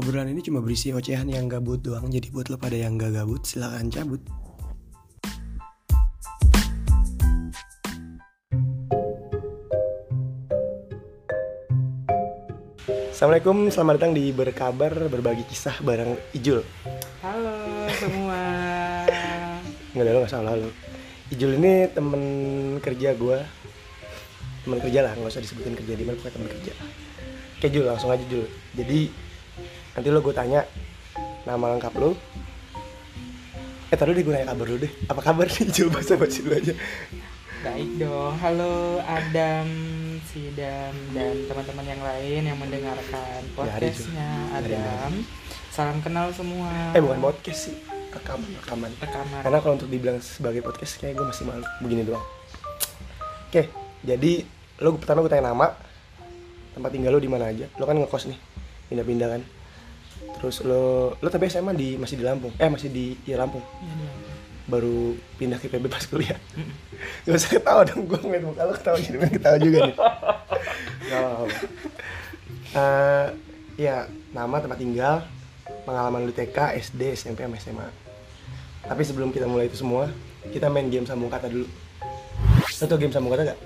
Obrolan 0.00 0.32
ini 0.32 0.40
cuma 0.40 0.64
berisi 0.64 0.96
ocehan 0.96 1.28
yang 1.28 1.44
gabut 1.44 1.84
doang, 1.84 2.08
jadi 2.08 2.32
buat 2.32 2.48
lo 2.48 2.56
pada 2.56 2.72
yang 2.72 2.96
gak 2.96 3.20
gabut, 3.20 3.44
silakan 3.44 3.92
cabut. 3.92 4.16
Assalamualaikum, 13.12 13.68
selamat 13.68 13.94
datang 14.00 14.16
di 14.16 14.32
Berkabar 14.32 14.96
Berbagi 15.12 15.44
Kisah 15.44 15.76
bareng 15.84 16.16
Ijul. 16.32 16.64
Halo 17.20 17.84
semua. 18.00 18.40
Nggak 19.92 20.00
ada 20.00 20.12
lo, 20.16 20.18
nggak 20.24 20.32
salah 20.32 20.56
lo. 20.56 20.72
Ijul 21.28 21.60
ini 21.60 21.92
temen 21.92 22.22
kerja 22.80 23.12
gue 23.12 23.36
Temen 24.64 24.80
kerja 24.80 25.04
lah, 25.04 25.12
nggak 25.12 25.28
usah 25.28 25.44
disebutin 25.44 25.76
kerja 25.76 25.92
di 25.92 26.08
mana, 26.08 26.16
pokoknya 26.16 26.36
temen 26.40 26.48
kerja. 26.56 26.72
Oke 27.60 27.68
Jul, 27.68 27.84
langsung 27.84 28.08
aja 28.08 28.24
Jul. 28.32 28.48
Jadi, 28.72 29.28
nanti 30.00 30.08
lo 30.08 30.24
gue 30.24 30.32
tanya 30.32 30.64
Nama 31.44 31.76
lengkap 31.76 31.92
lo 32.00 32.16
Eh, 33.92 33.96
taruh 34.00 34.16
deh 34.16 34.24
gue 34.24 34.32
nanya 34.32 34.56
kabar 34.56 34.64
dulu 34.64 34.88
deh 34.88 34.92
Apa 35.12 35.20
kabar 35.20 35.44
nih 35.44 35.68
Jul, 35.68 35.90
bahasa-bahasa 35.94 36.40
dulu 36.40 36.56
aja 36.56 36.74
Baik 37.60 38.00
dong. 38.00 38.32
Halo 38.40 39.04
Adam, 39.04 39.68
Sidam 40.24 40.96
dan 41.12 41.44
teman-teman 41.44 41.84
yang 41.84 42.00
lain 42.00 42.48
yang 42.48 42.56
mendengarkan 42.56 43.44
Ya, 43.44 43.52
podcastnya 43.52 44.28
Adam. 44.56 45.20
Salam 45.68 46.00
kenal 46.00 46.32
semua. 46.32 46.96
Eh, 46.96 47.04
bukan 47.04 47.20
podcast 47.20 47.68
sih 47.68 47.76
Rekaman, 48.16 48.48
rekaman 48.64 48.90
Rekaman. 48.96 49.40
Karena 49.44 49.58
kalau 49.60 49.76
untuk 49.76 49.92
dibilang 49.92 50.24
sebagai 50.24 50.64
podcast 50.64 50.96
kayak 51.04 51.20
gue 51.20 51.26
masih 51.28 51.44
malu 51.44 51.68
begini 51.84 52.08
doang. 52.08 52.24
Oke, 53.52 53.68
jadi 54.08 54.48
lo 54.80 54.96
pertama 54.96 55.20
gue 55.20 55.28
tanya 55.28 55.52
nama, 55.52 55.76
tempat 56.72 56.88
tinggal 56.88 57.12
lo 57.12 57.20
di 57.20 57.28
mana 57.28 57.52
aja. 57.52 57.68
Lo 57.76 57.84
kan 57.84 58.00
ngekos 58.00 58.24
nih, 58.32 58.40
pindah-pindah 58.88 59.28
kan. 59.36 59.59
Terus 60.40 60.64
lo 60.64 61.14
lo 61.20 61.28
tapi 61.28 61.52
SMA 61.52 61.76
di 61.76 62.00
masih 62.00 62.16
di 62.16 62.24
Lampung. 62.24 62.52
Eh 62.56 62.68
masih 62.72 62.88
di 62.88 63.16
ya 63.28 63.36
Lampung. 63.40 63.60
Iya. 63.60 64.08
Baru 64.70 65.18
pindah 65.36 65.58
ke 65.58 65.68
PB 65.68 65.90
pas 65.90 66.04
kuliah. 66.06 66.38
Gak 67.26 67.36
usah 67.36 67.50
ketawa 67.50 67.82
dong, 67.84 68.06
gue 68.06 68.18
ngeliat 68.22 68.44
muka 68.46 68.62
lo 68.64 68.72
ketawa 68.76 68.96
jadi 69.02 69.18
pengen 69.18 69.34
ketawa 69.36 69.56
juga 69.58 69.78
nih. 69.88 69.96
Gak 71.10 71.20
apa-apa. 71.20 71.56
Eh, 72.70 73.26
ya, 73.82 74.06
nama, 74.30 74.62
tempat 74.62 74.78
tinggal, 74.78 75.26
pengalaman 75.82 76.28
lu 76.28 76.32
TK, 76.32 76.78
SD, 76.78 77.18
SMP, 77.18 77.42
sama 77.42 77.58
SMA. 77.58 77.88
Tapi 78.86 79.02
sebelum 79.02 79.34
kita 79.34 79.50
mulai 79.50 79.66
itu 79.66 79.74
semua, 79.80 80.06
kita 80.54 80.70
main 80.70 80.86
game 80.86 81.02
sambung 81.02 81.28
kata 81.28 81.50
dulu. 81.50 81.66
Lo 82.78 82.84
tau 82.86 82.98
game 83.00 83.10
sambung 83.10 83.34
kata 83.34 83.50
gak? 83.50 83.58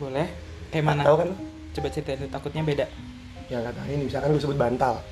Boleh? 0.00 0.26
Kayak 0.72 0.84
mana? 0.88 1.02
Tahu 1.04 1.16
kan? 1.20 1.30
Coba 1.76 1.88
ceritain 1.92 2.30
takutnya 2.32 2.62
beda. 2.64 2.86
Yang 3.52 3.62
kata 3.68 3.80
ini 3.92 4.02
misalkan 4.08 4.32
gue 4.32 4.42
sebut 4.42 4.56
bantal, 4.56 5.04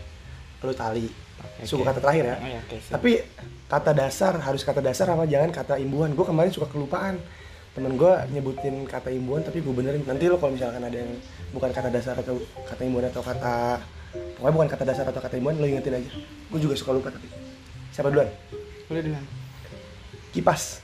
lo 0.67 0.75
tali. 0.75 1.07
Oke, 1.07 1.63
Suku 1.69 1.87
kata 1.87 2.03
terakhir 2.03 2.25
ya. 2.27 2.37
Oh 2.37 2.49
ya, 2.49 2.61
oke. 2.67 2.77
siap. 2.83 2.93
Tapi 2.99 3.11
kata 3.71 3.91
dasar 3.95 4.33
harus 4.43 4.63
kata 4.67 4.81
dasar 4.83 5.07
sama 5.07 5.25
jangan 5.25 5.51
kata 5.55 5.79
imbuhan. 5.79 6.13
Gue 6.13 6.27
kemarin 6.27 6.51
suka 6.51 6.67
kelupaan. 6.67 7.23
Temen 7.77 7.93
gue 7.95 8.13
nyebutin 8.33 8.89
kata 8.89 9.13
imbuhan 9.13 9.45
tapi 9.45 9.61
gue 9.61 9.71
benerin. 9.71 10.03
Nanti 10.03 10.27
lo 10.27 10.41
kalau 10.41 10.57
misalkan 10.57 10.83
ada 10.83 10.97
yang 10.97 11.13
bukan 11.53 11.71
kata 11.71 11.89
dasar 11.93 12.19
atau 12.19 12.41
kata 12.67 12.83
imbuhan 12.83 13.07
atau 13.13 13.23
kata 13.23 13.81
pokoknya 14.41 14.55
bukan 14.57 14.69
kata 14.73 14.85
dasar 14.89 15.05
atau 15.09 15.21
kata 15.21 15.37
imbuhan 15.39 15.57
lo 15.61 15.67
ingetin 15.69 15.95
aja. 16.01 16.11
Gue 16.51 16.61
juga 16.61 16.75
suka 16.75 16.97
lupa 16.97 17.13
tapi. 17.13 17.29
Siapa 17.93 18.09
duluan? 18.13 18.29
Boleh 18.89 19.03
duluan. 19.05 19.25
Kipas. 20.33 20.81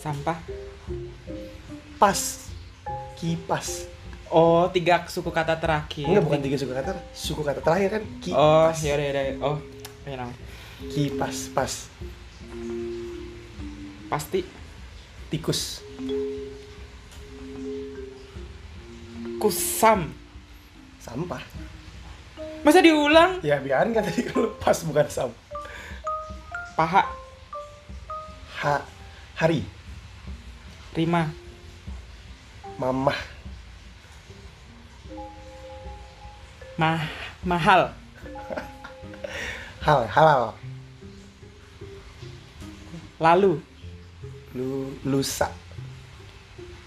Sampah. 0.00 0.40
Pas. 1.96 2.20
Kipas. 3.16 3.95
Oh, 4.30 4.66
tiga 4.74 5.06
suku 5.06 5.30
kata 5.30 5.54
terakhir. 5.56 6.06
Enggak 6.06 6.24
bukan 6.26 6.40
tiga 6.42 6.56
suku 6.58 6.72
kata. 6.74 6.92
Suku 7.14 7.40
kata 7.46 7.60
terakhir 7.62 7.88
kan 8.00 8.02
kipas. 8.18 8.76
Oh, 8.82 8.86
ya 8.86 8.92
udah 8.98 9.06
ya 9.06 9.12
udah. 9.12 9.24
Oh, 9.46 9.56
ya 10.02 10.16
nama. 10.18 10.34
Kipas 10.90 11.50
pas. 11.54 11.72
Pasti 14.10 14.40
Tikus. 15.26 15.82
kusam. 19.36 20.10
Sampah. 20.98 21.42
Masa 22.64 22.82
diulang? 22.82 23.38
Ya 23.44 23.62
biarin 23.62 23.94
kan 23.94 24.02
tadi 24.02 24.26
pas 24.58 24.74
bukan 24.82 25.06
sam. 25.06 25.30
Paha, 26.74 27.04
Ha. 28.56 28.80
Hari. 29.36 29.60
rima, 30.96 31.28
Mamah. 32.80 33.35
Mah, 36.76 37.00
mahal, 37.44 37.92
Hal. 39.80 40.02
Halal. 40.10 40.42
lalu, 43.22 43.62
Lu. 44.56 44.90
Lusa. 45.06 45.46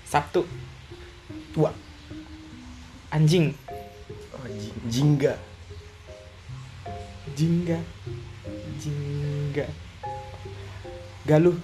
Sabtu, 0.03 0.43
Tua. 1.53 1.71
anjing, 3.09 3.53
Oh, 4.35 4.45
jing- 4.45 4.83
jingga. 4.89 5.33
jingga, 7.33 7.79
jingga, 8.83 9.65
galuh, 11.25 11.55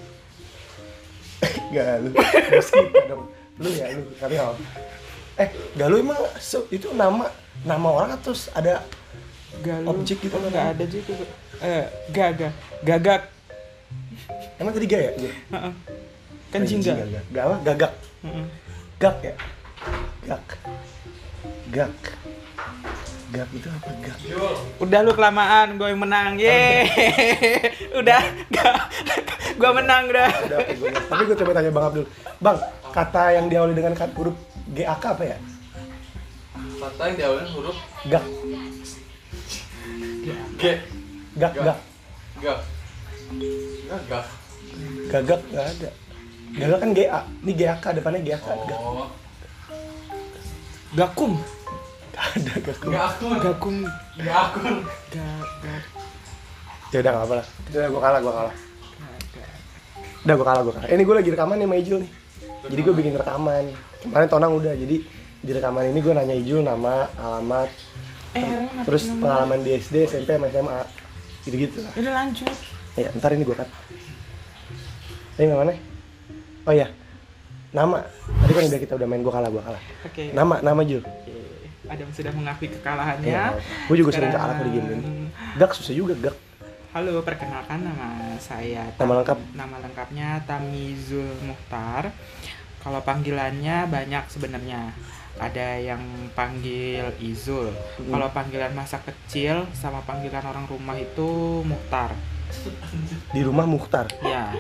skip 2.66 2.90
dong. 3.12 3.28
Lu 3.60 3.70
ya 3.76 3.92
lu. 3.92 4.02
Apa. 4.24 4.54
Eh, 5.36 5.50
galuh 5.76 6.00
emang 6.00 6.16
itu 6.72 6.88
nama 6.96 7.28
nama 7.68 7.88
orang 7.92 8.16
atau 8.16 8.32
ada 8.56 8.80
galuh, 9.60 9.92
Objek 9.92 10.24
gitu 10.24 10.32
oh, 10.32 10.48
kan? 10.48 10.52
nggak 10.52 10.68
ada 10.80 10.84
juga, 10.88 11.14
eh, 11.60 11.86
gaga, 12.12 12.50
gagak, 12.84 13.22
emang 14.60 14.72
tadi 14.72 14.86
gak 14.88 15.02
ya? 15.02 15.12
Kan 16.52 16.64
jingga, 16.64 16.94
Gak, 17.36 17.44
apa? 17.44 17.56
Gagak. 17.68 17.92
Heeh. 18.24 18.46
Gak 18.96 19.16
ya? 19.20 19.36
Gak. 20.24 20.42
Gak. 21.76 21.92
Gak 23.36 23.48
itu 23.52 23.68
apa? 23.68 23.90
Gak. 24.00 24.18
udah 24.80 25.00
lu 25.04 25.12
kelamaan, 25.12 25.76
gue 25.76 25.88
yang 25.92 26.00
menang, 26.00 26.40
ye, 26.40 26.88
udah, 28.00 28.22
gak, 28.48 28.76
gue 29.60 29.72
menang 29.76 30.08
udah, 30.08 30.30
Tapi 31.12 31.22
gue 31.28 31.36
coba 31.44 31.52
tanya 31.60 31.72
Bang 31.76 31.86
Abdul. 31.92 32.06
Bang, 32.40 32.58
kata 32.96 33.36
yang 33.36 33.52
diawali 33.52 33.76
dengan 33.76 34.00
huruf 34.16 34.55
GAK 34.72 35.04
apa 35.06 35.24
ya? 35.26 35.38
Kata 36.56 37.02
yang 37.06 37.16
diawalin 37.16 37.50
huruf 37.54 37.78
Gak. 38.08 38.24
G. 40.56 40.64
Gak, 41.36 41.52
gak. 41.54 41.78
Gak. 42.42 42.60
Gagak. 43.86 44.26
Gagak 45.06 45.42
gak 45.52 45.66
ada. 45.70 45.90
Gagak 46.56 46.80
kan 46.80 46.90
GA. 46.96 47.20
Ini 47.44 47.52
GAK, 47.54 47.86
depannya 47.94 48.22
GAK. 48.24 48.48
Gak, 48.66 48.80
Oh. 48.80 49.10
gakum, 50.96 51.36
gak 52.16 52.26
ada 52.40 52.54
gak. 52.64 52.76
Gak 52.80 53.04
akun. 53.12 53.32
gakum, 53.44 53.76
Gak 54.16 54.48
gak, 54.56 55.44
gak, 55.60 55.84
Ya 56.94 56.98
udah 57.04 57.12
gak 57.12 57.26
apa 57.28 57.34
lah. 57.44 57.48
Udah 57.68 57.88
gue 57.92 58.02
kalah, 58.02 58.20
gue 58.24 58.34
kalah. 58.34 58.56
gak. 58.56 59.50
Udah 60.24 60.34
gue 60.34 60.46
kalah, 60.48 60.62
gue 60.64 60.74
kalah. 60.74 60.88
Eh, 60.88 60.96
ini 60.96 61.04
gue 61.04 61.16
lagi 61.16 61.30
rekaman 61.30 61.56
nih 61.60 61.68
sama 61.68 61.76
Ijul 61.76 62.00
nih. 62.00 62.12
Jadi 62.72 62.80
gue 62.82 62.94
bikin 62.96 63.14
rekaman. 63.20 63.64
Kemarin 64.06 64.30
Tonang 64.30 64.54
udah, 64.54 64.74
jadi 64.74 64.98
di 65.40 65.52
rekaman 65.52 65.90
ini 65.90 66.00
gue 66.00 66.14
nanya 66.14 66.36
Ijul 66.36 66.62
nama, 66.62 67.10
alamat, 67.16 67.70
Eh, 68.32 68.44
terus 68.84 69.08
nama- 69.08 69.22
pengalaman 69.42 69.60
di 69.62 69.72
SD, 69.74 69.96
SMP, 70.06 70.30
sama 70.32 70.48
SMA. 70.48 70.82
Gitu-gitu 71.42 71.78
lah. 71.80 71.92
Udah 71.94 72.14
lanjut. 72.16 72.56
Ya, 72.96 73.10
ntar 73.14 73.32
ini 73.32 73.44
gue 73.44 73.54
cut. 73.54 73.70
Ini 75.36 75.52
mana? 75.52 75.74
Oh 76.64 76.74
iya, 76.74 76.88
nama. 77.72 78.02
Tadi 78.42 78.52
kan 78.52 78.64
udah 78.66 78.80
kita 78.80 78.94
udah 78.96 79.06
main 79.06 79.22
gue 79.22 79.30
kalah, 79.30 79.50
gue 79.50 79.62
kalah. 79.62 79.82
Oke. 80.04 80.24
Nama, 80.32 80.56
nama 80.62 80.82
Jul. 80.82 81.02
Oke. 81.02 81.36
Adam 81.86 82.10
sudah 82.10 82.34
mengakui 82.34 82.68
kekalahannya. 82.68 83.30
Iya, 83.30 83.46
gue 83.86 83.96
juga 83.96 84.10
sering 84.12 84.34
Sekarang- 84.34 84.58
kalah 84.58 84.58
kok 84.58 84.66
di 84.66 84.72
game 84.74 84.90
ini. 84.92 85.06
Gak 85.56 85.70
susah 85.76 85.94
juga, 85.94 86.14
gak. 86.20 86.36
Halo, 86.92 87.20
perkenalkan 87.22 87.84
nama 87.84 88.08
saya. 88.40 88.88
Nama 88.96 89.14
lengkap? 89.20 89.38
Nama 89.54 89.76
lengkapnya 89.84 90.28
Tamizul 90.48 91.28
Muhtar. 91.44 92.10
Kalau 92.86 93.02
panggilannya 93.02 93.90
banyak 93.90 94.30
sebenarnya. 94.30 94.94
Ada 95.36 95.82
yang 95.82 96.00
panggil 96.32 97.12
Izul. 97.20 97.74
Hmm. 97.74 98.08
Kalau 98.08 98.30
panggilan 98.32 98.72
masa 98.72 99.02
kecil 99.04 99.66
sama 99.76 100.00
panggilan 100.06 100.46
orang 100.46 100.64
rumah 100.64 100.96
itu 100.96 101.60
Muhtar. 101.66 102.14
Di 103.36 103.42
rumah 103.44 103.68
Mukhtar. 103.68 104.08
Ya, 104.24 104.54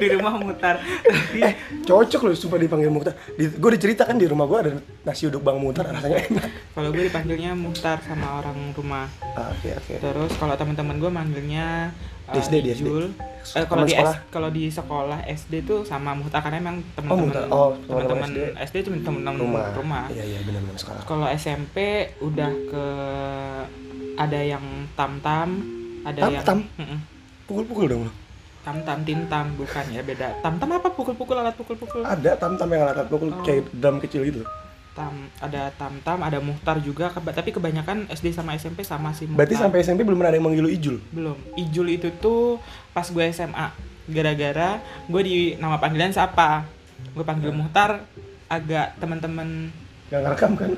di 0.00 0.06
rumah 0.08 0.38
Muhtar. 0.40 0.80
Eh, 1.36 1.52
cocok 1.84 2.30
loh 2.30 2.32
sumpah 2.32 2.56
dipanggil 2.56 2.88
Mukhtar. 2.88 3.12
Di, 3.36 3.52
gue 3.52 3.70
diceritakan 3.76 4.16
di 4.16 4.24
rumah 4.24 4.48
gue 4.48 4.58
ada 4.62 4.70
nasi 5.04 5.28
uduk 5.28 5.44
Bang 5.44 5.60
Mukhtar, 5.60 5.92
rasanya 5.92 6.22
enak. 6.32 6.48
kalau 6.72 6.88
gue 6.94 7.04
dipanggilnya 7.12 7.52
Muhtar 7.52 8.00
sama 8.08 8.40
orang 8.40 8.72
rumah. 8.72 9.04
Ah, 9.36 9.52
Oke, 9.52 9.74
oke. 9.76 10.00
Terus 10.00 10.32
kalau 10.40 10.54
teman-teman 10.56 10.96
gue 10.96 11.10
manggilnya 11.12 11.92
eh, 12.28 12.38
SD, 12.38 12.54
di 12.58 12.68
SD. 12.72 12.88
Eh, 13.52 13.64
kalau 13.64 13.82
di 13.82 13.92
sekolah? 13.92 14.16
Kalau 14.26 14.48
di 14.48 14.64
sekolah 14.66 15.18
SD 15.24 15.54
tuh 15.62 15.80
sama 15.82 16.10
Muhtar 16.12 16.40
karena 16.40 16.58
emang 16.60 16.82
teman-teman 16.92 17.46
Oh, 17.48 17.70
teman-teman 17.80 18.26
teman-teman 18.26 18.58
SD 18.60 18.76
cuma 18.82 18.96
teman-teman 19.00 19.34
rumah. 19.36 19.66
rumah. 19.72 20.04
Iya 20.08 20.24
iya 20.26 20.38
benar-benar 20.42 20.74
sekolah. 20.76 21.02
Kalau 21.04 21.26
SMP 21.28 21.76
udah 22.18 22.50
ke 22.66 22.84
ada 24.16 24.40
yang 24.40 24.64
tam-tam, 24.92 25.48
ada 26.02 26.18
yang 26.20 26.42
Tam-tam? 26.42 26.58
Mm-mm. 26.76 26.98
Pukul-pukul 27.46 27.86
dong 27.86 28.02
lo. 28.02 28.12
tam-tam 28.58 28.98
tintam 29.00 29.54
bukan 29.54 29.86
ya 29.88 30.02
beda. 30.02 30.42
Tam-tam 30.42 30.66
apa 30.72 30.90
pukul-pukul 30.90 31.38
alat 31.38 31.54
pukul-pukul? 31.54 32.02
Ada 32.02 32.34
tam-tam 32.34 32.66
yang 32.68 32.82
alat 32.84 33.06
pukul 33.06 33.30
Oh. 33.30 33.38
kayak 33.40 33.70
drum 33.70 34.02
kecil 34.02 34.26
gitu. 34.26 34.42
Tam 34.96 35.12
ada 35.38 35.68
tam-tam, 35.76 36.24
ada 36.24 36.40
Muhtar 36.40 36.80
juga, 36.80 37.12
tapi 37.12 37.52
kebanyakan 37.52 38.08
SD 38.08 38.32
sama 38.32 38.56
SMP 38.56 38.80
sama 38.80 39.12
sih 39.12 39.28
Muhtar. 39.28 39.44
Berarti 39.44 39.54
sampai 39.54 39.78
SMP 39.84 40.00
belum 40.02 40.16
pernah 40.16 40.32
ada 40.32 40.38
yang 40.40 40.46
manggil 40.48 40.64
lu 40.64 40.72
Ijul. 40.72 40.96
belum. 41.12 41.36
Ijul 41.54 41.86
itu 41.92 42.08
tuh 42.16 42.56
pas 42.90 43.04
gue 43.04 43.24
SMA. 43.28 43.68
Gara-gara 44.06 44.80
gue 45.04 45.20
di 45.20 45.36
nama 45.56 45.76
panggilan 45.76 46.10
siapa? 46.10 46.64
Gue 47.12 47.22
panggil 47.22 47.52
Muhtar 47.52 48.08
agak 48.48 48.96
teman-teman 48.96 49.68
Gak 50.08 50.22
ngerekam 50.22 50.54
kan? 50.54 50.70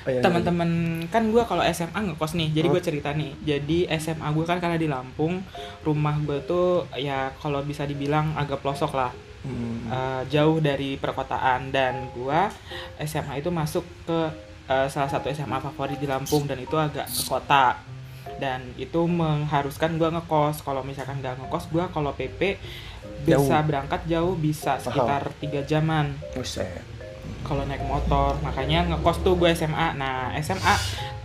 Oh, 0.00 0.16
teman-teman 0.24 0.70
kan 1.12 1.28
gue 1.28 1.42
kalau 1.44 1.60
SMA 1.66 2.00
ngekos 2.00 2.32
nih 2.32 2.48
jadi 2.56 2.66
Oh. 2.66 2.72
gue 2.72 2.80
cerita 2.80 3.12
nih 3.12 3.36
jadi 3.44 3.78
SMA 4.00 4.32
gue 4.32 4.48
kan 4.48 4.56
karena 4.56 4.80
di 4.80 4.88
Lampung 4.88 5.44
rumah 5.84 6.16
gue 6.16 6.40
tuh 6.40 6.88
ya 6.96 7.28
kalau 7.36 7.60
bisa 7.60 7.84
dibilang 7.84 8.32
agak 8.32 8.64
pelosok 8.64 8.96
lah. 8.96 9.12
Hmm. 9.40 9.88
eh, 9.88 10.22
jauh 10.28 10.60
dari 10.60 10.96
perkotaan. 10.96 11.72
Dan 11.72 12.12
gue 12.12 12.40
SMA 13.02 13.40
itu 13.40 13.48
masuk 13.48 13.84
ke 14.04 14.20
eh, 14.66 14.86
salah 14.86 15.08
satu 15.08 15.32
SMA 15.32 15.58
favorit 15.58 15.96
di 15.96 16.06
Lampung 16.06 16.44
dan 16.44 16.60
itu 16.60 16.76
agak 16.76 17.08
ke 17.08 17.22
kota. 17.24 17.80
Dan 18.36 18.72
itu 18.76 19.00
mengharuskan 19.04 19.96
gue 19.96 20.08
ngekos. 20.08 20.60
Kalau 20.60 20.80
misalkan 20.80 21.20
nggak 21.20 21.40
ngekos 21.40 21.68
gue 21.68 21.84
kalau 21.92 22.12
PP 22.12 22.56
bisa 23.20 23.36
Jauh. 23.36 23.64
berangkat 23.68 24.00
jauh 24.08 24.32
bisa 24.32 24.80
sekitar 24.80 25.28
tiga 25.36 25.60
jaman. 25.64 26.16
Kalau 27.40 27.64
naik 27.64 27.84
motor 27.84 28.36
makanya 28.40 28.84
ngekos 28.92 29.20
tuh 29.20 29.36
gue 29.36 29.48
SMA 29.52 29.96
nah 29.96 30.32
SMA 30.40 30.74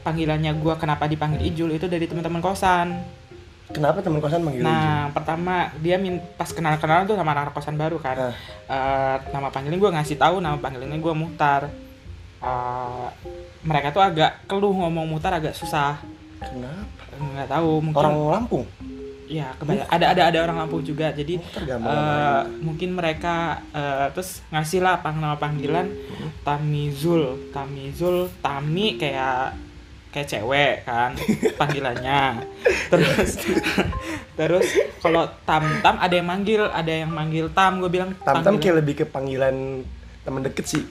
panggilannya 0.01 0.55
gue 0.55 0.73
kenapa 0.75 1.07
dipanggil 1.07 1.43
Ijul 1.43 1.75
itu 1.75 1.87
dari 1.87 2.05
teman-teman 2.05 2.39
kosan 2.39 3.03
Kenapa 3.67 3.97
teman 3.99 4.17
kosan 4.17 4.39
manggil 4.39 4.61
nah 4.61 5.09
pertama 5.09 5.73
dia 5.79 5.95
min 5.95 6.17
pas 6.33 6.47
kenal 6.47 6.77
kenalan 6.77 7.03
tuh 7.03 7.13
sama 7.13 7.33
anak 7.33 7.49
kosan 7.49 7.75
baru 7.75 7.97
kan 7.97 8.13
Ah. 8.15 8.33
Eh, 8.65 9.15
nama 9.31 9.49
panggilan 9.49 9.75
gue 9.75 9.91
ngasih 9.91 10.15
tahu 10.15 10.37
nama 10.37 10.55
panggilannya 10.55 10.97
gue 10.97 11.13
Muhtar 11.13 11.69
Eh, 12.37 13.07
mereka 13.61 13.89
tuh 13.89 13.99
agak 13.99 14.45
keluh 14.45 14.69
ngomong 14.71 15.07
Muhtar 15.07 15.33
agak 15.33 15.51
susah 15.51 15.97
Kenapa? 16.37 17.15
nggak 17.15 17.47
tahu 17.47 17.81
mungkin 17.81 17.97
Orang 17.97 18.15
Lampung. 18.29 18.65
ya 19.25 19.49
kebanyakan 19.55 19.89
ada 19.89 20.05
ada 20.07 20.21
ada 20.29 20.37
orang 20.39 20.57
Lampung 20.59 20.85
juga 20.85 21.09
jadi 21.09 21.41
eh, 21.41 21.65
namanya. 21.65 22.45
mungkin 22.61 22.93
mereka 22.93 23.35
eh, 23.71 24.13
terus 24.13 24.45
ngasih 24.47 24.79
lah 24.79 25.01
pang 25.01 25.17
nama 25.17 25.33
panggilan 25.33 25.89
Tamizul 26.45 27.49
Tamizul 27.49 28.29
Tami 28.37 28.95
kayak 28.95 29.57
kayak 30.15 30.31
cewek 30.31 30.87
kan 30.87 31.11
panggilannya 31.59 32.39
terus 32.87 33.35
terus 34.39 34.67
kalau 35.03 35.27
Tam 35.43 35.67
Tam 35.83 35.99
ada 35.99 36.15
yang 36.15 36.23
manggil 36.23 36.71
ada 36.71 36.87
yang 36.87 37.11
manggil 37.11 37.51
Tam 37.51 37.83
gue 37.83 37.91
bilang 37.91 38.15
Tam-tam 38.23 38.55
panggilan- 38.55 38.63
kayak 38.63 38.75
lebih 38.79 38.93
ke 38.95 39.05
panggilan 39.05 39.83
teman 40.23 40.41
deket 40.41 40.65
sih. 40.65 40.83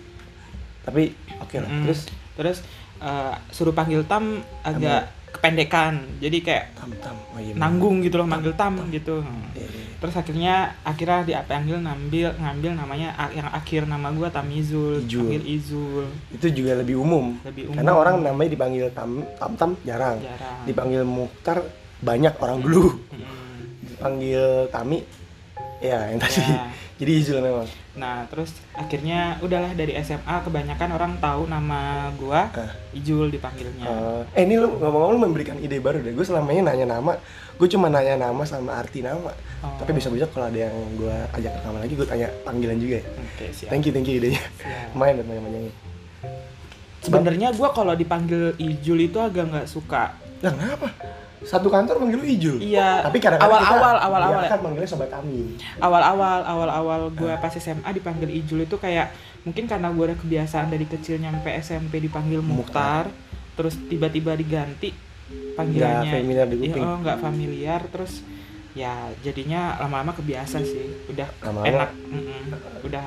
Tapi 0.84 1.10
oke 1.40 1.56
lah. 1.56 1.66
Mm. 1.66 1.82
Terus 1.88 2.00
terus 2.36 2.58
eh, 3.00 3.34
suruh 3.48 3.72
panggil 3.72 4.04
Tam 4.04 4.44
agak 4.60 5.08
kependekan 5.32 6.20
jadi 6.20 6.38
kayak 6.38 6.64
tam-tam. 6.78 7.16
Oh, 7.34 7.40
iya, 7.42 7.56
nanggung 7.56 8.04
gitu 8.04 8.20
loh 8.20 8.28
manggil 8.28 8.54
Tam 8.54 8.76
gitu 8.92 9.24
Iya, 9.56 9.66
iya. 9.66 9.83
Terus 10.04 10.20
akhirnya 10.20 10.54
akhirnya 10.84 11.24
dipanggil 11.24 11.80
ngambil 11.80 12.36
ngambil 12.36 12.70
namanya 12.76 13.08
yang 13.32 13.48
akhir 13.48 13.88
nama 13.88 14.12
gua 14.12 14.28
Tamizul 14.28 15.00
Ijul. 15.00 15.24
panggil 15.24 15.44
Izul 15.48 16.04
Itu 16.28 16.52
juga 16.52 16.76
lebih 16.76 17.00
umum. 17.00 17.40
lebih 17.40 17.72
umum 17.72 17.80
Karena 17.80 17.92
orang 17.96 18.20
namanya 18.20 18.52
dipanggil 18.52 18.92
tam 18.92 19.24
tam-tam 19.40 19.80
jarang. 19.80 20.20
jarang 20.20 20.68
Dipanggil 20.68 21.08
Mukhtar 21.08 21.64
banyak 21.98 22.36
orang 22.36 22.60
dulu. 22.60 23.00
Mm. 23.16 23.64
Dipanggil 23.88 24.44
Tami 24.68 25.00
ya 25.80 26.12
yang 26.12 26.20
tadi. 26.20 26.36
Ya. 26.36 26.68
Jadi 27.00 27.12
Ijul 27.18 27.40
memang. 27.40 27.66
nah 27.94 28.22
terus 28.26 28.50
akhirnya 28.70 29.38
udahlah 29.38 29.70
dari 29.72 29.94
SMA 29.98 30.42
kebanyakan 30.42 30.90
orang 30.92 31.12
tahu 31.18 31.46
nama 31.46 32.10
gua 32.14 32.50
Ah. 32.52 32.70
Ijul 32.92 33.32
dipanggilnya 33.32 33.82
Eh, 33.82 34.20
eh 34.34 34.42
ini 34.44 34.54
lu 34.54 34.68
ngomong-ngomong 34.76 35.24
memberikan 35.24 35.56
ide 35.58 35.80
baru 35.80 35.98
deh. 35.98 36.12
Gue 36.12 36.22
selama 36.22 36.50
ini 36.50 36.60
nanya 36.60 36.86
nama, 36.92 37.16
gue 37.54 37.68
cuma 37.70 37.86
nanya 37.86 38.18
nama 38.18 38.42
sama 38.42 38.74
arti 38.74 38.98
nama. 38.98 39.30
Oh. 39.60 39.74
Tapi 39.78 39.94
bisa-bisa 39.94 40.26
kalau 40.28 40.46
ada 40.46 40.58
yang 40.58 40.74
gue 40.94 41.16
ajak 41.32 41.54
rekaman 41.54 41.80
lagi, 41.80 41.94
gue 41.94 42.04
tanya 42.04 42.28
panggilan 42.42 42.76
juga 42.76 42.98
ya. 42.98 43.06
oke 43.06 43.44
siap 43.50 43.68
Thank 43.70 43.84
you, 43.86 43.92
thank 43.92 44.06
you 44.06 44.18
idenya. 44.18 44.42
Siap. 44.58 44.92
Lumayan 44.92 45.14
buat 45.16 45.26
panjang 45.28 45.64
sebenarnya 47.04 47.48
gua 47.52 47.68
kalau 47.68 47.92
dipanggil 47.92 48.56
Ijul 48.56 48.98
itu 49.04 49.20
agak 49.20 49.44
nggak 49.52 49.68
suka 49.68 50.16
Lah 50.40 50.52
kenapa? 50.52 50.88
Satu 51.44 51.68
kantor 51.68 52.00
manggil 52.00 52.16
lu 52.16 52.26
Ijul. 52.26 52.56
iya 52.58 53.04
Tapi 53.04 53.20
kadang-kadang 53.20 53.52
awal-awal 53.52 53.94
kita 53.94 54.06
awal-awal 54.08 54.40
ya. 54.40 54.48
kan 54.48 54.60
manggilnya 54.64 54.88
sobat 54.88 55.12
kami. 55.12 55.60
awal-awal 55.76 56.40
awal-awal 56.40 57.00
gue 57.12 57.32
pas 57.36 57.52
SMA 57.52 57.90
dipanggil 57.92 58.32
Ijul 58.32 58.64
itu 58.64 58.76
kayak 58.80 59.12
mungkin 59.44 59.68
karena 59.68 59.92
gue 59.92 60.04
udah 60.08 60.16
kebiasaan 60.16 60.72
dari 60.72 60.88
kecil 60.88 61.20
nyampe 61.20 61.52
SMP 61.60 62.00
dipanggil 62.00 62.40
Mukhtar 62.40 63.12
terus 63.54 63.76
tiba-tiba 63.76 64.32
diganti 64.32 64.96
panggilannya 65.54 66.02
Nggak 66.02 66.14
familiar 66.14 66.46
di 66.46 66.56
Iya, 66.56 66.64
kuping. 66.68 66.84
oh 66.84 66.96
nggak 67.00 67.18
familiar 67.18 67.80
terus 67.88 68.12
ya 68.74 68.92
jadinya 69.20 69.78
lama-lama 69.78 70.12
kebiasa 70.12 70.58
sih 70.60 71.08
udah 71.08 71.28
Lama-lama. 71.40 71.66
enak 71.68 71.90
mm-mm. 72.10 72.42
udah 72.82 73.06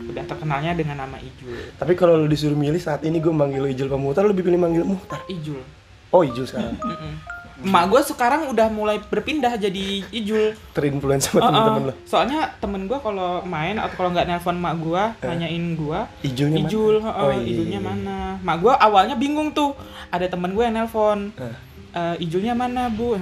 udah 0.00 0.24
terkenalnya 0.24 0.72
dengan 0.72 0.96
nama 0.98 1.16
Ijul 1.16 1.76
Tapi 1.76 1.92
kalau 1.92 2.16
lu 2.16 2.26
disuruh 2.26 2.56
milih 2.56 2.78
saat 2.78 3.00
ini 3.02 3.16
gue 3.16 3.30
manggil 3.30 3.60
lu 3.60 3.68
Ijul 3.68 3.88
lu 3.88 4.28
lebih 4.28 4.44
pilih 4.44 4.60
manggil 4.60 4.84
Muhtar. 4.84 5.20
Ijul 5.26 5.60
Oh 6.10 6.20
Ijul 6.20 6.42
sekarang. 6.42 6.74
Emak 7.60 7.84
gue 7.86 8.00
sekarang 8.06 8.48
udah 8.48 8.66
mulai 8.68 8.96
berpindah 9.02 9.52
jadi 9.54 10.00
Ijul 10.08 10.56
Terinfluence 10.70 11.28
sama 11.28 11.38
Oh, 11.38 11.46
temen-temen 11.46 11.82
oh. 11.82 11.88
lo. 11.88 11.94
soalnya 12.02 12.40
temen 12.56 12.84
gue 12.84 12.96
kalau 12.96 13.40
main 13.42 13.76
atau 13.76 13.94
kalau 13.94 14.10
nggak 14.10 14.24
nelpon 14.24 14.56
mak 14.56 14.76
gue 14.76 15.02
nanyain 15.22 15.64
gue 15.74 16.00
Ijulnya 16.24 16.56
mana? 16.56 16.66
Ijul, 16.66 16.94
heeh, 16.98 17.20
Oh, 17.20 17.30
iya, 17.30 17.44
Ijulnya 17.46 17.76
iya. 17.76 17.84
mana? 17.84 18.18
Mak 18.40 18.56
gue 18.58 18.72
awalnya 18.72 19.14
bingung 19.14 19.50
tuh. 19.50 19.76
Ada 20.08 20.26
temen 20.26 20.50
gue 20.50 20.62
yang 20.62 20.74
nelpon. 20.74 21.30
Eh, 21.34 21.54
"Eh, 21.92 22.14
Ijulnya 22.20 22.52
mana 22.52 22.88
bu? 22.88 23.20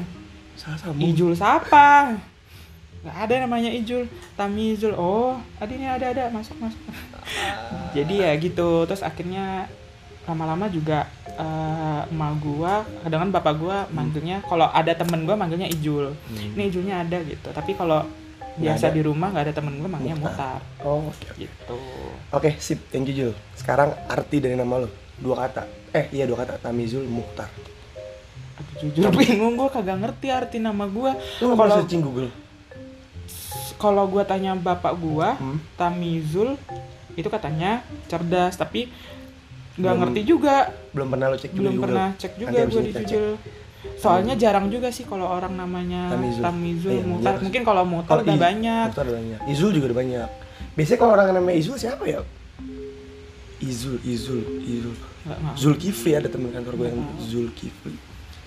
salah 0.55 0.75
sambung. 0.77 1.03
Ijul 1.05 1.33
siapa? 1.33 2.19
Gak 3.01 3.17
ada 3.17 3.35
namanya 3.41 3.71
Ijul. 3.71 4.07
Tamizul. 4.35 4.91
Oh, 4.93 5.39
ada 5.57 5.71
ini 5.71 5.87
ada 5.87 6.07
ada 6.09 6.25
masuk 6.29 6.59
masuk. 6.59 6.83
Jadi 7.91 8.15
ya 8.19 8.35
gitu. 8.35 8.83
Terus 8.85 9.01
akhirnya 9.01 9.71
lama-lama 10.29 10.69
juga 10.69 11.09
eh, 11.31 12.03
emak 12.07 12.33
gua, 12.39 12.73
kadang 13.01 13.21
kan 13.25 13.31
bapak 13.33 13.55
gua 13.57 13.77
manggilnya 13.89 14.45
kalau 14.45 14.69
ada 14.69 14.93
temen 14.93 15.25
gua 15.25 15.35
manggilnya 15.35 15.67
Ijul. 15.67 16.13
Hmm. 16.13 16.53
Ini 16.53 16.63
Ijulnya 16.69 16.95
ada 17.01 17.19
gitu. 17.23 17.49
Tapi 17.49 17.73
kalau 17.73 18.05
biasa 18.59 18.91
ada. 18.91 18.95
di 18.95 19.01
rumah 19.01 19.31
nggak 19.31 19.45
ada 19.49 19.55
temen 19.55 19.75
gua 19.79 19.89
manggilnya. 19.89 20.19
Mutar. 20.19 20.61
Oh, 20.83 21.09
oke. 21.09 21.17
oke. 21.17 21.27
Gitu. 21.35 21.79
Oke, 22.29 22.51
sip. 22.59 22.93
Thank 22.93 23.09
you 23.09 23.15
Jul. 23.17 23.33
Sekarang 23.55 23.97
arti 24.05 24.39
dari 24.39 24.53
nama 24.53 24.79
lu. 24.79 24.89
Dua 25.17 25.35
kata. 25.41 25.65
Eh, 25.91 26.13
iya 26.13 26.29
dua 26.29 26.45
kata. 26.45 26.61
Tamizul 26.61 27.09
Mukhtar. 27.09 27.49
Aduh, 28.59 28.91
jujur 28.91 29.15
bingung 29.15 29.55
gue 29.55 29.71
kagak 29.71 29.97
ngerti 29.97 30.29
arti 30.29 30.59
nama 30.59 30.85
gue 30.85 31.15
Kalau- 31.39 31.79
searching 31.79 32.03
Google? 32.03 32.29
kalau 33.79 34.11
gue 34.11 34.27
tanya 34.27 34.59
bapak 34.59 34.99
gue 34.99 35.29
Hmm? 35.39 35.59
Tamizul 35.79 36.59
itu 37.15 37.27
katanya 37.27 37.83
cerdas 38.07 38.55
tapi 38.55 38.91
nggak 39.79 39.95
ngerti 39.97 40.21
juga 40.23 40.57
Belum 40.91 41.09
pernah 41.09 41.27
lu 41.31 41.37
cek 41.37 41.51
juga 41.51 41.63
belum 41.63 41.77
pernah 41.79 42.09
cek 42.15 42.33
juga 42.35 42.57
gue 42.61 42.83
di. 42.83 42.93
Jujul 42.93 43.27
soalnya 43.95 44.35
jarang 44.35 44.67
juga 44.69 44.91
sih 44.91 45.07
kalau 45.07 45.25
orang 45.25 45.55
namanya 45.55 46.11
Tamizul. 46.11 46.43
Tamizul, 46.43 46.93
Iya, 46.93 47.05
Mutar 47.05 47.33
jelas. 47.33 47.43
mungkin 47.47 47.63
kalau 47.63 47.83
Mutar 47.87 48.17
udah 48.21 48.37
banyak 48.37 48.87
udah 48.91 49.15
banyak. 49.15 49.39
Izul 49.47 49.71
juga 49.71 49.87
udah 49.91 49.99
banyak. 49.99 50.29
Biasanya 50.75 50.99
kalau 50.99 51.13
orang 51.15 51.27
namanya 51.33 51.57
Izul 51.57 51.77
siapa 51.77 52.03
ya? 52.05 52.21
Izul, 53.59 53.99
Izul, 54.03 54.43
Izul. 54.63 54.95
Zulkifli 55.55 56.15
ada 56.15 56.27
teman 56.27 56.51
kantor 56.51 56.75
gue 56.75 56.87
yang. 56.89 57.01
Zulkifli. 57.21 57.95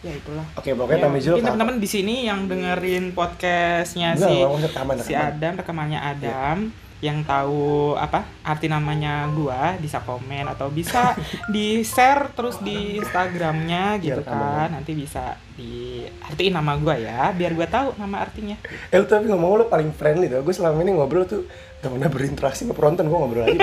ya 0.02 0.18
itulah 0.18 0.42
Oke, 0.58 0.74
pokoknya 0.74 0.98
Ya, 0.98 1.04
Tamizul 1.06 1.32
mungkin 1.32 1.46
teman-teman 1.46 1.76
di 1.78 1.86
sini 1.86 2.16
yang 2.26 2.50
dengerin 2.50 3.06
podcastnya 3.14 4.18
si 4.18 4.34
rekaman, 4.42 4.98
si. 4.98 5.14
Adam 5.14 5.54
rekamannya 5.56 6.00
Adam 6.02 6.58
yang 7.01 7.22
tahu 7.22 7.93
apa 7.93 8.24
arti 8.41 8.65
namanya 8.65 9.25
gua 9.27 9.74
bisa 9.75 10.00
komen 10.00 10.46
atau 10.46 10.70
bisa 10.70 11.17
di 11.53 11.81
share 11.81 12.29
terus 12.31 12.62
di 12.62 12.98
Instagramnya 12.98 13.98
gitu 13.98 14.22
Biar 14.22 14.29
aman. 14.29 14.39
kan 14.55 14.70
nanti 14.77 14.93
bisa 14.93 15.24
di 15.51 16.05
artiin 16.22 16.53
nama 16.53 16.77
gua 16.77 16.93
ya 16.96 17.34
biar 17.34 17.51
gua 17.51 17.65
tahu 17.65 17.98
nama 17.98 18.22
artinya 18.22 18.53
Eh 18.88 18.98
lu 18.98 19.05
tapi 19.05 19.25
ngomong 19.25 19.50
lu 19.58 19.65
paling 19.65 19.89
friendly 19.91 20.27
tuh. 20.27 20.41
Gue 20.41 20.51
selama 20.51 20.77
ini 20.79 20.93
ngobrol 20.93 21.25
tuh 21.25 21.41
gak 21.79 21.89
pernah 21.89 22.08
berinteraksi 22.08 22.63
sama 22.63 22.74
penonton. 22.74 23.08
Gue 23.08 23.17
ngobrol 23.17 23.43
aja. 23.43 23.58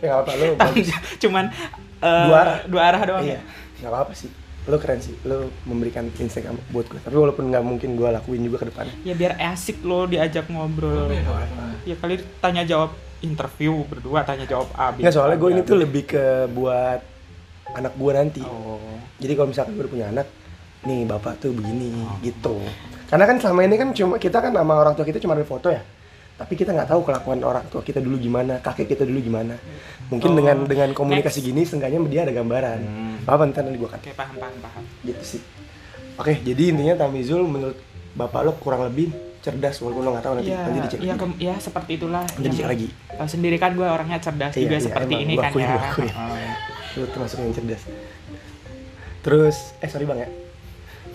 Ya 0.00 0.06
gak 0.08 0.24
apa-apa 0.24 0.32
lu. 0.34 0.48
cuman 1.22 1.44
eh, 2.00 2.24
Dua 2.24 2.38
arah. 2.40 2.58
dua 2.64 2.82
arah 2.84 3.00
doang 3.04 3.24
Iya, 3.26 3.36
ya 3.36 3.40
gak 3.80 3.90
apa-apa 3.90 4.12
sih. 4.14 4.30
Lo 4.68 4.76
keren 4.76 5.00
sih 5.00 5.16
lo 5.24 5.48
memberikan 5.64 6.04
kamu 6.12 6.60
buat 6.70 6.86
gue. 6.92 7.00
Tapi 7.00 7.16
walaupun 7.16 7.48
nggak 7.48 7.64
mungkin 7.64 7.96
gue 7.96 8.08
lakuin 8.12 8.44
juga 8.44 8.62
ke 8.62 8.66
depannya. 8.68 8.94
Ya 9.02 9.16
biar 9.16 9.40
asik 9.40 9.80
lo 9.82 10.04
diajak 10.04 10.52
ngobrol. 10.52 11.08
Ya 11.88 11.96
kali 11.96 12.20
tanya 12.44 12.68
jawab 12.68 12.92
interview 13.24 13.82
berdua 13.88 14.22
tanya 14.22 14.46
jawab 14.46 14.70
A 14.78 14.94
B 14.94 15.02
nggak 15.02 15.10
soalnya 15.10 15.40
gue 15.40 15.50
ini 15.50 15.62
tuh 15.66 15.76
lebih 15.80 16.06
ke 16.06 16.46
buat 16.52 17.00
anak 17.74 17.96
gue 17.96 18.12
nanti. 18.12 18.42
Oh. 18.44 19.00
Jadi 19.18 19.32
kalau 19.34 19.48
misalkan 19.50 19.72
gue 19.74 19.82
udah 19.82 19.92
punya 19.92 20.06
anak 20.12 20.26
nih 20.86 21.02
bapak 21.08 21.42
tuh 21.42 21.50
begini 21.50 21.90
Oh. 21.98 22.14
gitu. 22.22 22.60
Karena 23.08 23.24
kan 23.24 23.36
selama 23.40 23.64
ini 23.64 23.76
kan 23.80 23.88
cuma 23.96 24.20
kita 24.20 24.38
kan 24.38 24.52
sama 24.52 24.74
orang 24.76 24.92
tua 24.92 25.08
kita 25.08 25.18
cuma 25.18 25.32
ada 25.32 25.48
foto 25.48 25.72
ya 25.72 25.80
tapi 26.38 26.54
kita 26.54 26.70
nggak 26.70 26.86
tahu 26.86 27.02
kelakuan 27.02 27.42
orang 27.42 27.66
tua 27.66 27.82
kita 27.82 27.98
dulu 27.98 28.14
gimana 28.16 28.56
kakek 28.58 28.86
kita 28.88 29.02
dulu 29.02 29.18
gimana 29.20 29.58
mungkin 30.06 30.30
Oh. 30.30 30.36
dengan 30.36 30.56
dengan 30.64 30.90
komunikasi 30.92 31.42
gini 31.42 31.62
seenggaknya 31.62 31.98
dia 32.06 32.22
ada 32.22 32.32
gambaran 32.32 32.78
Hmm. 32.80 33.16
apa 33.26 33.42
ntar 33.44 33.62
nanti 33.62 33.76
gue 33.76 33.88
oke 33.88 34.10
paham 34.12 34.36
paham 34.36 34.56
paham 34.58 34.84
gitu 35.02 35.18
sih 35.20 35.42
oke 36.14 36.32
jadi 36.38 36.62
intinya 36.70 36.94
Tamizul 36.96 37.42
menurut 37.42 37.74
bapak 38.14 38.40
lo 38.40 38.52
kurang 38.54 38.82
lebih 38.84 39.10
cerdas 39.38 39.78
walaupun 39.78 40.00
lo 40.00 40.10
nggak 40.12 40.24
tahu 40.24 40.34
nanti 40.36 40.48
ya 40.48 40.58
nanti 40.60 40.78
dicek 40.80 40.98
ya, 41.00 41.06
lagi. 41.08 41.20
ke- 41.20 41.38
ya 41.40 41.54
seperti 41.56 41.90
itulah 41.96 42.22
nanti 42.24 42.46
dicek 42.48 42.66
lagi 42.66 42.88
tahu 43.12 43.28
sendiri 43.28 43.56
kan 43.56 43.70
gue 43.72 43.86
orangnya 43.86 44.18
cerdas 44.18 44.52
Iya, 44.52 44.62
juga 44.62 44.72
iya, 44.72 44.84
seperti 44.84 45.12
emang. 45.12 45.24
ini 45.24 45.32
Gua 45.32 45.42
kan 45.42 45.50
akuin, 45.50 45.62
ya 45.64 45.68
gua 45.68 45.88
akuin. 45.88 46.10
Oh. 46.18 46.56
lo 46.96 47.06
termasuk 47.08 47.36
yang 47.40 47.52
cerdas 47.52 47.82
terus 49.20 49.56
eh 49.78 49.86
sorry 49.86 50.02
bang 50.04 50.18
ya 50.20 50.28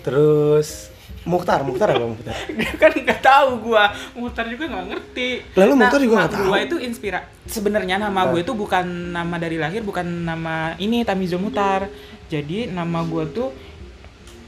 terus 0.00 0.92
Mukhtar 1.24 1.64
Mukhtar 1.64 1.88
apa 1.96 2.04
Mukhtar? 2.04 2.34
Kan 2.80 2.92
nggak 2.92 3.20
tahu 3.24 3.50
gua. 3.64 3.88
Muhtar 4.12 4.44
juga 4.44 4.64
nggak 4.68 4.86
ngerti. 4.92 5.28
Lalu 5.56 5.72
Mukhtar 5.80 6.00
juga 6.04 6.14
mak 6.14 6.20
nggak 6.20 6.32
tahu? 6.36 6.46
gua 6.48 6.58
itu 6.60 6.76
inspira 6.80 7.20
sebenarnya 7.44 7.96
nama 8.00 8.32
gue 8.32 8.40
itu 8.40 8.56
bukan 8.56 9.12
nama 9.12 9.36
dari 9.36 9.60
lahir 9.60 9.84
bukan 9.84 10.04
nama 10.04 10.72
ini 10.80 11.04
Tamizul 11.04 11.40
Muhtar 11.40 11.92
jadi 12.28 12.72
nama 12.72 13.04
gua 13.04 13.28
tuh 13.28 13.52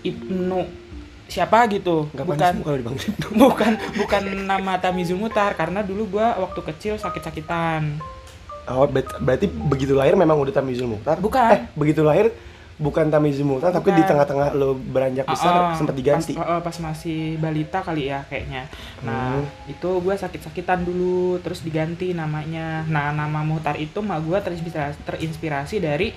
Ibnu 0.00 0.60
siapa 1.26 1.66
gitu. 1.72 2.06
Nggak 2.14 2.26
bukan. 2.28 2.54
kalau 2.62 2.78
bukan 3.50 3.72
bukan 3.98 4.22
nama 4.46 4.72
Tamizul 4.78 5.18
Muhtar 5.18 5.56
karena 5.58 5.82
dulu 5.82 6.16
gua 6.20 6.36
waktu 6.38 6.60
kecil 6.72 6.94
sakit-sakitan. 7.00 7.98
Oh, 8.66 8.86
ber- 8.86 9.18
berarti 9.22 9.46
begitu 9.46 9.94
lahir 9.94 10.14
memang 10.14 10.38
udah 10.38 10.54
Tamizul 10.54 10.90
Mukhtar? 10.90 11.18
Bukan. 11.18 11.50
Eh, 11.54 11.60
begitu 11.74 12.02
lahir 12.02 12.30
bukan 12.76 13.08
Tamizul 13.08 13.46
Mukhtar, 13.46 13.72
tapi 13.72 13.88
di 13.90 14.04
tengah-tengah 14.04 14.52
lo 14.52 14.76
beranjak 14.76 15.24
besar 15.24 15.48
Ah, 15.48 15.62
ah, 15.66 15.74
sempat 15.74 15.92
diganti. 15.92 16.32
pas, 16.32 16.44
ah, 16.44 16.50
ah, 16.50 16.60
pas 16.60 16.76
masih 16.78 17.18
balita 17.36 17.80
kali 17.80 18.06
ya 18.06 18.20
kayaknya 18.22 18.68
nah 19.00 19.36
Hmm. 19.36 19.48
itu 19.66 19.88
gue 19.96 20.12
sakit-sakitan 20.14 20.82
dulu 20.82 21.16
terus 21.38 21.60
diganti 21.60 22.12
namanya 22.12 22.84
nah 22.84 23.10
nama 23.10 23.40
Muhtar 23.40 23.76
itu 23.76 23.96
mah 23.98 24.18
gue 24.18 24.36
terinspirasi, 24.36 25.00
terinspirasi 25.02 25.76
dari 25.78 26.12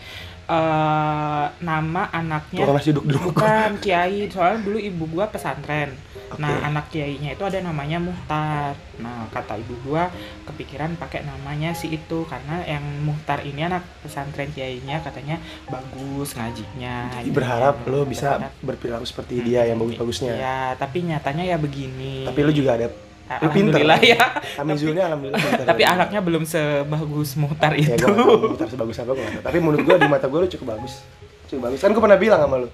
eh, 0.50 1.46
nama 1.62 2.02
anaknya 2.10 2.60
Tukang 2.60 2.76
nasi 2.76 2.90
duduk 2.90 3.06
dulu. 3.08 3.18
bukan 3.32 3.78
kiai 3.78 4.26
soalnya 4.26 4.60
dulu 4.62 4.78
ibu 4.78 5.04
gue 5.08 5.26
pesantren 5.28 5.94
Oke. 6.30 6.38
nah 6.38 6.62
anak 6.64 6.90
kiainya 6.90 7.34
itu 7.34 7.42
ada 7.42 7.58
namanya 7.60 7.98
Muhtar 7.98 8.74
nah 8.98 9.30
kata 9.30 9.58
ibu 9.58 9.74
gue 9.84 10.04
kepikiran 10.46 10.94
pakai 10.96 11.22
namanya 11.24 11.72
si 11.72 11.90
itu 11.90 12.26
karena 12.26 12.62
yang 12.64 12.82
Muhtar 13.02 13.42
ini 13.42 13.62
anak 13.64 13.86
pesantren 14.00 14.50
kiainya 14.50 15.00
katanya 15.00 15.38
bagus 15.66 16.34
ngajinya 16.34 17.14
Jadi 17.16 17.26
gitu. 17.26 17.36
berharap 17.36 17.76
lo 17.84 18.04
bisa 18.04 18.36
Berharap. 18.36 18.54
berperilaku 18.60 19.06
seperti 19.06 19.34
dia 19.42 19.64
yang 19.64 19.76
Hmm, 19.76 19.88
bagus-bagusnya. 19.88 20.34
Ya, 20.34 20.60
tapi 20.76 21.02
nyatanya 21.02 21.44
ya 21.46 21.56
begini. 21.56 22.26
Tapi 22.26 22.40
lo 22.42 22.52
juga 22.52 22.76
ada 22.76 22.88
lo 23.30 23.48
pinter. 23.54 23.78
Alhamdulillah 23.86 24.00
ya. 24.02 24.20
Tamizulnya 24.58 25.04
alhamdulillah 25.14 25.40
pinter. 25.40 25.66
Tapi 25.70 25.84
anaknya 25.86 26.20
belum 26.26 26.44
sebagus 26.50 27.30
Muhtar 27.38 27.78
ya, 27.78 27.94
itu. 27.94 28.02
gak 28.02 28.10
tahu 28.10 28.58
Mukhtar 28.58 28.68
sebagus 28.74 28.98
apa 28.98 29.12
gue. 29.14 29.28
Tapi 29.46 29.58
menurut 29.62 29.82
gue 29.86 29.96
di 30.02 30.08
mata 30.10 30.26
gue 30.26 30.40
lo 30.42 30.48
cukup 30.50 30.78
bagus. 30.78 31.06
Cukup 31.46 31.70
bagus. 31.70 31.80
Kan 31.86 31.94
gue 31.94 32.02
pernah 32.02 32.18
bilang 32.18 32.42
sama 32.42 32.66
lo, 32.66 32.68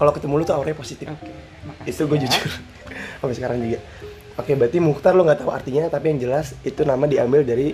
kalau 0.00 0.10
ketemu 0.16 0.32
lo 0.40 0.42
tuh 0.48 0.56
auranya 0.56 0.76
positif. 0.76 1.06
Oke, 1.08 1.32
makasih 1.68 1.90
itu 1.92 2.02
gue 2.08 2.18
ya. 2.18 2.22
jujur 2.24 2.50
sampai 3.20 3.34
sekarang 3.36 3.58
juga 3.60 3.78
oke 4.36 4.52
berarti 4.52 4.78
Mukhtar 4.78 5.12
lo 5.16 5.22
nggak 5.24 5.38
tahu 5.42 5.50
artinya 5.50 5.88
tapi 5.88 6.12
yang 6.12 6.18
jelas 6.28 6.54
itu 6.62 6.84
nama 6.84 7.04
diambil 7.08 7.42
dari 7.42 7.72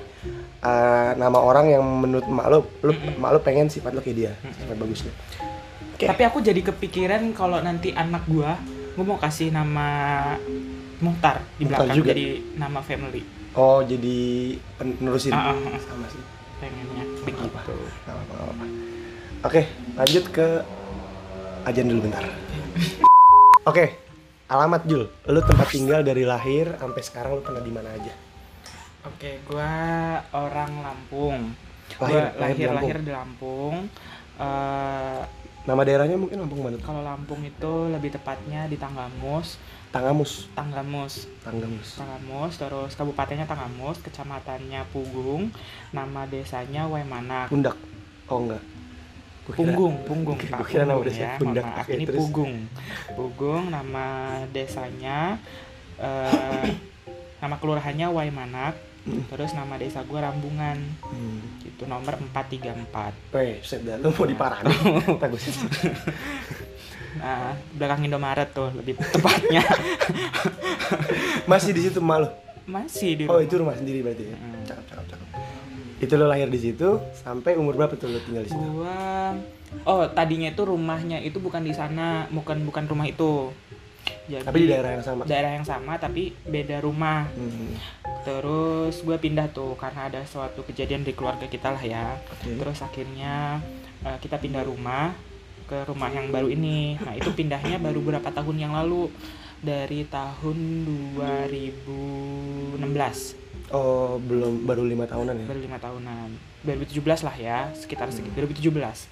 uh, 0.63 1.11
nama 1.19 1.39
orang 1.43 1.75
yang 1.75 1.83
menurut 1.85 2.27
mak 2.31 2.47
lo 2.49 2.59
lo 2.87 2.93
mak 3.19 3.31
lo 3.35 3.39
pengen 3.43 3.69
sifat 3.69 3.93
lo 3.93 4.01
kayak 4.01 4.17
dia 4.17 4.33
sifat 4.63 4.77
bagusnya 4.79 5.13
oke 5.99 6.05
Tapi 6.07 6.23
aku 6.23 6.39
jadi 6.41 6.61
kepikiran 6.63 7.23
kalau 7.35 7.59
nanti 7.63 7.91
anak 7.95 8.27
gua, 8.31 8.59
gua 8.95 9.05
mau 9.05 9.19
kasih 9.19 9.51
nama 9.51 9.87
Muhtar 11.03 11.37
di 11.53 11.65
Muhtar 11.65 11.83
belakang 11.83 11.97
juga? 11.99 12.11
jadi 12.11 12.27
nama 12.55 12.81
family. 12.81 13.23
oh 13.53 13.83
jadi 13.83 14.19
penerusin 14.77 15.33
Ah, 15.33 15.51
ah, 15.51 15.57
ah. 15.69 15.79
sama 15.79 16.07
sih 16.09 16.23
Pengennya 16.57 17.05
begitu. 17.21 17.75
nggak 18.01 18.15
apa-apa. 18.17 18.65
oke 19.43 19.63
lanjut 19.95 20.25
ke 20.31 20.47
ajan 21.65 21.87
dulu 21.87 22.01
bentar 22.03 22.25
oke 23.71 23.85
alamat 24.47 24.83
Jul 24.85 25.05
lo 25.25 25.41
tempat 25.41 25.69
tinggal 25.69 26.01
dari 26.01 26.23
lahir 26.23 26.75
sampai 26.77 27.03
sekarang 27.03 27.31
lo 27.33 27.43
pernah 27.43 27.61
di 27.61 27.71
mana 27.71 27.91
aja 27.91 28.15
Oke, 29.03 29.43
gua 29.43 29.67
orang 30.31 30.79
Lampung. 30.79 31.59
Lahir- 31.99 32.31
Gua 32.31 32.39
lahir 32.39 32.55
di 32.55 32.63
lahir 32.63 32.71
Lampung? 32.71 32.79
lahir 32.79 32.99
di 33.03 33.11
Lampung. 33.11 33.75
Eh, 34.39 35.21
nama 35.63 35.87
daerahnya 35.87 36.19
mungkin 36.19 36.43
Lampung 36.43 36.61
mana 36.61 36.77
kalau 36.83 37.07
Lampung 37.07 37.39
itu 37.41 37.73
lebih 37.87 38.11
tepatnya 38.11 38.67
di 38.67 38.75
Tanggamus, 38.75 39.63
Tangamus 39.95 40.51
Tanggamus. 40.53 41.31
Tanggamus 41.41 41.89
Tanggamus, 41.95 42.53
terus 42.59 42.93
kabupatennya 42.93 43.47
Tanggamus, 43.47 44.03
kecamatannya 44.03 44.83
Pugung, 44.91 45.55
nama 45.91 46.27
desanya 46.27 46.91
Waimanak. 46.91 47.47
Pundak. 47.49 47.79
Oh 48.27 48.43
enggak. 48.43 48.63
Gua 49.43 49.53
kira- 49.53 49.59
Punggung, 49.59 49.95
Punggung, 50.07 50.39
Pak. 50.39 50.67
kira 50.67 50.83
nama 50.83 50.99
Punggung 50.99 51.07
desanya 51.07 51.31
ya, 51.31 51.39
Pundak. 51.39 51.65
maaf. 51.65 51.87
Ini 51.87 52.05
terus. 52.07 52.19
Pugung. 52.19 52.53
Pugung, 53.15 53.63
nama 53.71 54.07
desanya, 54.51 55.19
eh, 55.99 56.67
nama 57.43 57.55
kelurahannya 57.59 58.07
Waimanak, 58.11 58.75
Hmm. 59.03 59.27
terus 59.27 59.51
nama 59.51 59.75
desa 59.75 60.01
gua 60.03 60.23
Rambungan, 60.25 60.79
Hmm. 61.03 61.43
itu 61.61 61.83
nomor 61.85 62.15
434. 62.15 63.11
Weh, 63.31 63.59
set 63.61 63.83
dah. 63.83 63.99
Lu 63.99 64.11
mau 64.11 64.23
diparahin. 64.25 64.71
Gue 65.19 65.39
sih. 65.39 65.53
Nah, 67.13 67.53
belakang 67.71 68.01
Indomaret 68.03 68.49
tuh 68.51 68.73
lebih 68.73 68.97
tepatnya. 68.97 69.61
Masih 71.51 71.71
di 71.71 71.83
situ 71.83 72.01
malu. 72.01 72.25
Masih 72.65 73.11
di 73.15 73.25
Oh, 73.27 73.37
rumah. 73.37 73.45
itu 73.45 73.55
rumah 73.55 73.77
sendiri 73.77 74.01
berarti 74.01 74.25
ya. 74.25 74.35
Hmm. 74.35 74.65
Cakep, 74.65 74.85
cakep, 74.87 75.05
cakep. 75.11 75.29
Itu 76.01 76.13
lo 76.17 76.27
lahir 76.27 76.49
di 76.49 76.59
situ 76.59 76.89
sampai 77.15 77.55
umur 77.55 77.77
berapa 77.77 77.95
tuh 77.95 78.09
lo 78.09 78.19
tinggal 78.19 78.43
di 78.43 78.51
situ? 78.51 78.65
Gua 78.65 79.37
Oh, 79.83 80.05
tadinya 80.07 80.49
itu 80.49 80.63
rumahnya 80.63 81.17
itu 81.19 81.37
bukan 81.37 81.61
di 81.61 81.73
sana, 81.73 82.29
bukan 82.29 82.61
bukan 82.63 82.85
rumah 82.87 83.05
itu. 83.05 83.53
Jadi, 84.25 84.43
Tapi 84.43 84.57
di 84.57 84.67
daerah 84.67 84.91
yang 84.93 85.03
sama. 85.03 85.25
daerah 85.25 85.51
yang 85.53 85.63
sama 85.63 85.97
tapi 85.97 86.33
beda 86.43 86.79
rumah. 86.79 87.27
Hmm. 87.29 87.77
Terus 88.23 88.99
gue 88.99 89.17
pindah 89.17 89.49
tuh 89.49 89.75
karena 89.75 90.07
ada 90.07 90.23
suatu 90.23 90.63
kejadian 90.63 91.01
di 91.01 91.11
keluarga 91.11 91.45
kita 91.45 91.69
lah 91.69 91.81
ya. 91.81 92.17
Oke. 92.31 92.55
Terus 92.55 92.81
akhirnya 92.81 93.59
eh, 94.01 94.17
kita 94.19 94.37
pindah 94.37 94.63
rumah 94.63 95.11
ke 95.65 95.85
rumah 95.85 96.09
yang 96.09 96.29
baru 96.29 96.49
ini. 96.49 96.97
Nah, 96.97 97.13
itu 97.13 97.29
pindahnya 97.31 97.77
baru 97.77 97.99
beberapa 97.99 98.29
tahun 98.29 98.57
yang 98.61 98.73
lalu 98.73 99.09
dari 99.59 100.05
tahun 100.05 100.85
2016 101.15 103.35
Oh, 103.71 104.19
belum 104.19 104.63
baru 104.63 104.83
lima 104.85 105.07
tahunan 105.07 105.35
ya? 105.35 105.47
baru 105.49 105.61
lima 105.63 105.79
tahunan 105.79 106.29
2017 106.63 107.25
lah 107.25 107.33
ya 107.33 107.59
sekitar 107.73 108.07
Hmm. 108.07 108.15
sekitar 108.15 108.45
2017 108.45 109.09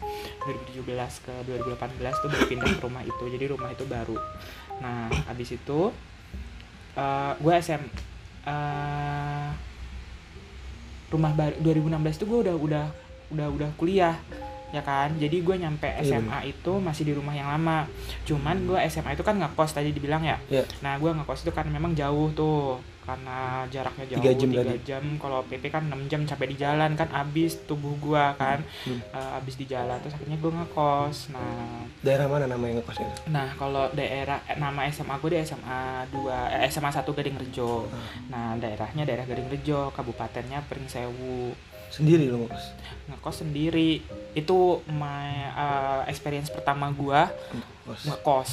2017 0.76 1.18
ke 1.18 1.32
2018 1.48 2.14
tuh 2.14 2.28
baru 2.28 2.44
pindah 2.44 2.68
ke 2.68 2.78
rumah 2.78 3.00
itu 3.00 3.24
jadi 3.26 3.44
rumah 3.48 3.70
itu 3.70 3.82
baru 3.86 4.14
nah 4.80 5.12
habis 5.28 5.52
itu 5.54 5.92
eh 6.96 7.32
gue 7.38 7.52
SM 7.54 7.82
eh, 8.48 9.48
rumah 11.10 11.32
baru 11.34 11.54
2016 11.62 12.20
tuh 12.22 12.26
gue 12.26 12.38
udah 12.48 12.56
udah 12.56 12.86
udah 13.30 13.46
udah 13.50 13.70
kuliah 13.78 14.16
ya 14.70 14.82
kan? 14.86 15.10
Jadi 15.18 15.42
gue 15.42 15.56
nyampe 15.58 15.90
Iya, 15.90 16.22
SMA 16.22 16.38
itu 16.46 16.72
masih 16.78 17.02
di 17.02 17.12
rumah 17.18 17.34
yang 17.34 17.50
lama. 17.50 17.90
Cuman 18.22 18.70
gue 18.70 18.78
SMA 18.86 19.18
itu 19.18 19.26
kan 19.26 19.34
ngekos 19.34 19.74
tadi 19.74 19.90
dibilang 19.90 20.22
ya? 20.22 20.38
Iya. 20.46 20.62
nah 20.78 20.94
gue 20.94 21.10
ngekos 21.10 21.42
itu 21.42 21.50
kan 21.50 21.66
memang 21.66 21.92
jauh 21.98 22.30
tuh 22.30 22.78
karena 23.02 23.38
jaraknya 23.66 24.04
jauh 24.06 24.20
Tiga 24.20 24.32
jam 24.34 24.50
tadi. 24.52 24.76
jam 24.82 25.04
kalau 25.16 25.40
PP 25.42 25.64
kan 25.66 25.82
6 25.84 26.06
jam 26.06 26.22
capek 26.22 26.46
di 26.46 26.56
jalan 26.56 26.92
kan 26.94 27.08
abis 27.10 27.64
tubuh 27.64 27.96
gue 27.96 28.24
kan 28.36 28.60
Hmm. 28.80 29.00
eh, 29.08 29.36
abis 29.36 29.54
di 29.54 29.64
jalan 29.64 29.96
terus 29.98 30.12
akhirnya 30.12 30.36
gue 30.36 30.52
ngekos 30.52 31.16
nah 31.30 31.82
Daerah 31.98 32.26
mana 32.26 32.44
nama 32.46 32.60
yang 32.62 32.78
ngekosnya? 32.78 33.08
nah 33.26 33.50
kalau 33.54 33.88
daerah 33.90 34.38
eh, 34.44 34.54
nama 34.54 34.84
SMA 34.86 35.16
gue 35.16 35.30
di 35.30 35.38
SMA 35.40 35.80
2 36.08 36.16
eh, 36.54 36.68
SMA 36.68 36.90
1 36.90 37.02
Gading 37.02 37.36
Rejo 37.36 37.88
nah 38.26 38.54
daerahnya 38.54 39.02
daerah 39.02 39.24
Gading 39.24 39.48
Rejo 39.48 39.90
kabupatennya 39.90 40.60
Pringsewu 40.62 41.56
Sendiri 41.88 42.26
lo 42.26 42.44
ngekos? 42.44 42.64
ngekos 43.08 43.36
sendiri 43.38 43.98
itu 44.32 44.58
my 44.88 45.26
eh, 45.50 46.00
experience 46.06 46.46
pertama 46.48 46.88
gue 46.90 47.20
Ngekos. 47.82 48.00
ngekos 48.06 48.50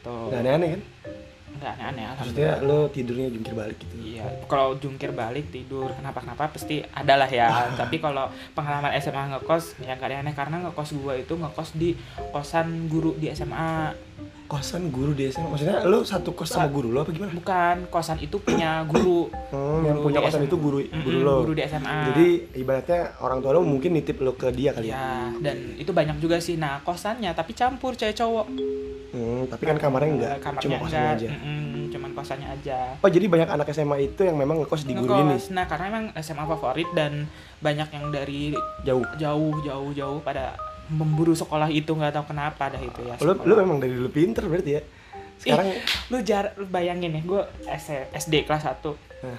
tuh 0.00 0.28
Gak 0.28 0.40
aneh-aneh 0.40 0.68
kan? 0.74 0.82
Nggak 1.58 1.74
aneh-aneh 1.76 2.04
Maksudnya 2.14 2.52
lo 2.62 2.86
tidurnya 2.88 3.28
jungkir 3.28 3.54
balik 3.58 3.76
gitu. 3.82 3.94
Iya, 4.00 4.26
kalau 4.46 4.78
jungkir 4.78 5.10
balik 5.10 5.50
tidur 5.50 5.90
kenapa-kenapa 5.92 6.48
pasti 6.54 6.80
ada 6.94 7.18
lah 7.18 7.30
ya. 7.30 7.48
Tapi 7.80 7.98
kalau 7.98 8.30
pengalaman 8.54 8.94
SMA 9.02 9.34
ngekos 9.36 9.82
ya 9.82 9.98
nggak 9.98 10.22
aneh 10.22 10.34
karena 10.34 10.56
ngekos 10.68 10.96
gua 11.02 11.18
itu 11.18 11.34
ngekos 11.36 11.76
di 11.76 11.98
kosan 12.30 12.86
guru 12.86 13.18
di 13.18 13.28
SMA. 13.34 13.92
Kosan 14.50 14.90
guru 14.90 15.14
di 15.14 15.30
SMA. 15.30 15.46
Maksudnya 15.46 15.86
lo 15.86 16.02
satu 16.02 16.34
kos 16.34 16.50
sama 16.50 16.66
guru 16.66 16.90
lo 16.90 17.00
apa 17.00 17.10
gimana? 17.10 17.30
Bukan 17.30 17.86
kosan 17.86 18.18
itu 18.18 18.34
punya 18.36 18.82
guru. 18.82 19.30
Hmm, 19.48 19.86
yang 19.86 19.94
Guru 19.96 20.10
punya 20.10 20.18
di 20.18 20.26
kosan 20.26 20.40
SMA. 20.40 20.48
itu 20.50 20.56
guru 20.58 20.78
guru 20.82 21.18
lo. 21.20 21.36
Guru 21.40 21.54
di 21.54 21.62
SMA. 21.62 21.96
Jadi 22.10 22.26
ibaratnya 22.56 23.00
orang 23.20 23.38
tua 23.38 23.50
lo 23.52 23.62
mungkin 23.62 23.90
nitip 23.92 24.18
lo 24.18 24.34
ke 24.34 24.50
dia 24.50 24.74
kali 24.74 24.90
ya. 24.90 24.98
ya 24.98 25.06
dan 25.38 25.56
itu 25.76 25.90
banyak 25.90 26.18
juga 26.18 26.36
sih. 26.36 26.58
Nah 26.58 26.82
kosannya 26.82 27.30
tapi 27.30 27.54
campur 27.54 27.94
cewek 27.94 28.12
cowok. 28.12 28.46
Hmm, 29.10 29.42
tapi 29.46 29.62
kan 29.64 29.74
kamarnya 29.76 30.10
enggak, 30.12 30.34
Eh, 30.34 30.40
kamarnya 30.40 30.64
cuma 30.64 30.76
kosannya 30.80 31.02
enggak. 31.04 31.18
aja. 31.20 31.28
Mm-mm, 31.32 31.82
cuman 31.88 32.10
kosannya 32.12 32.48
aja. 32.52 32.78
Oh, 32.98 33.08
jadi 33.08 33.26
banyak 33.26 33.48
anak 33.50 33.66
SMA 33.68 33.96
itu 34.04 34.20
yang 34.22 34.34
memang 34.34 34.56
ngekos 34.60 34.82
di 34.82 34.94
guru 34.94 35.14
ini. 35.20 35.38
Nah 35.48 35.64
karena 35.64 35.86
emang 35.88 36.04
SMA 36.16 36.42
favorit 36.44 36.90
dan 36.90 37.30
banyak 37.58 37.86
yang 37.88 38.04
dari 38.10 38.50
jauh. 38.82 39.06
jauh 39.16 39.54
jauh 39.60 39.90
jauh 39.92 40.18
pada 40.20 40.54
memburu 40.90 41.32
sekolah 41.32 41.68
itu 41.68 41.88
nggak 41.88 42.12
tahu 42.12 42.24
kenapa 42.28 42.68
dah 42.68 42.78
itu 42.78 43.00
ya 43.00 43.14
sekolah. 43.14 43.40
lo 43.40 43.54
memang 43.56 43.78
dari 43.78 43.92
dulu 43.92 44.08
pinter 44.08 44.44
berarti 44.44 44.70
ya. 44.72 44.82
Sekarang 45.36 45.72
lu 46.08 46.18
jar 46.20 46.52
lu 46.54 46.66
bayangin 46.66 47.10
ya 47.12 47.22
gue 47.22 47.42
SD 48.12 48.44
kelas 48.44 48.66
1 48.66 48.84
Nah. 49.20 49.36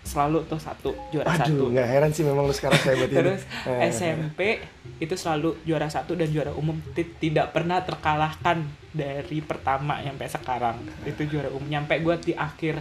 selalu 0.00 0.44
tuh 0.44 0.58
satu 0.58 0.92
juara 1.08 1.32
Aduh, 1.32 1.40
satu 1.42 1.64
nggak 1.70 1.88
heran 1.88 2.10
sih 2.10 2.22
memang 2.22 2.44
lu 2.44 2.52
sekarang 2.52 2.76
hebat 2.78 3.08
ini. 3.08 3.16
terus 3.16 3.42
Eh, 3.64 3.88
SMP 3.88 4.60
itu 4.98 5.14
selalu 5.14 5.56
juara 5.62 5.86
satu 5.86 6.12
dan 6.12 6.28
juara 6.28 6.52
umum 6.52 6.76
Ti- 6.90 7.18
tidak 7.18 7.50
pernah 7.50 7.80
terkalahkan 7.80 8.62
dari 8.90 9.40
pertama 9.40 9.98
sampai 9.98 10.28
sekarang 10.28 10.76
itu 11.02 11.24
juara 11.26 11.48
umum 11.48 11.66
nyampe 11.66 11.96
gue 11.96 12.14
di 12.22 12.32
akhir 12.32 12.78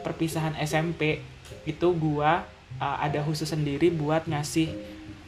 perpisahan 0.00 0.54
SMP 0.58 1.18
itu 1.64 1.88
gua 1.92 2.44
uh, 2.76 2.96
ada 2.98 3.18
khusus 3.20 3.46
sendiri 3.46 3.88
buat 3.88 4.22
ngasih 4.24 4.70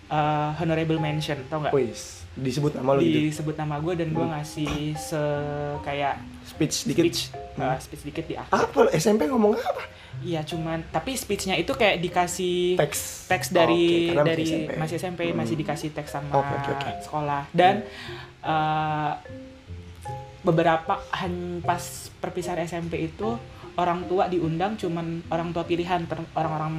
uh, 0.09 0.55
honorable 0.55 0.99
mention 0.99 1.38
tau 1.45 1.59
nggak 1.61 1.73
Wis, 1.73 2.18
disebut 2.38 2.73
nama 2.73 2.90
lo 2.92 3.00
gitu. 3.00 3.18
disebut 3.26 3.54
nama 3.54 3.76
gue 3.76 3.95
dan 3.95 4.09
gue 4.09 4.26
ngasih 4.28 4.71
se 4.95 5.23
kayak 5.80 6.14
Speech 6.45 6.87
dikit. 6.87 7.04
speech 7.04 7.21
uh, 7.57 7.76
speech 7.76 8.02
dikit 8.04 8.25
di 8.25 8.35
akhir 8.35 8.54
Apa 8.54 8.88
SMP 8.92 9.26
ngomong 9.26 9.52
apa? 9.54 9.83
iya 10.18 10.42
cuman 10.42 10.83
tapi 10.88 11.14
speechnya 11.14 11.54
itu 11.54 11.71
kayak 11.73 11.99
dikasih 11.99 12.75
Teks. 12.75 13.26
teks 13.26 13.50
dari 13.50 14.09
Oke, 14.09 14.14
karena 14.14 14.25
dari 14.25 14.42
masih 14.42 14.57
SMP. 14.57 14.71
masih 14.75 14.97
SMP 14.97 15.21
Hmm. 15.25 15.37
masih 15.37 15.54
dikasih 15.57 15.88
teks 15.92 16.11
sama 16.11 16.30
Oke, 16.33 16.52
oke, 16.57 16.71
oke. 16.73 16.90
sekolah 17.02 17.42
dan 17.52 17.83
uh, 18.40 19.12
beberapa 20.40 21.02
han- 21.12 21.61
pas 21.61 21.83
perpisahan 22.16 22.62
SMP 22.62 23.04
itu 23.04 23.37
orang 23.75 24.07
tua 24.07 24.26
diundang 24.26 24.75
cuman 24.75 25.23
orang 25.28 25.50
tua 25.50 25.62
pilihan 25.62 26.02
orang-orang 26.33 26.75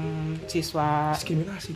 siswa 0.45 1.13
Diskriminasi. 1.13 1.71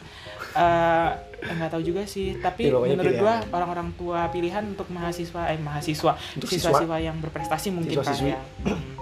Eh 0.54 1.10
nggak 1.44 1.70
tahu 1.70 1.84
juga 1.84 2.02
sih 2.04 2.38
tapi 2.38 2.66
Ya, 2.66 2.78
menurut 2.78 3.14
gua 3.16 3.36
pilihan. 3.36 3.52
orang-orang 3.52 3.90
tua 3.94 4.20
pilihan 4.28 4.64
untuk 4.66 4.88
mahasiswa 4.88 5.42
eh 5.46 5.60
mahasiswa 5.60 6.12
siswa-siswa 6.38 6.98
yang 6.98 7.18
berprestasi 7.18 7.68
mungkin 7.70 7.92
kan 7.94 8.06
Siswa-siswi. 8.08 8.32
ya 8.32 8.40
Hmm. 8.64 8.94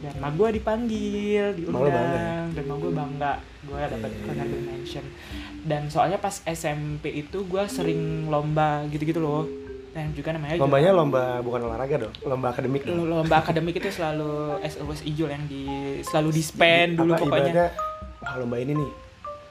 dan 0.00 0.14
mah 0.18 0.32
gua 0.32 0.48
dipanggil 0.50 1.54
diundang 1.54 2.50
dan 2.50 2.64
mah 2.64 2.76
gua 2.76 2.92
bangga 2.92 3.32
gua 3.62 3.86
dapat 3.86 4.10
Iya. 4.10 4.24
honorable 4.26 4.62
mention 4.62 5.04
dan 5.62 5.82
soalnya 5.86 6.16
pas 6.16 6.42
SMP 6.42 7.04
itu 7.16 7.38
gua 7.44 7.64
sering 7.66 8.26
lomba 8.26 8.84
gitu-gitu 8.86 9.18
loh 9.18 9.46
dan 9.90 10.10
juga 10.10 10.30
namanya 10.30 10.54
juga- 10.54 10.64
Lombanya 10.64 10.90
lomba 10.92 11.22
bukan 11.40 11.60
olahraga 11.64 11.96
dong, 11.98 12.14
lomba 12.22 12.46
akademik 12.50 12.82
dong. 12.84 13.06
lomba 13.06 13.36
akademik 13.38 13.74
itu 13.74 13.90
selalu 13.90 14.30
as 14.60 14.76
always 14.76 15.02
ijul 15.02 15.26
yang 15.26 15.42
di 15.44 15.66
selalu 16.02 16.30
di 16.30 16.42
spend 16.42 16.94
dulu 16.94 17.10
Apa 17.10 17.20
pokoknya 17.20 17.50
ibaratnya, 17.50 17.66
wah 18.20 18.34
lomba 18.36 18.56
ini 18.58 18.72
nih 18.72 18.90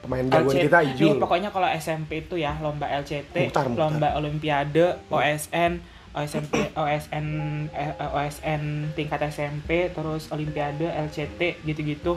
pemain 0.00 0.24
jagoan 0.24 0.56
kita 0.58 0.78
nih, 0.80 0.90
Ijul. 0.94 1.16
pokoknya 1.16 1.48
kalau 1.48 1.68
SMP 1.70 2.10
itu 2.20 2.34
ya 2.34 2.56
lomba 2.56 2.88
LCT, 2.88 3.34
Mukhtar, 3.46 3.64
Mukhtar. 3.66 3.80
lomba 3.82 4.08
Olimpiade, 4.14 4.86
OSN, 5.08 5.72
OSMP, 6.10 6.52
OSN, 6.74 7.26
eh, 7.70 7.92
OSN 8.00 8.62
tingkat 8.92 9.20
SMP, 9.26 9.88
terus 9.88 10.26
Olimpiade, 10.28 10.82
LCT 10.86 11.60
gitu-gitu 11.62 12.16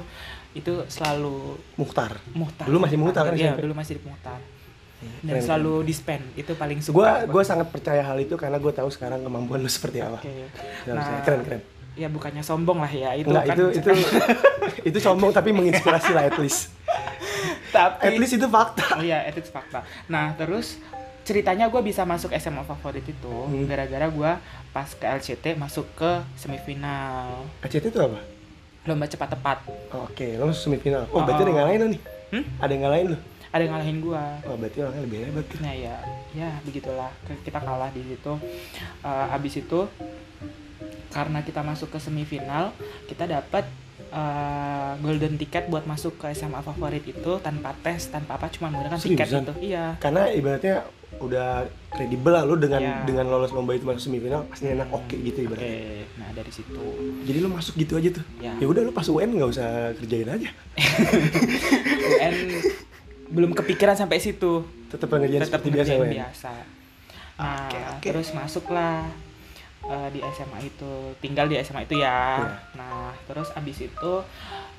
itu 0.53 0.73
selalu 0.87 1.57
Mukhtar. 1.75 2.17
muhtar. 2.31 2.63
Dulu 2.63 2.77
masih 2.79 2.95
muhtar 2.95 3.23
kan 3.25 3.33
Iya, 3.33 3.51
SMP? 3.51 3.61
dulu 3.61 3.73
masih 3.73 3.97
muhtar. 3.99 4.39
Dan 5.19 5.35
Keren, 5.35 5.43
selalu 5.43 5.73
di 5.83 5.91
spend 5.91 6.23
itu 6.33 6.51
paling 6.53 6.79
suka. 6.79 6.95
Gua. 6.95 7.11
gue 7.27 7.43
sangat 7.43 7.67
percaya 7.67 7.99
hal 8.01 8.15
itu 8.17 8.33
karena 8.33 8.55
gue 8.55 8.71
tahu 8.71 8.87
sekarang 8.87 9.19
kemampuan 9.19 9.59
lu 9.59 9.67
seperti 9.67 9.99
apa. 9.99 10.15
Oke. 10.15 10.31
Nggak 10.87 10.95
Nah, 10.95 11.19
keren 11.21 11.41
keren. 11.43 11.61
Ya 11.93 12.07
bukannya 12.07 12.39
sombong 12.39 12.79
lah 12.79 12.87
ya 12.87 13.11
itu 13.13 13.27
Enggak, 13.27 13.45
kan. 13.45 13.53
itu 13.53 13.65
itu 13.75 13.89
itu 14.89 14.97
sombong 14.97 15.29
tapi 15.29 15.51
menginspirasi 15.51 16.09
lah 16.09 16.23
at 16.23 16.37
least. 16.37 16.71
Tapi 17.73 18.05
At 18.05 18.13
least 18.15 18.37
itu 18.37 18.45
fakta. 18.47 18.85
Oh 18.93 19.01
iya, 19.01 19.25
itu 19.25 19.41
fakta. 19.43 19.81
Nah, 20.05 20.31
terus 20.33 20.77
ceritanya 21.23 21.65
gue 21.65 21.81
bisa 21.81 22.03
masuk 22.03 22.29
SMA 22.33 22.61
favorit 22.63 23.01
itu 23.01 23.31
Hmm. 23.31 23.65
gara-gara 23.65 24.05
gue 24.05 24.31
pas 24.69 24.85
ke 24.87 25.03
LCT 25.03 25.55
masuk 25.55 25.87
ke 25.93 26.11
semifinal 26.35 27.47
ACT 27.59 27.87
itu 27.87 27.97
apa? 27.97 28.19
lomba 28.83 29.07
cepat 29.07 29.31
tepat. 29.31 29.57
Oke, 29.95 30.35
lo 30.35 30.45
masuk 30.45 30.67
semifinal. 30.67 31.07
Oh, 31.09 31.17
Oh. 31.17 31.23
berarti 31.23 31.41
ada 31.41 31.49
yang 31.49 31.57
ngalahin 31.57 31.79
lo 31.79 31.87
nih? 31.89 32.01
Hmm? 32.29 32.43
Ada 32.59 32.71
yang 32.71 32.81
ngalahin 32.83 33.07
lo? 33.07 33.17
Ada 33.49 33.61
yang 33.61 33.71
ngalahin 33.71 33.97
gue. 34.01 34.23
Oh, 34.43 34.55
berarti 34.59 34.77
orangnya 34.77 35.01
lebih 35.01 35.19
hebat? 35.23 35.45
Nah 35.57 35.73
ya, 35.73 35.95
ya 36.33 36.49
begitulah 36.61 37.11
kita 37.41 37.59
kalah 37.59 37.89
di 37.89 38.01
situ. 38.03 38.33
Eh, 38.99 39.27
abis 39.31 39.53
itu 39.57 39.79
karena 41.07 41.39
kita 41.39 41.61
masuk 41.61 41.87
ke 41.87 41.99
semifinal, 42.01 42.73
kita 43.05 43.23
dapat 43.23 43.63
eh, 44.13 44.91
golden 44.99 45.35
ticket 45.35 45.65
buat 45.65 45.83
masuk 45.83 46.15
ke 46.15 46.29
SMA 46.31 46.61
favorit 46.61 47.01
itu 47.03 47.31
tanpa 47.39 47.73
tes, 47.75 48.07
tanpa 48.07 48.37
apa, 48.37 48.47
cuma 48.47 48.69
menggunakan 48.69 48.95
tiket 48.95 49.25
Seriusan? 49.25 49.43
itu. 49.43 49.53
Iya. 49.67 49.97
Karena 49.97 50.29
ibaratnya 50.29 50.75
udah 51.15 51.65
kredibel 51.89 52.29
lah 52.29 52.41
lo 52.41 52.55
dengan 52.55 52.77
Iya. 52.79 52.95
dengan 53.03 53.25
lolos 53.27 53.49
lomba 53.49 53.71
itu 53.71 53.85
masuk 53.85 54.01
semifinal 54.03 54.45
pasti 54.45 54.65
enak 54.67 54.89
oke 54.89 55.13
gitu 55.13 55.39
Oke, 55.39 55.45
ibaratnya. 55.45 56.09
nah 56.15 56.29
dari 56.31 56.49
situ 56.49 56.83
Jadi 57.21 57.37
lo 57.37 57.49
masuk 57.49 57.73
gitu 57.75 57.93
aja 57.95 58.09
tuh. 58.11 58.25
Ya. 58.39 58.53
Ya 58.55 58.65
udah 58.65 58.81
lo 58.81 58.89
pas 58.89 59.05
UN 59.05 59.29
nggak 59.31 59.45
usah 59.47 59.69
kerjain 59.95 60.25
aja. 60.27 60.49
UN 62.11 62.35
belum 63.29 63.51
kepikiran 63.53 63.93
sampai 63.93 64.17
situ 64.17 64.65
Tetap 64.89 65.05
ngerjain 65.07 65.41
tetap 65.41 65.61
seperti 65.61 65.69
biasa 65.71 65.91
biasa 66.03 66.51
nah 67.33 67.65
Oke, 67.65 67.79
oke. 67.91 68.05
terus 68.07 68.29
masuklah 68.31 69.09
eh, 69.85 70.09
di 70.09 70.19
SMA 70.29 70.59
itu 70.63 70.93
tinggal 71.17 71.45
di 71.45 71.57
SMA 71.57 71.83
itu 71.83 71.95
ya 71.97 72.39
Iya. 72.39 72.51
nah 72.73 73.09
terus 73.23 73.51
abis 73.51 73.83
itu 73.83 74.13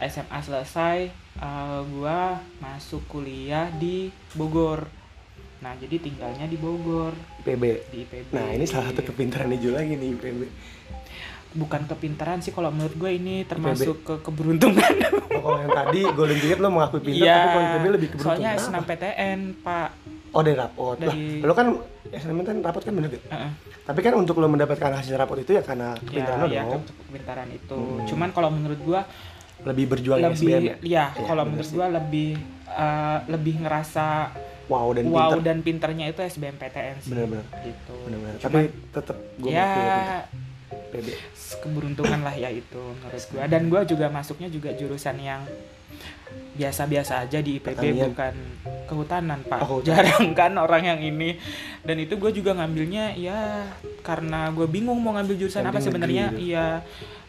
SMA 0.01 0.39
selesai 0.41 0.97
eh, 1.37 1.81
gua 1.91 2.21
masuk 2.59 3.05
kuliah 3.07 3.69
di 3.73 4.09
Bogor 4.33 4.89
nah 5.57 5.73
jadi 5.75 5.97
tinggalnya 5.99 6.45
di 6.45 6.57
Bogor 6.57 7.17
IPB. 7.41 7.63
di 7.89 7.99
IPB 8.03 8.29
Nah, 8.31 8.49
ini 8.51 8.65
salah 8.65 8.91
satu 8.91 9.01
kepintaran 9.03 9.49
Ijo 9.51 9.71
lagi 9.71 9.95
nih 9.95 10.13
IPB. 10.13 10.41
bukan 11.55 11.87
kepintaran 11.87 12.39
sih 12.39 12.51
kalau 12.51 12.69
menurut 12.69 12.93
gue 12.93 13.11
ini 13.13 13.45
termasuk 13.45 14.03
ke 14.03 14.15
keberuntungan 14.21 14.93
Oh, 15.37 15.41
kalau 15.47 15.61
yang 15.61 15.73
tadi 15.73 16.01
Golden 16.11 16.39
Ticket 16.39 16.57
lo 16.57 16.69
mengakui 16.69 17.01
pintar, 17.01 17.21
Iya, 17.23 17.37
tapi 17.37 17.49
kalau 17.49 17.65
IPB 17.71 17.85
lebih 17.91 18.09
keberuntungan. 18.11 18.27
soalnya 18.35 18.51
Kenapa? 18.51 18.65
SNMPTN 18.67 19.39
pak 19.61 19.89
Oh 20.35 20.43
dari 20.43 20.55
rapot. 20.55 20.97
Dari- 20.97 21.39
Lah, 21.39 21.47
lo 21.47 21.55
kan 21.55 21.67
SNMPTN 22.05 22.59
rapot 22.61 22.83
kan 22.83 22.93
bener 22.93 23.09
gak? 23.09 23.23
Heeh. 23.25 23.51
Tapi 23.85 24.01
kan 24.01 24.13
untuk 24.15 24.35
lo 24.37 24.47
mendapatkan 24.47 24.91
hasil 24.93 25.15
rapot 25.15 25.39
itu 25.39 25.51
ya 25.51 25.63
karena 25.63 25.95
kepintaran 25.97 26.39
lo 26.41 26.47
ya, 26.47 26.55
ya 26.57 26.63
dong. 26.67 26.83
ke- 26.83 26.95
kepintaran 27.05 27.49
itu. 27.49 27.77
Hmm. 27.77 28.03
Cuman 28.05 28.29
kalau 28.31 28.51
menurut 28.51 28.81
gua 28.81 29.03
Lebih 29.63 29.87
berjuang 29.89 30.19
SBM 30.21 30.35
lebih 30.35 30.51
ya. 30.51 30.59
ya, 30.61 30.77
Iya, 30.83 31.05
kalau 31.25 31.43
bener 31.43 31.51
menurut 31.55 31.65
sih. 31.65 31.75
gua 31.75 31.87
lebih 31.89 32.29
eh, 32.67 33.19
lebih 33.29 33.55
ngerasa 33.61 34.07
Wow 34.65 34.89
dan 34.91 35.05
wow 35.07 35.37
dan 35.39 35.61
pinternya 35.61 36.09
itu 36.09 36.21
SBMPTN 36.21 36.97
sih. 36.99 37.09
Bener-bener. 37.09 37.45
Gitu. 37.61 37.95
Bener-bener. 38.03 38.37
Cuman 38.39 38.51
Tapi 38.51 38.61
tetap 38.91 39.17
gue 39.39 39.51
ya 39.51 39.71
PB. 40.91 41.07
keberuntungan 41.61 42.21
lah 42.21 42.35
ya 42.35 42.49
itu 42.49 42.81
menurut 42.81 43.25
gua 43.29 43.45
dan 43.45 43.63
gua 43.69 43.81
juga 43.83 44.07
masuknya 44.09 44.49
juga 44.49 44.73
jurusan 44.73 45.17
yang 45.19 45.45
biasa-biasa 46.55 47.21
aja 47.21 47.39
di 47.39 47.59
IPB 47.59 47.67
Pertanian. 47.75 48.09
bukan 48.11 48.35
kehutanan 48.85 49.39
pak. 49.43 49.61
Oh, 49.61 49.79
kehutanan. 49.79 49.87
jarang 49.87 50.27
kan 50.33 50.53
orang 50.55 50.83
yang 50.85 51.01
ini. 51.01 51.37
Dan 51.81 51.99
itu 51.99 52.15
gue 52.15 52.31
juga 52.33 52.55
ngambilnya 52.55 53.13
ya 53.15 53.67
karena 54.01 54.49
gue 54.49 54.65
bingung 54.65 54.97
mau 54.97 55.13
ngambil 55.13 55.35
jurusan 55.37 55.63
Yang 55.63 55.73
apa 55.73 55.79
sebenarnya. 55.81 56.25
gitu. 56.31 56.39
iya 56.47 56.67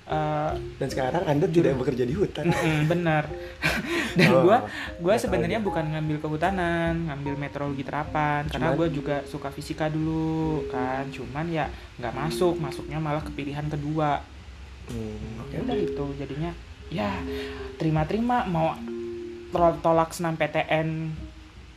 eh, 0.06 0.52
Dan 0.78 0.88
sekarang 0.88 1.24
Anda 1.26 1.46
tidak 1.50 1.76
bekerja 1.76 2.04
di 2.04 2.14
hutan. 2.14 2.46
Mm-mm, 2.46 2.78
bener. 2.86 3.24
Dan 4.16 4.30
Oh, 4.32 4.46
gua 4.46 4.64
nggak 4.96 5.18
tahu 5.18 5.18
sebenarnya 5.20 5.60
bukan 5.60 5.86
ngambil 5.92 6.18
kehutanan 6.20 7.10
ngambil 7.10 7.34
meteorologi 7.36 7.84
terapan. 7.84 8.46
Karena 8.48 8.72
gua 8.72 8.88
juga 8.88 9.26
suka 9.26 9.50
fisika 9.50 9.90
dulu 9.90 10.70
kan. 10.70 11.10
Cuman 11.10 11.50
ya 11.50 11.68
nggak 11.98 12.14
masuk. 12.14 12.56
Masuknya 12.56 13.02
malah 13.02 13.20
ke 13.20 13.34
pilihan 13.34 13.66
kedua. 13.66 14.22
Hmm, 14.86 15.42
ya 15.50 15.60
udah 15.60 15.76
gitu 15.76 16.06
jadinya. 16.16 16.54
Ya 16.88 17.10
terima-terima 17.76 18.46
mau 18.46 18.78
tolak 19.82 20.12
senam 20.12 20.36
PTN 20.36 21.12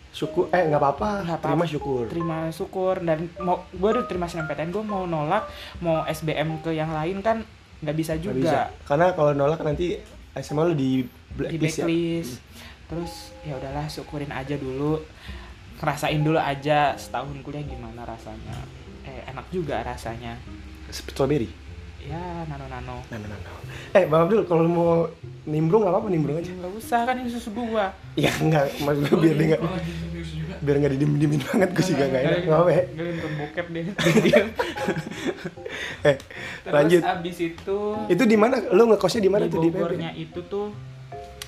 Syukur 0.09 0.49
eh 0.51 0.67
nggak 0.67 0.81
apa-apa. 0.81 1.39
Terima 1.39 1.67
syukur. 1.69 2.05
terima 2.09 2.39
syukur 2.49 2.97
dan 3.05 3.29
mau 3.39 3.63
gue 3.71 3.91
udah 3.93 4.07
terima 4.09 4.27
senam 4.27 4.49
PTN 4.49 4.73
gue 4.73 4.85
mau 4.85 5.05
nolak 5.05 5.47
mau 5.85 6.03
SBM 6.09 6.65
ke 6.65 6.73
yang 6.75 6.91
lain 6.91 7.21
kan 7.21 7.45
nggak 7.85 7.97
bisa 7.97 8.17
juga 8.19 8.35
bisa. 8.35 8.61
Karena 8.89 9.13
kalau 9.13 9.37
nolak 9.37 9.61
nanti 9.63 10.01
SMA 10.41 10.63
lu 10.65 10.75
di 10.75 11.05
di 11.05 11.37
blacklist 11.37 11.79
ya. 11.83 11.87
blacklist 11.87 12.33
terus 12.89 13.13
ya 13.45 13.53
udahlah 13.61 13.85
syukurin 13.87 14.33
aja 14.33 14.57
dulu 14.57 14.97
ngerasain 15.77 16.25
dulu 16.25 16.41
aja 16.41 16.97
setahun 16.97 17.37
kuliah 17.45 17.61
gimana 17.63 18.03
rasanya 18.09 18.57
eh 19.05 19.29
enak 19.29 19.45
juga 19.53 19.85
rasanya 19.85 20.41
Strawberry. 20.89 21.68
Ya 22.09 22.19
nano 22.45 22.65
nano 22.67 22.97
nah, 23.05 23.19
nah. 23.19 23.39
Eh, 23.91 24.05
Bang 24.05 24.25
Abdul, 24.25 24.45
kalau 24.45 24.65
mau 24.65 25.05
nimbrung 25.45 25.81
nggak 25.81 25.93
apa-apa 25.93 26.09
nimbrung 26.09 26.37
aja. 26.37 26.49
nggak 26.51 26.73
usah 26.75 27.01
kan 27.03 27.15
ini 27.15 27.29
susu 27.29 27.49
gua 27.53 27.93
Iya, 28.15 28.33
enggak. 28.39 28.65
Maksud 28.79 29.03
gue 29.07 29.19
biar 29.19 29.35
dia 29.35 29.47
nggak 29.51 29.61
Oh, 29.61 29.71
lagi 29.71 29.93
serius 29.95 30.29
juga. 30.35 30.55
biar 30.59 30.77
nggak 30.79 30.93
didiemin 30.95 31.41
banget 31.43 31.69
gue 31.71 31.85
juga 31.87 32.05
nggak 32.07 32.23
enak. 32.23 32.39
Nggak 32.43 32.53
apa-apa 32.55 32.71
ya. 32.71 32.83
Gue 32.87 33.05
nonton 33.07 33.33
bokep 33.35 33.67
deh 33.69 33.85
Eh, 36.01 36.15
terus 36.63 36.73
lanjut. 36.73 37.03
abis 37.03 37.37
itu 37.43 37.79
Itu 38.07 38.23
di 38.25 38.37
mana? 38.37 38.57
Lu 38.71 38.87
ngekosnya 38.87 39.21
di 39.21 39.29
mana 39.29 39.45
tuh 39.47 39.59
di 39.59 39.69
Bogornya 39.69 40.11
IPB? 40.11 40.23
itu 40.23 40.41
tuh 40.47 40.67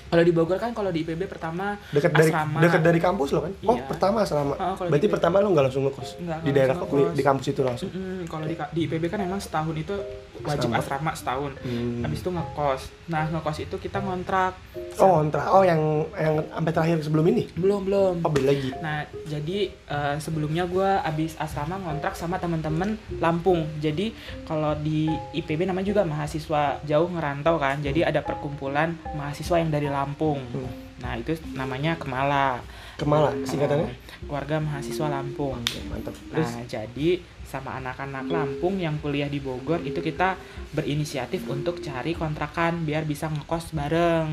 kalau 0.07 0.27
di 0.27 0.33
Bogor 0.33 0.57
kan 0.57 0.71
kalau 0.71 0.89
di 0.89 1.07
IPB 1.07 1.23
pertama 1.25 1.79
Dekat 1.87 2.11
dari 2.11 2.27
asrama. 2.27 2.59
dekat 2.59 2.81
dari 2.81 2.99
kampus 2.99 3.31
lo 3.31 3.39
kan? 3.41 3.53
Oh, 3.63 3.73
Iya. 3.73 3.87
pertama 3.87 4.19
selama. 4.21 4.53
Oh, 4.57 4.75
Berarti 4.81 5.07
pertama 5.07 5.39
lu 5.39 5.49
nggak 5.49 5.65
langsung 5.65 5.83
ngekos 5.85 6.09
Nggak, 6.17 6.19
di 6.19 6.27
nggak 6.41 6.51
daerah 6.53 6.75
langsung 6.75 6.89
di, 6.89 6.99
ngekos. 6.99 7.15
di 7.15 7.23
kampus 7.23 7.45
itu 7.47 7.61
langsung. 7.61 7.89
Mm-mm, 7.89 8.19
kalau 8.27 8.43
di, 8.43 8.55
di 8.59 8.81
IPB 8.83 9.03
kan 9.07 9.19
emang 9.21 9.39
setahun 9.39 9.71
itu 9.73 9.95
wajib 10.41 10.71
Asrama. 10.71 10.79
asrama, 10.79 11.11
setahun. 11.13 11.51
Hmm. 11.61 12.01
Habis 12.01 12.19
itu 12.23 12.29
ngekos. 12.31 12.81
Nah, 13.11 13.23
ngekos 13.29 13.57
itu 13.61 13.75
kita 13.77 13.99
ngontrak. 13.99 14.53
Oh, 14.97 15.21
kontra. 15.21 15.43
Oh, 15.51 15.61
yang 15.61 16.07
yang 16.15 16.39
sampai 16.49 16.71
terakhir 16.73 16.97
sebelum 17.03 17.25
ini. 17.29 17.43
Belum, 17.53 17.85
belum. 17.85 18.13
Oh, 18.23 18.31
beli 18.31 18.45
lagi. 18.47 18.69
Nah, 18.79 19.05
jadi 19.27 19.69
eh, 19.69 20.15
sebelumnya 20.17 20.65
gua 20.65 21.03
abis 21.03 21.37
asrama 21.37 21.77
ngontrak 21.77 22.15
sama 22.17 22.41
teman-teman 22.41 22.97
Lampung. 23.21 23.67
Jadi 23.83 24.15
kalau 24.47 24.73
di 24.79 25.11
IPB 25.35 25.69
namanya 25.69 25.91
juga 25.91 26.01
mahasiswa 26.07 26.81
jauh 26.83 27.09
ngerantau 27.11 27.59
kan. 27.61 27.83
Jadi 27.83 28.01
ada 28.01 28.23
perkumpulan 28.25 28.97
mahasiswa 29.13 29.59
yang 29.61 29.69
dari 29.69 29.91
Lampung. 29.91 30.41
Hmm. 30.51 30.91
Nah, 31.01 31.17
itu 31.17 31.33
namanya 31.57 31.97
Kemala. 31.97 32.61
Kemala 32.97 33.33
singkatannya? 33.41 33.97
Keluarga 34.29 34.61
mahasiswa 34.61 35.09
Lampung. 35.09 35.57
Oke, 35.57 35.81
mantap. 35.89 36.13
Terus 36.29 36.49
Nah, 36.53 36.63
jadi 36.69 37.09
sama 37.51 37.75
anak-anak 37.75 38.25
Lampung 38.25 38.79
yang 38.79 38.95
kuliah 38.97 39.27
di 39.27 39.37
Bogor 39.37 39.79
itu 39.81 39.99
kita 39.99 40.39
berinisiatif 40.71 41.43
untuk 41.45 41.77
cari 41.79 42.13
kontrakan 42.13 42.81
biar 42.81 43.03
bisa 43.03 43.27
ngekos 43.27 43.75
bareng. 43.75 44.29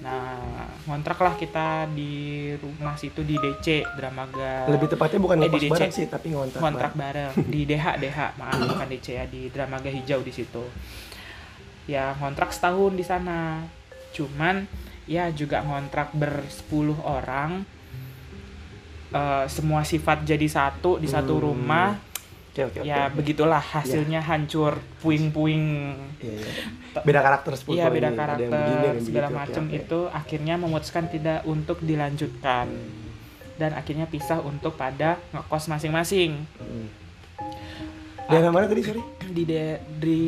Nah, 0.00 0.40
ngontraklah 0.82 1.36
kita 1.36 1.84
di 1.86 2.12
rumah 2.54 2.94
situ 2.94 3.20
di 3.20 3.36
DC 3.36 3.84
Dramaga. 3.94 4.64
lebih 4.66 4.88
tepatnya 4.88 5.18
bukan 5.18 5.36
Eh, 5.38 5.44
di 5.46 5.58
DC. 5.58 5.68
bareng 5.70 5.92
sih, 5.94 6.06
tapi 6.06 6.28
ngontrak. 6.30 6.56
ngontrak 6.58 6.92
bareng. 6.94 7.32
bareng 7.32 7.48
di 7.48 7.60
DH 7.64 7.86
DH 7.98 8.18
maaf 8.34 8.60
bukan 8.62 8.88
DC 8.90 9.06
ya 9.10 9.24
di 9.24 9.48
Dramaga 9.48 9.88
Hijau 9.88 10.20
di 10.20 10.30
situ. 10.30 10.64
Ya 11.84 12.12
ngontrak 12.14 12.48
setahun 12.50 12.92
di 12.92 13.02
sana. 13.02 13.60
Cuman 14.10 14.64
ya 15.04 15.28
juga 15.30 15.60
ngontrak 15.60 16.12
bersepuluh 16.12 16.96
orang. 17.00 17.64
Eh, 19.10 19.44
semua 19.48 19.82
sifat 19.82 20.22
jadi 20.22 20.46
satu 20.46 20.96
di 20.96 21.04
satu 21.06 21.34
Hmm. 21.34 21.44
rumah 21.44 21.98
Oke, 22.50 22.62
oke. 22.64 22.78
ya 22.82 23.06
begitulah 23.08 23.58
hasilnya 23.58 24.18
hancur 24.20 24.74
puing-puing 24.98 25.94
Iya, 26.18 26.34
iya. 26.34 26.50
Beda 27.00 27.20
karakter 27.20 27.54
sepuluh 27.54 27.78
Iya 27.78 27.86
beda 27.86 28.10
ini. 28.10 28.10
Ada 28.10 28.10
yang 28.10 28.18
karakter 28.18 28.50
begini, 28.50 28.88
segala 29.00 29.28
macam 29.30 29.64
oke. 29.64 29.76
itu 29.76 30.00
akhirnya 30.10 30.54
memutuskan 30.56 31.04
tidak 31.06 31.38
untuk 31.44 31.78
dilanjutkan 31.80 32.66
dan 33.54 33.70
akhirnya 33.72 34.04
pisah 34.04 34.40
untuk 34.40 34.74
pada 34.74 35.14
ngekos 35.30 35.68
masing-masing 35.68 36.42
Hmm. 36.56 36.86
Daerah 38.26 38.48
mana 38.48 38.66
tadi, 38.66 38.78
sorry? 38.80 39.02
di 39.28 39.42
de- 39.42 39.78
di 39.96 40.20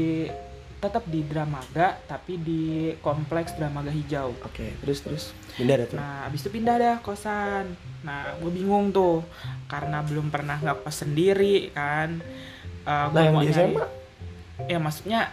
tetap 0.83 1.07
di 1.07 1.23
Dramaga 1.23 1.95
tapi 2.11 2.42
di 2.42 2.90
kompleks 2.99 3.55
Dramaga 3.55 3.95
Hijau. 3.95 4.35
Oke, 4.42 4.75
terus 4.83 4.99
terus 5.07 5.25
pindah 5.55 5.79
dah 5.79 5.87
tuh. 5.87 5.99
Nah, 6.03 6.27
abis 6.27 6.42
itu 6.42 6.51
pindah 6.51 6.75
dah 6.75 6.97
kosan. 6.99 7.79
Nah, 8.03 8.35
gue 8.42 8.51
bingung 8.51 8.90
tuh 8.90 9.23
karena 9.71 10.03
belum 10.03 10.35
pernah 10.35 10.59
ngekos 10.59 11.07
sendiri 11.07 11.71
kan. 11.71 12.18
Gua 12.83 13.14
Nah, 13.14 13.23
yang 13.31 13.38
di 13.38 13.55
SMA 13.55 13.87
ya 14.66 14.79
maksudnya 14.79 15.31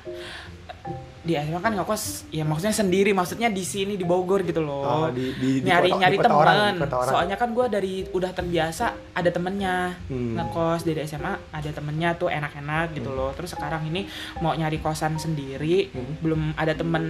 di 1.22 1.36
SMA 1.36 1.60
kan 1.60 1.74
ngekos 1.74 2.04
ya 2.30 2.42
maksudnya 2.42 2.72
sendiri 2.72 3.12
maksudnya 3.12 3.48
di 3.48 3.60
sini 3.62 3.94
di 3.94 4.04
Bogor 4.04 4.40
gitu 4.42 4.60
loh 4.60 4.82
Oh, 4.82 5.08
di- 5.10 5.34
di- 5.34 5.60
di 5.60 5.68
nyari 5.68 5.88
kota- 5.88 6.00
nyari 6.00 6.12
di 6.12 6.18
kota 6.18 6.26
temen 6.26 6.40
orang, 6.40 6.56
di 6.70 6.80
kota 6.80 6.96
orang. 6.98 7.10
soalnya 7.10 7.36
kan 7.36 7.50
gue 7.52 7.66
dari 7.68 7.94
udah 8.10 8.32
terbiasa 8.32 8.86
ada 9.12 9.30
temennya 9.30 9.76
Hmm. 10.06 10.34
ngekos 10.34 10.82
dari 10.82 11.00
SMA 11.02 11.34
ada 11.50 11.70
temennya 11.70 12.10
tuh 12.16 12.30
enak-enak 12.30 12.94
gitu 12.94 13.10
loh 13.10 13.32
terus 13.32 13.52
sekarang 13.52 13.84
ini 13.86 14.08
mau 14.38 14.52
nyari 14.52 14.78
kosan 14.78 15.16
sendiri 15.16 15.90
Hmm. 15.90 16.18
belum 16.20 16.42
ada 16.56 16.72
temen 16.72 17.04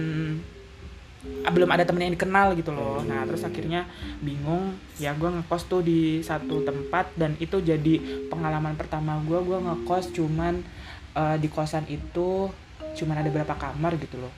belum 1.46 1.68
ada 1.68 1.84
temen 1.84 2.00
yang 2.02 2.14
dikenal 2.14 2.56
gitu 2.56 2.72
loh 2.72 3.04
nah 3.04 3.20
Hmm. 3.20 3.28
terus 3.28 3.44
akhirnya 3.44 3.84
bingung 4.18 4.72
ya 4.96 5.12
gue 5.12 5.28
ngekos 5.30 5.62
tuh 5.66 5.80
di 5.80 6.00
satu 6.20 6.60
tempat 6.62 7.12
dan 7.14 7.36
itu 7.36 7.60
jadi 7.60 8.00
pengalaman 8.26 8.72
pertama 8.72 9.20
gue 9.20 9.36
gue 9.38 9.58
ngekos 9.60 10.10
cuman 10.10 10.64
eh, 11.12 11.36
di 11.36 11.46
kosan 11.46 11.84
itu 11.86 12.48
cuman 12.92 13.16
ada 13.16 13.30
berapa 13.30 13.54
kamar 13.54 13.94
gitu 13.96 14.16
loh 14.16 14.32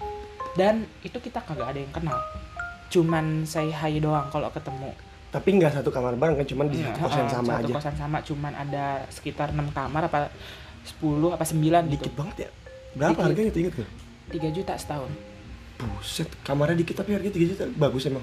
dan 0.52 0.74
itu 1.00 1.16
kita 1.16 1.40
kagak 1.40 1.64
ada 1.66 1.78
yang 1.78 1.90
kenal 1.90 2.18
cuman 2.88 3.42
say 3.42 3.68
hi 3.68 3.96
doang 3.96 4.28
kalau 4.28 4.48
ketemu 4.48 4.92
tapi 5.28 5.48
nggak 5.50 5.72
satu 5.72 5.88
kamar 5.88 6.12
bareng 6.14 6.36
kan, 6.36 6.44
cuman 6.44 6.68
di 6.68 6.76
Iya, 6.78 6.92
kos 6.92 7.08
yang 7.10 7.24
heeh, 7.24 7.32
sama 7.32 7.52
satu 7.54 7.64
aja. 7.64 7.72
kosan 7.72 7.94
sama 7.96 8.18
cuman 8.20 8.52
ada 8.52 8.84
sekitar 9.08 9.48
6 9.50 9.64
kamar 9.70 10.02
apa 10.04 10.28
10 10.84 11.00
apa 11.30 11.40
9 11.42 11.56
Dikit 11.56 11.88
gitu 11.88 12.08
banget 12.12 12.36
ya. 12.36 12.50
Berapa 12.92 13.10
Dikit. 13.14 13.24
harganya 13.24 13.50
tuh 13.50 13.60
inget 13.60 13.74
gak? 13.74 13.90
3 14.30 14.52
juta 14.52 14.72
setahun 14.76 15.10
Buset, 15.74 16.28
kamarnya 16.42 16.76
dikit 16.76 16.94
tapi 16.94 17.10
harganya 17.10 17.32
3 17.32 17.48
juta. 17.48 17.64
Bagus 17.72 18.06
emang. 18.06 18.22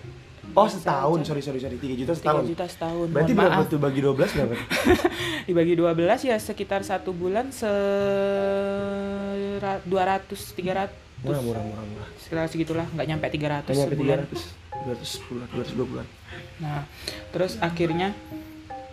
Oh, 0.51 0.63
setahun. 0.65 1.19
Sorry, 1.23 1.41
sorry, 1.41 1.57
sorry. 1.57 1.75
3 1.75 1.91
juta 1.97 2.13
3 2.13 2.21
setahun. 2.21 2.43
juta 2.45 2.65
setahun 2.65 3.07
Berarti 3.09 3.33
Mohon 3.33 3.41
berapa 3.43 3.57
maaf 3.57 3.67
tuh 3.67 3.79
bagi 3.79 3.99
12 3.99 4.15
berapa? 4.15 4.55
dibagi 5.49 5.73
12 5.73 6.29
ya 6.29 6.37
sekitar 6.37 6.81
satu 6.81 7.09
bulan 7.11 7.49
se 7.49 7.67
200 9.59 10.29
300 10.53 10.91
Murah, 11.19 11.41
murah, 11.41 11.59
murah, 11.61 11.83
murah. 11.85 12.07
sekitar 12.17 12.47
segitulah 12.47 12.87
nggak 12.87 13.07
nyampe 13.07 13.25
300 13.27 13.35
Kayaknya 13.65 13.75
sampai 13.75 13.91
sebulan 13.91 14.19
300. 14.25 14.57
210, 14.79 16.07
220 16.07 16.07
nah 16.57 16.81
terus 17.29 17.53
akhirnya 17.59 18.15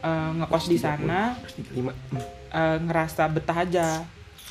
eh, 0.00 0.30
ngekos 0.34 0.64
di 0.66 0.78
sana 0.78 1.38
5. 1.70 1.94
eh, 2.50 2.78
ngerasa 2.80 3.22
betah 3.28 3.58
aja 3.60 3.86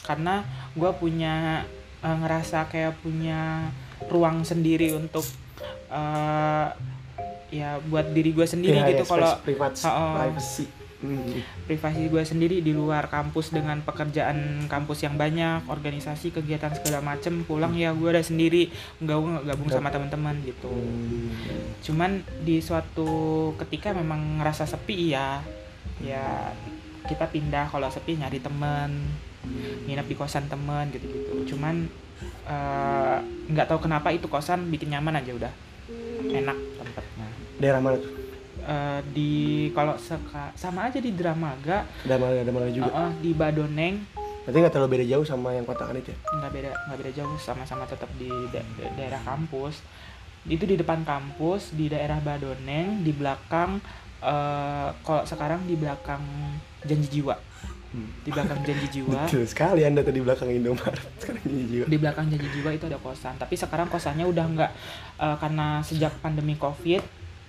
karena 0.02 0.44
gue 0.72 0.92
punya 0.94 1.66
eh, 2.00 2.16
ngerasa 2.16 2.66
kayak 2.66 2.96
punya 3.00 3.68
ruang 4.06 4.44
sendiri 4.44 4.94
untuk 4.94 5.28
eh, 5.90 6.68
ya 7.52 7.80
buat 7.82 8.08
diri 8.10 8.32
gue 8.32 8.44
sendiri 8.46 8.76
Iya, 8.78 8.90
gitu 8.94 9.04
kalau 9.06 9.32
privat, 9.40 9.76
Oh. 9.82 10.16
privacy. 10.16 10.66
Hmm. 11.06 11.40
privasi 11.70 12.10
gue 12.10 12.24
sendiri 12.26 12.66
di 12.66 12.74
luar 12.74 13.06
kampus 13.08 13.54
dengan 13.54 13.78
pekerjaan 13.86 14.66
kampus 14.66 15.06
yang 15.06 15.16
banyak 15.16 15.70
organisasi 15.70 16.34
kegiatan 16.34 16.74
segala 16.74 17.06
macem 17.06 17.46
pulang 17.46 17.78
ya 17.78 17.94
gue 17.94 18.10
udah 18.10 18.26
sendiri 18.26 18.74
nggak 19.00 19.18
nggak 19.18 19.44
gabung 19.54 19.70
sama 19.70 19.94
teman-teman 19.94 20.36
gitu 20.42 20.68
Hmm. 20.68 21.30
cuman 21.86 22.12
di 22.42 22.58
suatu 22.60 23.10
ketika 23.62 23.94
memang 23.94 24.42
ngerasa 24.42 24.66
sepi 24.66 25.14
ya 25.14 25.40
ya 26.02 26.52
kita 27.06 27.30
pindah 27.30 27.70
kalau 27.70 27.86
sepi 27.88 28.18
nyari 28.18 28.42
temen 28.42 29.06
nginep 29.86 30.08
di 30.10 30.16
kosan 30.18 30.50
temen 30.50 30.90
gitu-gitu 30.90 31.54
cuman 31.54 31.86
eh, 32.50 33.18
nggak 33.54 33.68
tahu 33.70 33.86
kenapa 33.86 34.10
itu 34.10 34.26
kosan 34.26 34.74
bikin 34.74 34.90
nyaman 34.90 35.22
aja 35.22 35.32
udah 35.38 35.54
enak 36.26 36.58
tempatnya 36.82 37.28
Daerah 37.56 37.80
mana 37.80 37.96
tuh? 37.96 38.12
Eh, 38.66 39.02
di 39.12 39.32
kalau 39.72 39.94
seka, 39.96 40.50
sama 40.54 40.90
aja 40.90 40.98
di 40.98 41.14
Dramaga 41.14 41.86
ada 42.02 42.18
mana 42.18 42.66
juga. 42.68 42.90
eh, 42.90 42.98
eh, 43.00 43.12
di 43.20 43.32
Badoneng 43.32 43.96
Berarti 44.42 44.58
nggak 44.60 44.74
terlalu 44.74 44.92
beda 44.92 45.06
jauh 45.08 45.22
sama 45.24 45.50
yang 45.52 45.64
kotakan 45.64 45.96
itu 45.96 46.10
ya? 46.10 46.18
nggak 46.36 46.52
beda 46.52 46.70
nggak 46.84 46.98
beda 47.00 47.12
jauh 47.14 47.34
sama-sama 47.36 47.86
tetap 47.86 48.10
di 48.16 48.26
da- 48.48 48.66
da- 48.72 48.94
daerah 48.96 49.22
kampus 49.22 49.86
itu 50.46 50.62
di 50.64 50.76
depan 50.76 51.02
kampus 51.02 51.72
di 51.72 51.86
daerah 51.88 52.18
Badoneng 52.20 53.02
di 53.02 53.10
belakang 53.10 53.78
eh 54.20 54.90
kalau 55.00 55.22
sekarang 55.24 55.62
di 55.64 55.76
belakang 55.76 56.22
janji 56.82 57.10
jiwa 57.12 57.38
Hmm. 57.88 58.12
di 58.22 58.30
belakang 58.30 58.60
janji 58.60 58.88
jiwa 58.98 59.24
Betul 59.24 59.46
sekali 59.46 59.82
Anda 59.82 60.02
tadi 60.02 60.20
belakang 60.20 60.52
Indomaret. 60.52 61.00
Sekarang 61.22 61.44
ini 61.46 61.64
juga. 61.66 61.86
di 61.88 61.96
belakang 61.96 62.26
janji 62.28 62.50
jiwa 62.52 62.70
itu 62.72 62.86
ada 62.86 62.98
kosan 62.98 63.34
tapi 63.36 63.56
sekarang 63.56 63.88
kosannya 63.88 64.26
udah 64.26 64.46
nggak 64.48 64.72
eh, 65.18 65.36
karena 65.38 65.80
sejak 65.80 66.12
pandemi 66.20 66.54
covid 66.56 67.00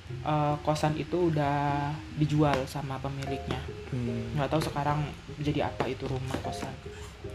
eh, 0.06 0.54
kosan 0.60 0.94
itu 0.94 1.28
udah 1.28 1.88
dijual 2.14 2.56
sama 2.64 2.96
pemiliknya 2.96 3.58
Hmm. 3.86 4.34
nggak 4.34 4.48
tahu 4.48 4.58
sekarang 4.60 4.98
jadi 5.38 5.66
apa 5.66 5.86
itu 5.86 6.04
rumah 6.04 6.34
kosan 6.40 6.74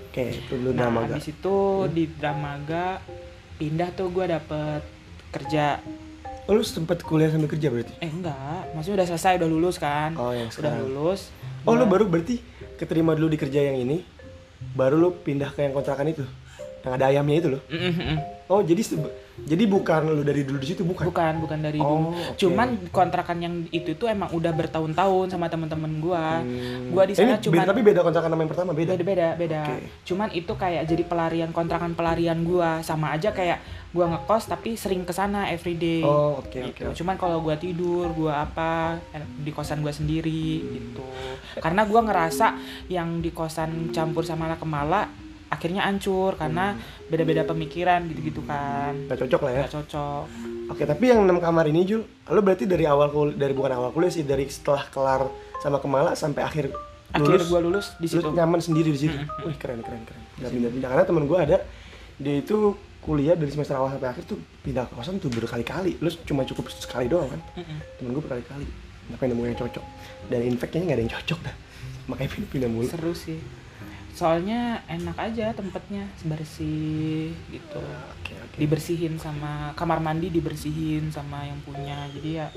Oke, 0.06 0.36
itu 0.36 0.52
dulu 0.54 0.72
nah 0.74 0.88
nama 0.88 1.00
gak? 1.02 1.16
habis 1.16 1.26
itu 1.30 1.56
di 1.88 2.04
Dramaga 2.12 3.00
pindah 3.56 3.90
tuh 3.90 4.08
gue 4.10 4.26
dapet 4.28 4.84
kerja 5.30 5.80
Oh, 6.44 6.52
lu 6.52 6.62
sempet 6.62 7.00
kuliah 7.00 7.30
sambil 7.30 7.48
kerja 7.48 7.70
berarti? 7.70 7.96
eh 7.98 8.10
enggak 8.10 8.68
maksudnya 8.72 8.98
udah 8.98 9.08
selesai 9.08 9.40
udah 9.40 9.48
lulus 9.48 9.78
kan 9.78 10.12
Oh, 10.14 10.32
yang 10.32 10.50
udah 10.50 10.56
sekarang. 10.74 10.84
lulus 10.86 11.32
Oh, 11.62 11.72
lu 11.72 11.86
Gua- 11.86 11.92
baru 11.94 12.06
berarti 12.10 12.44
keterima 12.76 13.14
dulu 13.14 13.30
di 13.30 13.38
kerja 13.38 13.62
yang 13.64 13.78
ini, 13.78 14.04
baru 14.74 14.98
lu 14.98 15.14
pindah 15.14 15.50
ke 15.50 15.62
yang 15.62 15.72
kontrakan 15.72 16.10
itu? 16.10 16.26
Yang 16.82 16.92
ada 16.92 17.06
ayamnya 17.08 17.36
itu 17.38 17.48
loh. 17.48 17.62
Mm, 17.64 17.78
mm, 17.80 17.94
mm. 17.94 18.18
Oh, 18.48 18.60
jadi 18.60 18.82
sebe- 18.82 19.14
jadi 19.41 19.63
bukan 19.65 20.01
lu 20.06 20.21
dari 20.21 20.41
dulu 20.41 20.58
di 20.58 20.67
situ 20.67 20.82
bukan? 20.82 21.06
bukan 21.06 21.34
bukan 21.39 21.60
dari 21.60 21.77
Oh, 21.77 21.88
dulu 21.88 22.08
oke. 22.13 22.38
cuman 22.38 22.67
kontrakan 22.89 23.38
yang 23.38 23.54
itu 23.69 23.93
tuh 23.93 24.06
emang 24.06 24.30
udah 24.30 24.51
bertahun-tahun 24.51 25.27
sama 25.30 25.47
temen-temen 25.47 25.91
gua 25.97 26.41
Hmm. 26.41 26.89
gua 26.89 27.04
di 27.04 27.13
sana 27.13 27.36
beda, 27.38 27.65
tapi 27.65 27.82
beda 27.82 28.01
kontrakan 28.01 28.30
sama 28.30 28.41
yang 28.41 28.51
pertama 28.51 28.71
beda. 28.71 28.89
beda 28.91 29.04
beda 29.04 29.27
beda 29.36 29.62
Oke. 29.67 29.86
cuman 30.04 30.27
itu 30.32 30.54
kayak 30.54 30.84
jadi 30.86 31.04
pelarian 31.04 31.49
kontrakan 31.49 31.91
pelarian 31.91 32.39
gua 32.41 32.80
sama 32.82 33.12
aja 33.12 33.30
kayak 33.30 33.60
gua 33.89 34.08
ngekos 34.10 34.47
tapi 34.47 34.73
sering 34.73 35.04
ke 35.04 35.12
sana 35.12 35.47
everyday 35.47 35.99
Oh, 36.01 36.39
oke 36.39 36.47
oke. 36.47 36.60
gitu. 36.71 37.04
Cuman 37.04 37.15
kalau 37.15 37.39
gua 37.39 37.56
tidur, 37.56 38.08
gua 38.12 38.43
apa 38.43 38.95
eh, 39.12 39.19
di 39.38 39.51
kosan 39.51 39.80
gua 39.80 39.91
sendiri 39.91 40.63
gitu. 40.63 41.04
Karena 41.58 41.84
gua 41.84 41.99
ngerasa 42.01 42.56
yang 42.88 43.19
di 43.19 43.30
kosan 43.30 43.91
campur 43.91 44.23
sama 44.23 44.47
anak 44.47 44.60
kemala 44.60 45.12
akhirnya 45.52 45.84
hancur 45.84 46.40
karena 46.40 46.80
beda-beda 47.12 47.44
pemikiran 47.44 48.08
gitu-gitu 48.08 48.40
kan. 48.48 48.96
Gak 49.12 49.28
cocok 49.28 49.42
lah 49.46 49.52
ya. 49.52 49.64
Gak 49.68 49.74
cocok. 49.84 50.26
Oke, 50.72 50.84
tapi 50.88 51.12
yang 51.12 51.28
enam 51.28 51.44
kamar 51.44 51.68
ini 51.68 51.84
Jul, 51.84 52.08
lu 52.08 52.40
berarti 52.40 52.64
dari 52.64 52.88
awal 52.88 53.12
kul 53.12 53.36
dari 53.36 53.52
bukan 53.52 53.76
awal 53.76 53.92
kuliah 53.92 54.10
sih, 54.16 54.24
dari 54.24 54.48
setelah 54.48 54.88
kelar 54.88 55.28
sama 55.60 55.84
Kemala 55.84 56.16
sampai 56.16 56.42
akhir 56.48 56.66
Akhir 57.12 57.44
lulus, 57.44 57.52
gua 57.52 57.60
lulus 57.60 57.88
di 58.00 58.08
situ. 58.08 58.24
nyaman 58.32 58.64
sendiri 58.64 58.88
di 58.88 59.00
situ. 59.04 59.18
Wih, 59.44 59.60
keren 59.60 59.84
keren 59.84 60.08
keren. 60.08 60.24
Gak 60.40 60.48
pindah-pindah 60.56 60.90
karena 60.96 61.04
temen 61.04 61.24
gua 61.28 61.44
ada 61.44 61.58
dia 62.16 62.40
itu 62.40 62.72
kuliah 63.04 63.36
dari 63.36 63.52
semester 63.52 63.76
awal 63.76 63.92
sampai 63.92 64.16
akhir 64.16 64.24
tuh 64.32 64.40
pindah 64.64 64.88
kosan 64.96 65.20
tuh 65.20 65.28
berkali-kali. 65.28 66.00
Lu 66.00 66.08
cuma 66.24 66.48
cukup 66.48 66.72
sekali 66.72 67.12
doang 67.12 67.28
kan? 67.28 67.44
Mm-mm. 67.60 67.78
Temen 68.00 68.10
gua 68.16 68.24
berkali-kali. 68.32 68.64
Ngapain 69.12 69.28
nemu 69.28 69.44
yang 69.44 69.60
cocok? 69.60 69.86
Dan 70.32 70.40
infeknya 70.48 70.80
nggak 70.88 70.96
ada 70.96 71.04
yang 71.04 71.14
cocok 71.20 71.40
dah. 71.44 71.56
Makanya 72.08 72.30
pindah-pindah 72.32 72.70
mulu. 72.72 72.88
Seru 72.88 73.12
sih. 73.12 73.40
Soalnya 74.12 74.84
enak 74.86 75.17
aja 75.17 75.56
tempatnya, 75.56 76.06
bersih 76.28 77.32
gitu. 77.50 77.82
Oke, 78.19 78.34
oke. 78.38 78.58
Dibersihin 78.60 79.15
sama 79.17 79.71
kamar 79.74 79.97
mandi 80.04 80.30
dibersihin 80.30 81.10
sama 81.10 81.47
yang 81.47 81.58
punya. 81.63 82.06
Jadi 82.13 82.30
ya 82.38 82.47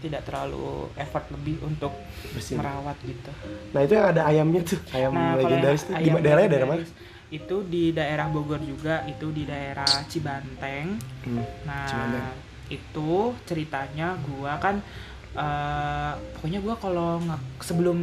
tidak 0.00 0.24
terlalu 0.26 0.88
effort 0.96 1.26
lebih 1.30 1.62
untuk 1.62 1.92
Bersih. 2.34 2.58
merawat 2.58 2.96
gitu. 3.06 3.30
Nah, 3.70 3.80
itu 3.82 3.92
yang 3.94 4.06
ada 4.10 4.22
ayamnya 4.26 4.60
tuh, 4.66 4.80
ayam 4.90 5.10
Nah, 5.14 5.38
legendaris 5.38 5.82
tuh. 5.86 5.94
Di 5.94 6.10
ayam 6.10 6.22
daerahnya 6.22 6.50
daerah 6.50 6.68
mana? 6.70 6.84
Itu 7.32 7.56
di 7.64 7.84
daerah 7.96 8.26
Bogor 8.28 8.60
juga, 8.60 9.02
itu 9.08 9.30
di 9.32 9.46
daerah 9.48 9.88
Cibanteng. 10.10 11.00
Hmm. 11.24 11.44
Nah, 11.64 11.86
Cibanteng. 11.88 12.34
itu 12.72 13.10
ceritanya 13.44 14.16
gua 14.26 14.56
kan 14.56 14.80
eh, 15.34 16.12
pokoknya 16.34 16.58
gua 16.58 16.74
kalau 16.76 17.20
sebelum 17.58 17.98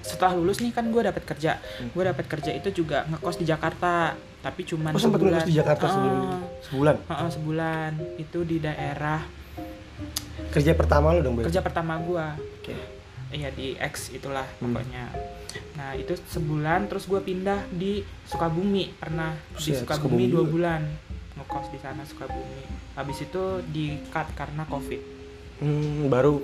setelah 0.00 0.34
lulus 0.34 0.58
nih 0.58 0.70
kan 0.70 0.88
gua 0.88 1.06
dapat 1.06 1.24
kerja. 1.24 1.56
Gua 1.90 2.04
dapat 2.06 2.24
kerja 2.26 2.50
itu 2.50 2.68
juga 2.74 3.04
ngekos 3.06 3.36
di 3.36 3.44
Jakarta, 3.44 4.12
tapi 4.38 4.62
cuman 4.62 4.90
Oh, 4.90 4.98
sempat 4.98 5.18
sebulan. 5.18 5.32
ngekos 5.34 5.48
di 5.48 5.54
Jakarta 5.54 5.84
sebelum 5.86 6.18
Ah, 6.20 6.40
sebulan. 6.62 6.94
ah, 7.06 7.30
sebulan. 7.30 7.90
Itu 8.16 8.38
di 8.42 8.58
daerah 8.58 9.20
Kerja 10.50 10.70
pertama 10.72 11.10
lu 11.10 11.20
dong 11.20 11.34
berarti. 11.34 11.50
kerja 11.50 11.62
pertama 11.62 11.98
gua. 11.98 12.34
Oke. 12.36 12.74
Iya 13.30 13.50
di 13.50 13.74
X 13.74 14.10
itulah 14.10 14.46
Hmm. 14.54 14.70
pokoknya. 14.70 15.10
Nah 15.74 15.90
itu 15.92 16.14
sebulan 16.20 16.86
terus 16.86 17.04
gue 17.04 17.18
pindah 17.18 17.66
di 17.68 17.98
Sukabumi 18.24 18.90
pernah 18.92 19.34
di 19.50 19.54
Buset, 19.56 19.82
Sukabumi 19.82 20.22
Sukabumi 20.22 20.24
dua 20.28 20.44
bulan 20.44 20.82
ngekos 21.34 21.66
di 21.68 21.78
sana 21.78 22.02
Sukabumi. 22.04 22.62
Habis 22.94 23.18
itu 23.22 23.42
di 23.66 23.98
cut 24.06 24.30
karena 24.32 24.62
covid. 24.64 25.02
Hmm, 25.56 26.06
baru 26.06 26.42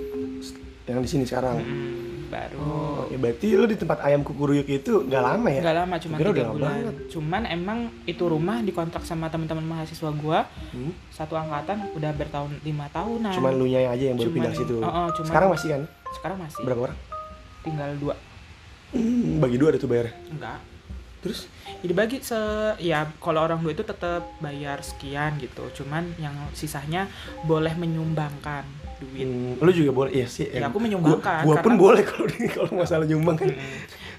yang 0.83 0.99
di 0.99 1.09
sini 1.09 1.23
sekarang. 1.23 1.59
Mm, 1.59 1.99
baru. 2.27 2.57
Oh, 2.57 3.03
ya 3.05 3.17
berarti 3.17 3.47
lu 3.53 3.65
di 3.65 3.75
tempat 3.75 4.01
ayam 4.01 4.21
kukuruyuk 4.21 4.65
itu 4.65 5.03
nggak 5.03 5.19
lama 5.21 5.47
ya? 5.47 5.61
Nggak 5.61 5.77
lama 5.77 5.95
cuma 5.97 6.15
tiga 6.15 6.31
lama 6.41 6.53
bulan. 6.53 6.71
banget. 6.73 6.95
Cuman 7.09 7.41
emang 7.45 7.77
itu 8.03 8.23
rumah 8.23 8.57
dikontrak 8.59 9.03
sama 9.03 9.27
teman-teman 9.27 9.63
mahasiswa 9.63 10.09
gua 10.13 10.47
Hmm. 10.71 10.95
satu 11.09 11.35
angkatan 11.35 11.91
udah 11.93 12.11
bertahun 12.13 12.55
lima 12.61 12.87
tahunan. 12.89 13.31
Cuman 13.31 13.53
lu 13.53 13.67
nya 13.67 13.83
aja 13.85 14.03
yang 14.05 14.15
baru 14.15 14.25
Cuman- 14.25 14.37
pindah 14.37 14.53
situ. 14.53 14.75
Oh, 14.77 14.87
oh, 14.87 15.07
cuman- 15.11 15.27
Sekarang 15.27 15.49
masih 15.49 15.67
kan? 15.69 15.81
sekarang 16.11 16.37
masih 16.39 16.61
Berapa 16.61 16.81
orang? 16.83 16.97
tinggal 17.61 17.89
dua. 17.95 18.15
Hmm, 18.91 19.39
bagi 19.39 19.55
dua 19.55 19.67
ada 19.69 19.77
tuh 19.77 19.87
bayar. 19.87 20.11
Enggak. 20.27 20.59
Terus? 21.21 21.45
Jadi 21.79 21.93
bagi 21.93 22.17
se 22.19 22.35
ya 22.79 23.05
kalau 23.15 23.45
orang 23.45 23.61
tua 23.61 23.71
itu 23.71 23.85
tetap 23.85 24.25
bayar 24.39 24.81
sekian 24.81 25.37
gitu. 25.37 25.69
Cuman 25.73 26.17
yang 26.17 26.33
sisanya 26.51 27.05
boleh 27.43 27.71
menyumbangkan 27.71 28.65
duit. 29.01 29.25
Hmm, 29.25 29.57
lu 29.57 29.71
juga 29.71 29.91
boleh 29.91 30.11
iya 30.13 30.27
sih. 30.27 30.45
Ya, 30.47 30.65
aku 30.65 30.77
menyumbangkan, 30.77 31.41
Gua, 31.41 31.57
gua 31.57 31.65
pun 31.65 31.73
boleh 31.75 32.03
kalau 32.03 32.25
kalau 32.47 32.71
masalah 32.77 33.03
nyumbang 33.03 33.35
kan. 33.35 33.49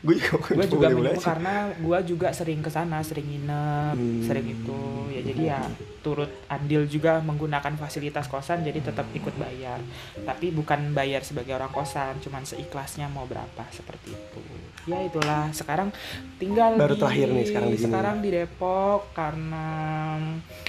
gue 0.03 0.19
juga 0.19 0.35
gue 0.35 0.67
juga 0.67 0.87
menyumbang 0.91 1.15
aja. 1.15 1.27
karena 1.29 1.55
gue 1.73 1.99
juga 2.05 2.29
sering 2.31 2.59
ke 2.59 2.67
sana 2.67 2.99
sering 3.01 3.23
nginep 3.25 3.95
Hmm. 3.95 4.27
sering 4.27 4.47
itu 4.49 4.81
ya 5.09 5.21
jadi 5.23 5.43
ya 5.47 5.61
turut 6.01 6.27
andil 6.49 6.83
juga 6.85 7.23
menggunakan 7.23 7.79
fasilitas 7.79 8.27
kosan 8.27 8.61
jadi 8.61 8.83
tetap 8.83 9.07
ikut 9.13 9.31
bayar 9.37 9.79
tapi 10.19 10.51
bukan 10.51 10.91
bayar 10.91 11.23
sebagai 11.23 11.55
orang 11.55 11.71
kosan 11.71 12.19
cuman 12.19 12.43
seikhlasnya 12.43 13.07
mau 13.07 13.23
berapa 13.25 13.63
seperti 13.71 14.11
itu 14.11 14.43
ya 14.83 14.99
itulah 14.99 15.47
sekarang 15.55 15.89
tinggal 16.37 16.75
Baru 16.75 16.95
di, 16.95 17.01
terakhir 17.01 17.27
nih 17.31 17.45
sekarang 17.47 17.69
di 17.71 17.79
sini. 17.79 17.87
sekarang 17.87 18.17
di 18.19 18.29
Depok 18.35 19.01
karena 19.15 19.67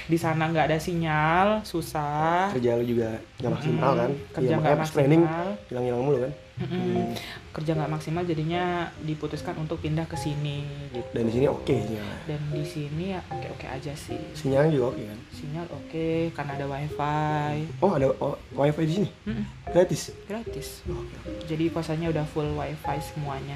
di 0.06 0.14
sana 0.14 0.46
nggak 0.46 0.66
ada 0.70 0.78
sinyal 0.78 1.46
susah 1.66 2.54
Kerja 2.54 2.78
lu 2.78 2.84
juga 2.86 3.18
nggak 3.42 3.52
maksimal 3.52 3.90
Mm-mm. 3.90 3.98
kan? 3.98 4.10
kerja 4.38 4.46
Iya, 4.46 4.56
nggak 4.56 4.76
maksimal 4.78 5.46
hilang-hilang 5.66 6.02
mulu 6.02 6.18
kan. 6.22 6.32
Mm-mm. 6.62 7.04
Kerja 7.54 7.72
nggak 7.72 7.86
maksimal 7.88 8.22
jadinya 8.22 8.64
diputuskan 8.98 9.54
untuk 9.56 9.78
pindah 9.78 10.04
ke 10.04 10.14
sini 10.14 10.66
gitu 10.90 11.06
Dan 11.12 11.22
di 11.24 11.32
sini 11.32 11.46
oke 11.46 11.70
sinyalnya. 11.70 12.16
dan 12.26 12.40
di 12.50 12.64
sini 12.64 13.04
ya 13.08 13.20
oke 13.24 13.46
oke 13.48 13.66
aja 13.68 13.94
sih 13.94 14.18
Sinyalnya 14.32 14.70
juga 14.70 14.86
oke 14.90 15.02
kan? 15.04 15.18
sinyal 15.30 15.66
oke 15.70 16.06
karena 16.30 16.52
ada 16.52 16.66
wifi 16.66 17.56
Oh 17.78 17.92
ada 17.92 18.06
oh, 18.12 18.34
wifi 18.52 18.82
di 18.82 18.94
sini 18.96 19.08
Mm-mm, 19.24 19.44
gratis. 19.66 20.10
gratis 20.24 20.82
Oh, 20.84 20.98
Oke. 20.98 21.46
jadi 21.46 21.70
kosannya 21.70 22.10
udah 22.10 22.26
full 22.26 22.50
wifi 22.52 22.98
semuanya 23.00 23.54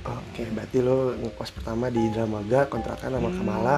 Oke, 0.00 0.44
berarti 0.48 0.78
lo 0.78 1.12
ngekos 1.14 1.50
pertama 1.50 1.88
di 1.88 2.04
Dramaga 2.08 2.64
kontrakan 2.64 3.10
sama 3.10 3.28
Hmm. 3.28 3.36
Kamala. 3.36 3.76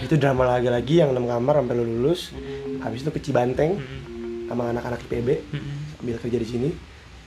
Itu 0.00 0.16
Dramaga 0.16 0.66
lagi 0.68 0.98
yang 0.98 1.12
6 1.12 1.20
kamar 1.22 1.54
sampai 1.56 1.74
lo 1.74 1.84
lulus. 1.84 2.32
Habis 2.80 3.02
itu 3.02 3.10
ke 3.10 3.20
Cibanteng 3.20 3.76
Mm-mm, 3.76 4.46
sama 4.46 4.70
anak-anak 4.70 5.04
IPB 5.04 5.28
mm-mm. 5.46 6.00
ambil 6.00 6.16
kerja 6.16 6.36
di 6.36 6.48
sini. 6.48 6.70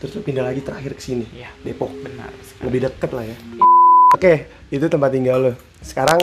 Terus 0.04 0.20
pindah 0.20 0.44
lagi 0.44 0.60
terakhir 0.60 0.92
ke 0.92 1.02
sini, 1.02 1.24
Iya, 1.32 1.48
Depok. 1.64 1.88
benar 1.96 2.28
sekali. 2.44 2.68
Lebih 2.68 2.80
deket 2.84 3.10
lah 3.10 3.24
ya. 3.24 3.38
Oke, 4.12 4.34
itu 4.68 4.86
tempat 4.86 5.10
tinggal 5.10 5.38
lo. 5.40 5.54
Sekarang 5.80 6.20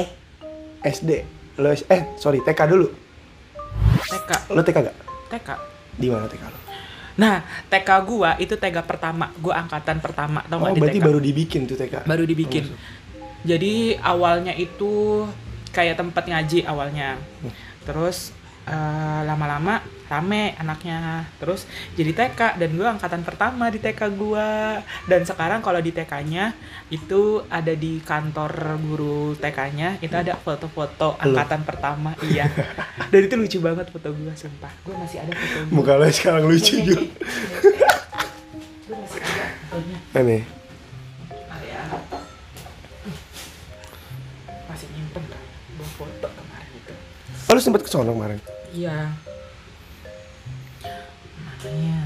SD. 0.81 1.25
Lo 1.57 1.73
eh 1.73 2.03
sorry 2.15 2.39
TK 2.39 2.61
dulu. 2.67 2.93
TK 4.03 4.31
Lo 4.51 4.61
TK 4.61 4.77
gak? 4.83 4.97
TK 5.29 5.49
Di 5.95 6.07
mana 6.07 6.27
TK 6.27 6.45
lo? 6.45 6.59
nah 7.13 7.41
TK 7.67 7.89
gua 8.03 8.33
itu 8.35 8.55
TK 8.55 8.81
pertama 8.83 9.29
gua 9.37 9.61
angkatan 9.61 10.01
pertama 10.01 10.41
tau 10.43 10.57
Oh, 10.57 10.63
nggak 10.63 10.73
di 10.73 10.81
berarti 10.81 10.99
TK 10.99 11.05
baru 11.05 11.21
dibikin 11.21 11.61
tuh 11.65 11.77
TK. 11.77 11.95
baru 12.05 12.25
dibikin 12.25 12.65
Oh, 12.65 12.79
jadi 13.43 13.75
awalnya 14.01 14.53
itu 14.53 15.27
kayak 15.69 15.97
tempat 15.97 16.25
ngaji 16.25 16.65
awalnya 16.65 17.21
Hmm. 17.39 17.53
terus 17.85 18.33
eh, 18.65 19.21
lama-lama 19.23 19.85
rame 20.11 20.59
anaknya 20.59 21.23
terus 21.39 21.71
jadi 21.95 22.11
TK 22.11 22.59
dan 22.59 22.71
gue 22.75 22.83
angkatan 22.85 23.23
pertama 23.23 23.71
di 23.71 23.79
TK 23.79 24.11
gua 24.13 24.83
dan 25.07 25.23
sekarang 25.23 25.63
kalau 25.63 25.79
di 25.79 25.95
TK-nya 25.95 26.51
itu 26.89 27.47
ada 27.47 27.71
di 27.71 28.03
kantor 28.03 28.51
guru 28.77 29.39
TK-nya 29.39 30.03
itu 30.03 30.11
ada 30.11 30.35
foto-foto 30.35 31.15
Lu? 31.15 31.31
angkatan 31.31 31.63
pertama 31.63 32.11
iya 32.27 32.51
dan 33.07 33.21
itu 33.23 33.35
lucu 33.35 33.59
banget 33.61 33.87
foto 33.87 34.11
gua 34.11 34.35
sumpah 34.35 34.73
gue 34.83 34.95
masih 34.97 35.19
ada 35.21 35.31
fotonya 35.31 35.71
Muka 35.71 35.93
lo 35.95 36.11
sekarang 36.11 36.43
lucu 36.45 36.75
juga. 36.83 37.07
Gue 38.83 38.97
masih 38.99 39.21
ada 39.23 39.47
fotonya 39.63 39.99
Aneh. 40.11 40.43
Ah, 41.47 41.61
ya. 41.63 41.83
masih 44.67 44.87
nyimpen 44.91 45.23
kan 45.25 45.43
foto 45.95 46.27
kemarin 46.29 46.71
itu 46.75 46.93
Oh, 47.47 47.55
lo 47.55 47.61
sempet 47.61 47.83
ke 47.83 47.89
sono 47.89 48.11
kemarin? 48.11 48.43
iya 48.71 49.15
namanya 51.61 51.97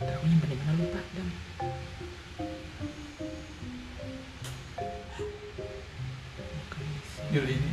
Ntar 0.00 0.14
aku 0.16 0.24
nyimpen 0.24 0.48
di 0.48 0.56
mana 0.56 0.72
lupa. 0.80 1.00
Jul 7.30 7.46
ini. 7.46 7.70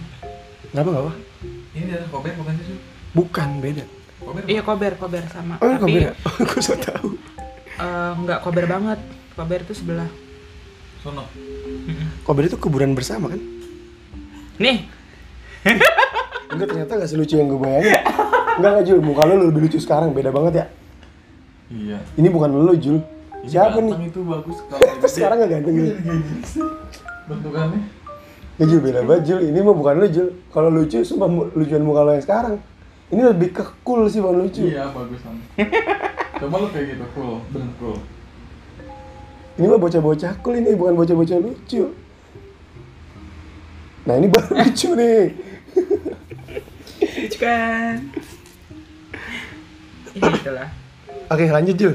Kenapa 0.70 0.88
gak 0.92 1.02
apa? 1.02 1.14
Ini 1.74 1.84
daerah 1.88 2.08
Kober 2.12 2.34
bukan 2.36 2.54
sih? 2.62 2.78
Bukan, 3.16 3.50
beda. 3.64 3.86
Kober. 4.18 4.42
iya 4.50 4.62
kober 4.66 4.98
kober 4.98 5.24
sama 5.30 5.56
Oh, 5.62 5.72
tapi 5.78 5.94
beda. 6.04 6.12
Gue 6.42 6.60
so 6.60 6.74
tau. 6.76 7.14
eh, 7.78 8.12
nggak 8.18 8.42
kober 8.44 8.66
banget 8.66 9.00
kober 9.38 9.62
itu 9.62 9.72
sebelah 9.72 10.10
Sono. 11.00 11.24
Kober 12.26 12.50
itu 12.50 12.58
kuburan 12.58 12.92
bersama 12.92 13.30
kan? 13.30 13.40
nih 14.58 14.90
Enggak 16.48 16.68
ternyata 16.72 16.92
gak 17.00 17.10
selucu 17.10 17.36
yang 17.36 17.48
gue 17.52 17.60
bayangin. 17.60 17.94
Enggak 18.58 18.70
enggak 18.74 18.86
Jul, 18.88 19.00
muka 19.04 19.24
lo 19.28 19.34
lebih 19.48 19.62
lucu 19.68 19.78
sekarang, 19.78 20.10
beda 20.16 20.32
banget 20.32 20.54
ya. 20.54 20.66
Iya. 21.68 22.00
Ini 22.16 22.28
bukan 22.32 22.50
lo 22.56 22.74
Jul. 22.76 23.04
Siapa 23.48 23.80
nih? 23.80 24.12
Itu 24.12 24.24
bagus 24.28 24.58
kalau 24.68 24.82
Terus 25.04 25.14
sekarang 25.14 25.38
gak 25.44 25.52
ganteng 25.52 25.76
gitu. 25.78 25.94
bentukannya. 27.28 27.80
Ya 28.58 28.64
Jul, 28.66 28.82
beda 28.82 29.00
banget 29.06 29.24
Jul. 29.30 29.40
Ini 29.46 29.60
mah 29.62 29.76
bukan 29.78 29.94
lu 30.02 30.08
Jul. 30.10 30.28
Kalau 30.50 30.70
lucu, 30.74 31.00
sumpah 31.06 31.30
lucuan 31.54 31.84
muka 31.86 32.02
lo 32.02 32.12
yang 32.16 32.26
sekarang. 32.26 32.56
Ini 33.08 33.22
lebih 33.24 33.56
ke 33.56 33.64
cool 33.86 34.10
sih 34.10 34.20
bukan 34.20 34.48
lucu. 34.48 34.68
Iya, 34.68 34.92
bagus 34.92 35.20
Sam. 35.24 35.38
Coba 36.38 36.56
lu 36.60 36.68
kayak 36.74 36.86
gitu, 36.92 37.06
cool, 37.16 37.40
bener 37.54 37.72
cool. 37.80 37.98
Ini 39.58 39.66
mah 39.66 39.80
bocah-bocah 39.80 40.32
cool 40.44 40.56
ini, 40.60 40.76
bukan 40.76 40.94
bocah-bocah 40.98 41.38
lucu. 41.40 41.94
Nah 44.04 44.14
ini 44.18 44.28
baru 44.28 44.52
lucu 44.60 44.90
nih. 44.94 45.22
Lucu 47.02 47.38
kan? 47.38 47.96
Ini 50.18 50.30
itulah. 50.34 50.70
Oke 51.30 51.46
lanjut 51.52 51.76
Jul. 51.78 51.94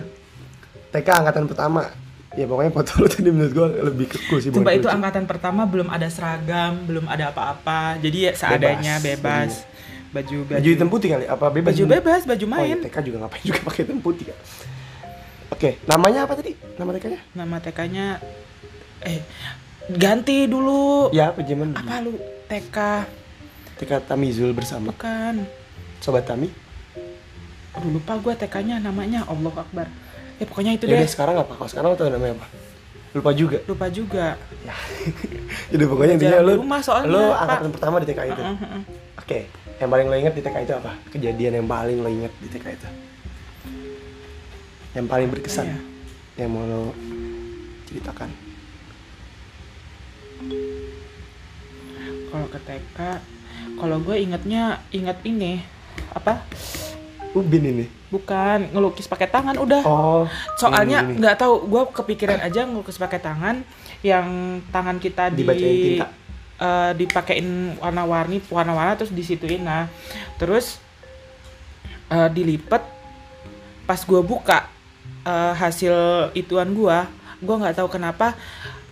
TK 0.92 1.08
angkatan 1.10 1.44
pertama. 1.48 1.88
Ya 2.32 2.48
pokoknya 2.48 2.72
foto 2.72 3.04
lu 3.04 3.06
tadi 3.12 3.28
menurut 3.28 3.52
gua 3.52 3.68
lebih 3.68 4.08
ke 4.08 4.16
cool 4.24 4.40
sih. 4.40 4.48
Sumpah 4.48 4.72
itu 4.72 4.88
lucu. 4.88 4.96
angkatan 4.96 5.28
pertama 5.28 5.68
belum 5.68 5.92
ada 5.92 6.08
seragam, 6.08 6.88
belum 6.88 7.04
ada 7.04 7.28
apa-apa. 7.28 8.00
Jadi 8.00 8.28
ya 8.28 8.32
seadanya 8.32 8.96
Bebas, 9.04 9.20
bebas. 9.20 9.52
Baju 10.12 10.36
Baju 10.48 10.68
hitam 10.72 10.88
putih 10.88 11.08
kali? 11.12 11.24
Apa 11.28 11.52
bebas? 11.52 11.76
Baju 11.76 11.84
bebas, 11.92 12.20
baju 12.24 12.44
Oh 12.48 12.64
iya, 12.64 12.76
main. 12.76 12.88
TK 12.88 12.96
juga 13.04 13.16
ngapain 13.24 13.44
juga 13.44 13.60
pakai 13.68 13.80
hitam 13.84 14.00
putih 14.00 14.24
kan? 14.32 14.38
Oke, 15.52 15.76
namanya 15.84 16.24
apa 16.24 16.32
tadi? 16.40 16.56
Nama 16.56 16.90
TK-nya? 16.96 17.20
Nama 17.36 17.56
TK-nya 17.60 18.06
eh 19.04 19.20
ganti 19.92 20.48
dulu. 20.48 21.12
Ya 21.12 21.36
apa 21.36 21.44
zaman? 21.44 21.76
Apa 21.76 22.00
lu 22.00 22.16
TK? 22.48 22.78
TK 23.82 24.06
Tamizul 24.06 24.54
bersama 24.54 24.94
Bukan. 24.94 25.42
Sobat 25.98 26.22
Tami. 26.22 26.46
Aduh 27.74 27.98
lupa 27.98 28.14
gua 28.16 28.34
TK-nya 28.34 28.78
namanya 28.78 29.26
Allah 29.26 29.50
Akbar. 29.52 29.90
Ya 30.38 30.44
pokoknya 30.46 30.72
itu 30.74 30.86
Ya 30.86 30.94
udah 30.94 31.02
deh. 31.02 31.10
sekarang 31.10 31.36
apa? 31.38 31.52
Kalau 31.58 31.68
sekarang 31.68 31.88
tau 31.94 32.06
namanya 32.06 32.38
apa? 32.38 32.46
Lupa 33.12 33.30
juga. 33.34 33.58
Lupa 33.66 33.86
juga. 33.92 34.38
Jadi 35.72 35.84
pokoknya 35.84 36.12
intinya 36.16 36.38
Jarang 36.38 36.46
lo 36.46 36.52
di 36.54 36.62
rumah 36.62 36.80
soalnya, 36.80 37.10
lo 37.10 37.22
Pak. 37.28 37.40
angkatan 37.42 37.70
pertama 37.74 37.96
di 38.00 38.06
TK 38.08 38.20
itu. 38.24 38.42
Oke, 39.20 39.38
yang 39.76 39.90
paling 39.90 40.06
lo 40.08 40.16
inget 40.16 40.34
di 40.34 40.42
TK 40.42 40.56
itu 40.64 40.72
apa? 40.78 40.92
Kejadian 41.12 41.52
yang 41.60 41.68
paling 41.68 41.98
lo 42.00 42.08
inget 42.08 42.32
di 42.40 42.48
TK 42.48 42.66
itu? 42.72 42.88
Yang 44.92 45.06
paling 45.08 45.28
berkesan? 45.28 45.64
Iya. 45.66 45.78
Yang 46.40 46.48
mau 46.54 46.64
lo 46.64 46.82
ceritakan? 47.86 48.30
Kalau 52.32 52.46
ke 52.48 52.58
TK, 52.64 52.98
kalau 53.78 53.98
gue 54.00 54.16
ingetnya 54.20 54.80
inget 54.92 55.18
ini 55.24 55.62
apa? 56.12 56.44
Ubin 57.32 57.64
ini. 57.64 57.84
Bukan 58.12 58.76
ngelukis 58.76 59.08
pakai 59.08 59.28
tangan 59.28 59.56
udah. 59.56 59.82
Oh. 59.88 60.24
Soalnya 60.60 61.00
nggak 61.00 61.40
tahu, 61.40 61.64
gue 61.64 61.82
kepikiran 61.96 62.44
aja 62.44 62.68
ngelukis 62.68 63.00
pakai 63.00 63.20
tangan 63.20 63.64
yang 64.04 64.60
tangan 64.68 65.00
kita 65.00 65.32
di 65.32 65.46
tinta. 65.48 66.12
eh, 66.60 66.92
dipakein 66.92 67.80
warna-warni, 67.80 68.44
warna-warna 68.52 69.00
terus 69.00 69.16
disituin 69.16 69.64
nah. 69.64 69.88
Terus 70.36 70.76
eh, 72.12 72.28
dilipet 72.28 72.84
pas 73.88 74.00
gue 74.04 74.20
buka 74.20 74.68
eh, 75.24 75.54
hasil 75.56 76.28
ituan 76.36 76.76
gue, 76.76 76.98
gue 77.40 77.54
nggak 77.56 77.80
tahu 77.80 77.88
kenapa 77.88 78.36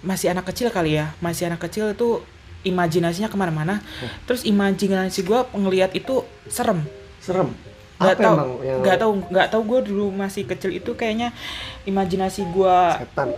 masih 0.00 0.32
anak 0.32 0.48
kecil 0.48 0.72
kali 0.72 0.96
ya, 0.96 1.12
masih 1.20 1.52
anak 1.52 1.60
kecil 1.60 1.92
itu 1.92 2.24
imajinasinya 2.62 3.26
ke 3.26 3.36
mana-mana. 3.36 3.80
Terus 4.24 4.42
imajinasi 4.42 5.20
gue 5.20 5.40
ngelihat 5.50 5.92
itu 5.92 6.20
serem 6.46 6.84
Serem. 7.18 7.52
nggak 7.96 8.16
tahu 8.16 8.64
yang 8.64 8.78
nggak 8.80 8.96
tahu 8.96 9.12
nggak 9.28 9.48
tahu 9.48 9.62
gue 9.66 9.80
dulu 9.92 10.06
masih 10.08 10.48
kecil 10.48 10.72
itu 10.72 10.96
kayaknya 10.96 11.36
imajinasi 11.84 12.48
gue 12.48 12.76
setan? 12.96 13.28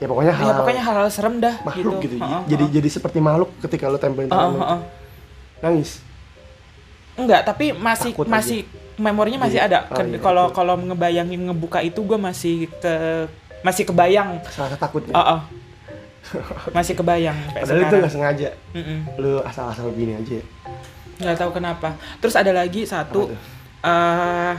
Ya 0.00 0.08
pokoknya 0.08 0.32
hal, 0.32 0.44
ya 0.48 0.52
pokoknya 0.56 0.80
hal-hal 0.80 1.08
serem 1.12 1.36
dah 1.36 1.60
makhluk 1.60 2.00
gitu. 2.00 2.16
Heeh, 2.16 2.40
jadi 2.48 2.64
heeh. 2.64 2.74
jadi 2.74 2.88
seperti 2.88 3.20
makhluk 3.20 3.52
ketika 3.60 3.84
lo 3.86 4.00
tempelin 4.00 4.28
tangan 4.28 4.56
heeh. 4.56 4.80
Nangis. 5.60 6.00
enggak 7.12 7.44
tapi 7.44 7.76
masih 7.76 8.16
Takut 8.16 8.24
aja. 8.24 8.32
masih 8.32 8.58
memorinya 8.96 9.44
masih 9.44 9.60
Iya. 9.60 9.68
ada 9.68 9.78
Oh, 9.92 10.00
iya, 10.00 10.16
kalau 10.16 10.44
betul. 10.48 10.56
kalau 10.56 10.74
ngebayangin 10.80 11.40
ngebuka 11.52 11.84
itu 11.84 12.00
gue 12.00 12.16
masih 12.16 12.72
ke 12.80 12.94
masih 13.60 13.84
kebayang 13.84 14.40
Rasa 14.40 14.76
takutnya. 14.80 15.12
Heeh. 15.12 15.40
masih 16.76 16.94
kebayang 16.94 17.36
Padahal 17.50 17.80
itu 17.82 17.94
nggak 17.96 18.12
sengaja. 18.12 18.48
Mm-mm. 18.72 18.98
Lo 19.16 19.42
asal-asal 19.42 19.90
begini 19.90 20.14
aja. 20.14 20.38
nggak 21.16 21.36
tahu 21.36 21.50
kenapa 21.52 21.92
terus 22.16 22.32
ada 22.32 22.48
lagi 22.50 22.80
satu 22.82 23.28
eh 23.80 24.54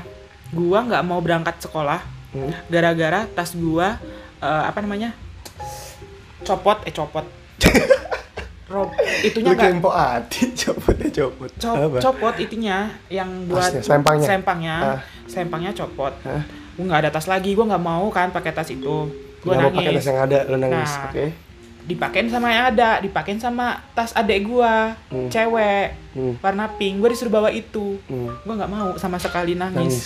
gua 0.52 0.80
nggak 0.84 1.04
mau 1.04 1.18
berangkat 1.18 1.58
sekolah 1.60 2.02
Hmm? 2.32 2.48
gara-gara 2.66 3.28
tas 3.28 3.52
gua 3.54 4.00
eh, 4.38 4.64
apa 4.64 4.80
namanya 4.80 5.12
copot 6.42 6.80
eh 6.82 6.92
copot 6.92 7.28
Rob, 8.72 8.88
itunya 9.20 9.52
Lu 9.52 9.56
nggak 9.58 9.68
kempo 9.70 9.92
hati, 9.92 10.48
copotnya 10.64 11.12
copot. 11.12 11.52
cop, 11.54 11.76
Apa? 11.76 11.98
copot 12.00 12.36
itunya 12.38 12.78
yang 13.10 13.28
buat 13.46 13.68
Tasnya, 13.68 13.84
selempangnya? 13.84 14.26
selempangnya 14.26 14.76
Ah. 14.80 15.00
selempangnya 15.26 15.72
copot 15.76 16.14
Hah? 16.22 16.40
gua 16.72 16.84
nggak 16.86 17.00
ada 17.02 17.10
tas 17.12 17.28
lagi 17.28 17.52
gua 17.52 17.66
nggak 17.68 17.84
mau 17.84 18.08
kan 18.08 18.30
pakai 18.30 18.52
tas 18.54 18.70
itu 18.70 19.12
gua 19.42 19.54
mau 19.58 19.68
pakai 19.70 19.92
tas 19.92 19.92
nangis 19.92 20.08
yang 20.08 20.20
ada, 20.22 20.38
lo 20.46 20.56
nangis, 20.56 20.88
Nah. 20.90 21.06
oke? 21.10 21.26
Dipakein 21.92 22.28
sama 22.28 22.48
yang 22.48 22.66
ada 22.70 23.00
dipakein 23.00 23.38
sama 23.38 23.66
tas 23.92 24.12
adek 24.12 24.46
gua 24.46 24.96
Hmm. 25.08 25.28
cewek 25.28 25.88
Hmm. 26.12 26.34
warna 26.38 26.68
pink 26.72 26.98
gua 26.98 27.08
disuruh 27.08 27.34
bawa 27.34 27.50
itu 27.50 28.00
Hmm. 28.04 28.32
gua 28.42 28.54
nggak 28.56 28.72
mau 28.72 28.90
sama 28.96 29.16
sekali 29.16 29.54
Nangis. 29.54 29.76
nangis, 29.76 29.98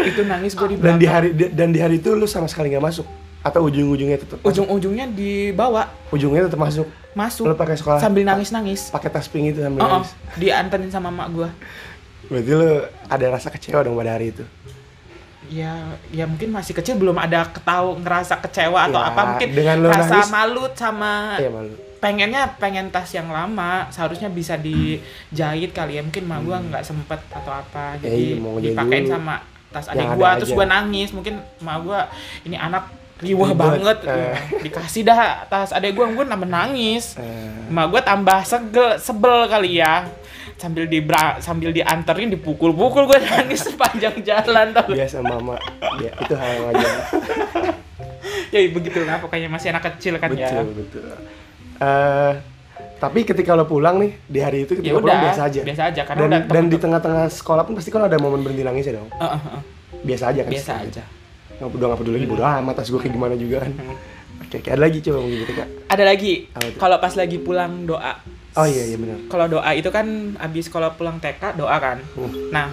itu 0.10 0.20
nangis 0.22 0.52
gua 0.52 0.66
di 0.66 0.76
Dan 0.76 0.96
di 0.96 1.04
hari 1.04 1.28
dan 1.32 1.68
di 1.68 1.78
hari 1.78 1.96
itu 1.96 2.10
lu 2.10 2.24
sama 2.24 2.46
sekali 2.46 2.68
nggak 2.68 2.80
masuk 2.82 3.04
atau 3.40 3.64
ujung-ujungnya 3.64 4.16
tetap 4.16 4.36
ujung-ujungnya 4.40 5.08
dibawa 5.08 5.88
ujungnya 6.08 6.44
tetap 6.44 6.60
masuk. 6.60 6.84
masuk 7.10 7.44
Lu 7.44 7.54
pakai 7.54 7.74
sekolah 7.74 7.96
sambil 7.98 8.22
nangis-nangis 8.22 8.88
pakai 8.88 9.08
tas 9.08 9.26
pink 9.26 9.50
itu 9.50 9.60
sambil 9.60 9.80
oh, 9.80 9.88
nangis. 9.98 10.12
dianterin 10.36 10.88
sama 10.88 11.08
mak 11.08 11.28
gua 11.30 11.48
Berarti 12.22 12.52
lu 12.52 12.68
ada 13.10 13.26
rasa 13.26 13.50
kecewa 13.50 13.82
dong 13.82 13.96
pada 13.96 14.14
hari 14.14 14.30
itu. 14.30 14.46
Ya 15.50 15.74
ya 16.08 16.24
mungkin 16.24 16.48
masih 16.48 16.72
kecil 16.72 16.94
belum 16.94 17.18
ada 17.18 17.42
ketahu 17.44 17.98
ngerasa 17.98 18.38
kecewa 18.38 18.86
atau 18.86 18.96
Ya, 18.96 19.10
apa. 19.10 19.20
Mungkin 19.28 19.48
dengan 19.50 19.76
rasa 19.84 20.06
nangis- 20.16 20.30
malu 20.30 20.64
sama 20.72 21.34
Iya 21.36 21.50
malu. 21.50 21.74
pengennya 21.98 22.42
pengen 22.56 22.86
tas 22.88 23.10
yang 23.10 23.28
lama 23.28 23.90
seharusnya 23.90 24.30
bisa 24.30 24.54
dijahit 24.54 25.70
kali 25.70 25.98
ya. 25.98 26.02
Mungkin 26.02 26.22
mak 26.24 26.40
gua 26.40 26.56
nggak 26.60 26.80
sempet 26.80 27.18
atau 27.28 27.50
apa. 27.52 27.98
Ya 27.98 28.06
jadi 28.06 28.38
iya, 28.38 28.60
dipakein 28.62 29.04
dulu. 29.04 29.12
sama 29.12 29.34
tas 29.68 29.86
adik 29.86 30.02
ada 30.04 30.14
gua 30.14 30.28
terus 30.38 30.48
aja. 30.48 30.56
gua 30.56 30.66
nangis. 30.68 31.08
Mungkin 31.10 31.34
mak 31.58 31.76
gua 31.82 32.00
ini 32.42 32.54
anak 32.54 32.84
riwah 33.18 33.50
banget. 33.52 33.98
Eh. 34.06 34.36
dikasih 34.62 35.02
dah 35.02 35.18
tas 35.44 35.70
adik 35.70 35.92
gua. 35.92 36.06
Gua 36.08 36.24
nambah 36.24 36.46
nangis. 36.46 37.18
Eh, 37.18 37.66
mak 37.68 37.90
gua 37.90 38.00
tambah 38.00 38.38
segel 38.44 38.96
sebel 38.96 39.44
kali 39.44 39.76
ya 39.76 40.06
sambil 40.60 40.84
di 40.84 41.00
sambil 41.40 41.72
dianterin 41.72 42.28
dipukul-pukul 42.36 43.08
gua 43.08 43.16
nangis 43.16 43.64
sepanjang 43.64 44.20
jalan 44.20 44.76
tau 44.76 44.92
biasa 44.92 45.24
mama. 45.24 45.56
Ya, 46.04 46.12
itu 46.12 46.34
hal 46.36 46.48
yang 46.52 46.64
wajar. 46.68 46.92
ya 48.52 48.58
begitulah 48.68 49.16
pokoknya 49.24 49.48
masih 49.48 49.72
anak 49.72 49.94
kecil 49.94 50.20
kan 50.20 50.36
ya 50.36 50.60
betul, 50.60 50.84
betul. 50.84 51.02
Eh, 51.80 52.32
tapi 53.00 53.24
ketika 53.24 53.56
lo 53.56 53.64
pulang 53.64 53.96
nih 53.96 54.12
di 54.28 54.38
hari 54.44 54.68
itu 54.68 54.76
ketika 54.76 54.92
ya 54.92 55.00
pulang 55.00 55.16
udah 55.16 55.24
biasa 55.32 55.42
aja. 55.48 55.60
biasa 55.64 55.82
aja 55.88 56.02
karena 56.04 56.20
dan 56.20 56.28
udah 56.28 56.40
dan 56.52 56.64
di 56.68 56.76
tengah-tengah 56.76 57.24
sekolah 57.32 57.62
pun 57.64 57.74
pasti 57.80 57.88
kan 57.88 58.04
ada 58.04 58.20
momen 58.20 58.44
berhenti 58.44 58.60
nangis 58.60 58.84
ya 58.84 59.00
dong. 59.00 59.08
Eh, 59.08 59.24
eh, 59.24 59.40
eh. 59.56 59.62
Biasa 60.04 60.24
aja 60.28 60.40
kan. 60.44 60.52
biasa 60.52 60.72
aja 60.84 61.04
Nggak 61.56 61.68
udah 61.76 61.86
nggak 61.88 62.00
peduli 62.04 62.16
lagi 62.20 62.28
bodo 62.28 62.44
amat 62.44 62.74
tas 62.76 62.88
gue 62.92 63.00
kayak 63.00 63.14
gimana 63.16 63.34
juga 63.40 63.56
kan. 63.64 63.72
Hmm. 63.72 63.96
Oke, 64.50 64.66
ada 64.66 64.82
lagi 64.82 64.98
coba 64.98 65.18
gitu 65.30 65.52
kak. 65.54 65.68
ada 65.94 66.04
lagi 66.04 66.32
tuh? 66.50 66.74
kalau 66.74 66.96
pas 66.98 67.14
lagi 67.14 67.38
pulang 67.38 67.86
doa 67.86 68.18
Oh 68.52 68.64
iya 68.64 68.82
iya 68.84 68.96
benar. 68.96 69.18
kalau 69.26 69.46
doa 69.48 69.70
itu 69.70 69.86
kan 69.88 70.06
abis 70.36 70.66
kalau 70.66 70.90
pulang 70.90 71.16
TK 71.16 71.54
doa 71.54 71.76
kan 71.76 71.98
Hmm. 72.12 72.50
nah 72.50 72.66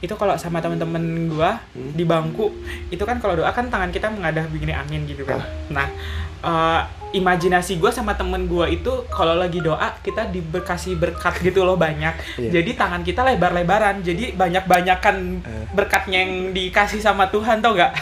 itu 0.00 0.10
kalau 0.12 0.32
sama 0.34 0.58
temen-temen 0.58 1.00
gua 1.28 1.60
Hmm. 1.70 1.92
di 1.92 2.02
bangku 2.02 2.50
itu 2.88 3.00
kan 3.00 3.16
kalau 3.16 3.36
doa 3.36 3.48
kan 3.48 3.66
tangan 3.66 3.88
kita 3.88 4.08
mengadah 4.08 4.44
begini 4.46 4.72
amin 4.72 5.04
gitu 5.04 5.22
kan 5.22 5.38
nah 5.68 5.86
eh, 6.40 6.80
imajinasi 7.12 7.76
gua 7.76 7.90
sama 7.90 8.12
temen 8.12 8.44
gua 8.44 8.66
itu 8.66 8.88
kalau 9.08 9.34
lagi 9.34 9.58
doa 9.58 9.92
kita 10.00 10.26
diberkasih 10.26 10.94
berkat 10.94 11.38
gitu 11.42 11.62
loh 11.62 11.76
banyak 11.76 12.14
Iya. 12.36 12.50
jadi 12.52 12.70
tangan 12.76 13.02
kita 13.02 13.20
lebar-lebaran 13.24 14.00
jadi 14.00 14.32
banyak-banyakan 14.32 15.16
Eh. 15.40 15.64
berkatnya 15.70 16.22
yang 16.22 16.34
dikasih 16.50 16.98
sama 16.98 17.28
Tuhan 17.28 17.60
tau 17.60 17.74
gak 17.74 17.92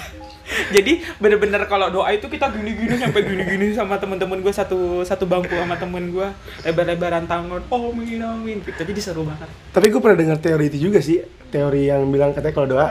jadi 0.76 0.92
bener-bener 1.20 1.62
kalau 1.68 1.92
doa 1.92 2.08
itu 2.12 2.26
kita 2.26 2.48
gini-gini 2.52 2.94
sampai 2.96 3.20
gini-gini 3.24 3.66
sama 3.76 4.00
temen-temen 4.00 4.40
gue 4.40 4.52
satu 4.52 5.04
satu 5.04 5.24
bangku 5.28 5.52
sama 5.52 5.76
temen 5.76 6.10
gue 6.12 6.28
lebar-lebaran 6.64 7.28
tangan 7.28 7.62
amin 7.68 8.20
amin. 8.24 8.58
Gitu. 8.64 8.80
Jadi 8.84 9.00
seru 9.00 9.28
banget. 9.28 9.48
Tapi 9.72 9.86
gue 9.92 10.00
pernah 10.00 10.18
dengar 10.18 10.38
teori 10.40 10.64
itu 10.72 10.78
juga 10.90 10.98
sih, 11.04 11.20
teori 11.52 11.92
yang 11.92 12.04
bilang 12.08 12.32
katanya 12.32 12.54
kalau 12.54 12.68
doa 12.68 12.88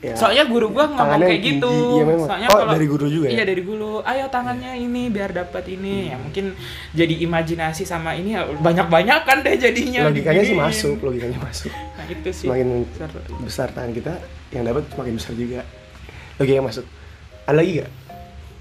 ya 0.00 0.16
soalnya 0.16 0.48
guru 0.48 0.72
gue 0.72 0.84
ngomong 0.84 1.20
kayak 1.20 1.42
gitu. 1.44 1.72
Iya 2.00 2.04
memang. 2.08 2.28
soalnya 2.28 2.48
Oh, 2.48 2.56
kalau 2.56 2.72
dari 2.72 2.86
guru 2.88 3.06
juga 3.12 3.26
ya? 3.28 3.32
iya 3.36 3.44
dari 3.44 3.62
guru. 3.62 3.92
Ayo 4.00 4.24
tangannya 4.32 4.72
ini 4.80 5.12
biar 5.12 5.30
dapat 5.36 5.64
ini. 5.68 6.08
Ya 6.08 6.16
mungkin 6.16 6.56
jadi 6.96 7.14
imajinasi 7.28 7.84
sama 7.84 8.16
ini 8.16 8.32
ya 8.32 8.48
banyak-banyak 8.48 9.20
kan 9.28 9.44
deh 9.44 9.60
jadinya. 9.60 10.08
Logikanya 10.08 10.42
sih 10.44 10.56
masuk, 10.56 10.96
logikanya 11.04 11.38
masuk. 11.44 11.68
nah 11.68 12.04
itu 12.08 12.30
sih. 12.32 12.48
Semakin 12.48 12.68
besar 13.44 13.68
tangan 13.76 13.92
kita, 13.92 14.14
yang 14.56 14.64
dapat 14.64 14.88
semakin 14.88 15.14
besar 15.20 15.34
juga. 15.36 15.60
Logikanya 16.40 16.64
masuk. 16.64 16.86
Ada 17.50 17.66
lagi 17.66 17.82
gak? 17.82 17.90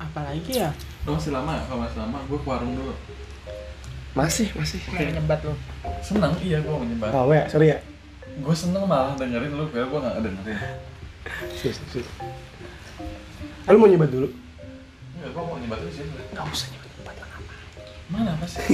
apalagi 0.02 0.50
ya 0.50 0.74
Lu 1.06 1.14
masih 1.14 1.30
lama 1.30 1.54
ya? 1.54 1.62
Kalau 1.70 1.80
masih 1.86 1.98
lama, 2.02 2.18
gue 2.26 2.40
ke 2.42 2.48
warung 2.50 2.74
dulu. 2.74 2.94
Masih, 4.18 4.50
masih. 4.58 4.82
Kayak 4.90 5.22
nyebat 5.22 5.46
lo. 5.46 5.54
Seneng 6.02 6.34
iya 6.42 6.58
gue 6.58 6.74
menyebar. 6.74 7.14
Oh 7.14 7.30
ya, 7.30 7.46
sorry 7.46 7.70
ya. 7.70 7.78
Gue 8.42 8.56
seneng 8.58 8.90
malah 8.90 9.14
dengerin 9.14 9.54
lu, 9.54 9.70
biar 9.70 9.86
gue 9.86 10.00
gak 10.02 10.16
dengerin. 10.26 10.58
Sus, 11.54 11.78
sus. 11.94 12.08
Ah, 13.64 13.72
Lu 13.72 13.78
mau 13.78 13.86
nyebat 13.86 14.10
dulu? 14.10 14.26
Enggak, 15.14 15.30
gue 15.38 15.44
mau 15.46 15.58
nyebar 15.62 15.78
lu 15.86 15.90
sih. 15.94 16.10
Gak 16.34 16.46
usah 16.50 16.68
nyebat 16.74 16.90
nyebat 16.98 17.16
lah. 17.22 17.30
Mana 18.10 18.30
apa 18.34 18.46
sih? 18.50 18.66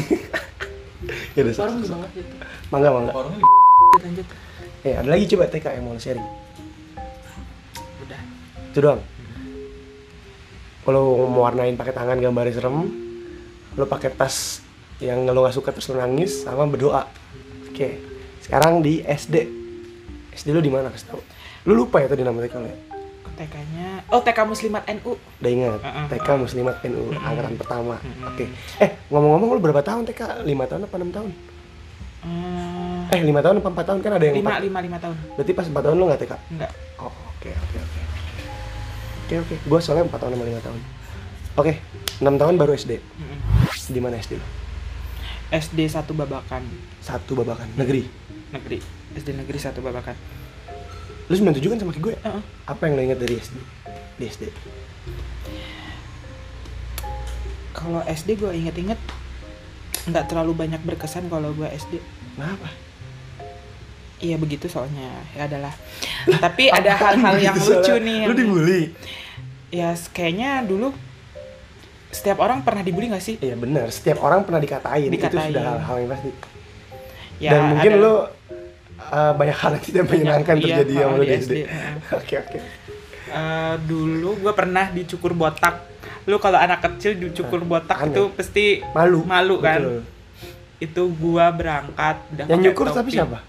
Ya 1.35 1.43
udah, 1.43 1.53
sus, 1.53 1.67
sus. 1.83 1.91
banget 1.91 2.23
gitu. 2.23 2.33
Mangga, 2.71 2.89
mangga. 2.89 3.11
Warungnya 3.11 3.43
di 3.43 3.99
Lanjut. 4.01 4.27
Eh, 4.81 4.95
ada 4.95 5.09
lagi 5.11 5.27
coba 5.27 5.51
TK 5.51 5.65
yang 5.75 5.83
mau 5.85 5.99
sharing. 5.99 6.23
Udah. 8.01 8.21
Itu 8.71 8.79
doang. 8.79 9.03
Kalau 10.85 11.25
mau 11.25 11.43
warnain 11.43 11.73
pakai 11.73 11.91
tangan 11.91 12.15
gambarnya 12.15 12.53
serem, 12.53 12.77
lu 13.73 13.85
pakai 13.85 14.13
tas 14.13 14.61
yang 15.01 15.25
lu 15.25 15.41
gak 15.41 15.51
suka 15.51 15.73
terus 15.73 15.89
lu 15.89 15.97
nangis 15.97 16.45
sama 16.45 16.69
berdoa. 16.69 17.09
Oke. 17.67 17.97
Sekarang 18.39 18.79
di 18.79 19.01
SD. 19.01 19.49
SD 20.31 20.53
lu 20.53 20.61
di 20.61 20.69
mana 20.69 20.87
kasih 20.87 21.09
tau? 21.09 21.21
Lu 21.65 21.73
lupa 21.73 21.97
ya 21.97 22.07
tadi 22.07 22.21
nama 22.21 22.37
TK 22.37 22.55
lu 22.55 22.69
ya? 22.69 22.77
TK-nya 23.35 24.07
Oh, 24.07 24.23
TK 24.23 24.47
Muslimat 24.47 24.87
NU. 24.87 25.17
Udah 25.17 25.51
ingat, 25.51 25.81
Uh-uh. 25.81 26.05
TK 26.07 26.27
Muslimat 26.39 26.75
NU 26.85 27.11
angkatan 27.11 27.53
pertama. 27.57 27.95
Mm-mm. 27.99 28.29
Oke. 28.31 28.45
Eh, 28.79 28.89
ngomong-ngomong 29.09 29.49
lu 29.51 29.59
berapa 29.59 29.81
tahun 29.81 30.07
TK? 30.07 30.45
5 30.45 30.69
tahun 30.69 30.81
apa 30.87 30.95
6 30.95 31.09
tahun? 31.11 31.29
Hmm, 32.23 33.11
Eh, 33.11 33.21
5 33.21 33.43
tahun 33.43 33.55
apa 33.59 33.69
4 33.69 33.85
tahun 33.85 33.99
kan 33.99 34.11
ada 34.15 34.23
yang 34.23 34.35
5 34.39 34.45
4. 34.45 34.65
5 34.71 34.87
5 34.87 35.03
tahun. 35.03 35.15
Berarti 35.35 35.51
pas 35.51 35.67
4 35.67 35.83
tahun 35.83 35.95
lu 35.97 36.05
gak 36.07 36.21
TK? 36.21 36.33
Enggak. 36.53 36.71
Oh. 36.95 37.11
Oke 39.25 39.41
oke, 39.41 39.55
gua 39.65 39.81
soalnya 39.81 40.05
4 40.05 40.21
tahun 40.21 40.31
sama 40.37 40.45
5 40.45 40.65
tahun. 40.69 40.79
Oke, 41.57 41.73
6 42.21 42.41
tahun 42.41 42.53
baru 42.61 42.71
SD. 42.77 43.01
Di 43.89 43.97
mana 43.97 44.21
SD 44.21 44.37
lu? 44.37 44.45
SD 45.49 45.89
satu 45.89 46.13
babakan 46.13 46.61
Satu 47.01 47.33
babakan, 47.33 47.69
negeri. 47.73 48.05
negeri. 48.53 48.77
SD 49.17 49.33
negeri 49.33 49.57
satu 49.57 49.81
babakan. 49.81 50.13
Lu 51.25 51.33
97 51.33 51.73
kan 51.73 51.77
sama 51.81 51.89
kayak 51.89 52.05
gue? 52.05 52.13
Heeh. 52.21 52.41
Apa 52.69 52.81
yang 52.85 52.93
lu 52.97 53.01
ingat 53.01 53.17
dari 53.17 53.41
SD? 53.41 53.57
Di 54.21 54.25
SD. 54.29 54.43
Kalau 57.73 58.01
SD 58.05 58.37
gue 58.37 58.51
inget-inget 58.53 58.99
nggak 60.05 60.25
terlalu 60.29 60.53
banyak 60.53 60.81
berkesan 60.85 61.33
kalau 61.33 61.49
gue 61.51 61.65
SD. 61.65 61.97
Kenapa? 62.37 62.69
Iya 64.17 64.35
begitu 64.35 64.65
soalnya 64.65 65.11
ya 65.31 65.45
adalah. 65.45 65.73
Tapi 66.45 66.67
ada 66.67 66.91
hal-hal 66.93 67.35
yang 67.37 67.55
Gitu 67.55 67.67
lucu 67.73 67.83
soalnya. 67.85 68.05
nih. 68.05 68.19
Lu 68.19 68.25
yang- 68.25 68.37
dibully? 68.37 68.81
Ya 69.69 69.89
kayaknya 70.09 70.63
dulu 70.63 70.95
setiap 72.09 72.39
orang 72.39 72.63
pernah 72.63 72.79
dibully 72.79 73.11
gak 73.11 73.19
sih? 73.19 73.35
Iya 73.37 73.55
benar, 73.55 73.91
setiap 73.91 74.23
orang 74.23 74.43
pernah 74.43 74.57
dikatain. 74.57 75.09
Itu 75.09 75.19
Dikatain. 75.19 75.51
sudah 75.51 75.63
hal-hal 75.69 75.95
yang 75.99 76.09
pasti. 76.09 76.29
Ya, 77.35 77.51
Dan 77.51 77.61
mungkin 77.69 77.91
ada 77.91 77.99
lu 77.99 78.13
uh, 78.15 78.23
banyak 79.35 79.57
hal 79.57 79.71
yang 79.73 79.83
tidak 79.83 80.03
menyenangkan 80.07 80.55
iya, 80.55 80.63
terjadi 80.63 80.93
hal 80.97 81.09
lu 81.11 81.21
di 81.21 81.35
SD. 81.35 81.53
Heeh. 81.61 81.93
Oke 82.17 82.33
oke. 82.37 82.57
Eh, 83.27 83.75
dulu 83.83 84.39
gue 84.39 84.53
pernah 84.55 84.87
dicukur 84.87 85.35
botak. 85.35 85.83
Lu 86.23 86.39
kalau 86.39 86.55
anak 86.55 86.79
kecil 86.81 87.19
dicukur 87.19 87.59
botak 87.61 87.99
aneh. 87.99 88.15
itu 88.15 88.31
pasti 88.31 88.79
Malu. 88.95 89.27
malu 89.27 89.59
kan? 89.59 89.81
Betul. 89.83 89.99
Itu 90.77 91.03
gua 91.13 91.51
berangkat 91.51 92.15
Yang 92.47 92.59
nyukur 92.61 92.87
tapi 92.89 93.11
siapa? 93.11 93.43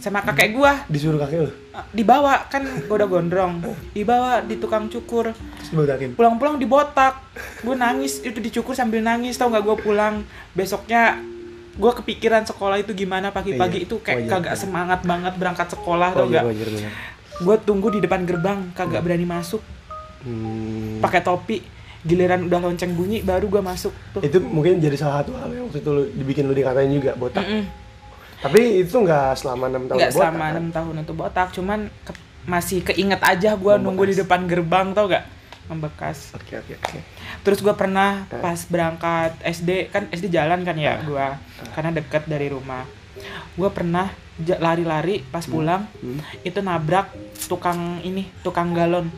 Sama 0.00 0.24
kakek 0.24 0.56
gua. 0.56 0.72
Disuruh 0.88 1.20
kakek 1.20 1.38
lu? 1.44 1.50
Eh, 1.52 1.84
dibawa 1.92 2.48
kan 2.48 2.64
gua 2.88 2.96
udah 2.96 3.08
gondrong. 3.08 3.60
Dibawa 3.92 4.40
di 4.40 4.56
tukang 4.56 4.88
cukur. 4.88 5.30
Pulang-pulang 6.16 6.56
dibotak 6.56 7.20
gue 7.60 7.76
nangis 7.76 8.24
itu 8.24 8.40
dicukur 8.40 8.72
sambil 8.72 9.04
nangis 9.04 9.36
tau 9.36 9.52
nggak 9.52 9.62
gue 9.62 9.76
pulang. 9.78 10.24
Besoknya 10.56 11.20
gue 11.70 11.92
kepikiran 11.94 12.42
sekolah 12.42 12.80
itu 12.80 12.90
gimana 12.92 13.30
pagi-pagi 13.30 13.78
Iya, 13.80 13.86
itu 13.86 13.96
kayak 14.02 14.26
wajar, 14.26 14.32
kagak 14.32 14.52
wajar. 14.52 14.62
semangat 14.66 15.00
banget 15.06 15.32
berangkat 15.38 15.68
sekolah 15.70 16.10
Oh 16.12 16.16
tau 16.18 16.26
nggak? 16.26 16.44
wajar 16.44 16.68
gue 17.40 17.56
tunggu 17.64 17.88
di 17.88 18.00
depan 18.02 18.28
gerbang 18.28 18.68
kagak 18.74 19.00
berani 19.00 19.24
masuk. 19.24 19.62
Hmm. 20.20 21.00
pakai 21.00 21.20
topi. 21.20 21.58
Giliran 22.00 22.48
udah 22.48 22.64
lonceng 22.64 22.96
bunyi 22.96 23.20
baru 23.20 23.44
gue 23.46 23.60
masuk 23.60 23.92
tuh. 24.16 24.20
Itu 24.24 24.40
mungkin 24.40 24.80
jadi 24.80 24.96
salah 24.96 25.20
satu 25.20 25.36
hal 25.36 25.52
yang 25.52 25.68
waktu 25.68 25.84
itu 25.84 25.90
lu, 25.92 26.02
dibikin 26.10 26.48
lu 26.48 26.56
dikatain 26.56 26.88
juga 26.88 27.12
botak. 27.12 27.44
Mm-mm. 27.44 27.64
Tapi 28.40 28.60
itu 28.80 28.96
nggak 28.96 29.36
selama 29.36 29.64
enam 29.66 29.84
tahun 29.84 29.98
nggak 29.98 30.12
selama 30.12 30.40
kan? 30.40 30.50
enam 30.50 30.66
tahun 30.70 30.94
itu 30.98 31.12
botak 31.12 31.48
cuman 31.52 31.80
ke- 32.02 32.16
masih 32.42 32.80
keinget 32.82 33.20
aja 33.20 33.52
gue 33.52 33.74
nunggu 33.76 34.04
di 34.06 34.16
depan 34.16 34.44
gerbang 34.44 34.90
tau 34.90 35.06
gak 35.06 35.28
membekas 35.66 36.32
Oke 36.32 36.56
oke 36.56 36.72
oke. 36.74 36.98
Terus 37.40 37.60
gue 37.60 37.74
pernah 37.74 38.24
Eh. 38.26 38.40
pas 38.40 38.58
berangkat 38.64 39.38
SD 39.40 39.70
kan 39.86 40.08
SD 40.08 40.26
jalan 40.28 40.60
kan 40.60 40.74
ya 40.74 40.98
gue 41.00 41.26
karena 41.70 41.90
deket 41.92 42.24
dari 42.24 42.48
rumah. 42.48 42.88
Gue 43.52 43.68
pernah 43.68 44.08
lari-lari 44.40 45.20
pas 45.22 45.44
pulang 45.44 45.84
Hmm. 45.96 46.18
itu 46.40 46.58
nabrak 46.58 47.12
tukang 47.44 48.00
ini 48.00 48.24
tukang 48.40 48.72
galon. 48.72 49.12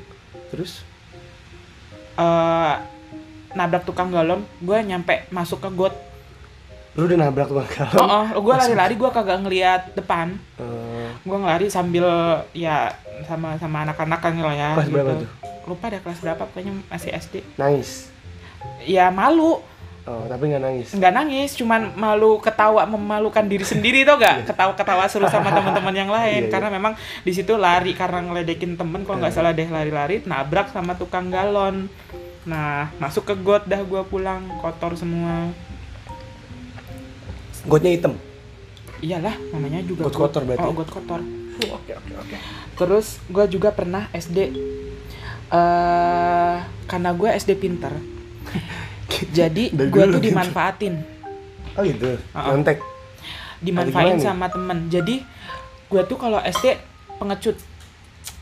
Terus? 0.50 0.82
eh 2.12 2.74
nabrak 3.52 3.84
tukang 3.84 4.08
galon, 4.08 4.44
gue 4.58 4.78
nyampe 4.82 5.24
masuk 5.28 5.60
ke 5.60 5.70
got. 5.70 5.94
Lu 6.92 7.08
udah 7.08 7.18
nabrak 7.18 7.48
tukang 7.48 7.64
galon? 7.66 7.96
Oh, 7.98 8.24
oh 8.30 8.40
gue 8.42 8.54
lari-lari 8.54 8.94
gue 8.94 9.10
kagak 9.10 9.38
ngeliat 9.40 9.82
depan. 9.92 10.36
Eh, 10.56 11.08
Gue 11.22 11.38
ngelari 11.38 11.66
sambil 11.66 12.04
ya 12.52 12.92
sama 13.24 13.54
sama 13.56 13.86
anak-anak 13.86 14.18
kan 14.18 14.34
lah 14.34 14.52
ya. 14.52 14.70
Kelas 14.74 14.90
berapa 14.90 15.12
tuh? 15.16 15.28
Lupa 15.64 15.84
ada 15.86 15.98
kelas 15.98 16.18
berapa, 16.18 16.42
pokoknya 16.42 16.72
masih 16.86 17.10
SD. 17.12 17.34
nangis. 17.56 18.10
Ya 18.82 19.08
malu, 19.08 19.62
Oh, 20.02 20.26
tapi 20.26 20.50
nggak 20.50 20.58
nangis. 20.60 20.88
nggak 20.92 21.14
nangis 21.14 21.54
cuman 21.54 21.94
malu 21.94 22.42
ketawa 22.42 22.82
memalukan 22.84 23.46
diri 23.46 23.62
sendiri 23.62 24.02
tau 24.02 24.18
gak 24.18 24.50
ketawa 24.50 24.74
ketawa 24.74 25.06
seru 25.06 25.30
sama 25.30 25.46
teman-teman 25.54 25.94
yang 25.94 26.10
Iya, 26.10 26.18
lain 26.18 26.42
iya. 26.42 26.50
karena 26.50 26.68
memang 26.68 26.92
di 27.22 27.30
situ 27.30 27.54
lari 27.54 27.94
karena 27.94 28.18
ngeledekin 28.18 28.74
temen 28.74 29.06
kalau 29.06 29.22
nggak 29.22 29.30
salah 29.30 29.54
deh 29.54 29.62
lari-lari 29.64 30.18
nabrak 30.26 30.74
sama 30.74 30.98
tukang 30.98 31.30
galon 31.30 31.86
nah 32.42 32.90
masuk 32.98 33.22
ke 33.22 33.34
got 33.38 33.62
dah 33.64 33.78
gua 33.80 34.02
pulang 34.02 34.42
kotor 34.58 34.98
semua 34.98 35.54
Gotnya 37.64 37.90
hitam. 37.90 38.14
iyalah 38.98 39.34
namanya 39.50 39.82
juga 39.82 40.06
Got 40.06 40.14
kotor 40.16 40.42
berarti? 40.44 40.62
oh 40.62 40.72
got 40.72 40.86
kotor 40.88 41.20
Oke 41.52 41.92
oke 41.92 42.12
oke. 42.16 42.36
terus 42.74 43.18
gua 43.26 43.44
juga 43.44 43.70
pernah 43.70 44.06
SD 44.10 44.38
eh 45.48 46.56
karena 46.86 47.10
gue 47.10 47.28
SD 47.30 47.50
pinter 47.56 47.92
jadi 49.36 49.68
dulu 49.68 50.16
tuh 50.16 50.22
dimanfaatin 50.22 50.94
Oh 51.72 51.82
gitu. 51.82 52.14
Uh-uh. 52.30 52.52
Nyontek. 52.52 52.78
dimanfaatin 53.58 54.18
sama 54.18 54.46
temen 54.46 54.86
jadi 54.86 55.24
gue 55.86 56.02
tuh 56.04 56.16
kalau 56.16 56.38
SD 56.38 56.78
pengecut 57.16 57.56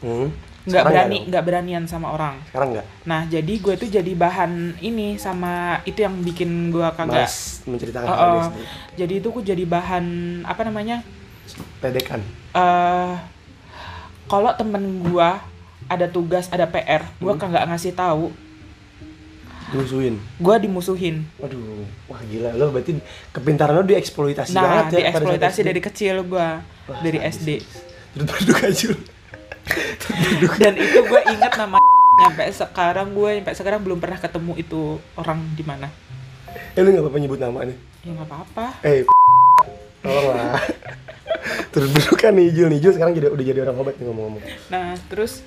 Hmm. 0.00 0.28
Nggak 0.60 0.84
berani 0.84 1.18
nggak 1.24 1.40
beranian 1.42 1.84
sama 1.84 2.12
orang 2.12 2.36
Sekarang 2.44 2.68
nggak. 2.76 2.86
nah 3.02 3.24
jadi 3.24 3.54
gue 3.56 3.74
tuh 3.74 3.88
jadi 3.88 4.12
bahan 4.12 4.76
ini 4.78 5.16
sama 5.16 5.80
itu 5.82 6.00
yang 6.00 6.20
bikin 6.20 6.68
gue 6.68 6.84
kagak 6.92 7.24
Mas 7.24 7.64
menceritakan 7.64 8.06
hal 8.06 8.20
oh. 8.20 8.44
ini. 8.52 8.64
jadi 8.92 9.14
itu 9.16 9.28
gue 9.30 9.44
jadi 9.46 9.64
bahan 9.64 10.04
apa 10.44 10.60
namanya 10.62 11.00
Ledekan. 11.80 12.20
eh 12.52 13.14
kalau 14.26 14.52
temen 14.54 14.82
gue 15.02 15.30
ada 15.86 16.06
tugas 16.06 16.46
ada 16.48 16.64
PR 16.64 17.08
gue 17.16 17.32
Hmm. 17.32 17.40
kagak 17.40 17.64
ngasih 17.66 17.92
tahu 17.92 18.28
Dimusuhin. 19.70 20.18
gue 20.36 20.54
dimusuhin 20.60 21.16
Waduh, 21.38 21.86
wah 22.04 22.18
gila 22.26 22.52
lo 22.52 22.68
berarti 22.68 22.98
kepintaran 23.30 23.78
lo 23.78 23.86
dieksploitasi 23.86 24.50
nah 24.50 24.62
banget 24.84 24.84
ya 24.98 25.08
dieksploitasi 25.08 25.60
dari 25.62 25.80
kecil 25.80 26.20
gue 26.20 26.48
dari 27.00 27.18
SD. 27.22 27.48
Terus 28.10 28.58
aja 28.60 28.86
lo. 28.90 28.98
dan 30.62 30.74
itu 30.76 30.98
gue 31.04 31.20
ingat 31.32 31.52
nama 31.56 31.76
nyampe 32.20 32.44
sekarang 32.52 33.16
gue 33.16 33.30
sampai 33.40 33.54
sekarang 33.56 33.80
belum 33.80 33.98
pernah 33.98 34.18
ketemu 34.20 34.52
itu 34.60 35.00
orang 35.16 35.40
di 35.56 35.64
mana 35.64 35.88
Eh 36.74 36.82
lu 36.82 36.90
nggak 36.94 37.02
apa-apa 37.06 37.18
nyebut 37.18 37.40
nama 37.42 37.58
nih? 37.66 37.76
ya 38.06 38.10
nggak 38.14 38.28
apa-apa 38.30 38.66
Eh, 38.86 39.02
tolong 40.02 40.34
lah. 40.34 40.58
Terus 41.72 41.88
berduk 41.94 42.18
kan 42.18 42.34
Nijul, 42.34 42.66
Nijul 42.70 42.92
sekarang 42.94 43.14
jadi 43.14 43.30
udah 43.30 43.44
jadi 43.46 43.60
orang 43.62 43.76
obat 43.78 43.94
nih 43.98 44.06
ngomong-ngomong. 44.10 44.42
Nah, 44.66 44.98
terus 45.06 45.46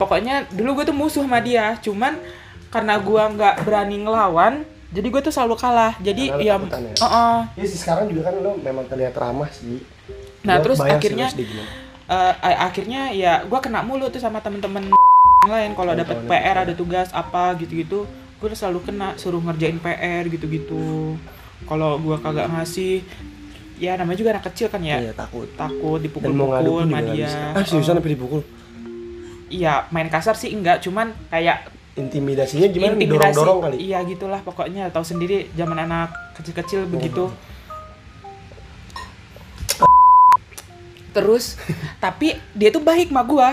pokoknya 0.00 0.48
dulu 0.48 0.80
gue 0.80 0.84
tuh 0.88 0.96
musuh 0.96 1.22
sama 1.22 1.44
dia, 1.44 1.76
cuman 1.84 2.16
karena 2.72 2.96
gua 2.98 3.28
nggak 3.30 3.68
berani 3.68 4.00
ngelawan, 4.00 4.64
jadi 4.90 5.06
gue 5.12 5.20
tuh 5.20 5.34
selalu 5.34 5.54
kalah. 5.60 5.92
Jadi 6.00 6.32
Karena 6.32 6.42
ya, 6.42 6.56
ya? 6.56 6.94
Heeh. 7.04 7.38
Ya 7.60 7.64
sih 7.68 7.78
sekarang 7.78 8.08
juga 8.08 8.32
kan 8.32 8.34
lo 8.40 8.56
memang 8.58 8.88
terlihat 8.88 9.14
ramah 9.14 9.52
sih. 9.52 9.84
Nah, 10.42 10.58
Gua 10.58 10.64
terus 10.64 10.78
sih 10.80 11.44
a- 12.06 12.60
akhirnya 12.64 13.08
ya 13.10 13.44
gua 13.44 13.58
kena 13.58 13.80
mulu 13.80 14.08
tuh 14.08 14.18
sama 14.18 14.38
temen-temen 14.38 14.92
lain 15.44 15.72
kalau 15.72 15.92
Oh, 15.92 15.96
dapet 15.96 16.16
PR 16.24 16.56
ada 16.58 16.72
tugas 16.72 17.12
apa 17.12 17.52
gitu-gitu, 17.54 18.08
gue 18.38 18.48
selalu 18.50 18.80
kena 18.82 19.12
suruh 19.14 19.40
ngerjain 19.40 19.76
PR 19.76 20.24
gitu-gitu. 20.26 21.16
Kalau 21.62 21.96
gua 21.98 22.16
kagak 22.16 22.48
ngasih, 22.48 23.04
ya 23.76 23.92
namanya 23.94 24.16
juga 24.16 24.30
anak 24.32 24.48
kecil 24.48 24.68
kan 24.68 24.80
ya, 24.80 25.00
Iya 25.00 25.12
takut. 25.12 25.44
takut 25.54 26.00
dipukul-pukul 26.00 26.84
sama 26.84 27.00
dia. 27.06 27.28
Ah 27.52 27.60
seriusan 27.60 27.92
Oh. 27.92 28.00
sampai 28.00 28.12
dipukul? 28.12 28.40
Iya, 29.46 29.84
main 29.90 30.08
kasar 30.08 30.32
sih 30.34 30.48
enggak, 30.50 30.80
cuman 30.80 31.12
kayak 31.28 31.68
intimidasinya 31.94 32.66
gimana 32.66 32.96
intimidasi 32.96 33.38
dorong-dorong 33.38 33.58
kali 33.62 33.76
iya 33.78 34.02
gitulah 34.02 34.42
pokoknya 34.42 34.90
tahu 34.90 35.06
sendiri 35.06 35.46
zaman 35.54 35.78
anak 35.78 36.10
kecil-kecil 36.34 36.90
begitu 36.90 37.30
terus 41.14 41.54
tapi 42.02 42.34
dia 42.52 42.74
tuh 42.74 42.82
baik 42.82 43.08
sama 43.14 43.22
gua. 43.22 43.50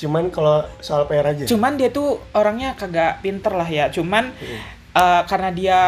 Cuman 0.00 0.32
kalau 0.32 0.64
soal 0.80 1.04
PR 1.06 1.36
aja? 1.36 1.44
Cuman 1.44 1.76
dia 1.76 1.92
tuh 1.92 2.18
orangnya 2.32 2.72
kagak 2.74 3.20
pinter 3.20 3.52
lah 3.52 3.68
ya. 3.68 3.92
Cuman 3.92 4.32
eh, 4.96 5.22
karena 5.28 5.50
dia 5.52 5.80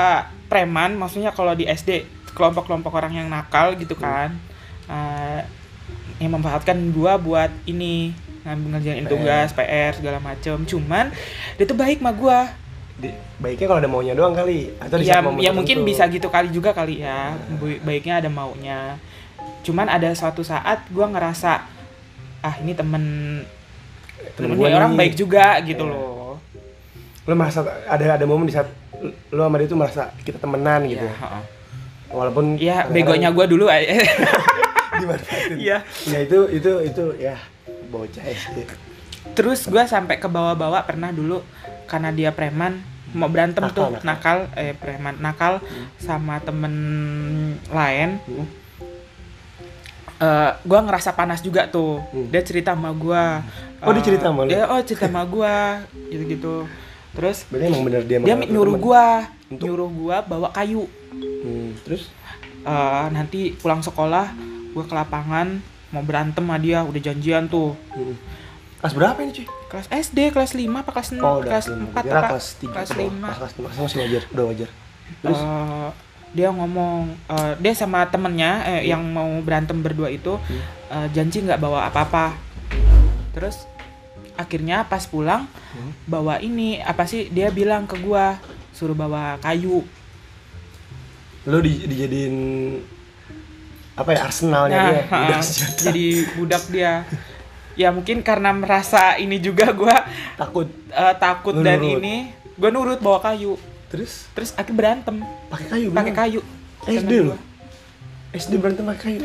preman 0.46 0.94
maksudnya 0.94 1.32
kalau 1.32 1.56
di 1.56 1.64
SD 1.64 2.04
kelompok-kelompok 2.36 2.92
orang 2.92 3.16
yang 3.16 3.28
nakal 3.32 3.72
gitu 3.74 3.96
kan 3.96 4.36
eh, 4.86 5.40
yang 6.20 6.30
memanfaatkan 6.30 6.78
gua 6.94 7.18
buat 7.18 7.50
ini 7.66 8.14
ngambil 8.44 8.76
ngerjain 8.76 9.04
PR. 9.08 9.10
tugas 9.10 9.48
PR 9.56 9.90
segala 9.96 10.18
macem. 10.20 10.56
Cuman 10.68 11.10
dia 11.56 11.64
tuh 11.64 11.74
baik 11.74 12.04
sama 12.04 12.12
gua. 12.12 12.52
Di- 12.94 13.16
baiknya 13.42 13.66
kalau 13.66 13.80
ada 13.82 13.90
maunya 13.90 14.14
doang 14.14 14.30
kali 14.36 14.70
atau 14.78 14.94
di 14.94 15.10
ya, 15.10 15.18
saat 15.18 15.26
momen 15.26 15.42
ya 15.42 15.50
mungkin 15.50 15.82
bisa 15.82 16.06
gitu 16.06 16.30
kali 16.30 16.54
juga 16.54 16.70
kali 16.70 17.02
ya. 17.02 17.34
Bu- 17.58 17.82
baiknya 17.82 18.22
ada 18.22 18.30
maunya 18.30 19.00
cuman 19.64 19.88
ada 19.88 20.12
suatu 20.12 20.40
saat 20.40 20.84
gua 20.88 21.08
ngerasa 21.08 21.64
ah 22.40 22.54
ini 22.60 22.72
temen 22.72 23.04
Temen 24.36 24.56
temen 24.56 24.60
ini 24.62 24.74
orang 24.74 24.92
baik 24.94 25.14
juga 25.14 25.58
gitu 25.60 25.84
Iya. 25.84 25.92
loh 25.92 26.36
lo 27.24 27.32
merasa 27.34 27.60
ada 27.84 28.04
ada 28.14 28.24
momen 28.24 28.44
di 28.44 28.52
saat 28.52 28.68
lo 29.30 29.40
sama 29.42 29.56
dia 29.56 29.66
tuh 29.66 29.76
merasa 29.76 30.12
kita 30.20 30.36
temenan 30.36 30.84
gitu 30.84 31.00
ya, 31.00 31.12
heeh. 31.14 31.42
walaupun 32.08 32.44
ya 32.56 32.84
kadang-kadang 32.84 32.92
begonya 32.94 33.28
gua 33.30 33.44
dulu 33.44 33.64
dimanfaatin 34.94 35.56
Iya. 35.64 35.78
ya 36.04 36.18
itu 36.20 36.38
itu 36.50 36.72
itu 36.84 37.04
ya 37.18 37.36
bocah 37.88 38.22
SD 38.22 38.68
Terus 39.34 39.64
gua 39.66 39.88
sampai 39.88 40.20
ke 40.20 40.28
bawah-bawah 40.28 40.84
pernah 40.84 41.08
dulu 41.08 41.40
karena 41.84 42.12
dia 42.12 42.28
preman 42.28 42.84
mau 43.12 43.26
berantem 43.26 43.62
Nakal, 43.62 43.74
tuh 43.74 43.88
nakal. 44.02 44.04
nakal 44.04 44.38
eh 44.54 44.74
preman 44.74 45.14
nakal 45.16 45.52
sama 45.96 46.38
temen 46.38 46.74
lain. 47.68 48.20
Hmm. 48.20 48.46
Eh 50.18 50.50
gua 50.62 50.78
ngerasa 50.82 51.10
panas 51.12 51.40
juga 51.40 51.66
tuh. 51.66 51.98
Hmm. 52.10 52.30
Dia 52.30 52.42
cerita 52.42 52.72
sama 52.72 52.90
gua. 52.90 53.42
Oh, 53.82 53.90
dia 53.92 54.00
Eh, 54.00 54.06
cerita 54.06 54.24
sama? 54.30 54.40
Dia 54.46 54.64
oh 54.66 54.80
cerita 54.80 55.06
sama 55.10 55.22
gua 55.24 55.82
gitu-gitu. 56.08 56.64
Terus 57.14 57.46
berarti 57.46 57.66
emang 57.68 57.82
bener 57.84 58.02
dia 58.02 58.18
dia 58.18 58.34
nyuruh 58.34 58.74
Untuk? 58.74 59.66
nyuruh 59.66 59.90
gua 59.90 60.16
bawa 60.20 60.48
kayu. 60.50 60.86
Hmm, 61.14 61.74
terus 61.82 62.08
Eh 62.64 63.06
nanti 63.12 63.52
pulang 63.54 63.84
sekolah 63.84 64.32
gua 64.72 64.84
ke 64.84 64.94
lapangan 64.94 65.60
mau 65.90 66.02
berantem 66.02 66.42
sama 66.42 66.58
dia 66.58 66.82
udah 66.82 66.98
janjian 66.98 67.46
tuh 67.46 67.70
hmm. 67.94 68.18
kelas 68.82 68.94
berapa 68.98 69.14
ini 69.22 69.30
cuy 69.30 69.46
kelas 69.70 69.86
SD 69.86 70.34
kelas 70.34 70.50
5 70.50 70.66
apa 70.66 70.90
kelas 70.90 71.08
6 71.14 71.22
oh 71.22 71.38
kelas 71.38 71.66
lima. 71.70 71.86
4 71.94 72.02
Kira 72.02 72.18
apa 72.18 72.26
kelas 72.34 72.46
tiga 72.58 72.72
kelas 72.74 72.90
ke 72.90 72.98
bawah. 72.98 73.14
5 73.14 73.22
Pas 73.22 73.36
kelas 73.38 73.52
lima 73.54 73.68
Kelas 73.70 73.78
masih 73.78 73.98
wajar 74.02 74.22
udah 74.26 74.44
wajar 74.50 74.68
terus 75.22 75.38
Eh, 75.38 75.88
dia 76.34 76.50
ngomong 76.50 77.14
eh, 77.30 77.52
dia 77.56 77.72
sama 77.72 78.04
temennya 78.04 78.50
eh, 78.68 78.90
yang 78.90 79.00
mau 79.00 79.30
berantem 79.40 79.78
berdua 79.78 80.10
itu 80.10 80.34
Hmm. 80.36 80.60
eh, 80.90 81.06
janji 81.10 81.40
nggak 81.40 81.58
bawa 81.58 81.86
apa-apa 81.86 82.34
terus 83.30 83.64
akhirnya 84.34 84.82
pas 84.82 85.06
pulang 85.06 85.46
Hmm. 85.72 85.90
bawa 86.04 86.38
ini 86.38 86.78
apa 86.78 87.02
sih 87.04 87.26
dia 87.28 87.48
bilang 87.48 87.86
ke 87.86 87.94
gua 87.96 88.38
suruh 88.70 88.94
bawa 88.94 89.38
kayu 89.38 89.86
lo 91.44 91.58
di, 91.60 91.84
dijadiin 91.84 92.34
apa 93.94 94.10
ya 94.10 94.20
arsenalnya 94.26 94.78
nah 95.06 95.28
dia 95.30 95.38
senjata. 95.38 95.80
jadi 95.86 96.06
budak 96.34 96.64
dia 96.66 96.92
ya 97.74 97.90
mungkin 97.90 98.22
karena 98.22 98.50
merasa 98.50 99.14
ini 99.16 99.38
juga 99.38 99.70
gua 99.70 100.02
takut 100.34 100.66
eh, 100.90 101.14
takut 101.14 101.54
Lu 101.54 101.62
dan 101.62 101.78
nurut. 101.78 101.98
ini 101.98 102.14
gua 102.54 102.70
nurut 102.70 102.98
bawa 102.98 103.18
kayu 103.20 103.54
terus? 103.94 104.12
Terus 104.30 104.50
akhirnya 104.52 104.74
berantem. 104.74 105.16
Pakai 105.46 105.66
kayu 105.68 105.88
pakai 105.90 106.12
kayu. 106.12 106.40
SD 106.84 107.06
Temen 107.08 107.26
lo 107.30 107.36
SD 108.32 108.52
berantem 108.56 108.84
pakai 108.84 109.02
kayu. 109.04 109.20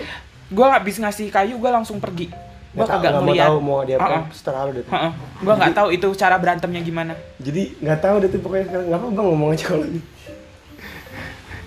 Gua 0.50 0.66
nggak 0.70 0.84
bisa 0.84 0.98
ngasih 1.02 1.28
kayu 1.28 1.56
gua 1.56 1.72
langsung 1.74 1.98
pergi. 1.98 2.30
Tahu- 2.70 2.86
kagak 2.86 3.02
nggak 3.02 3.14
mau 3.16 3.26
ngeliat. 3.28 3.48
tahu 3.48 3.58
mau 3.60 3.80
dia 3.82 3.98
apa 3.98 4.06
Ha-ha. 4.06 4.30
setelah 4.32 4.62
lo 4.62 4.72
deh 4.72 4.86
Heeh. 4.86 5.12
gua 5.42 5.54
nggak 5.58 5.74
tahu 5.74 5.88
itu 5.90 6.08
cara 6.14 6.36
berantemnya 6.38 6.82
gimana. 6.82 7.14
Jadi 7.38 7.62
nggak 7.76 8.00
tahu 8.00 8.16
deh 8.20 8.30
tuh 8.30 8.40
pokoknya 8.40 8.66
sekarang. 8.68 8.86
Nggak 8.88 9.00
apa 9.00 9.08
bang 9.10 9.26
ngomong 9.28 9.50
aja 9.52 9.66
kalau 9.68 9.86
ini 9.86 10.02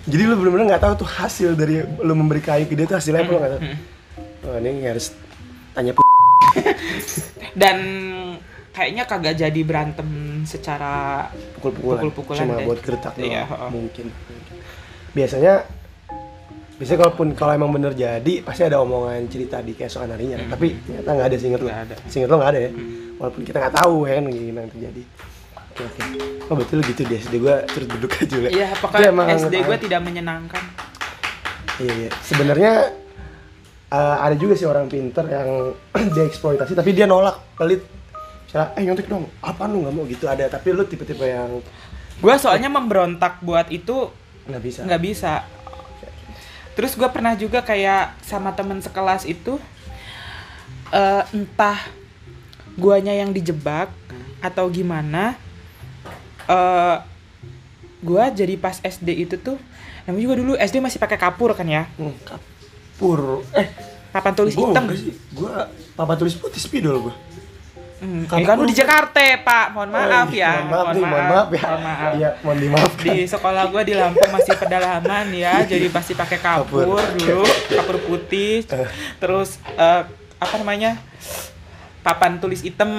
jadi 0.03 0.21
lu 0.25 0.35
bener-bener 0.35 0.67
nggak 0.67 0.83
tahu 0.83 0.93
tuh 0.97 1.09
hasil 1.09 1.55
dari 1.55 1.79
lu 1.79 2.13
memberi 2.13 2.39
kayu 2.39 2.65
ke 2.65 2.75
dia 2.75 2.83
tuh 2.83 2.99
hasilnya 2.99 3.19
apa 3.19 3.29
lu 3.29 3.39
nggak 3.39 3.53
tahu? 3.53 3.61
Oh, 4.43 4.55
ini 4.59 4.83
harus 4.83 5.15
tanya 5.71 5.91
p- 5.91 6.03
dan 7.61 7.77
kayaknya 8.73 9.03
kagak 9.05 9.37
jadi 9.37 9.61
berantem 9.61 10.09
secara 10.43 11.25
pukul-pukulan. 11.61 12.01
Pukul-pukulan 12.09 12.39
cuma 12.43 12.55
deh. 12.57 12.65
buat 12.65 12.79
gertak 12.81 13.13
doang. 13.15 13.29
Iya, 13.29 13.41
heeh. 13.45 13.69
mungkin. 13.69 14.05
Biasanya 15.13 15.53
biasanya 16.73 16.99
kalaupun 17.05 17.27
kalau 17.37 17.53
emang 17.53 17.69
bener 17.69 17.93
jadi 17.93 18.33
pasti 18.41 18.65
ada 18.65 18.81
omongan 18.81 19.29
cerita 19.29 19.61
di 19.61 19.77
keesokan 19.77 20.09
harinya 20.09 20.41
tapi 20.49 20.73
ternyata 20.83 21.09
nggak 21.13 21.27
ada 21.29 21.37
seinget 21.37 21.61
lo 21.61 21.69
seinget 22.09 22.29
lo 22.33 22.35
nggak 22.41 22.51
ada 22.51 22.59
ya? 22.59 22.71
Walaupun 23.21 23.41
kita 23.45 23.57
nggak 23.61 23.75
tahu 23.77 23.95
ya 24.09 24.13
kan 24.17 24.25
gimana 24.33 24.61
yang 24.65 24.73
terjadi. 24.73 25.03
Oke 25.73 25.81
oke. 25.85 26.01
Oh 26.49 26.55
betul 26.57 26.79
gitu 26.81 27.01
di 27.05 27.15
SD 27.21 27.33
gua 27.39 27.61
turut 27.69 27.87
duduk 27.87 28.11
aja 28.19 28.37
lah 28.41 28.51
Iya, 28.51 28.67
Itu 28.73 28.81
pokoknya 28.83 29.09
emang 29.13 29.27
SD 29.37 29.55
gue 29.63 29.77
tidak 29.89 30.01
menyenangkan. 30.01 30.63
Iya, 31.81 31.93
iya. 32.05 32.09
Sebenarnya 32.21 32.71
eh, 33.89 34.15
ada 34.21 34.35
juga 34.37 34.53
sih 34.57 34.67
orang 34.67 34.89
pinter 34.89 35.25
yang 35.29 35.49
dieksploitasi 36.17 36.73
tapi 36.73 36.89
dia 36.91 37.05
nolak 37.05 37.37
pelit. 37.53 37.85
Misalnya, 38.53 38.69
eh 38.71 38.83
nyontek 38.83 39.09
dong, 39.09 39.25
apa 39.41 39.65
lu 39.65 39.81
nggak 39.81 39.93
mau 39.93 40.05
gitu 40.05 40.29
ada. 40.29 40.45
Tapi 40.45 40.67
lu 40.69 40.85
tipe-tipe 40.85 41.25
yang 41.25 41.57
Gue 42.15 42.35
soalnya 42.37 42.69
memberontak 42.69 43.41
buat 43.41 43.65
itu 43.67 44.13
nggak 44.45 44.61
bisa. 44.61 44.79
nggak 44.85 45.01
bisa. 45.01 45.33
Terus 46.73 46.93
gue 46.93 47.05
pernah 47.07 47.33
juga 47.33 47.61
kayak 47.61 48.21
sama 48.21 48.49
temen 48.51 48.77
sekelas 48.77 49.25
itu, 49.25 49.57
eh, 50.89 51.23
entah 51.31 51.81
guanya 52.75 53.11
yang 53.11 53.29
dijebak 53.29 53.89
atau 54.39 54.69
gimana. 54.69 55.33
eh 56.43 56.97
gua 57.99 58.27
jadi 58.27 58.53
pas 58.53 58.77
SD 58.77 59.15
itu 59.17 59.39
tuh, 59.39 59.55
namanya 60.03 60.21
juga 60.21 60.35
dulu 60.35 60.53
SD 60.53 60.77
masih 60.77 60.99
pakai 60.99 61.15
kapur 61.15 61.55
kan 61.55 61.63
ya, 61.63 61.87
Hmm, 61.95 62.11
kapur. 62.21 63.47
Eh, 63.53 63.71
papan 64.11 64.35
tulis 64.35 64.51
gua 64.51 64.69
hitam. 64.69 64.91
sih. 64.91 65.15
Gua 65.31 65.71
papan 65.95 66.19
tulis 66.19 66.35
putih 66.35 66.59
spidol 66.59 66.99
gua. 66.99 67.15
Hmm, 68.03 68.27
eh, 68.27 68.43
kan 68.43 68.55
lu 68.55 68.67
di 68.67 68.75
Jakarta, 68.75 69.15
Pak. 69.39 69.65
Mohon 69.71 69.89
maaf 69.89 70.27
Oh, 70.27 70.35
ya. 70.35 70.51
Mohon 70.53 70.67
maaf, 70.67 70.87
nih, 70.91 71.03
mohon 71.03 71.23
maaf 71.25 71.47
ya. 71.49 71.63
Mohon 71.63 71.81
maaf. 71.81 72.11
Iya, 72.13 72.29
mohon 72.43 72.57
dimaafkan. 72.59 73.03
Di 73.07 73.15
sekolah 73.25 73.63
gua 73.65 73.81
di 73.81 73.93
Lampung 73.93 74.27
masih 74.29 74.53
pedalaman 74.53 75.25
ya, 75.31 75.53
jadi 75.71 75.87
pasti 75.87 76.13
pakai 76.13 76.37
kapur, 76.37 76.99
Kapur. 76.99 77.15
dulu, 77.15 77.43
kapur 77.69 77.97
putih. 78.03 78.67
Terus 79.23 79.55
eh, 79.73 80.01
apa 80.35 80.55
namanya? 80.57 80.99
Papan 82.01 82.35
tulis 82.35 82.59
hitam. 82.59 82.91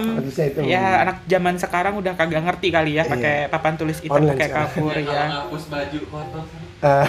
Ya, 0.65 1.05
anak 1.05 1.21
zaman 1.27 1.55
sekarang 1.55 1.93
udah 1.95 2.17
kagak 2.17 2.41
ngerti 2.41 2.73
kali 2.73 2.97
ya 2.97 3.05
pakai 3.05 3.45
Iya. 3.45 3.53
papan 3.53 3.77
tulis 3.77 4.01
hitam 4.01 4.25
pakai 4.25 4.49
kapur 4.49 4.97
ya. 4.97 5.45
hapus 5.45 5.69
baju 5.69 5.99
kotor 6.09 6.45
Eh, 6.81 7.09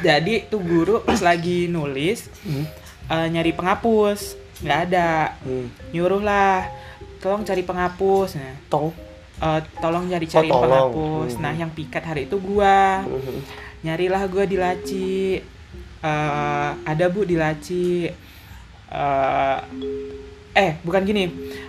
Jadi 0.00 0.44
tuh 0.44 0.60
guru 0.60 1.00
pas 1.00 1.16
lagi 1.18 1.64
nulis 1.66 2.28
hmm, 2.42 2.64
eh, 3.08 3.26
nyari 3.30 3.50
penghapus, 3.50 4.36
nggak 4.62 4.78
ada. 4.90 5.38
hmm. 5.42 5.94
Nyuruh 5.94 6.22
lah, 6.22 6.66
tolong 7.18 7.42
cari 7.42 7.62
penghapus. 7.62 8.38
Nah, 8.38 8.54
eh, 9.38 9.60
tolong 9.78 10.04
cari 10.10 10.26
cari 10.26 10.48
Oh, 10.50 10.58
tolong. 10.58 10.64
penghapus. 10.66 11.30
Hmm. 11.36 11.42
Nah, 11.42 11.52
yang 11.54 11.70
pikat 11.70 12.02
hari 12.02 12.26
itu 12.26 12.36
gua. 12.38 13.02
Hmm. 13.06 13.40
Nyarilah 13.86 14.22
gua 14.26 14.44
di 14.44 14.56
laci. 14.58 15.38
Eh, 15.98 16.70
ada 16.86 17.04
Bu 17.10 17.26
di 17.26 17.34
laci. 17.34 18.06
Eh, 18.88 19.58
eh, 20.54 20.72
bukan 20.82 21.02
gini. 21.02 21.24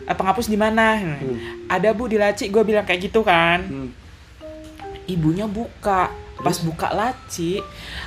Eh, 0.06 0.16
penghapus 0.16 0.50
di 0.50 0.58
mana? 0.58 0.98
Hmm. 0.98 1.66
Ada 1.70 1.94
Bu 1.94 2.10
di 2.10 2.18
laci. 2.18 2.50
Gue 2.50 2.66
bilang 2.66 2.86
kayak 2.86 3.10
gitu 3.10 3.22
kan. 3.22 3.62
Hmm. 3.66 3.90
Ibunya 5.06 5.50
buka. 5.50 6.14
Pas 6.40 6.56
buka 6.60 6.88
laci, 6.90 7.60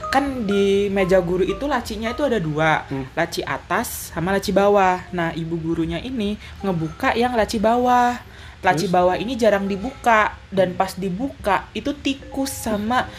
kan 0.09 0.45
di 0.45 0.89
meja 0.89 1.21
guru 1.21 1.45
itu 1.45 1.65
lacinya 1.65 2.11
itu 2.11 2.25
ada 2.25 2.37
dua, 2.37 2.89
Hmm. 2.89 3.05
laci 3.13 3.45
atas 3.45 4.09
sama 4.11 4.33
laci 4.33 4.51
bawah. 4.51 5.05
Nah, 5.13 5.33
ibu 5.33 5.53
gurunya 5.55 5.97
ini 5.99 6.41
ngebuka 6.61 7.13
yang 7.13 7.37
laci 7.37 7.61
bawah. 7.61 8.17
Laci 8.63 8.87
Terus? 8.87 8.95
bawah 8.95 9.19
ini 9.19 9.35
jarang 9.35 9.67
dibuka 9.67 10.39
dan 10.49 10.73
pas 10.73 10.95
dibuka 10.95 11.67
itu 11.75 11.91
tikus 11.93 12.49
sama 12.49 13.11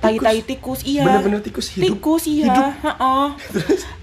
tai-tai 0.00 0.42
tikus, 0.42 0.82
iya. 0.82 1.06
Bener-bener 1.06 1.38
tikus 1.38 1.70
hidup. 1.70 1.86
Tikus 1.94 2.24
iya, 2.26 2.50
Hidup. 2.50 2.72
heeh. 2.82 3.26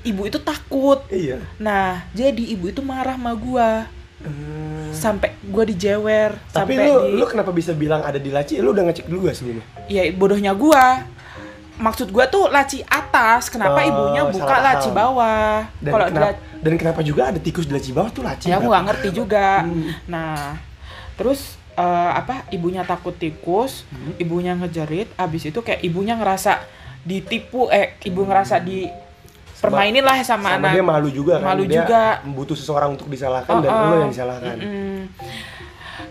Ibu 0.07 0.21
itu 0.31 0.39
takut. 0.39 1.03
Iya. 1.11 1.43
Nah, 1.59 2.07
jadi 2.13 2.39
ibu 2.55 2.71
itu 2.71 2.79
marah 2.79 3.19
sama 3.19 3.35
gua. 3.35 3.89
Hmm. 4.19 4.91
Sampai 4.91 5.31
gua 5.43 5.63
dijewer, 5.63 6.35
Tapi 6.45 6.75
sampai 6.75 6.85
lu, 6.85 6.93
di 7.07 7.15
lu 7.15 7.25
kenapa 7.25 7.49
bisa 7.49 7.71
bilang 7.71 8.01
ada 8.01 8.15
di 8.15 8.29
laci? 8.29 8.57
Lu 8.57 8.71
udah 8.71 8.83
ngecek 8.85 9.05
dulu 9.05 9.25
gak 9.25 9.33
sebelumnya? 9.33 9.65
ya 9.85 10.03
bodohnya 10.11 10.51
gua 10.51 11.07
maksud 11.75 12.09
gua 12.09 12.27
tuh 12.27 12.47
laci 12.47 12.83
atas 12.83 13.47
kenapa 13.47 13.79
Oh, 13.79 13.87
ibunya 13.87 14.27
buka 14.27 14.55
laci 14.59 14.89
bawah 14.89 15.63
Dan 15.79 15.91
kalau 15.93 16.05
kenapa, 16.05 16.29
di 16.29 16.59
dan 16.59 16.73
kenapa 16.75 17.01
juga 17.01 17.21
ada 17.25 17.39
tikus 17.39 17.63
di 17.63 17.71
laci 17.71 17.89
bawah 17.89 18.09
tuh 18.09 18.21
laci? 18.21 18.45
ya 18.45 18.55
berapa? 18.55 18.67
nggak 18.67 18.83
ngerti 18.85 19.09
juga 19.13 19.63
Hmm. 19.63 19.87
nah 20.05 20.59
terus 21.15 21.55
eh, 21.73 22.11
apa 22.13 22.43
ibunya 22.49 22.83
takut 22.83 23.15
tikus 23.15 23.87
Hmm. 23.87 24.11
ibunya 24.17 24.51
ngejerit 24.53 25.07
abis 25.15 25.47
itu 25.47 25.59
kayak 25.59 25.79
ibunya 25.79 26.13
ngerasa 26.13 26.59
ditipu 26.99 27.67
eh 27.69 27.95
ibu 28.03 28.21
ngerasa 28.21 28.59
di 28.59 28.83
permainin 29.59 30.01
lah 30.01 30.15
sama, 30.19 30.55
sama 30.55 30.57
anak. 30.57 30.71
dia 30.71 30.83
malu 30.83 31.09
juga 31.09 31.33
kan. 31.37 31.47
Malu 31.51 31.63
dia 31.63 31.83
juga. 31.83 32.03
butuh 32.25 32.55
seseorang 32.55 32.89
untuk 32.93 33.07
disalahkan 33.07 33.59
dan 33.59 33.69
Oh, 33.69 33.79
lo 33.81 33.91
oh. 33.91 33.99
yang 34.01 34.11
disalahkan. 34.11 34.55
Mm-mm. 34.55 34.99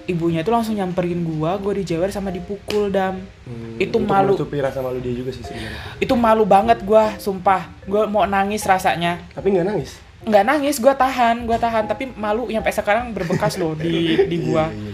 ibunya 0.05 0.40
itu 0.40 0.49
langsung 0.49 0.72
nyamperin 0.72 1.20
gua 1.22 1.57
gua 1.57 1.72
dijewer 1.74 2.09
sama 2.09 2.28
dipukul 2.28 2.88
dam. 2.88 3.20
Hmm, 3.44 3.76
Itu 3.76 4.01
malu. 4.01 4.32
menutupi 4.32 4.57
rasa 4.59 4.80
malu 4.80 4.96
dia 4.99 5.12
juga 5.12 5.28
sih 5.30 5.40
sebenarnya. 5.42 5.80
Itu 5.99 6.14
malu 6.14 6.44
banget 6.44 6.80
gua 6.80 7.12
sumpah. 7.16 7.68
Gua 7.84 8.05
mau 8.05 8.24
nangis 8.24 8.64
rasanya. 8.64 9.20
Tapi 9.32 9.49
nggak 9.51 9.66
nangis? 9.66 10.01
Nggak 10.18 10.44
nangis 10.46 10.76
gua 10.76 10.94
tahan 10.94 11.44
gua 11.44 11.57
tahan. 11.57 11.84
Tapi 11.84 12.09
malu 12.11 12.49
sampai 12.49 12.72
sekarang 12.72 13.12
berbekas 13.12 13.57
loh 13.57 13.72
di 13.74 13.92
di 14.32 14.36
gua. 14.42 14.68
Iya, 14.68 14.80
iya, 14.80 14.92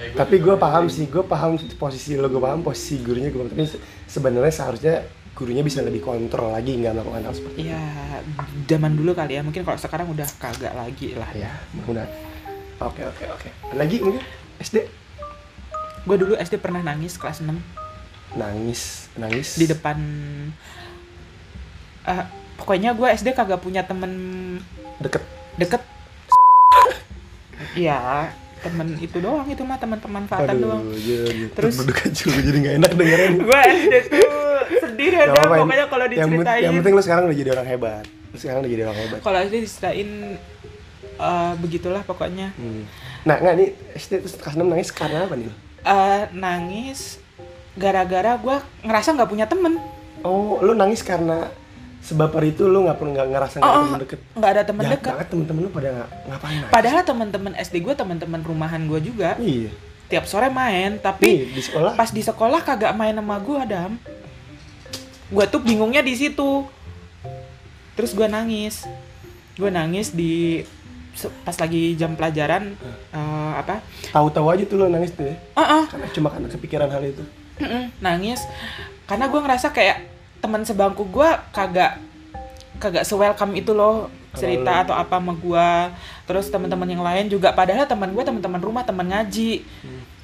iya. 0.00 0.16
tapi 0.16 0.40
gue 0.40 0.56
paham 0.56 0.88
sih 0.88 1.04
gue 1.06 1.20
paham 1.20 1.60
posisi 1.76 2.16
lo 2.16 2.24
gue 2.26 2.40
paham 2.40 2.64
posisi 2.64 2.96
gurunya 2.98 3.28
gue 3.28 3.36
paham. 3.38 3.52
Tapi 3.52 3.68
se- 3.68 3.80
sebenarnya 4.06 4.48
seharusnya 4.50 5.04
gurunya 5.40 5.64
bisa 5.64 5.80
lebih 5.80 6.04
kontrol 6.04 6.52
lagi 6.52 6.76
nggak 6.76 6.92
melakukan 7.00 7.24
hal 7.24 7.32
seperti 7.32 7.72
ya 7.72 7.80
zaman 8.68 8.92
dulu 8.92 9.16
kali 9.16 9.40
ya 9.40 9.42
mungkin 9.42 9.64
kalau 9.64 9.80
sekarang 9.80 10.12
udah 10.12 10.28
kagak 10.36 10.76
lagi 10.76 11.16
lah. 11.16 11.32
Itu 11.32 11.40
ya 11.40 11.52
mudah 11.88 12.04
oke 12.84 13.00
oke. 13.08 13.24
Oke 13.32 13.48
lagi 13.72 14.04
mungkin? 14.04 14.20
SD 14.60 14.84
gua 16.04 16.16
dulu 16.20 16.36
SD 16.36 16.60
pernah 16.60 16.84
nangis 16.84 17.16
kelas 17.16 17.40
6 17.40 17.56
nangis 18.36 19.08
nangis. 19.16 19.56
Di 19.56 19.64
depan 19.64 19.96
eh 22.04 22.24
pokoknya 22.60 22.92
gua 22.92 23.08
SD 23.16 23.32
kagak 23.32 23.64
punya 23.64 23.80
temen 23.88 24.12
deket. 25.00 25.24
Deket. 25.56 25.80
Iya 27.80 28.28
temen 28.60 28.92
itu 29.00 29.16
doang 29.24 29.48
itu 29.48 29.64
mah 29.64 29.80
teman 29.80 29.96
pemanfaatan 29.96 30.56
doang. 30.60 30.84
iya, 30.92 31.24
iya. 31.32 31.46
Terus- 31.56 31.80
berduka 31.80 32.12
juga 32.12 32.28
gue 32.36 32.42
jadi 32.44 32.58
nggak 32.60 32.74
enak 32.84 32.92
dengerin. 32.92 33.32
Gue 33.48 33.60
SD 33.72 33.94
tuh 34.12 34.49
sedih 34.72 35.10
ya 35.10 35.24
dah 35.28 35.44
pokoknya 35.44 35.86
kalau 35.86 36.04
yang, 36.06 36.14
yang 36.16 36.30
diceritain. 36.32 36.72
penting 36.78 36.94
lo 36.94 37.02
sekarang 37.02 37.22
udah 37.24 37.36
jadi 37.36 37.50
orang 37.52 37.66
hebat. 37.66 38.04
Sekarang 38.32 38.58
udah 38.62 38.70
jadi 38.70 38.82
orang 38.84 38.98
hebat. 38.98 39.18
Kalau 39.20 39.38
SD 39.40 39.54
diceritain 39.60 40.10
eh, 41.18 41.52
begitulah 41.58 42.02
pokoknya. 42.04 42.54
Hmm. 42.54 42.84
nah 43.20 43.36
nggak 43.36 43.54
nih 43.54 43.68
terus 43.92 44.34
kelas 44.34 44.54
6 44.54 44.62
nangis 44.62 44.88
karena 44.90 45.26
apa 45.26 45.34
nih? 45.34 45.50
Eh, 45.80 46.22
nangis 46.32 47.18
gara-gara 47.72 48.36
gue 48.36 48.56
ngerasa 48.82 49.08
nggak 49.12 49.28
punya 49.28 49.44
temen. 49.44 49.76
Oh 50.20 50.60
lo 50.60 50.72
nangis 50.72 51.00
karena 51.00 51.48
sebaper 52.00 52.42
itu 52.46 52.64
lo 52.64 52.84
nggak 52.84 52.96
pernah 52.96 53.12
nggak 53.14 53.28
ngerasa 53.28 53.54
nggak 53.56 53.66
Oh, 53.66 53.72
ada 53.72 53.76
oh. 53.76 53.84
temen 53.84 54.00
deket? 54.00 54.20
nggak 54.32 54.50
ada 54.50 54.62
temen 54.64 54.82
Jahat 54.82 54.94
dekat 54.96 55.12
banget 55.12 55.28
temen-temen 55.28 55.60
lo 55.60 55.70
pada 55.70 55.90
ngapain 56.24 56.56
nangis? 56.56 56.72
padahal 56.72 57.00
teman-teman 57.04 57.52
SD 57.60 57.74
gue 57.78 57.94
teman-teman 57.94 58.40
rumahan 58.40 58.82
gue 58.88 59.00
juga 59.04 59.30
iya. 59.36 59.68
tiap 60.08 60.24
sore 60.24 60.48
main 60.48 60.96
tapi 60.96 61.28
Nih, 61.28 61.40
di 61.52 61.60
sekolah. 61.60 61.92
pas 62.00 62.08
di 62.08 62.22
sekolah 62.24 62.60
kagak 62.64 62.96
main 62.96 63.12
sama 63.12 63.36
gue 63.36 63.52
Adam 63.52 63.90
gue 65.30 65.44
tuh 65.46 65.62
bingungnya 65.62 66.02
di 66.02 66.14
situ. 66.18 66.66
Terus 67.94 68.12
gue 68.12 68.26
nangis. 68.26 68.84
Gue 69.54 69.70
nangis 69.70 70.10
di 70.10 70.66
pas 71.44 71.52
lagi 71.58 71.94
jam 71.98 72.14
pelajaran 72.14 72.74
eh, 73.12 73.52
apa? 73.54 73.82
Tahu-tahu 74.10 74.46
aja 74.50 74.64
tuh 74.66 74.76
lo 74.82 74.86
nangis 74.90 75.14
tuh 75.14 75.30
ya. 75.30 75.36
Ah, 75.54 75.82
ah, 75.82 75.84
karena 75.86 76.06
cuma 76.10 76.28
karena 76.32 76.48
kepikiran 76.50 76.90
hal 76.90 77.02
itu. 77.06 77.24
Nangis. 78.02 78.40
Karena 79.06 79.30
gue 79.30 79.40
ngerasa 79.40 79.70
kayak 79.70 80.06
teman 80.40 80.64
sebangku 80.64 81.04
gue 81.12 81.28
kagak 81.52 82.00
kagak 82.80 83.04
se-welcome 83.04 83.52
itu 83.60 83.76
loh 83.76 84.08
cerita 84.32 84.86
atau 84.86 84.94
apa 84.96 85.20
sama 85.20 85.34
gue 85.36 85.68
terus 86.24 86.48
teman-teman 86.48 86.88
yang 86.88 87.04
lain 87.04 87.26
juga. 87.28 87.52
Padahal 87.52 87.84
teman 87.84 88.10
gue 88.14 88.24
teman-teman 88.24 88.62
rumah 88.62 88.82
teman 88.86 89.06
ngaji 89.10 89.66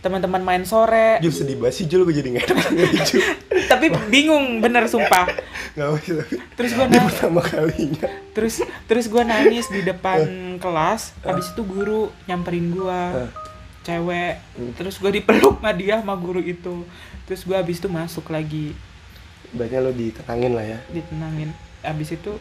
teman-teman 0.06 0.38
main 0.38 0.62
sore. 0.62 1.18
Jul 1.18 1.34
sedih 1.34 1.58
banget 1.58 1.74
sih 1.74 1.84
Jul. 1.84 2.02
Gue 2.02 2.14
jadi 2.14 2.28
nggak 2.30 2.46
enak 2.46 2.66
tapi 3.72 3.86
bingung 4.06 4.58
bener 4.58 4.86
sumpah. 4.86 5.26
Mau 5.74 5.98
tapi 5.98 6.38
terus 6.54 6.70
gue 6.72 6.86
nangis 6.86 7.10
pertama 7.12 7.42
kalinya. 7.42 8.06
Terus 8.30 8.54
terus 8.86 9.06
gue 9.06 9.22
nangis 9.22 9.66
di 9.66 9.82
depan 9.82 10.22
kelas. 10.62 11.10
Habis 11.20 11.50
itu 11.50 11.62
guru 11.62 12.08
nyamperin 12.24 12.70
gue 12.70 13.00
Eh. 13.18 13.30
cewek. 13.82 14.34
Hmm. 14.54 14.72
terus 14.74 14.98
gue 14.98 15.10
dipeluk 15.12 15.58
sama 15.58 15.70
dia 15.70 15.98
sama 15.98 16.14
guru 16.14 16.38
itu. 16.38 16.86
Terus 17.24 17.42
gue 17.42 17.54
habis 17.54 17.76
itu 17.76 17.86
masuk 17.86 18.30
lagi. 18.30 18.74
Banyak 19.50 19.78
lo 19.78 19.90
ditenangin 19.90 20.52
lah 20.52 20.64
ya? 20.64 20.78
Ditenangin. 20.88 21.50
Habis 21.82 22.14
itu 22.14 22.34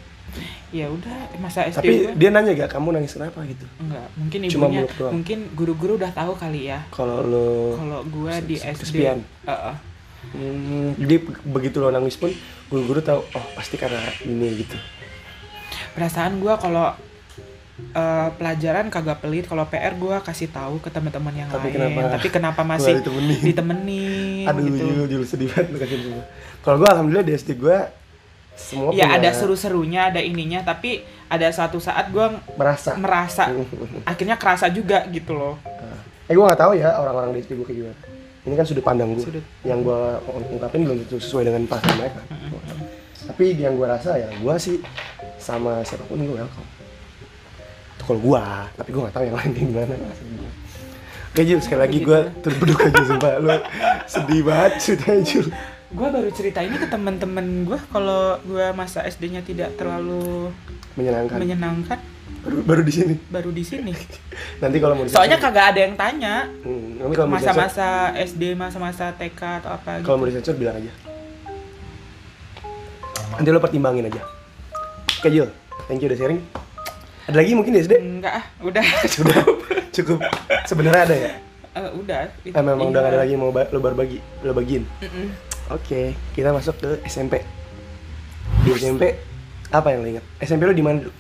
ya 0.70 0.92
udah 0.92 1.18
masa 1.40 1.64
SD 1.66 1.78
tapi 1.80 1.94
gua 2.04 2.12
dia 2.20 2.30
nanya 2.32 2.52
gak 2.54 2.72
kamu 2.76 2.88
nangis 3.00 3.16
kenapa? 3.16 3.40
gitu. 3.48 3.66
Enggak 3.80 4.08
mungkin 4.20 4.40
Cuma 4.52 4.66
ibunya 4.68 4.82
mungkin 5.08 5.38
guru-guru 5.56 5.92
udah 5.96 6.12
tahu 6.12 6.34
kali 6.36 6.68
ya. 6.70 6.84
Kalau 6.92 7.24
lo 7.24 7.48
kalau 7.76 8.00
gue 8.04 8.34
di 8.44 8.56
SD 8.60 8.80
kesepian. 8.82 9.20
Heeh. 9.48 9.76
Hmm, 10.26 10.98
jadi 10.98 11.16
begitu 11.46 11.78
lo 11.80 11.94
nangis 11.94 12.18
pun 12.18 12.34
guru-guru 12.68 13.00
tahu 13.00 13.22
oh 13.22 13.46
pasti 13.56 13.78
karena 13.78 14.02
ini 14.26 14.66
gitu. 14.66 14.76
Perasaan 15.94 16.42
gue 16.42 16.54
kalau 16.58 16.92
eh, 17.78 18.30
pelajaran 18.36 18.88
kagak 18.92 19.20
pelit 19.22 19.46
kalau 19.46 19.64
PR 19.68 19.96
gue 19.96 20.16
kasih 20.24 20.50
tahu 20.50 20.80
ke 20.80 20.90
teman-teman 20.92 21.46
yang 21.46 21.50
Tapi 21.52 21.72
lain. 21.72 21.76
kenapa 21.76 22.00
tapi 22.20 22.28
kenapa 22.32 22.62
Gua 22.64 22.72
masih 22.76 22.94
ditemenin? 23.00 23.42
ditemenin 23.44 24.46
aduh 24.48 24.64
gitu. 24.66 24.84
Jul, 24.84 25.06
Jul 25.08 25.24
sedih 25.28 25.48
banget 25.52 25.88
kalau 26.64 26.82
gue 26.82 26.90
alhamdulillah 26.90 27.26
di 27.26 27.34
SD 27.36 27.60
gue 27.60 27.78
semua 28.56 28.95
ya 28.95 29.12
punya 29.12 29.20
ada 29.20 29.30
seru-serunya 29.36 30.01
ada 30.10 30.22
ininya 30.24 30.64
tapi 30.64 31.03
ada 31.28 31.51
suatu 31.51 31.78
saat 31.84 32.10
gue 32.10 32.26
merasa. 32.56 32.95
merasa. 32.95 33.51
Akhirnya 34.12 34.39
kerasa 34.39 34.72
juga 34.72 35.03
gitu 35.12 35.36
loh. 35.36 35.60
Eh 36.26 36.34
gue 36.34 36.41
gak 36.41 36.58
tahu 36.58 36.74
ya 36.80 36.97
orang-orang 36.97 37.38
di 37.38 37.43
SD 37.43 37.51
gue 37.60 37.68
kayak 37.68 37.80
gimana. 37.84 37.97
Ini 38.45 38.53
kan 38.53 38.66
sudut 38.66 38.86
pandang 38.86 39.10
gue 39.18 39.26
Sudut. 39.26 39.45
yang 39.66 39.82
gue 39.82 40.01
ungkapin 40.53 40.86
belum 40.86 40.97
tentu 41.06 41.18
sesuai 41.18 41.49
dengan 41.49 41.66
perasaan 41.66 41.97
mereka. 41.97 42.22
Tapi 43.26 43.45
yang 43.58 43.74
gue 43.76 43.88
rasa 43.89 44.18
ya 44.22 44.30
gue 44.32 44.56
sih 44.62 44.78
sama 45.41 45.82
siapa 45.84 46.06
pun 46.08 46.22
gue 46.22 46.34
welcome. 46.34 46.70
Itu 47.99 48.03
kalau 48.08 48.22
gue 48.22 48.43
tapi 48.80 48.89
gue 48.93 49.01
gak 49.03 49.16
tahu 49.18 49.26
yang 49.28 49.38
lain 49.38 49.51
kayak 49.51 49.68
gimana. 49.70 49.95
Oke 51.36 51.41
Jul, 51.43 51.60
sekali 51.60 51.82
lagi 51.84 51.99
gue 51.99 52.20
turut 52.39 52.58
berduka 52.64 52.88
Jul, 52.95 53.06
sumpah. 53.12 53.34
Lu 53.43 53.58
sedih 54.08 54.41
banget 54.47 54.72
ceritanya 54.80 55.22
Jul 55.26 55.47
gue 55.88 56.08
baru 56.08 56.30
cerita 56.30 56.60
ini 56.60 56.76
ke 56.76 56.88
teman-teman 56.88 57.46
gue 57.64 57.80
kalau 57.88 58.42
gue 58.42 58.66
masa 58.72 59.04
SD-nya 59.04 59.42
tidak 59.42 59.76
terlalu 59.76 60.50
Menyenangkan. 60.94 61.38
menyenangkan. 61.38 62.00
Baru, 62.42 62.58
baru 62.62 62.82
di 62.82 62.94
sini. 62.94 63.16
Baru 63.28 63.50
di 63.50 63.62
sini. 63.62 63.94
Nanti 64.62 64.78
kalau 64.78 64.94
mau 64.96 65.06
soalnya 65.06 65.36
disensor- 65.36 65.50
kagak 65.52 65.66
ada 65.68 65.80
yang 65.82 65.96
tanya. 65.96 66.36
Hmm, 66.62 66.88
nanti 66.96 67.14
kalau 67.16 67.30
masa-masa 67.30 67.88
SD 68.16 68.54
masa-masa 68.54 69.12
TK 69.12 69.42
atau 69.62 69.72
apa 69.74 69.98
gitu. 69.98 70.06
Kalau 70.06 70.18
mau 70.18 70.26
disensor 70.26 70.56
bilang 70.56 70.78
aja. 70.78 70.92
Nanti 73.34 73.50
lo 73.50 73.60
pertimbangin 73.60 74.06
aja. 74.06 74.22
Oke 75.16 75.28
Jul, 75.28 75.50
thank 75.86 76.00
you 76.00 76.08
udah 76.08 76.16
sharing. 76.16 76.40
Ada 77.26 77.42
lagi 77.42 77.52
mungkin 77.52 77.74
di 77.74 77.82
SD? 77.82 77.94
enggak 77.98 78.34
ah 78.36 78.46
udah. 78.62 78.86
Sudah. 79.12 79.42
Cukup. 79.92 80.22
Sebenarnya 80.64 81.02
ada 81.04 81.16
ya? 81.18 81.32
Eh, 81.76 81.92
udah. 81.92 82.30
Ah, 82.54 82.64
memang 82.64 82.88
udah 82.88 83.02
gak 83.02 83.12
ada 83.12 83.20
lagi 83.20 83.34
mau 83.34 83.50
lo 83.50 83.80
baru 83.82 83.96
bagi 83.98 84.22
lo 84.40 84.54
bagiin. 84.54 84.84
Mm-mm. 85.02 85.28
Oke, 85.68 86.01
kita 86.32 86.49
masuk 86.49 86.78
ke 86.78 86.89
SMP. 87.03 87.41
Di 88.61 88.70
SMP 88.72 89.18
apa 89.68 89.89
yang 89.89 89.99
lo 90.01 90.07
ingat? 90.07 90.26
SMP 90.38 90.61
lo 90.63 90.72
di 90.72 90.86
mana 90.86 91.01
dulu? 91.01 91.13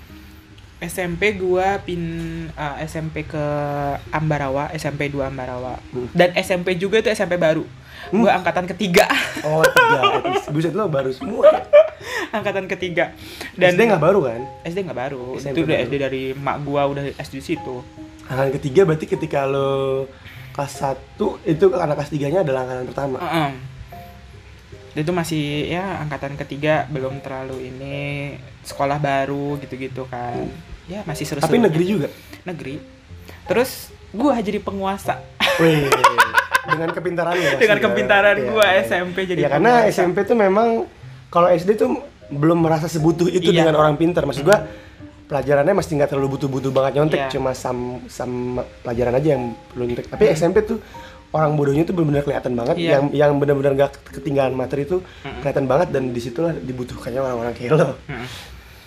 SMP 0.77 1.33
gua 1.33 1.79
pin 1.79 2.01
eh, 2.47 2.75
SMP 2.85 3.23
ke 3.23 3.41
Ambarawa 4.11 4.69
SMP 4.71 5.07
2 5.07 5.23
Ambarawa 5.23 5.79
Hmm. 5.89 6.11
dan 6.11 6.35
SMP 6.35 6.75
juga 6.75 6.99
itu 6.99 7.07
SMP 7.09 7.39
baru 7.39 7.63
gua 8.11 8.37
angkatan 8.37 8.67
ketiga 8.67 9.07
Oh 9.41 9.63
tiga, 9.63 9.99
buset 10.53 10.75
lo 10.75 10.85
baru 10.85 11.09
semua. 11.09 11.47
angkatan 12.29 12.67
ketiga 12.67 13.15
Dan 13.55 13.73
SD 13.73 13.87
nggak 13.87 14.03
baru 14.03 14.19
kan? 14.21 14.41
SD 14.61 14.77
nggak 14.83 14.99
baru 14.99 15.23
SMP 15.39 15.55
itu 15.55 15.59
udah 15.63 15.73
baru. 15.73 15.85
SD 15.87 15.93
dari 15.95 16.23
mak 16.35 16.57
gua 16.61 16.81
udah 16.85 17.03
SD 17.15 17.33
di 17.33 17.45
situ 17.47 17.75
Angkatan 18.27 18.51
ketiga 18.53 18.81
berarti 18.83 19.05
ketika 19.07 19.39
lo 19.47 20.05
kelas 20.51 20.73
1 20.75 21.17
itu 21.47 21.65
anak 21.73 21.95
kelas 21.97 22.11
tiganya 22.11 22.39
adalah 22.41 22.61
angkatan 22.63 22.85
pertama. 22.85 23.17
Heeh. 23.17 23.49
Dan 24.95 25.03
itu 25.03 25.11
masih 25.11 25.43
ya 25.69 25.99
angkatan 25.99 26.33
ketiga 26.35 26.87
belum 26.87 27.19
terlalu 27.19 27.67
ini 27.67 27.99
sekolah 28.61 28.95
baru 28.95 29.59
gitu-gitu 29.59 30.07
kan 30.07 30.47
ya 30.85 31.03
masih 31.03 31.27
seru 31.27 31.37
Tapi 31.37 31.59
negeri 31.59 31.85
juga. 31.85 32.07
negeri 32.41 32.79
terus 33.43 33.91
gua 34.09 34.39
jadi 34.39 34.57
penguasa 34.57 35.19
Wih, 35.61 35.91
dengan 36.65 36.89
kepintaran 36.89 37.33
lo. 37.33 37.43
pasti 37.45 37.59
dengan 37.59 37.77
ya. 37.77 37.83
kepintaran 37.83 38.35
Iya, 38.37 38.47
gua 38.47 38.65
iya. 38.65 38.81
SMP 38.81 39.17
jadi 39.25 39.39
ya 39.41 39.49
karena 39.51 39.71
penguasa. 39.83 39.91
SMP 39.91 40.17
tuh 40.23 40.37
memang 40.37 40.67
kalau 41.27 41.47
SD 41.49 41.75
tuh 41.75 41.89
belum 42.27 42.57
merasa 42.59 42.87
sebutuh 42.87 43.27
itu 43.27 43.51
Iya. 43.51 43.61
dengan 43.61 43.75
orang 43.75 43.95
pintar 43.95 44.23
maksud 44.23 44.41
gua 44.41 44.63
pelajarannya 45.25 45.73
masih 45.73 45.91
nggak 45.95 46.09
terlalu 46.09 46.37
butuh-butuh 46.37 46.71
banget 46.71 46.91
nyontek 46.95 47.19
Iya. 47.19 47.29
cuma 47.31 47.51
sam 47.51 47.77
sam 48.07 48.31
pelajaran 48.79 49.13
aja 49.13 49.27
yang 49.33 49.43
belum 49.73 49.85
nyontek 49.91 50.07
tapi 50.07 50.23
SMP 50.31 50.63
tuh 50.63 50.79
orang 51.35 51.51
bodohnya 51.53 51.83
tuh 51.83 51.91
benar-benar 51.91 52.23
kelihatan 52.23 52.55
banget 52.55 52.75
Iya. 52.77 52.89
yang 52.89 53.03
yang 53.11 53.31
benar-benar 53.35 53.75
nggak 53.75 53.91
ketinggalan 54.09 54.55
materi 54.55 54.87
tuh 54.87 55.03
Mm-mm. 55.03 55.43
kelihatan 55.43 55.65
banget 55.65 55.87
dan 55.91 56.03
di 56.09 56.19
situlah 56.19 56.55
dibutuhkannya 56.55 57.19
orang-orang 57.19 57.51
kayak 57.51 57.71
lo 57.73 57.99
Heeh. 58.07 58.27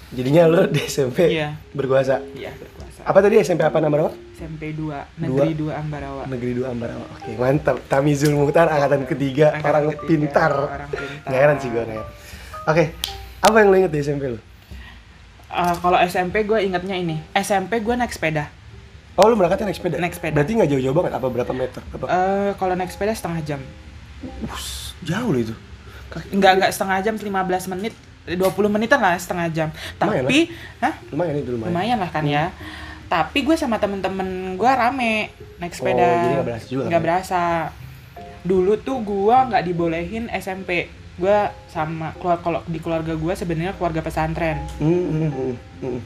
Jadinya 0.09 0.43
lo 0.45 0.65
di 0.65 0.81
SMP 0.83 1.29
Iya. 1.31 1.53
berkuasa. 1.71 2.25
Iya, 2.33 2.49
berkuasa. 2.51 3.05
Apa 3.05 3.21
tadi 3.21 3.37
SMP 3.39 3.61
apa 3.61 3.77
nama 3.77 3.93
berapa? 3.93 4.13
SMP 4.33 4.73
2, 4.73 5.21
Negeri 5.21 5.53
2 5.55 5.69
Ambarawa. 5.71 6.23
Negeri 6.25 6.53
2 6.57 6.65
Ambarawa. 6.67 7.05
Oke, 7.13 7.37
mantap. 7.37 7.77
Tamizul 7.85 8.33
Mukhtar 8.33 8.67
angkatan 8.67 9.05
ketiga, 9.05 9.53
Angkatan 9.53 9.69
orang 9.69 9.85
ketiga, 9.93 10.09
pintar. 10.09 10.53
orang 10.57 10.89
pintar. 10.89 11.25
Nggak 11.25 11.41
heran 11.45 11.57
sih 11.59 11.69
gue, 11.69 11.83
nggak. 11.85 12.07
Oke, 12.65 12.85
apa 13.39 13.57
yang 13.59 13.69
lo 13.69 13.77
inget 13.77 13.93
di 13.93 14.01
SMP 14.01 14.25
lo? 14.27 14.39
Eh, 15.49 15.75
kalau 15.77 15.99
SMP 16.03 16.35
gue 16.43 16.59
ingetnya 16.59 16.97
ini. 16.97 17.17
SMP 17.35 17.81
gue 17.81 17.93
naik 17.95 18.09
sepeda. 18.11 18.49
Oh, 19.19 19.27
lo 19.27 19.35
berangkatnya 19.35 19.67
naik 19.67 19.79
sepeda? 19.83 19.97
Naik 19.99 20.15
sepeda. 20.15 20.35
Berarti 20.39 20.53
nggak 20.55 20.71
jauh-jauh 20.71 20.95
banget, 20.95 21.13
apa 21.19 21.27
berapa 21.27 21.51
meter? 21.51 21.83
Apa? 21.91 22.07
Eh, 22.07 22.51
kalau 22.55 22.75
naik 22.79 22.95
sepeda 22.95 23.11
setengah 23.11 23.41
jam. 23.43 23.61
Us, 24.47 24.95
jauh 25.03 25.35
loh 25.35 25.43
itu. 25.43 25.55
Enggak 26.31 26.53
enggak 26.55 26.71
setengah 26.71 26.99
jam 27.03 27.15
15 27.19 27.73
menit 27.75 27.95
20 28.31 28.71
menitan 28.71 29.03
lah 29.03 29.19
setengah 29.19 29.51
jam. 29.51 29.69
Lumayan 29.99 30.23
Tapi, 30.23 30.39
hah? 30.79 30.95
Lumayan 31.11 31.35
itu 31.35 31.51
lumayan. 31.51 31.69
Lumayan 31.75 31.99
lah 31.99 32.11
kan 32.15 32.25
ya. 32.31 32.55
Tapi 33.09 33.39
gue 33.43 33.57
sama 33.59 33.81
temen-temen 33.83 34.55
gue 34.55 34.71
rame 34.71 35.35
naik 35.59 35.75
sepeda. 35.75 35.99
Oh, 35.99 36.15
jadi 36.23 36.35
nggak 36.39 36.47
berasa 36.47 36.67
juga 36.71 36.83
Nggak 36.87 37.01
kan? 37.01 37.07
berasa. 37.09 37.43
Dulu 38.47 38.73
tuh 38.85 38.99
gue 39.03 39.37
nggak 39.51 39.63
dibolehin 39.67 40.25
SMP. 40.31 40.93
Gue 41.19 41.39
sama 41.67 42.15
keluar 42.23 42.39
kalau 42.39 42.61
di 42.71 42.79
keluarga 42.79 43.19
gue 43.19 43.33
sebenarnya 43.35 43.75
keluarga 43.75 43.99
pesantren. 44.05 44.63
Hmm, 44.79 45.03
hmm, 45.11 45.31
hmm, 45.35 45.55
hmm. 45.83 46.01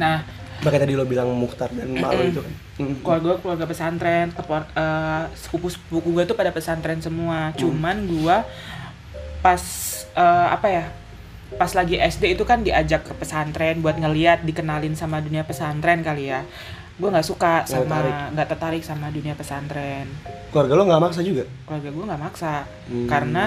Nah, 0.00 0.26
Makanya 0.58 0.82
tadi 0.82 0.94
lo 0.94 1.04
bilang 1.04 1.28
Mukhtar 1.32 1.68
dan 1.70 1.92
Mak 1.92 2.10
lo 2.10 2.22
itu 2.24 2.40
kan. 2.40 2.52
Hmm. 2.76 2.94
keluarga 2.98 3.24
gue 3.26 3.36
keluarga 3.40 3.64
pesantren, 3.64 4.26
keluar- 4.30 4.68
eh, 4.70 5.24
sepupu-sepupu 5.34 6.08
gue 6.10 6.24
tuh 6.24 6.34
pada 6.34 6.50
pesantren 6.50 6.98
semua. 6.98 7.52
Cuman 7.54 8.04
gue 8.04 8.36
pas 9.40 9.62
eh, 10.12 10.48
apa 10.50 10.66
ya? 10.66 10.84
Pas 11.52 11.70
lagi 11.70 11.94
SD 11.94 12.34
itu 12.34 12.42
kan 12.42 12.60
diajak 12.60 13.04
ke 13.04 13.14
pesantren 13.14 13.78
buat 13.78 13.94
ngeliat, 13.94 14.42
dikenalin 14.42 14.92
sama 14.92 15.20
dunia 15.20 15.40
pesantren 15.42 16.02
kali 16.02 16.28
ya. 16.28 16.42
Gue 16.96 17.06
nggak 17.06 17.22
suka 17.24 17.60
Nggak 17.60 17.68
sama 17.68 17.84
tertarik. 17.86 18.14
nggak 18.32 18.48
tertarik 18.48 18.82
sama 18.82 19.06
dunia 19.08 19.34
pesantren. 19.34 20.08
Keluarga 20.48 20.72
lo 20.74 20.82
nggak 20.84 21.02
maksa 21.02 21.20
juga? 21.20 21.44
Keluarga 21.62 21.88
gue 21.88 22.04
nggak 22.04 22.22
maksa 22.22 22.54
Hmm. 22.86 23.06
karena 23.06 23.44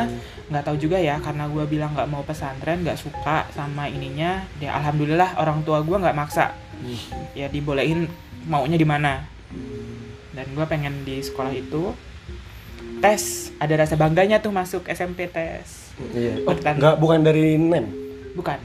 nggak 0.47 0.63
tahu 0.63 0.77
juga 0.79 0.97
ya 0.97 1.17
karena 1.17 1.45
gue 1.45 1.65
bilang 1.65 1.91
nggak 1.91 2.07
mau 2.07 2.21
pesantren, 2.21 2.79
nggak 2.79 2.95
suka 2.95 3.49
sama 3.49 3.85
ininya. 3.85 4.45
Ya 4.57 4.73
alhamdulillah 4.73 5.35
orang 5.35 5.61
tua 5.61 5.81
gue 5.81 5.97
nggak 5.97 6.15
maksa. 6.15 6.53
Hmm. 6.79 6.97
Ya 7.33 7.47
dibolehin 7.47 8.07
maunya 8.43 8.75
di 8.75 8.83
mana. 8.83 9.27
Dan 10.31 10.45
gue 10.49 10.65
pengen 10.65 11.03
di 11.03 11.19
sekolah 11.19 11.51
itu 11.51 11.91
tes 12.99 13.51
ada 13.55 13.75
rasa 13.77 13.93
bangganya 13.93 14.37
tuh 14.37 14.51
masuk 14.51 14.83
SMP 14.85 15.25
tes 15.25 15.91
Iya. 16.09 16.39
Oh, 16.41 16.49
Bertan- 16.49 16.79
nggak 16.79 16.95
bukan 16.95 17.19
dari 17.21 17.55
NEM, 17.55 17.85
bukan 18.33 18.55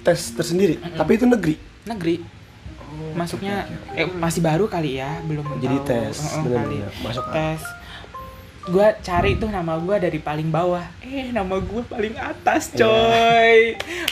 tes 0.00 0.32
tersendiri, 0.32 0.78
tapi 0.92 1.14
itu 1.14 1.24
negeri. 1.24 1.54
negeri 1.84 2.22
masuknya 3.12 3.66
eh 3.92 4.06
masih 4.06 4.38
baru 4.40 4.66
kali 4.66 4.96
ya 4.96 5.18
belum 5.22 5.42
Oh, 5.42 5.58
Jadi 5.58 5.76
tahu. 5.76 5.88
tes, 5.88 6.14
Heeh, 6.16 6.42
bener-bener. 6.42 6.86
kali. 6.86 7.02
Masuk 7.02 7.24
tes 7.28 7.60
gue 8.64 8.86
cari 9.00 9.32
tuh 9.36 9.50
nama 9.50 9.74
gue 9.76 9.96
dari 9.98 10.18
paling 10.20 10.46
bawah 10.46 10.86
eh 11.00 11.30
nama 11.30 11.56
gue 11.56 11.82
paling 11.84 12.14
atas 12.14 12.70
Iya. 12.70 12.78
coy 12.80 13.54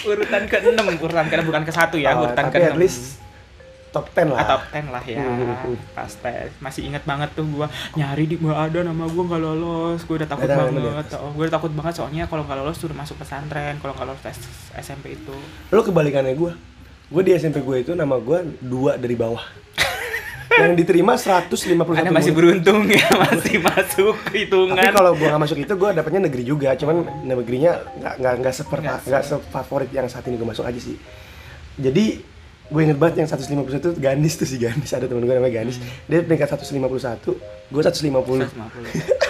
urutan 0.05 0.43
ke 0.45 0.57
6 0.61 0.75
urutan 0.97 1.23
ke 1.25 1.39
bukan 1.41 1.63
ke 1.63 1.71
satu 1.71 1.95
ya 1.95 2.11
Oh, 2.13 2.27
urutan 2.27 2.45
tapi 2.45 2.59
ke 2.59 2.67
at 2.67 2.75
least 2.75 3.20
top 3.91 4.07
10 4.09 4.31
lah. 4.31 4.39
atau 4.41 4.59
10 4.71 4.89
lah 4.89 5.03
ya 5.03 5.19
Hmm. 5.21 5.77
pas 5.93 6.07
tes 6.09 6.51
masih 6.59 6.83
inget 6.87 7.03
banget 7.03 7.31
tuh 7.33 7.45
gua 7.45 7.67
nyari 7.93 8.25
di 8.25 8.35
gua 8.35 8.65
ada 8.65 8.81
nama 8.81 9.05
gua 9.05 9.23
nggak 9.27 9.43
lolos 9.43 10.01
gua 10.05 10.17
udah 10.17 10.29
takut 10.29 10.47
Ada 10.47 10.55
nama 10.57 10.71
di 10.71 10.81
banget 10.81 11.07
oh, 11.17 11.31
gua 11.31 11.43
udah 11.45 11.55
takut 11.55 11.73
banget 11.73 11.95
soalnya 11.97 12.25
kalau 12.25 12.43
nggak 12.43 12.59
lolos 12.59 12.77
suruh 12.77 12.95
masuk 12.95 13.17
pesantren 13.17 13.77
kalau 13.77 13.93
nggak 13.93 14.07
lolos 14.07 14.23
tes 14.23 14.39
SMP 14.73 15.15
itu 15.15 15.35
Lo 15.69 15.83
kebalikannya 15.83 16.33
gue. 16.33 16.53
Gue 17.07 17.23
di 17.23 17.35
SMP 17.35 17.59
gue 17.59 17.77
itu 17.81 17.93
nama 17.93 18.17
gue 18.17 18.39
dua 18.61 18.95
dari 18.95 19.15
bawah. 19.15 19.43
yang 20.51 20.75
diterima 20.75 21.15
151 21.15 21.51
Anda 21.97 22.11
masih 22.11 22.31
murid. 22.31 22.63
beruntung 22.63 22.87
ya 22.87 23.07
masih 23.25 23.57
masuk 23.59 24.15
hitungan 24.31 24.77
Tapi 24.77 24.93
kalau 24.93 25.13
gue 25.15 25.25
nggak 25.25 25.43
masuk 25.43 25.59
itu, 25.59 25.73
gue 25.73 25.91
dapetnya 25.91 26.21
negeri 26.23 26.43
juga. 26.45 26.75
Cuman 26.75 26.97
negerinya 27.25 27.83
nggak 27.97 28.15
nggak 28.15 28.35
nggak 28.37 28.55
Nggak 28.71 28.99
nggak 29.07 29.23
sefavorit 29.25 29.91
yang 29.91 30.07
saat 30.07 30.23
ini 30.27 30.37
gue 30.37 30.45
masuk 30.45 30.63
aja 30.63 30.79
sih. 30.79 30.95
Jadi 31.75 32.21
gue 32.71 32.81
inget 32.87 32.99
banget 33.03 33.27
yang 33.27 33.29
151 33.29 33.83
itu 33.83 33.91
Ganis 33.99 34.35
tuh 34.39 34.47
si 34.47 34.57
Ganis. 34.63 34.91
Ada 34.95 35.11
temen 35.11 35.27
gue 35.27 35.35
namanya 35.35 35.55
Ganis. 35.63 35.83
Dia 36.07 36.23
peringkat 36.23 36.55
151 36.55 36.71
gue 37.71 37.83
150 37.83 38.51
150 38.51 38.51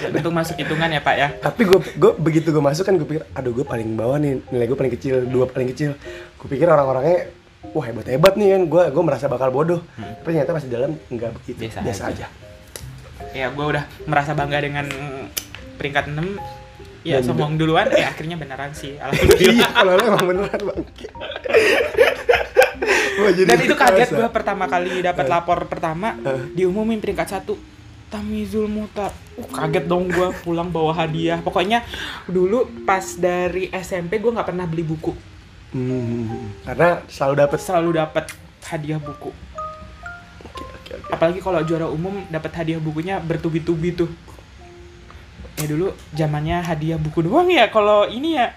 ya, 0.01 0.09
untuk 0.17 0.33
masuk 0.33 0.57
hitungan 0.57 0.89
ya 0.89 1.01
pak 1.01 1.15
ya? 1.17 1.29
Tapi 1.41 1.63
gue 1.65 1.79
gue 1.97 2.13
begitu 2.21 2.53
gue 2.53 2.65
masuk 2.65 2.85
kan 2.89 2.95
gue 2.97 3.09
pikir 3.09 3.25
aduh 3.37 3.53
gue 3.53 3.65
paling 3.65 3.97
bawah 3.97 4.17
nih 4.21 4.41
nilai 4.53 4.65
gue 4.69 4.77
paling 4.77 4.93
kecil 4.93 5.25
dua 5.25 5.49
paling 5.49 5.73
kecil. 5.73 5.97
Gue 6.37 6.49
pikir 6.53 6.69
orang-orangnya 6.69 7.33
wah 7.73 7.85
hebat 7.85 8.07
hebat 8.13 8.37
nih 8.37 8.49
kan. 8.57 8.63
Gue 8.69 8.83
gue 8.93 9.03
merasa 9.05 9.25
bakal 9.29 9.49
bodoh. 9.49 9.81
Tapi 9.97 10.37
ternyata 10.37 10.53
pas 10.53 10.65
di 10.65 10.73
dalam 10.73 10.91
nggak 11.09 11.31
begitu. 11.41 11.61
Biasa 11.65 11.79
biasa, 11.81 12.03
aja. 12.13 12.27
aja. 12.29 12.49
ya 13.37 13.47
gua 13.53 13.77
udah 13.77 13.85
merasa 14.09 14.33
bangga 14.33 14.59
dengan 14.65 14.89
peringkat 15.77 16.13
6 16.13 16.41
ya 17.05 17.21
Dan 17.21 17.31
sombong 17.31 17.57
duluan 17.57 17.89
ya 17.89 18.13
akhirnya 18.13 18.37
beneran 18.37 18.73
sih. 18.77 18.97
Iya 19.01 19.09
alhamdulillah. 19.09 19.71
kalau 19.73 19.93
lo 19.97 20.03
emang 20.05 20.25
beneran 20.29 20.61
bang 20.61 20.81
dan 23.47 23.59
itu 23.61 23.75
kaget 23.77 24.11
gua 24.17 24.29
pertama 24.33 24.65
kali 24.67 25.05
dapat 25.05 25.25
Eh. 25.27 25.31
lapor 25.31 25.59
pertama 25.69 26.17
Eh. 26.21 26.57
diumumin 26.57 26.99
peringkat 26.99 27.29
satu. 27.29 27.55
Tamizul 28.11 28.67
Muta 28.67 29.07
uh, 29.39 29.49
kaget 29.55 29.87
dong 29.87 30.11
gua 30.11 30.35
pulang 30.43 30.67
bawa 30.67 30.91
hadiah. 30.91 31.39
Pokoknya 31.39 31.87
dulu 32.27 32.67
pas 32.83 33.07
dari 33.15 33.71
SMP 33.71 34.19
gua 34.19 34.35
nggak 34.41 34.49
pernah 34.51 34.67
beli 34.67 34.83
buku. 34.83 35.15
Hmm, 35.71 36.51
karena 36.67 37.07
selalu 37.07 37.35
dapet. 37.47 37.59
Selalu 37.63 37.91
dapat 37.95 38.25
hadiah 38.67 38.99
buku. 38.99 39.31
Oke, 40.43 40.65
oke, 40.67 40.93
oke. 40.99 41.11
apalagi 41.15 41.39
kalau 41.39 41.63
juara 41.63 41.87
umum 41.87 42.27
dapat 42.27 42.51
hadiah 42.59 42.83
bukunya 42.83 43.23
bertubi-tubi 43.23 43.95
tuh. 43.95 44.11
Ya 45.55 45.71
dulu 45.71 45.93
zamannya 46.11 46.67
hadiah 46.67 46.99
buku 46.99 47.23
doang 47.23 47.47
ya 47.47 47.71
kalau 47.71 48.09
ini 48.09 48.35
ya 48.35 48.51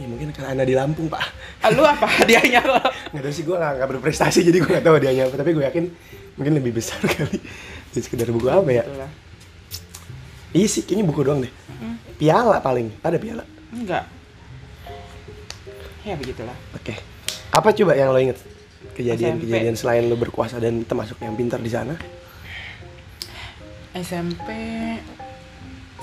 Ih, 0.00 0.08
mungkin 0.08 0.32
karena 0.32 0.56
anda 0.56 0.64
di 0.64 0.72
Lampung 0.72 1.12
pak. 1.12 1.20
Ah, 1.60 1.68
lu 1.68 1.84
apa? 1.84 2.08
Hadiahnya 2.24 2.64
kalau 2.64 2.80
nggak 3.12 3.20
tahu 3.20 3.32
sih 3.36 3.44
gue 3.44 3.52
nggak 3.52 3.84
berprestasi 3.84 4.40
jadi 4.48 4.56
gue 4.64 4.70
nggak 4.70 4.86
tahu 4.86 4.94
hadiahnya 4.96 5.28
apa 5.28 5.36
tapi 5.36 5.50
gue 5.50 5.64
yakin 5.66 5.84
mungkin 6.40 6.52
lebih 6.56 6.72
besar 6.72 6.96
kali. 7.12 7.36
Dari 7.92 8.00
sekedar 8.00 8.32
buku 8.32 8.48
apa 8.48 8.70
ya? 8.72 8.84
Itulah. 8.88 9.10
iya 10.56 10.66
sih 10.66 10.82
kayaknya 10.88 11.04
buku 11.04 11.20
doang 11.20 11.44
deh. 11.44 11.52
Piala 12.16 12.64
paling. 12.64 12.88
Ada 13.04 13.20
piala? 13.20 13.44
Enggak. 13.76 14.08
Ya 16.00 16.16
begitulah. 16.16 16.56
Oke. 16.72 16.96
Apa 17.52 17.76
coba 17.76 17.92
yang 17.92 18.16
lo 18.16 18.18
inget 18.22 18.40
kejadian-kejadian 18.96 19.76
selain 19.76 20.08
lo 20.08 20.16
berkuasa 20.16 20.56
dan 20.56 20.80
termasuk 20.88 21.20
yang 21.20 21.36
pintar 21.36 21.60
di 21.60 21.68
sana? 21.68 21.92
SMP 23.92 24.48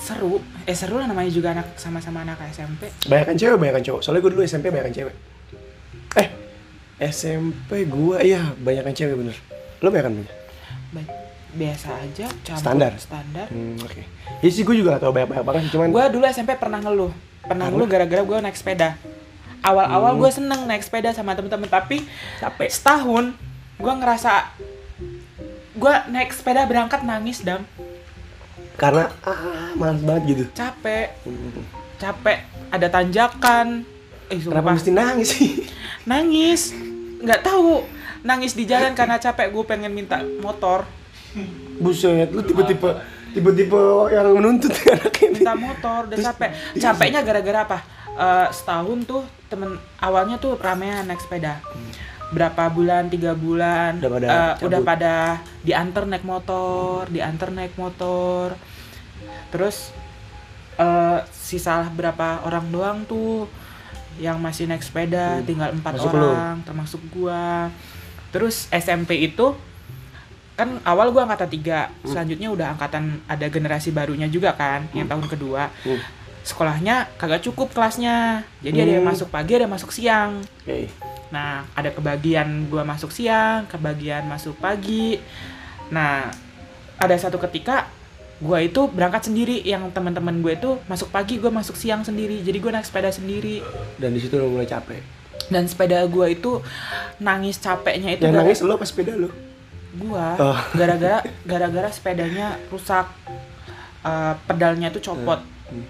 seru 0.08 0.40
eh 0.64 0.72
seru 0.74 0.96
lah 0.96 1.06
namanya 1.06 1.28
juga 1.28 1.52
anak 1.52 1.76
sama-sama 1.76 2.24
anak 2.24 2.40
SMP 2.48 2.88
Banyakan 3.06 3.36
cewek, 3.36 3.58
banyakan 3.58 3.84
cowok. 3.84 4.02
Soalnya 4.02 4.22
gue 4.22 4.32
dulu 4.32 4.42
SMP 4.42 4.66
banyakan 4.68 4.94
cewek. 4.94 5.16
Eh, 6.16 6.28
SMP 7.04 7.86
gue 7.86 8.18
iya 8.22 8.56
banyakan 8.56 8.90
cewek 8.92 9.16
bener. 9.16 9.36
Lo 9.78 9.88
banyakan 9.88 10.14
banyak? 10.18 10.34
Ba- 10.90 11.14
biasa 11.50 11.90
aja 11.98 12.28
campur 12.42 12.62
Standar? 12.62 12.92
standar 12.98 13.48
Hmm, 13.50 13.76
oke. 13.80 14.02
Iya 14.40 14.50
sih 14.50 14.62
gue 14.62 14.76
juga 14.76 14.94
gak 14.94 15.02
tau 15.02 15.12
banyak-banyak 15.12 15.44
banget, 15.44 15.64
cuman 15.70 15.88
gue 15.90 16.04
dulu 16.12 16.24
SMP 16.26 16.54
pernah 16.54 16.80
ngeluh 16.80 17.10
pernah 17.40 17.68
ngeluh 17.68 17.88
gara-gara 17.88 18.22
gue 18.22 18.38
naik 18.42 18.54
sepeda 18.54 19.00
awal-awal 19.60 20.14
Hmm. 20.14 20.20
gue 20.20 20.32
seneng 20.32 20.62
naik 20.64 20.82
sepeda 20.82 21.10
sama 21.12 21.32
temen-temen 21.32 21.66
tapi 21.66 22.04
capek. 22.38 22.68
setahun 22.68 23.32
gue 23.76 23.94
ngerasa 23.96 24.52
gue 25.74 25.94
naik 26.08 26.30
sepeda 26.30 26.64
berangkat 26.64 27.02
nangis 27.02 27.40
dam 27.40 27.64
Karena 28.78 29.10
ah, 29.22 29.74
males 29.74 30.02
banget 30.02 30.24
gitu. 30.28 30.44
capek. 30.54 31.18
Hmm. 31.26 31.66
capek 31.98 32.38
ada 32.70 32.88
tanjakan. 32.88 33.68
Eh 34.28 34.38
Kenapa 34.38 34.54
sumpah 34.54 34.74
mesti 34.76 34.92
nangis 34.92 35.28
sih? 35.30 35.50
nangis. 36.04 36.62
Nggak 37.18 37.42
tahu. 37.42 37.82
Nangis 38.22 38.54
di 38.54 38.64
jalan 38.64 38.94
karena 38.94 39.18
capek. 39.18 39.50
Gue 39.50 39.64
pengen 39.64 39.92
minta 39.92 40.22
motor. 40.40 40.86
Buset, 41.78 42.30
lu 42.30 42.42
tipe-tipe 42.42 42.90
tipe-tipe 43.30 43.82
yang 44.10 44.34
menuntut 44.34 44.74
minta 45.22 45.54
motor 45.54 46.06
udah 46.06 46.14
Terus- 46.14 46.26
capek. 46.26 46.50
capeknya 46.78 47.22
gara-gara 47.22 47.60
apa? 47.62 47.78
Eh, 48.10 48.48
setahun 48.50 49.06
tuh 49.06 49.22
temen 49.46 49.78
awalnya 49.98 50.36
tuh 50.36 50.58
ramean 50.58 51.06
naik 51.06 51.22
sepeda 51.22 51.62
berapa 52.28 52.64
bulan 52.68 53.08
tiga 53.08 53.32
bulan 53.34 53.98
Udah 53.98 54.12
pada 54.12 54.28
cabut. 54.28 54.66
udah 54.68 54.80
pada 54.84 55.16
diantar 55.62 56.04
naik 56.06 56.24
motor 56.24 57.08
diantar 57.08 57.50
naik 57.50 57.74
motor 57.74 58.52
terus 59.48 59.96
eh 60.76 61.20
sisa 61.32 61.88
berapa 61.90 62.44
orang 62.44 62.68
doang 62.68 62.98
tuh 63.04 63.48
yang 64.18 64.38
masih 64.38 64.66
naik 64.66 64.82
sepeda 64.82 65.40
Hmm. 65.40 65.46
tinggal 65.46 65.70
empat 65.72 65.94
lu. 65.96 66.04
orang 66.06 66.56
termasuk 66.62 67.00
gua 67.10 67.72
terus 68.28 68.68
SMP 68.70 69.24
itu 69.24 69.56
kan 70.54 70.82
awal 70.84 71.10
gua 71.10 71.24
angkatan 71.24 71.50
tiga 71.50 71.88
Hmm. 71.96 72.12
selanjutnya 72.12 72.50
udah 72.50 72.68
angkatan 72.74 73.24
ada 73.26 73.46
generasi 73.48 73.90
barunya 73.90 74.28
juga 74.28 74.52
kan 74.52 74.84
yang 74.92 75.08
tahun 75.08 75.26
kedua 75.28 75.70
Hmm. 75.82 76.02
Sekolahnya 76.48 76.96
kagak 77.16 77.44
cukup 77.44 77.70
kelasnya 77.70 78.42
jadi 78.60 78.78
ada 78.80 78.92
yang 78.94 79.04
Hmm. 79.04 79.12
masuk 79.12 79.28
pagi 79.28 79.52
ada 79.52 79.64
yang 79.64 79.74
masuk 79.74 79.92
siang 79.92 80.40
Oke. 80.64 80.88
Nah, 81.28 81.68
ada 81.74 81.92
kebagian 81.92 82.48
gua 82.66 82.82
masuk 82.84 83.12
siang, 83.12 83.68
kebagian 83.68 84.24
masuk 84.26 84.56
pagi. 84.56 85.20
Nah, 85.90 86.32
ada 86.96 87.16
satu 87.16 87.36
ketika 87.38 87.92
gua 88.40 88.62
itu 88.62 88.88
berangkat 88.88 89.28
sendiri, 89.28 89.60
yang 89.62 89.92
teman-teman 89.92 90.40
gue 90.40 90.56
itu 90.56 90.80
masuk 90.88 91.12
pagi, 91.12 91.36
gua 91.36 91.52
masuk 91.52 91.76
siang 91.76 92.00
sendiri. 92.02 92.40
Jadi 92.40 92.58
gua 92.58 92.72
naik 92.72 92.88
sepeda 92.88 93.12
sendiri. 93.12 93.60
Dan 93.96 94.16
di 94.16 94.24
situ 94.24 94.36
lo 94.36 94.48
mulai 94.48 94.64
capek. 94.66 95.04
Dan 95.46 95.68
sepeda 95.68 96.00
gua 96.06 96.32
itu 96.32 96.64
nangis 97.20 97.60
capeknya 97.60 98.14
itu 98.14 98.24
Yang 98.24 98.32
gara- 98.32 98.44
nangis 98.48 98.60
lo 98.62 98.72
apa 98.74 98.86
sepeda 98.86 99.12
lo? 99.14 99.28
gua 99.98 100.28
Oh. 100.38 100.60
gara-gara 100.72 101.20
gara-gara 101.44 101.90
sepedanya 101.90 102.56
rusak. 102.70 103.04
Eh, 104.00 104.34
pedalnya 104.46 104.88
itu 104.88 105.04
copot. 105.04 105.44
Hmm. 105.68 105.84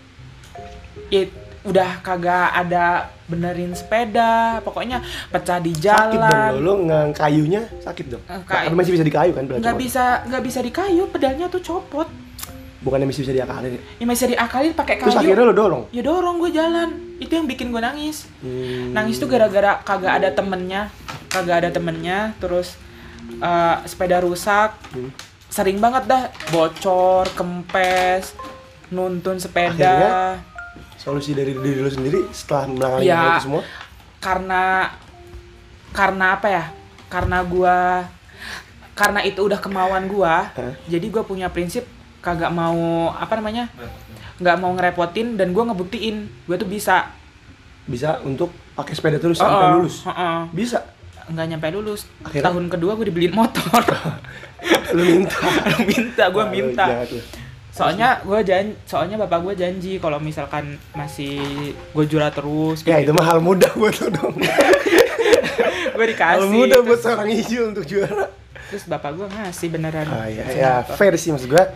It, 1.07 1.29
udah 1.63 1.99
kagak 1.99 2.47
ada 2.55 2.85
benerin 3.25 3.71
sepeda, 3.71 4.63
pokoknya 4.63 5.03
pecah 5.27 5.59
di 5.59 5.75
Sakit 5.75 5.83
dong 6.15 6.21
jalan. 6.23 6.51
lo, 6.57 6.73
lo 6.79 6.97
kayunya 7.11 7.67
sakit 7.77 8.05
dong. 8.07 8.23
Kayu. 8.23 8.71
Masih 8.71 8.91
bisa 8.93 9.03
dikayu 9.03 9.31
kan? 9.31 9.43
nggak 9.43 9.75
bisa 9.75 10.23
nggak 10.23 10.43
bisa 10.43 10.59
dikayu 10.61 11.03
pedalnya 11.07 11.47
tuh 11.47 11.59
copot 11.59 12.07
Bukannya 12.77 13.03
masih 13.03 13.25
bisa 13.25 13.33
diakalin 13.33 13.73
ya? 13.73 13.81
ya 13.97 14.05
masih 14.05 14.25
diakalin 14.29 14.71
pakai 14.71 14.95
kayu 14.95 15.09
Terus 15.09 15.19
akhirnya 15.19 15.43
lo 15.43 15.51
dorong? 15.51 15.83
ya 15.89 15.99
dorong 15.99 16.35
gue 16.39 16.51
jalan 16.53 16.89
itu 17.17 17.33
yang 17.33 17.43
bikin 17.45 17.67
gue 17.67 17.81
nangis 17.81 18.29
Hmm. 18.39 18.93
nangis 18.93 19.17
tuh 19.17 19.25
gara-gara 19.25 19.81
kagak 19.81 20.13
ada 20.13 20.29
temennya 20.29 20.87
kagak 21.27 21.65
ada 21.65 21.69
temennya 21.69 22.31
terus 22.37 22.77
eh, 23.33 23.75
sepeda 23.83 24.21
rusak 24.21 24.77
Hmm. 24.93 25.09
sering 25.49 25.81
banget 25.81 26.05
dah 26.05 26.23
bocor 26.47 27.27
kempes 27.33 28.37
nuntun 28.87 29.35
sepeda 29.35 29.73
Akhirnya? 29.73 30.13
Solusi 31.07 31.31
dari 31.31 31.55
diri 31.55 31.79
lo 31.79 31.87
sendiri 31.87 32.27
setelah 32.29 32.67
menangani 32.67 33.07
Ya. 33.07 33.19
itu 33.31 33.47
semua? 33.47 33.63
karena 34.19 34.91
karena 35.89 36.35
apa 36.35 36.47
ya 36.49 36.63
karena 37.07 37.37
gua 37.41 38.03
karena 38.91 39.23
itu 39.23 39.39
udah 39.39 39.55
kemauan 39.55 40.03
gua 40.05 40.51
Hah? 40.51 40.73
jadi 40.83 41.05
gua 41.07 41.23
punya 41.23 41.47
prinsip 41.47 41.87
kagak 42.19 42.49
mau 42.49 42.75
apa 43.09 43.39
namanya 43.39 43.71
nggak 44.35 44.57
mau 44.57 44.73
ngerepotin 44.73 45.33
dan 45.33 45.55
gua 45.55 45.63
ngebuktiin 45.65 46.27
gua 46.43 46.55
tuh 46.55 46.67
bisa 46.67 47.15
Bisa 47.85 48.19
untuk 48.21 48.51
pakai 48.75 48.91
sepeda 48.91 49.15
terus 49.15 49.39
Oh, 49.39 49.47
sampai 49.47 49.63
oh, 49.65 49.73
lulus? 49.79 50.03
oh, 50.03 50.11
oh. 50.11 50.39
Bisa? 50.51 50.83
nggak 51.25 51.45
nyampe 51.45 51.67
lulus 51.71 52.03
Akhirnya? 52.19 52.51
tahun 52.51 52.67
kedua 52.67 52.95
gue 52.95 53.05
dibeliin 53.05 53.31
motor 53.31 53.79
Lo 54.95 55.01
minta? 55.01 55.39
minta 55.89 56.23
gue 56.27 56.43
minta. 56.49 56.85
Soalnya 57.77 58.09
gue 58.19 58.39
jan 58.41 58.65
soalnya 58.83 59.15
bapak 59.19 59.39
gue 59.39 59.53
janji 59.55 59.93
kalau 59.95 60.17
misalkan 60.17 60.65
masih 60.91 61.37
gue 61.71 62.05
juara 62.05 62.27
terus 62.29 62.81
Ya 62.81 62.97
itu 62.97 63.11
mah 63.11 63.21
hal 63.23 63.37
mudah 63.39 63.69
buat 63.71 63.93
lo 63.95 64.07
dong. 64.09 64.33
gue 65.95 66.05
dikasih 66.07 66.41
Hal 66.41 66.49
mudah 66.49 66.79
buat 66.81 66.97
terus, 66.97 67.05
seorang 67.05 67.29
hijau 67.29 67.63
untuk 67.67 67.85
juara. 67.85 68.25
terus 68.67 68.83
bapak 68.83 69.11
gue 69.13 69.27
ngasih 69.27 69.67
beneran 69.69 70.05
Ah 70.05 70.27
ya, 70.27 70.43
ya 70.49 70.71
fair 70.83 71.13
sih 71.15 71.29
maksud 71.29 71.47
gua. 71.47 71.69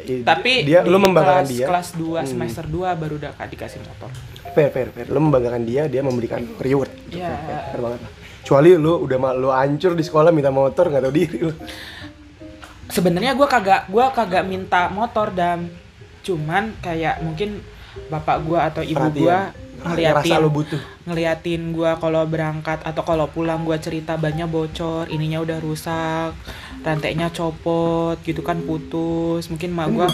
I- 0.00 0.22
tapi 0.22 0.64
dia 0.64 0.80
di 0.80 0.88
lo 0.88 0.98
membanggakan 0.98 1.44
kelas, 1.44 1.52
dia. 1.52 1.66
kelas 1.66 1.88
2 1.94 2.02
Hmm. 2.18 2.28
semester 2.28 2.64
2 2.64 2.94
baru 2.94 3.14
udah 3.16 3.32
dikasih 3.40 3.78
motor 3.80 4.10
Fair, 4.48 4.70
fair, 4.70 4.88
fair. 4.90 5.06
Lo 5.06 5.20
membanggakan 5.20 5.62
dia, 5.62 5.86
dia 5.86 6.00
memberikan 6.00 6.40
reward. 6.58 6.90
Iya. 7.08 7.30
Fair, 7.30 7.38
fair, 7.38 7.60
fair 7.68 7.80
banget 7.80 8.00
lah. 8.00 8.10
Kecuali 8.40 8.70
lo 8.74 8.94
udah 8.98 9.18
lo 9.34 9.48
hancur 9.50 9.92
di 9.92 10.00
sekolah 10.00 10.32
minta 10.32 10.48
motor 10.48 10.88
nggak 10.88 11.02
tahu 11.04 11.12
diri 11.12 11.38
lo. 11.42 11.52
Sebenarnya 12.88 13.32
gue 13.32 13.46
kagak 13.46 13.86
gua 13.88 14.10
kagak 14.10 14.44
minta 14.44 14.88
motor 14.88 15.30
dan 15.30 15.68
cuman 16.22 16.76
kayak 16.80 17.20
mungkin 17.20 17.60
bapak 18.08 18.44
gue 18.44 18.58
atau 18.58 18.82
ibu 18.82 19.06
gue 19.12 19.38
ngeliatin 19.78 20.42
lo 20.42 20.50
butuh. 20.50 20.80
ngeliatin 21.06 21.70
gue 21.70 21.90
kalau 21.96 22.26
berangkat 22.26 22.82
atau 22.82 23.02
kalau 23.02 23.30
pulang 23.30 23.62
gue 23.62 23.78
cerita 23.78 24.18
banyak 24.18 24.44
bocor 24.44 25.06
ininya 25.06 25.38
udah 25.38 25.58
rusak 25.58 26.34
rantainya 26.82 27.30
copot 27.30 28.18
gitu 28.22 28.42
kan 28.42 28.58
putus 28.60 29.46
mungkin 29.46 29.70
mak 29.72 29.88
gue 29.88 30.08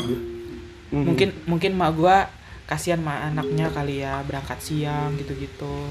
Mhm. 0.93 1.05
mungkin 1.11 1.29
mungkin 1.49 1.72
mak 1.75 1.91
gue 1.97 2.16
kasihan 2.64 3.01
ma 3.01 3.25
anaknya 3.25 3.66
kali 3.68 4.05
ya 4.05 4.22
berangkat 4.22 4.61
siang 4.61 5.16
gitu-gitu 5.16 5.91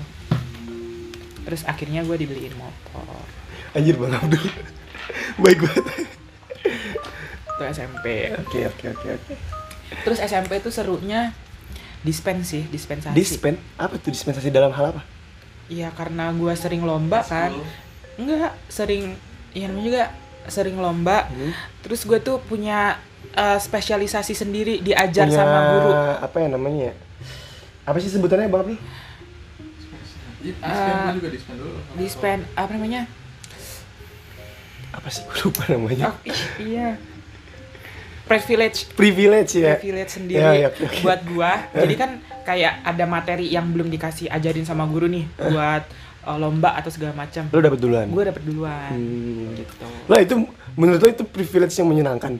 terus 1.43 1.65
akhirnya 1.65 2.01
gue 2.01 2.15
dibeliin 2.15 2.55
motor 2.55 3.19
Anjir 3.73 3.97
bang 3.97 4.13
Abdul. 4.13 4.37
Baik 5.43 5.65
banget. 5.65 5.85
Itu 6.63 7.63
SMP 7.69 8.05
Oke, 8.39 8.59
oke, 8.65 8.85
oke, 8.89 9.07
oke. 9.13 9.33
terus 10.01 10.19
SMP 10.19 10.57
itu 10.57 10.69
serunya 10.69 11.31
dispen 12.01 12.41
sih 12.41 12.65
dispensasi 12.65 13.13
Dispen? 13.13 13.55
Apa 13.75 13.95
tuh 13.95 14.09
dispensasi 14.09 14.49
dalam 14.49 14.69
hal 14.69 14.91
apa? 14.91 15.01
Iya 15.65 15.87
karena 15.89 16.29
gue 16.29 16.51
sering 16.53 16.83
lomba 16.83 17.21
kan 17.21 17.55
enggak 18.13 18.51
sering 18.67 19.15
ya 19.51 19.65
namanya 19.65 19.85
juga 19.85 20.03
sering 20.45 20.75
lomba 20.75 21.23
Hmm. 21.25 21.55
terus 21.79 22.03
gue 22.03 22.19
tuh 22.19 22.37
punya 22.39 22.99
eh, 23.31 23.55
spesialisasi 23.57 24.33
sendiri 24.33 24.83
diajar 24.83 25.25
Punya 25.25 25.39
sama 25.39 25.59
guru 25.71 25.91
apa 26.19 26.37
ya 26.37 26.47
namanya? 26.49 26.83
ya? 26.89 26.93
Apa 27.83 27.97
sih 27.97 28.09
sebutannya 28.09 28.47
bang? 28.47 28.75
Dispen 30.43 30.95
juga 31.15 31.29
dispen 31.31 31.55
dulu. 31.55 31.79
dispen 31.95 32.39
apa 32.53 32.71
namanya 32.75 33.07
Apa 34.93 35.07
sih? 35.09 35.25
Gue 35.25 35.49
lupa 35.49 35.63
namanya. 35.67 36.05
oh, 36.07 36.17
iya 36.59 36.95
privilege 38.23 38.87
Privilege 38.93 39.51
ya. 39.57 39.75
privilege 39.75 40.11
sendiri 40.13 40.39
Ya, 40.39 40.51
ya, 40.55 40.67
oke. 40.69 41.03
buat 41.03 41.21
gua 41.27 41.51
jadi 41.75 41.93
kan 41.93 42.09
kayak 42.41 42.79
ada 42.81 43.03
materi 43.05 43.51
yang 43.51 43.67
belum 43.67 43.87
dikasih 43.89 44.31
ajarin 44.31 44.63
sama 44.63 44.87
guru 44.87 45.05
nih 45.05 45.27
buat 45.35 45.83
eh, 46.23 46.37
lomba 46.39 46.71
atau 46.73 46.87
segala 46.87 47.11
macam 47.13 47.43
Lo 47.45 47.59
dapet 47.59 47.79
duluan. 47.79 48.07
gue 48.07 48.23
dapet 48.23 48.43
duluan 48.43 48.89
Hmm. 48.89 49.53
gitu 49.53 49.85
Lah 50.07 50.19
itu 50.19 50.39
menurut 50.73 50.99
lo 50.99 51.09
itu 51.11 51.23
privilege 51.25 51.75
yang 51.75 51.85
menyenangkan. 51.85 52.39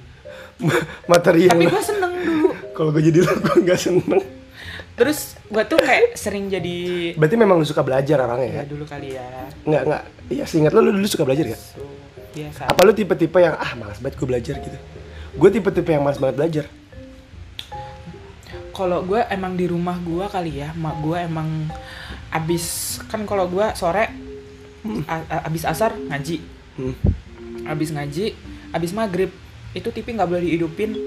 Materi 1.11 1.45
yang 1.45 1.59
tapi 1.59 1.67
gue 1.67 1.83
seneng 1.83 2.13
dulu 2.17 2.47
kalau 2.71 2.89
gue 2.89 3.03
jadi 3.03 3.19
lo 3.19 3.33
gue 3.35 3.55
nggak 3.61 3.75
seneng. 3.77 4.23
terus 4.93 5.19
gue 5.43 5.63
tuh 5.65 5.77
kayak 5.77 6.15
sering 6.15 6.47
jadi 6.47 6.77
Berarti 7.13 7.35
memang 7.35 7.57
lu 7.57 7.65
suka 7.65 7.81
belajar 7.81 8.17
orangnya 8.19 8.47
ya 8.47 8.55
ya? 8.55 8.63
dulu 8.63 8.85
kali 8.85 9.09
ya 9.11 9.27
Nggak 9.63 9.81
nggak. 9.83 10.03
Iya 10.31 10.43
seingat 10.45 10.71
lo 10.71 10.79
lu 10.79 10.91
dulu 10.93 11.03
suka 11.05 11.23
belajar 11.23 11.43
gak? 11.49 11.59
so, 11.59 11.83
biasa 12.33 12.61
Apa 12.65 12.81
lu 12.81 12.91
tipe-tipe 12.91 13.37
yang 13.37 13.53
ah 13.53 13.71
malas 13.73 13.97
banget 13.97 14.17
gue 14.17 14.27
belajar 14.27 14.55
gitu? 14.57 14.77
Gue 15.33 15.49
tipe-tipe 15.49 15.87
yang 15.87 16.01
malas 16.01 16.17
banget 16.17 16.35
belajar. 16.35 16.65
kalau 18.73 19.05
gue 19.05 19.21
emang 19.29 19.53
di 19.53 19.65
rumah 19.65 19.93
gue 19.95 20.25
kali 20.25 20.57
ya 20.57 20.73
mak 20.73 20.97
gue 20.99 21.13
emang 21.19 21.69
abis 22.29 22.97
kan 23.05 23.21
kalau 23.21 23.45
gue 23.45 23.61
sore 23.73 24.09
a- 25.05 25.45
abis 25.45 25.63
asar 25.63 25.93
ngaji 25.93 26.41
Hmm. 26.73 26.97
abis 27.69 27.93
ngaji 27.93 28.33
abis 28.73 28.91
maghrib 28.91 29.29
itu 29.71 29.85
TV 29.87 30.17
nggak 30.17 30.25
boleh 30.25 30.41
dihidupin 30.41 30.97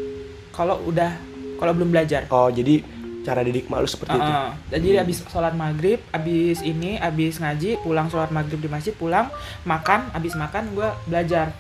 kalau 0.55 0.79
udah 0.87 1.19
kalau 1.59 1.75
belum 1.75 1.91
belajar 1.91 2.31
Oh 2.31 2.47
jadi 2.47 2.87
cara 3.27 3.43
didik 3.43 3.67
malu 3.67 3.85
seperti 3.85 4.15
itu. 4.15 4.23
Heeh. 4.25 4.49
jadi 4.71 5.03
abis 5.03 5.27
sholat 5.27 5.51
maghrib 5.53 5.99
abis 6.09 6.63
ini 6.63 6.95
abis 6.97 7.37
ngaji 7.37 7.83
pulang 7.83 8.07
sholat 8.07 8.31
maghrib 8.31 8.57
di 8.57 8.69
masjid 8.69 8.93
pulang 8.93 9.27
makan 9.65 10.07
abis 10.13 10.33
makan 10.35 10.71
gue 10.71 10.87
belajar 11.05 11.51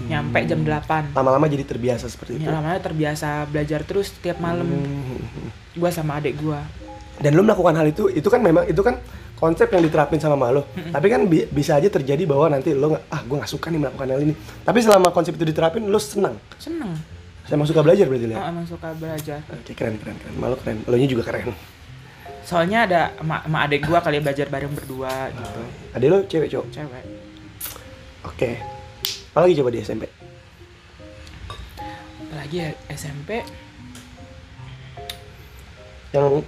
nyampe 0.00 0.38
jam 0.46 0.62
8 0.62 1.10
Lama-lama 1.10 1.44
jadi 1.44 1.66
terbiasa 1.66 2.06
seperti 2.06 2.38
itu. 2.38 2.46
Ya, 2.46 2.54
namanya 2.54 2.78
terbiasa 2.78 3.28
belajar 3.44 3.82
terus 3.82 4.14
tiap 4.16 4.38
malam 4.38 4.62
Hmm. 4.62 5.18
gue 5.74 5.90
sama 5.90 6.16
adik 6.16 6.38
gue 6.38 6.60
Dan 7.18 7.34
lu 7.34 7.42
melakukan 7.42 7.74
hal 7.74 7.86
itu, 7.88 8.06
itu 8.08 8.24
kan 8.24 8.38
memang 8.38 8.62
itu 8.64 8.78
kan 8.78 8.94
konsep 9.34 9.66
yang 9.68 9.82
diterapin 9.82 10.16
sama 10.16 10.34
malu. 10.34 10.62
Tapi 10.70 11.06
kan 11.08 11.26
bi- 11.26 11.46
bisa 11.48 11.74
aja 11.74 11.86
terjadi 11.88 12.22
bahwa 12.24 12.46
nanti 12.48 12.70
lo 12.70 12.94
ah 13.04 13.20
gue 13.20 13.36
nggak 13.36 13.50
suka 13.50 13.68
nih 13.68 13.80
melakukan 13.80 14.06
hal 14.08 14.22
ini. 14.22 14.34
Tapi 14.62 14.78
selama 14.78 15.10
konsep 15.10 15.34
itu 15.34 15.42
diterapin, 15.44 15.82
lo 15.82 15.98
senang. 15.98 16.38
seneng 16.56 16.94
Saya 17.48 17.64
suka 17.64 17.80
belajar 17.80 18.04
berarti 18.04 18.28
oh, 18.28 18.36
ya. 18.36 18.52
emang 18.52 18.66
suka 18.68 18.92
belajar 18.92 19.40
Oke 19.48 19.72
keren 19.72 19.96
keren 19.96 20.20
keren. 20.20 20.34
Malu 20.36 20.56
keren. 20.60 20.84
Lo 20.84 21.00
juga 21.00 21.24
keren. 21.32 21.56
soalnya 22.44 22.84
ada 22.84 23.02
sama, 23.16 23.40
sama 23.44 23.58
adik 23.64 23.88
gue 23.88 23.98
kali 24.00 24.20
belajar 24.20 24.46
bareng 24.52 24.72
berdua 24.72 25.32
gitu 25.32 25.60
Ada 25.96 26.04
lo 26.08 26.18
cewek 26.28 26.48
cowok. 26.52 26.66
cewek 26.68 27.04
Oke. 28.28 28.50
Apalagi 29.32 29.56
coba 29.56 29.70
di 29.72 29.80
SMP. 29.80 30.04
apalagi 32.28 32.56
ya 32.60 32.70
SMP 32.92 33.40
Yang 36.12 36.44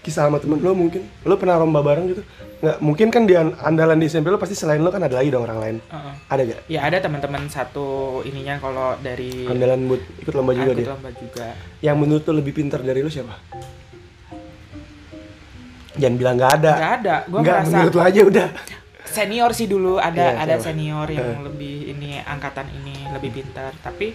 kisah 0.00 0.24
sama 0.24 0.38
temen 0.38 0.58
lo 0.58 0.72
mungkin. 0.72 1.04
Lo 1.22 1.36
pernah 1.36 1.56
lomba 1.56 1.80
bareng 1.80 2.08
gitu? 2.08 2.22
Nggak, 2.56 2.76
mungkin 2.80 3.08
kan 3.08 3.22
di 3.22 3.34
an- 3.34 3.54
andalan 3.58 3.94
di 3.94 4.06
SMP 4.06 4.26
lo 4.26 4.36
pasti 4.36 4.52
selain 4.52 4.78
lo 4.78 4.88
kan 4.88 4.98
ada 4.98 5.14
lagi 5.14 5.28
dong 5.28 5.42
orang 5.42 5.58
lain. 5.58 5.76
Heeh. 5.84 6.12
Ada 6.26 6.42
gak? 6.44 6.60
ya 6.66 6.80
ada 6.82 6.98
teman-teman 6.98 7.44
satu 7.46 7.86
ininya 8.22 8.56
kalau 8.56 8.96
dari 8.98 9.44
Andalan 9.44 9.84
buat 9.84 10.02
ikut 10.18 10.32
lomba 10.32 10.52
juga 10.52 10.66
ikut 10.66 10.78
dia. 10.78 10.88
lomba 10.88 11.10
juga 11.12 11.46
Yang 11.80 11.96
menurut 11.98 12.22
lo 12.24 12.32
lebih 12.34 12.52
pintar 12.54 12.80
dari 12.80 12.98
lo 12.98 13.08
siapa? 13.08 13.36
Jangan 15.94 16.16
bilang 16.16 16.34
nggak 16.34 16.52
ada. 16.56 16.72
nggak 16.74 16.94
ada 16.98 17.16
gue 17.24 17.38
Nggak, 17.38 17.54
merasa 17.56 17.74
menurut 17.76 17.94
lo 17.94 18.02
aja 18.02 18.20
udah. 18.24 18.48
senior 19.04 19.50
sih 19.52 19.68
dulu 19.68 19.94
ada 19.96 20.18
Iya, 20.32 20.42
ada 20.42 20.54
senior 20.58 21.06
yang 21.06 21.38
Eh. 21.38 21.42
lebih 21.44 21.76
ini 21.88 22.18
angkatan 22.18 22.66
ini 22.72 23.06
lebih 23.08 23.30
pintar 23.32 23.70
tapi 23.78 24.10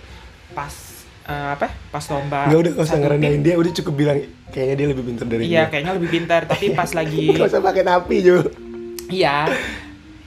pas 0.51 0.98
eh, 1.21 1.47
apa 1.53 1.67
pas 1.89 2.05
lomba 2.05 2.45
Nggak 2.45 2.59
udah 2.59 2.71
gak 2.73 2.85
usah 2.85 2.97
ngerendahin 2.97 3.41
dia, 3.41 3.55
udah 3.55 3.71
cukup 3.73 3.93
bilang 3.95 4.17
kayaknya 4.47 4.75
dia 4.75 4.87
lebih 4.87 5.03
pintar 5.05 5.25
dari 5.25 5.41
iya 5.43 5.61
gue. 5.61 5.71
kayaknya 5.71 5.93
lebih 5.93 6.09
pintar 6.11 6.41
tapi 6.43 6.65
pas 6.79 6.89
lagi 6.89 7.25
Gak 7.31 7.49
usah 7.49 7.61
pakai 7.61 7.83
napi 7.83 8.15
Jo. 8.19 8.37
iya 9.07 9.45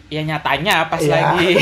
ya 0.06 0.20
nyatanya 0.22 0.86
pas 0.86 0.98
Iya. 0.98 1.12
lagi 1.14 1.48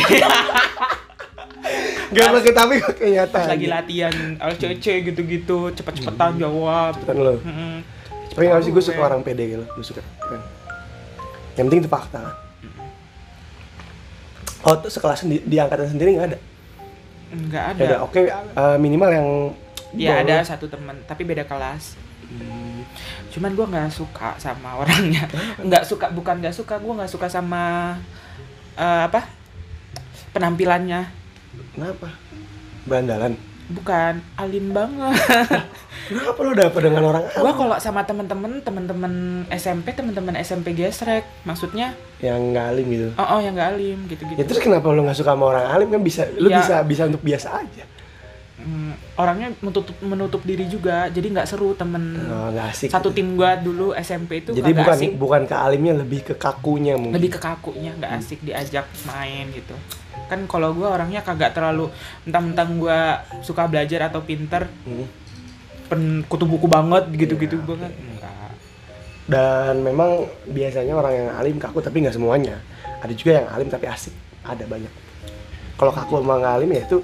Gak 2.11 2.26
pakai 2.33 2.53
tapi 2.53 2.74
pakai 2.81 3.09
nyata. 3.12 3.31
pas 3.33 3.47
lagi 3.47 3.66
latihan 3.66 4.14
LCC 4.37 4.85
gitu-gitu 5.05 5.70
cepet-cepetan 5.70 6.35
jawab 6.37 6.97
Cepetan 6.97 7.16
lo. 7.16 7.35
Mm-mm. 7.39 7.87
Tapi 8.28 8.45
gak 8.45 8.62
sih 8.62 8.72
gue 8.72 8.83
suka 8.83 8.99
orang 9.01 9.22
pede 9.22 9.47
gitu, 9.49 9.62
gue 9.64 9.85
suka. 9.85 10.03
Keren. 10.18 10.43
Yang 11.53 11.64
penting 11.64 11.81
itu 11.81 11.89
fakta. 11.89 12.18
kan. 12.20 12.35
Oh, 14.61 14.74
tuh 14.76 14.89
sekelas 14.89 15.22
di, 15.22 15.39
di 15.41 15.57
angkatan 15.57 15.87
sendiri 15.89 16.18
nggak 16.18 16.26
ada. 16.26 16.39
Nggak 17.31 17.64
Ya 17.78 17.87
ada. 17.87 17.97
oke 18.03 18.20
eh, 18.26 18.76
minimal 18.76 19.11
yang 19.11 19.28
di 19.91 20.07
ya 20.07 20.22
ada 20.22 20.43
satu 20.43 20.66
teman 20.66 20.95
tapi 21.07 21.22
beda 21.22 21.43
kelas. 21.43 21.99
Hmm, 22.31 22.87
cuman 23.31 23.51
gua 23.59 23.66
nggak 23.66 23.91
suka 23.91 24.39
sama 24.39 24.74
orangnya. 24.83 25.26
Nggak 25.59 25.83
suka 25.83 26.11
bukan 26.11 26.39
nggak 26.39 26.55
suka 26.55 26.78
gua 26.78 27.03
nggak 27.03 27.11
suka 27.11 27.26
sama 27.26 27.95
eh, 28.74 29.03
apa? 29.07 29.26
Penampilannya. 30.31 31.11
Kenapa? 31.74 32.14
Bandalan. 32.87 33.35
Bukan 33.71 34.18
alim 34.37 34.71
banget 34.71 35.14
Kenapa 36.11 36.43
lo 36.43 36.51
dapet 36.53 36.81
dengan 36.83 37.03
orang 37.07 37.23
gua 37.31 37.53
kalau 37.55 37.77
sama 37.79 38.03
temen-temen 38.03 38.59
temen-temen 38.61 39.12
SMP 39.49 39.95
temen-temen 39.95 40.35
SMP 40.37 40.75
gesrek 40.75 41.23
maksudnya 41.47 41.95
yang 42.18 42.51
nggak 42.51 42.66
alim 42.68 42.87
gitu? 42.91 43.09
oh, 43.14 43.27
oh 43.29 43.39
yang 43.39 43.55
nggak 43.55 43.71
alim 43.71 43.99
gitu-gitu 44.07 44.35
Ya 44.35 44.43
terus 44.43 44.59
kenapa 44.59 44.91
lo 44.91 45.07
nggak 45.07 45.14
suka 45.14 45.33
sama 45.33 45.45
orang 45.49 45.64
alim 45.71 45.89
kan 45.89 46.03
bisa, 46.03 46.27
lo 46.35 46.51
Ya. 46.51 46.59
bisa 46.59 46.75
bisa 46.83 47.03
untuk 47.07 47.23
biasa 47.23 47.62
aja. 47.62 47.85
Hmm, 48.61 48.92
orangnya 49.16 49.56
menutup 49.58 49.88
menutup 49.98 50.42
diri 50.42 50.64
juga 50.64 51.08
jadi 51.08 51.32
nggak 51.32 51.48
seru 51.48 51.72
temen 51.72 52.20
Oh, 52.22 52.52
asik. 52.62 52.88
satu 52.88 53.08
gitu. 53.08 53.16
tim 53.16 53.32
gua 53.32 53.56
dulu 53.56 53.92
SMP 53.94 54.40
itu 54.40 54.52
Jadi 54.52 54.70
bukan 54.70 54.94
asik 54.94 55.11
bukan 55.16 55.42
ke 55.44 55.56
alimnya 55.56 55.94
lebih 55.94 56.20
ke 56.22 56.34
kakunya 56.34 56.92
mungkin. 56.94 57.16
lebih 57.16 57.30
ke 57.30 57.40
kakunya 57.40 57.90
nggak 57.94 58.12
asik 58.14 58.38
diajak 58.40 58.84
main 59.02 59.48
gitu 59.50 59.72
kan 60.26 60.44
kalau 60.44 60.70
gua 60.70 60.92
orangnya 60.92 61.20
kagak 61.20 61.50
terlalu 61.50 61.88
mentang-mentang 62.22 62.76
gua 62.76 62.98
suka 63.40 63.64
belajar 63.64 64.06
atau 64.06 64.20
pinter 64.20 64.68
Hmm. 64.84 65.08
pen 65.86 66.02
kutu 66.22 66.44
buku 66.44 66.64
banget 66.64 67.08
gitu-gitu 67.11 67.56
Iya, 67.56 67.66
banget 67.66 67.92
enggak 67.96 68.52
Dan 69.24 69.80
memang 69.80 70.11
biasanya 70.44 70.92
orang 70.92 71.12
yang 71.14 71.28
alim 71.32 71.56
kaku 71.56 71.78
tapi 71.78 72.02
nggak 72.02 72.12
semuanya. 72.12 72.58
Ada 72.98 73.14
juga 73.14 73.38
yang 73.38 73.46
alim 73.48 73.68
tapi 73.68 73.86
asik. 73.86 74.11
Ada 74.42 74.66
banyak. 74.66 74.90
Kalau 75.76 75.92
kaku 75.92 76.18
sama 76.18 76.34
alim 76.42 76.66
ya 76.68 76.82
itu 76.82 76.98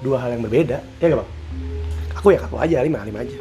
dua 0.00 0.16
hal 0.18 0.34
yang 0.34 0.42
berbeda. 0.42 0.78
Ya 0.98 1.06
gak 1.06 1.20
bang? 1.20 1.30
Kaku 2.10 2.28
ya 2.30 2.38
kaku 2.38 2.56
aja, 2.56 2.74
alim 2.80 2.92
ya 2.92 3.00
alim 3.00 3.16
aja. 3.16 3.36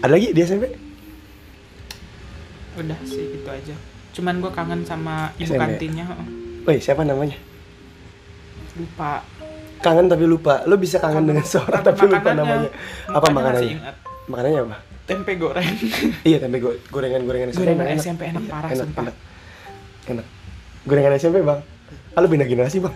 Ada 0.00 0.12
lagi 0.12 0.28
di 0.30 0.40
SMP? 0.40 0.64
udah 2.74 2.98
sih 3.06 3.22
gitu 3.30 3.46
aja 3.46 3.70
cuman 4.10 4.42
gua 4.42 4.50
kangen 4.50 4.82
sama 4.82 5.30
ibu 5.38 5.46
SMP. 5.48 5.62
kantinnya. 5.62 6.10
Woi 6.62 6.78
siapa 6.78 7.02
namanya? 7.02 7.38
lupa 8.74 9.22
Kangen 9.78 10.10
tapi 10.10 10.24
lupa. 10.24 10.66
Lo 10.66 10.74
bisa 10.74 10.98
kangen 10.98 11.22
dengan 11.22 11.46
seorang 11.46 11.82
tapi 11.82 12.02
lupa 12.08 12.30
namanya. 12.32 12.70
Apa 13.06 13.26
makanannya? 13.30 13.78
Makanannya 14.26 14.60
apa? 14.64 14.76
tempe 15.04 15.36
goreng 15.36 15.68
Iya 16.28 16.40
tempe 16.40 16.58
go- 16.58 16.80
gorengan-gorengan 16.88 17.52
SMP. 17.52 17.62
Gorengan 17.62 17.86
SMP 17.94 18.22
enak 18.24 18.42
Iya, 18.42 18.50
parah, 18.50 18.68
enak, 18.72 18.80
sumpah. 18.80 19.02
Enak. 19.04 19.16
enak. 20.08 20.26
Gorengan 20.82 21.12
SMP 21.14 21.36
bang. 21.44 21.60
Ah, 22.16 22.20
lo 22.22 22.26
beda 22.26 22.46
generasi 22.48 22.80
bang. 22.80 22.94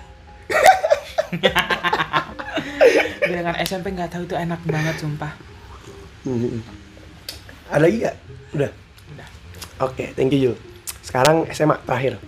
Dengan 3.29 3.55
SMP 3.61 3.93
nggak 3.93 4.11
tahu 4.13 4.23
itu 4.25 4.35
enak 4.37 4.61
banget 4.65 4.97
sumpah 5.01 5.33
Hmm. 6.27 6.61
Ada 7.73 7.89
lagi 7.89 7.97
gak? 8.05 8.17
Udah. 8.53 8.71
udah 9.15 9.29
Oke, 9.87 10.13
thank 10.13 10.35
you 10.35 10.51
Jul. 10.51 10.55
Sekarang 11.01 11.47
SMA 11.55 11.79
terakhir. 11.89 12.21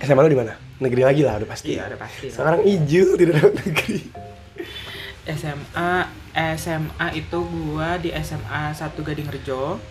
SMA 0.00 0.22
lo 0.22 0.30
di 0.30 0.38
mana? 0.38 0.54
Negeri 0.80 1.02
lagi 1.04 1.22
lah 1.26 1.42
udah 1.42 1.48
pasti. 1.50 1.76
iya 1.76 1.90
udah 1.90 1.98
pasti. 2.00 2.30
Sekarang 2.30 2.64
Ijul 2.64 3.20
tidak 3.20 3.42
dapat 3.42 3.52
negeri. 3.68 3.98
SMA 5.28 5.92
SMA 6.56 7.06
itu 7.16 7.38
gua 7.42 7.96
di 8.00 8.14
SMA 8.22 8.72
1 8.72 8.94
Gading 8.96 9.28
Rejo 9.28 9.82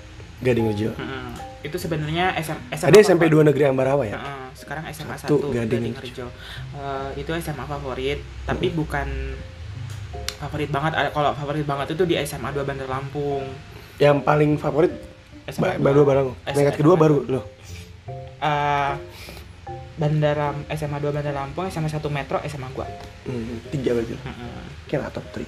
Gading 0.44 0.66
Rejo. 0.68 0.92
Mm-mm. 0.94 1.32
itu 1.64 1.80
sebenarnya 1.80 2.36
SM, 2.36 2.60
SMA 2.76 2.92
Ada 2.92 3.00
SMP 3.02 3.24
favorit. 3.26 3.40
2 3.40 3.50
negeri 3.50 3.64
Ambarawa 3.66 4.04
ya? 4.04 4.20
Heeh, 4.20 4.46
sekarang 4.54 4.84
SMA 4.92 5.16
1 5.16 5.24
Satu, 5.24 5.48
Gading, 5.50 5.80
Gading 5.90 5.96
Rejo. 5.96 6.28
Eh, 6.76 7.10
itu 7.18 7.32
SMA 7.40 7.64
favorit, 7.64 8.20
tapi 8.44 8.68
bukan 8.70 9.08
favorit 10.38 10.68
banget. 10.68 10.92
Kalau 11.10 11.32
favorit 11.34 11.64
banget 11.64 11.96
itu 11.96 12.04
di 12.04 12.20
SMA 12.22 12.52
2 12.52 12.62
Bandar 12.62 12.86
Lampung. 12.86 13.48
Yang 13.96 14.18
paling 14.22 14.52
favorit 14.58 14.92
SMA 15.46 15.64
ba- 15.74 15.80
baru 15.82 16.02
bareng. 16.04 16.30
SMA 16.44 16.52
Peringkat 16.52 16.76
kedua 16.76 16.96
baru 16.96 17.18
lo. 17.24 17.42
Eh, 18.38 18.94
Bandara 19.94 20.52
SMA 20.70 21.00
2 21.00 21.16
Bandar 21.16 21.32
Lampung, 21.32 21.64
SMA 21.66 21.88
1 21.88 22.04
Metro, 22.10 22.44
SMA 22.44 22.68
gua. 22.72 22.84
Hmm, 23.24 23.64
tiga 23.70 23.94
berarti. 23.94 24.20
Heeh. 24.20 24.62
Kira 24.86 25.08
top 25.08 25.24
3. 25.32 25.48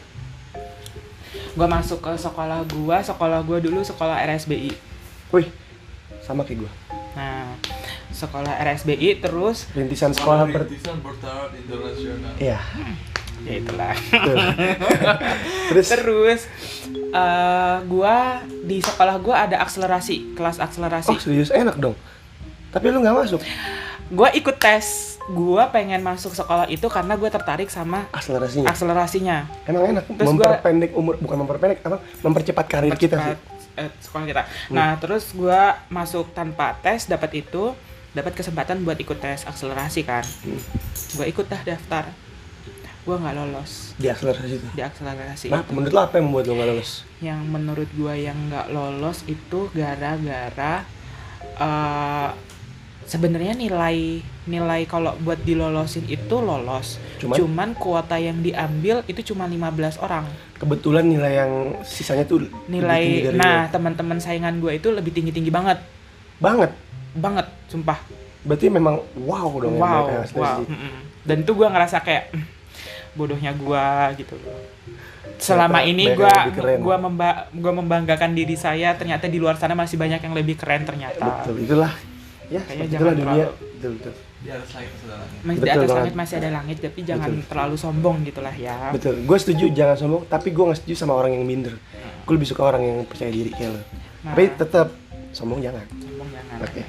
Gua 1.56 1.68
masuk 1.72 2.04
ke 2.04 2.12
sekolah 2.20 2.68
gua, 2.68 3.00
sekolah 3.00 3.40
gua 3.48 3.58
dulu 3.64 3.80
sekolah 3.80 4.20
RSBI. 4.28 4.76
Wih, 5.32 5.48
sama 6.20 6.44
kayak 6.44 6.68
gua. 6.68 6.72
Nah, 7.16 7.56
sekolah 8.12 8.60
RSBI 8.60 9.24
terus 9.24 9.72
Rintisan 9.72 10.12
sekolah 10.12 10.52
ber... 10.52 10.68
Rintisan 10.68 11.00
bertahap 11.00 11.56
internasional. 11.56 12.36
Iya, 12.36 12.60
ya 13.48 13.54
itulah. 13.56 13.96
Terus, 15.72 15.88
Terus 15.96 16.42
eh 17.16 17.76
gua 17.88 18.44
di 18.68 18.84
sekolah 18.84 19.16
gua 19.24 19.48
ada 19.48 19.64
akselerasi, 19.64 20.36
kelas 20.36 20.60
akselerasi. 20.60 21.16
oh 21.16 21.20
serius 21.24 21.56
enak 21.56 21.80
dong. 21.80 21.96
Tapi 22.76 22.92
lu 22.92 23.00
nggak 23.00 23.16
masuk 23.16 23.40
Gua 24.08 24.30
ikut 24.32 24.56
tes. 24.56 25.18
Gua 25.26 25.66
pengen 25.68 25.98
masuk 26.00 26.32
sekolah 26.32 26.70
itu 26.70 26.86
karena 26.86 27.14
gua 27.14 27.28
tertarik 27.28 27.66
sama 27.68 28.06
akselerasinya. 28.12 28.70
akselerasinya. 28.70 29.38
Emang 29.66 29.84
enak, 29.88 30.06
Terus 30.08 30.30
gua- 30.30 30.54
memperpendek 30.54 30.92
umur, 30.94 31.18
bukan 31.18 31.38
memperpendek, 31.40 31.82
apa? 31.82 31.98
Mempercepat 32.22 32.66
karir 32.68 32.94
kita 32.94 33.18
sih. 33.18 33.38
Eh, 33.76 33.90
sekolah 34.00 34.24
kita. 34.24 34.42
Nah, 34.70 34.96
terus 34.96 35.34
gua 35.34 35.82
masuk 35.90 36.30
tanpa 36.32 36.78
tes, 36.78 37.06
dapat 37.06 37.42
itu, 37.42 37.74
dapat 38.14 38.32
kesempatan 38.32 38.86
buat 38.86 38.96
ikut 38.96 39.18
tes 39.18 39.44
akselerasi 39.44 40.06
kan. 40.06 40.22
Hmm. 40.46 40.62
Gua 41.16 41.26
ikut 41.26 41.46
dah 41.46 41.62
daftar. 41.66 42.06
Gua 43.02 43.18
nggak 43.18 43.36
lolos 43.36 43.94
Di 43.98 44.08
akselerasi 44.08 44.54
itu. 44.56 44.68
di 44.72 44.82
akselerasi 44.82 45.46
Nah, 45.48 45.62
itu. 45.62 45.70
menurut 45.72 45.94
lo 45.94 46.02
apa 46.04 46.16
yang 46.16 46.26
membuat 46.26 46.46
lo 46.46 46.54
nggak 46.54 46.70
lulus? 46.72 46.92
Yang 47.20 47.40
menurut 47.44 47.90
gua 47.94 48.14
yang 48.14 48.38
nggak 48.48 48.68
lolos 48.70 49.22
itu 49.26 49.60
gara-gara 49.72 50.86
eh 51.56 52.30
sebenarnya 53.06 53.54
nilai 53.54 54.20
nilai 54.50 54.82
kalau 54.90 55.14
buat 55.22 55.38
dilolosin 55.42 56.06
itu 56.10 56.36
lolos. 56.42 56.98
Cuman? 57.22 57.36
Cuman 57.38 57.70
kuota 57.78 58.18
yang 58.18 58.42
diambil 58.42 59.06
itu 59.06 59.34
cuma 59.34 59.46
15 59.46 60.02
orang. 60.02 60.26
Kebetulan 60.58 61.06
nilai 61.06 61.34
yang 61.46 61.52
sisanya 61.86 62.26
tuh 62.26 62.46
lebih 62.46 62.58
tinggi 62.58 62.74
Nilai 62.82 63.04
dari 63.30 63.38
nah, 63.38 63.64
teman-teman 63.70 64.18
saingan 64.18 64.58
gue 64.58 64.78
itu 64.78 64.90
lebih 64.90 65.14
tinggi-tinggi 65.14 65.54
banget. 65.54 65.80
banget. 66.36 66.72
Banget, 67.16 67.48
sumpah. 67.72 67.96
Berarti 68.44 68.68
memang 68.68 69.00
wow 69.24 69.50
dong 69.56 69.80
wow, 69.80 70.22
akselerasi. 70.22 70.36
wow. 70.36 70.60
Dan 71.24 71.48
itu 71.48 71.52
gue 71.56 71.68
ngerasa 71.68 72.04
kayak 72.04 72.36
"Hmm, 72.36 72.46
bodohnya 73.16 73.56
gue 73.56 73.86
gitu. 74.20 74.36
Selama 75.36 75.84
ini 75.84 76.16
gue 76.16 76.32
gua 76.80 76.96
memba 76.96 77.52
gua 77.52 77.74
membanggakan 77.76 78.32
diri 78.32 78.56
saya, 78.56 78.96
ternyata 78.96 79.28
di 79.28 79.36
luar 79.36 79.60
sana 79.60 79.76
masih 79.76 80.00
banyak 80.00 80.24
yang 80.24 80.32
lebih 80.32 80.56
keren 80.56 80.88
ternyata. 80.88 81.44
Betul, 81.44 81.66
itulah. 81.68 81.92
Ya, 82.48 82.62
Kayaknya 82.62 82.86
jangan 82.88 82.96
itulah 82.96 83.14
dunia. 83.14 83.26
terlalu- 83.26 83.58
Betul, 83.76 83.92
betul. 83.96 84.14
Di 84.36 84.50
atas 84.52 84.70
langit 84.72 84.92
langit. 85.02 85.30
Masih 85.40 85.56
di 85.56 85.60
Betul 85.60 85.70
atas 85.72 85.82
banget. 85.82 85.98
langit 85.98 86.16
masih 86.16 86.36
ada 86.36 86.50
langit, 86.52 86.78
tapi 86.80 87.00
jangan 87.02 87.30
Betul. 87.32 87.48
terlalu 87.48 87.76
sombong 87.76 88.18
gitulah 88.24 88.56
ya. 88.56 88.76
Betul. 88.90 89.16
Gue 89.22 89.38
setuju 89.38 89.66
jangan 89.70 89.96
sombong, 89.96 90.24
tapi 90.26 90.48
gue 90.50 90.64
nggak 90.64 90.80
setuju 90.80 90.96
sama 90.96 91.14
orang 91.14 91.32
yang 91.34 91.44
minder. 91.44 91.76
Gue 92.24 92.34
lebih 92.34 92.46
suka 92.46 92.62
orang 92.64 92.82
yang 92.82 92.98
percaya 93.04 93.30
diri 93.30 93.50
kayak 93.50 93.72
lo. 93.72 93.82
Nah. 94.24 94.32
Tapi 94.32 94.44
tetap 94.56 94.88
sombong 95.32 95.60
jangan. 95.60 95.86
Sombong 95.92 96.30
jangan. 96.30 96.58
Oke. 96.62 96.82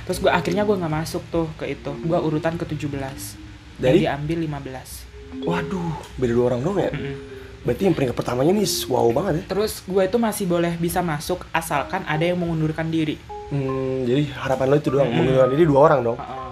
Terus 0.00 0.18
gua 0.18 0.32
akhirnya 0.34 0.62
gua 0.64 0.76
nggak 0.76 0.94
masuk 0.96 1.22
tuh 1.28 1.46
ke 1.54 1.64
itu. 1.68 1.90
Gua 2.02 2.18
urutan 2.18 2.54
ke 2.54 2.64
17. 2.64 3.38
Dari? 3.76 4.02
Dan 4.02 4.26
diambil 4.26 4.38
15. 4.42 5.06
Waduh, 5.40 5.90
beda 6.16 6.32
dua 6.32 6.46
orang 6.48 6.60
dong 6.60 6.76
ya. 6.76 6.90
Mm-mm. 6.90 7.14
Berarti 7.60 7.82
yang 7.84 7.94
peringkat 7.94 8.16
pertamanya 8.16 8.50
nih 8.50 8.66
wow 8.88 9.06
banget 9.10 9.32
ya. 9.36 9.42
Terus 9.46 9.84
gue 9.84 10.02
itu 10.02 10.16
masih 10.16 10.44
boleh 10.44 10.74
bisa 10.74 10.98
masuk 11.00 11.46
asalkan 11.50 12.02
ada 12.04 12.24
yang 12.24 12.34
mengundurkan 12.36 12.88
diri. 12.88 13.20
Hmm, 13.50 14.06
jadi 14.06 14.22
harapan 14.32 14.66
lo 14.66 14.76
itu 14.76 14.88
doang, 14.88 15.04
Mm. 15.04 15.14
mengundurkan 15.16 15.48
diri 15.50 15.64
dua 15.66 15.80
orang 15.82 16.00
dong. 16.02 16.16
Heeh. 16.16 16.48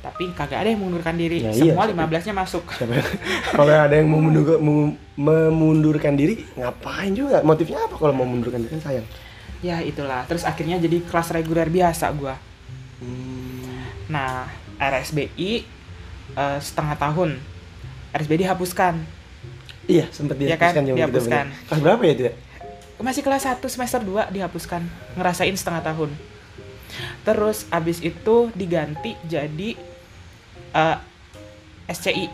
Tapi 0.00 0.24
kagak 0.32 0.58
ada 0.60 0.68
yang 0.68 0.80
mengundurkan 0.80 1.14
diri. 1.14 1.38
Ya 1.40 1.50
iya, 1.50 1.72
Semua 1.72 1.84
tapi- 1.84 1.94
15-nya 1.96 2.34
masuk. 2.36 2.64
Kalau 3.48 3.68
ada 3.68 3.90
yang 3.92 4.06
mau 4.06 4.18
menduga- 4.18 4.58
memundurkan 5.14 6.14
diri, 6.14 6.42
ngapain 6.54 7.10
juga? 7.12 7.38
Motifnya 7.40 7.78
apa 7.80 7.94
kalau 7.96 8.10
mau 8.12 8.22
memundurkan 8.22 8.60
diri 8.60 8.70
kan 8.72 8.82
sayang. 8.82 9.06
Ya 9.60 9.78
itulah. 9.78 10.26
Terus 10.26 10.42
akhirnya 10.42 10.74
jadi 10.76 11.02
kelas 11.02 11.30
reguler 11.30 11.66
biasa 11.66 12.10
gua. 12.12 12.34
Hmm, 12.98 13.82
Nah, 14.08 14.46
RSBI 14.76 15.62
eh, 16.32 16.58
setengah 16.58 16.96
tahun. 16.96 17.38
RSBI 18.12 18.38
dihapuskan. 18.40 18.94
Iya, 19.84 20.06
sempat 20.08 20.34
Iya 20.36 20.54
kan? 20.54 20.70
dihapuskan 20.70 20.82
zaman 20.82 20.86
kita, 20.88 20.98
Dihapuskan. 21.00 21.44
Kelas 21.64 21.80
berapa 21.80 22.02
ya 22.02 22.12
itu 22.12 22.22
ya? 22.22 22.32
Masih 23.02 23.20
kelas 23.20 23.44
1 23.44 23.60
semester 23.64 23.98
2 23.98 24.30
dihapuskan 24.30 24.82
ngerasain 25.12 25.52
setengah 25.52 25.82
tahun 25.84 26.10
terus 27.22 27.64
abis 27.68 27.98
itu 27.98 28.36
diganti 28.52 29.18
jadi 29.22 29.70
eh, 30.72 30.96
SCI 31.88 32.26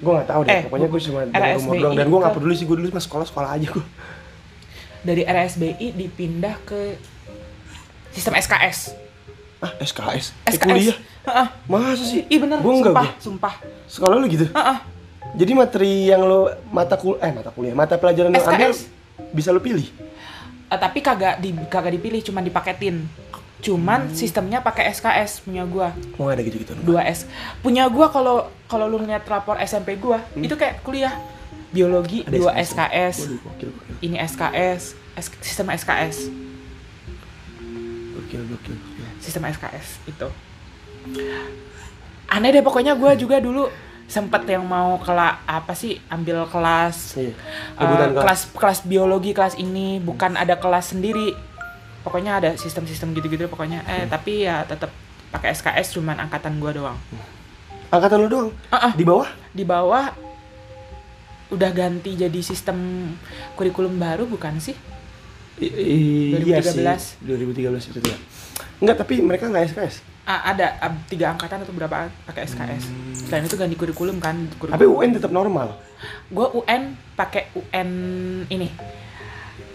Gue 0.00 0.12
gak 0.14 0.28
tahu 0.28 0.40
deh, 0.42 0.50
Eh, 0.50 0.62
pokoknya 0.64 0.88
gue 0.88 1.00
cuma 1.02 1.20
rumor 1.22 1.36
RSBI 1.36 1.76
doang 1.78 1.92
Dan 1.92 2.06
gue 2.06 2.18
gak 2.18 2.24
ke- 2.26 2.36
peduli 2.36 2.54
sih, 2.54 2.64
gue 2.64 2.72
dulu 2.74 2.88
mah 2.90 3.00
sekolah-sekolah 3.00 3.50
aja 3.50 3.68
gue 3.70 3.84
dari 5.00 5.22
RSBI 5.22 5.86
dipindah 5.94 6.56
ke 6.62 6.96
sistem 8.10 8.32
SKS 8.34 8.96
Ah, 9.58 9.72
SKS? 9.78 10.32
SKS 10.46 10.56
kuliah? 10.58 10.96
Heeh. 11.22 11.46
Masa 11.66 12.00
sih? 12.00 12.24
Ih 12.26 12.38
bener, 12.38 12.58
Gue 12.58 12.72
enggak 12.74 12.92
sumpah, 12.92 13.04
gue 13.06 13.20
sumpah. 13.20 13.54
Sekolah 13.86 14.14
lu 14.16 14.24
gitu? 14.26 14.48
Heeh. 14.48 14.78
Jadi 15.36 15.52
materi 15.52 16.08
yang 16.08 16.20
lo 16.20 16.40
mata 16.66 16.96
kul 16.96 17.20
eh 17.20 17.28
mata 17.28 17.48
kuliah, 17.48 17.70
mata 17.70 17.94
pelajaran 17.94 18.28
yang 18.30 18.40
ambil 18.42 18.72
SKS. 18.72 18.88
bisa 19.30 19.48
lo 19.50 19.60
pilih. 19.60 19.84
Eh, 20.70 20.78
tapi 20.78 20.98
kagak 21.00 21.38
di 21.38 21.50
kagak 21.66 21.92
dipilih, 21.92 22.22
cuman 22.22 22.42
dipaketin. 22.42 23.02
Cuman 23.60 24.08
Hmm. 24.08 24.14
sistemnya 24.14 24.58
pakai 24.58 24.88
SKS 24.88 25.42
punya 25.42 25.66
gua. 25.66 25.92
Mau 26.16 26.30
ada 26.30 26.40
gitu-gitu. 26.40 26.72
2S. 26.80 27.26
Punya 27.60 27.84
gua 27.86 28.08
kalau 28.08 28.36
kalau 28.64 28.86
lu 28.86 28.96
ngeliat 28.96 29.26
rapor 29.26 29.58
SMP 29.58 29.98
gua, 29.98 30.22
itu 30.32 30.54
kayak 30.54 30.80
kuliah 30.80 31.12
biologi 31.68 32.22
Hmm. 32.22 32.30
Ada 32.30 32.38
2 32.38 32.52
SKS. 32.56 33.16
SKS. 33.20 33.44
Waduh. 33.44 33.72
Ini 34.00 34.16
SKS, 34.16 34.82
S- 35.12 35.36
sistem 35.42 35.68
SKS. 35.70 36.16
Gokil, 38.10 38.42
gokil, 38.46 38.74
gokil. 38.74 39.06
Sistem 39.18 39.44
SKS 39.44 40.00
itu. 40.06 40.28
Aneh 42.26 42.48
deh 42.48 42.62
pokoknya 42.62 42.94
gua 42.94 43.12
juga 43.12 43.36
dulu 43.38 43.66
sempet 44.10 44.42
yang 44.44 44.62
mau 44.62 44.98
kelas 44.98 45.38
apa 45.46 45.70
sih 45.72 46.02
ambil 46.08 46.42
kelas 46.44 47.14
Iya. 47.14 47.32
Rebutan 47.76 48.10
kelas. 48.16 48.40
kelas 48.50 48.78
biologi 48.82 49.30
kelas 49.30 49.54
ini 49.54 49.96
bukan 49.98 50.34
ada 50.34 50.58
kelas 50.58 50.90
sendiri 50.90 51.30
pokoknya 52.02 52.32
ada 52.36 52.50
sistem-sistem 52.54 53.12
gitu-gitu 53.12 53.46
pokoknya 53.46 53.86
eh 53.86 54.02
Hmm. 54.02 54.10
tapi 54.10 54.42
ya 54.42 54.64
tetap 54.64 54.90
pakai 55.30 55.52
SKS 55.52 55.94
cuman 55.94 56.18
angkatan 56.18 56.58
gua 56.58 56.72
doang 56.72 56.98
Angkatan 57.88 58.18
lo 58.18 58.28
doang. 58.28 58.48
Ah, 58.68 58.86
ah. 58.86 58.92
Di 58.92 59.02
bawah? 59.02 59.26
di 59.50 59.62
bawah 59.62 60.14
udah 61.50 61.70
ganti 61.70 62.14
jadi 62.14 62.38
sistem 62.40 63.10
kurikulum 63.52 63.94
baru 63.94 64.22
bukan 64.24 64.58
sih 64.58 64.78
I- 65.58 65.66
i- 65.66 66.38
iya 66.40 66.62
2013. 66.62 66.96
sih. 66.96 67.18
2013 67.20 67.90
itu 67.90 67.98
ya. 68.00 68.16
Enggak, 68.78 68.96
tapi 68.96 69.20
mereka 69.20 69.44
nggak 69.44 69.64
SKS. 69.68 69.96
Ada 70.22 70.78
tiga 71.06 71.30
angkatan 71.30 71.60
atau 71.60 71.72
berapa 71.72 72.06
pakai 72.24 72.44
SKS 72.44 72.84
selain 73.20 73.42
itu 73.42 73.54
ganti 73.54 73.74
kurikulum 73.74 74.16
kan 74.16 74.36
Hmm. 74.52 74.70
Tapi 74.70 74.84
UN 74.84 75.10
tetap 75.12 75.30
normal. 75.30 75.74
gue 76.26 76.46
UN 76.54 76.82
pakai 77.12 77.50
UN 77.52 77.88
ini 78.46 78.68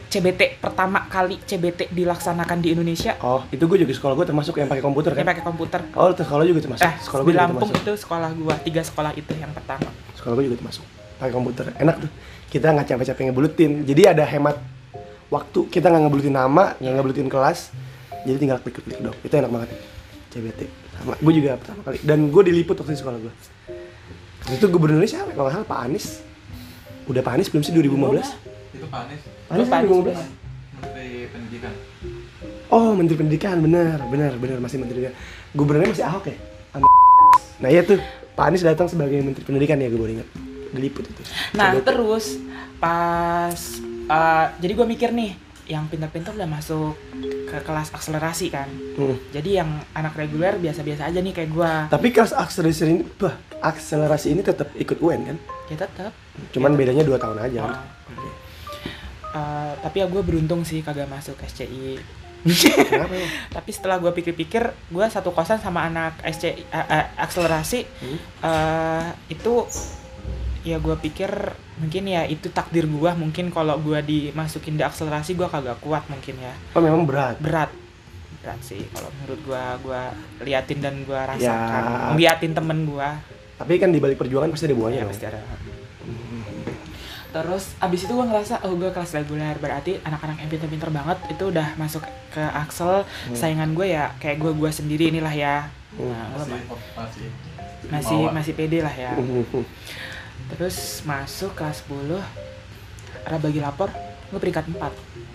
CBT 0.07 0.57
pertama 0.57 1.03
kali 1.05 1.35
CBT 1.39 1.91
dilaksanakan 1.91 2.57
di 2.57 2.71
Indonesia 2.71 3.19
Oh, 3.19 3.43
itu 3.49 3.59
gue 3.61 3.77
juga 3.77 3.91
sekolah 3.91 4.13
gue 4.13 4.25
termasuk 4.25 4.55
yang 4.55 4.65
pakai 4.65 4.79
komputer 4.79 5.11
yang 5.11 5.19
kan? 5.19 5.27
pakai 5.27 5.43
komputer 5.43 5.81
Oh, 5.91 6.07
terus 6.09 6.23
sekolah 6.23 6.43
juga 6.45 6.59
termasuk. 6.61 6.83
eh 6.83 6.95
sekolah 6.97 7.19
di 7.19 7.25
gue 7.25 7.33
juga 7.33 7.43
Lampung 7.43 7.59
termasuk. 7.67 7.83
itu 7.83 7.93
sekolah 7.99 8.29
gua 8.33 8.55
tiga 8.57 8.81
sekolah 8.81 9.11
itu 9.13 9.33
yang 9.33 9.51
pertama 9.51 9.89
Sekolah 10.15 10.33
gue 10.35 10.45
juga 10.45 10.57
termasuk. 10.57 10.85
Pakai 11.15 11.31
komputer. 11.31 11.65
Enak 11.75 11.95
tuh. 11.97 12.11
Kita 12.47 12.67
nggak 12.69 12.87
capek-capek 12.87 13.23
ngebulutin. 13.25 13.71
Jadi 13.83 14.01
ada 14.05 14.23
hemat 14.23 14.57
waktu. 15.27 15.59
Kita 15.69 15.87
nggak 15.87 16.01
ngebulutin 16.01 16.33
nama, 16.33 16.73
nggak 16.75 16.93
ngebulutin 16.93 17.27
kelas. 17.27 17.69
Jadi 18.23 18.37
tinggal 18.37 18.57
klik-klik 18.57 18.97
dong. 18.97 19.13
Itu 19.21 19.31
enak 19.31 19.47
banget. 19.47 19.69
CBT. 20.35 20.61
Sama. 20.99 21.15
Gue 21.23 21.33
juga 21.39 21.55
pertama 21.55 21.79
kali. 21.87 21.97
Dan 22.03 22.27
gue 22.27 22.43
diliput 22.43 22.75
waktu 22.75 22.91
di 22.91 22.99
sekolah 22.99 23.17
gue. 23.23 23.33
Waktu 24.45 24.55
itu 24.59 24.67
gubernurnya 24.67 25.09
siapa? 25.09 25.31
Kalau 25.31 25.47
nggak 25.47 25.55
salah 25.55 25.67
Pak 25.71 25.79
Anies. 25.87 26.05
Udah 27.07 27.21
Pak 27.23 27.33
Anies 27.39 27.47
belum 27.47 27.63
sih 27.63 27.71
2015? 27.71 28.75
Itu 28.75 28.85
Pak 28.91 28.99
Anies, 29.07 29.21
Pak 29.23 29.53
Anies 29.55 29.67
Pak 29.71 29.77
Anies 29.79 29.89
2015? 29.89 30.03
bener. 30.03 30.27
Menteri 30.75 31.09
Pendidikan. 31.31 31.73
Oh, 32.67 32.91
Menteri 32.91 33.15
Pendidikan, 33.15 33.55
benar, 33.63 33.97
benar, 34.11 34.31
benar 34.35 34.57
masih 34.59 34.77
Menteri 34.83 35.07
Pendidikan. 35.07 35.15
Gubernurnya 35.55 35.91
masih 35.95 36.05
Ahok 36.05 36.25
ya? 36.27 36.37
Nah 37.63 37.71
iya 37.71 37.87
tuh, 37.87 37.95
Pak 38.35 38.51
Anies 38.51 38.67
datang 38.67 38.91
sebagai 38.91 39.15
Menteri 39.23 39.47
Pendidikan 39.47 39.79
ya, 39.79 39.87
gue 39.87 39.95
baru 39.95 40.11
ingat. 40.19 40.27
Diliput 40.75 41.07
itu. 41.07 41.23
nah 41.55 41.71
CBT. 41.71 41.87
terus 41.87 42.25
pas 42.83 43.55
eh, 44.11 44.45
jadi 44.59 44.73
gua 44.75 44.83
mikir 44.83 45.15
nih 45.15 45.39
yang 45.65 45.85
pintar-pintar 45.85 46.31
udah 46.31 46.45
masuk 46.45 46.93
ke 47.45 47.57
kelas 47.59 47.89
akselerasi 47.89 48.47
kan 48.47 48.69
Hmm. 48.95 49.17
jadi 49.29 49.61
yang 49.61 49.69
anak 49.91 50.13
reguler 50.13 50.55
biasa-biasa 50.55 51.05
aja 51.05 51.19
nih 51.19 51.33
kayak 51.33 51.51
gua 51.51 51.85
Tapi 51.87 52.09
kelas 52.09 52.31
akselerasi 52.31 52.81
ini, 52.85 53.03
bah, 53.13 53.33
akselerasi 53.59 54.27
ini 54.29 54.41
tetap 54.41 54.69
ikut 54.73 54.97
UN 54.99 55.21
kan? 55.25 55.37
ya 55.65 55.77
tetap 55.77 56.11
Cuman 56.51 56.73
bedanya 56.73 57.01
2 57.01 57.15
tahun 57.15 57.39
aja 57.41 57.59
kan? 57.61 57.75
Ah. 57.75 57.83
Eh, 59.31 59.73
tapi 59.81 59.99
ya 59.99 60.07
gue 60.07 60.21
beruntung 60.21 60.61
sih 60.61 60.79
kagak 60.79 61.05
masuk 61.05 61.35
SCI 61.41 61.99
Kenapa 62.85 63.11
ya? 63.11 63.27
tapi 63.57 63.69
setelah 63.69 63.97
gue 63.97 64.11
pikir-pikir 64.13 64.63
gue 64.87 65.05
satu 65.09 65.29
kosan 65.29 65.57
sama 65.57 65.83
anak 65.83 66.15
SCI 66.23 66.63
eh, 66.63 66.85
eh, 66.87 67.05
akselerasi 67.17 67.83
Hmm. 67.99 68.17
eh, 68.41 69.05
itu 69.27 69.53
ya 70.65 70.81
gue 70.81 70.95
pikir 70.97 71.29
mungkin 71.77 72.03
ya 72.09 72.25
itu 72.25 72.49
takdir 72.49 72.89
gue 72.89 73.11
mungkin 73.13 73.53
kalau 73.53 73.77
gue 73.77 74.01
dimasukin 74.01 74.75
di 74.75 74.83
akselerasi 74.83 75.37
gue 75.37 75.45
kagak 75.45 75.77
kuat 75.79 76.09
mungkin 76.09 76.41
ya. 76.41 76.53
Oh 76.73 76.81
memang 76.81 77.05
berat. 77.05 77.37
berat. 77.37 77.69
Berat 78.41 78.59
sih 78.59 78.81
kalau 78.89 79.13
menurut 79.15 79.39
gue 79.39 79.63
gue 79.85 80.01
liatin 80.43 80.81
dan 80.81 81.05
gue 81.05 81.15
rasakan. 81.15 81.81
Ya. 81.85 82.09
ngeliatin 82.11 82.51
temen 82.51 82.83
gue 82.83 83.09
Tapi 83.55 83.73
kan 83.77 83.89
di 83.89 84.01
balik 84.01 84.17
perjuangan 84.17 84.49
pasti 84.49 84.65
ada 84.65 84.75
buahnya 84.75 84.97
ya 84.97 85.03
dong. 85.05 85.11
pasti 85.13 85.25
ada. 85.29 85.39
Terus 87.29 87.75
abis 87.77 88.07
itu 88.07 88.13
gue 88.15 88.25
ngerasa 88.25 88.63
oh 88.63 88.73
gue 88.73 88.89
kelas 88.89 89.11
reguler. 89.13 89.55
Berarti 89.59 89.99
anak-anak 90.01 90.39
yang 90.39 90.49
pinter-pinter 90.49 90.89
banget 90.89 91.17
itu 91.29 91.43
udah 91.51 91.75
masuk 91.75 92.01
ke 92.31 92.39
Axel. 92.41 93.03
Saingan 93.31 93.75
gue 93.75 93.91
ya 93.91 94.15
kayak 94.17 94.39
gue 94.39 94.51
gue 94.55 94.71
sendiri 94.71 95.11
inilah 95.11 95.35
ya. 95.35 95.67
Nah, 95.95 96.31
gua 96.31 96.43
Masih, 96.43 96.51
ma- 96.51 96.79
masih, 97.91 98.19
masih 98.33 98.53
pede 98.55 98.79
lah 98.81 98.91
ya. 98.91 99.11
Hmm. 99.13 99.63
Terus 100.47 100.75
masuk 101.03 101.51
kelas 101.51 101.81
10 101.83 102.21
ada 103.21 103.37
bagi 103.37 103.57
lapor 103.57 103.89
gue 104.27 104.37
peringkat 104.37 104.65
4 104.67 104.77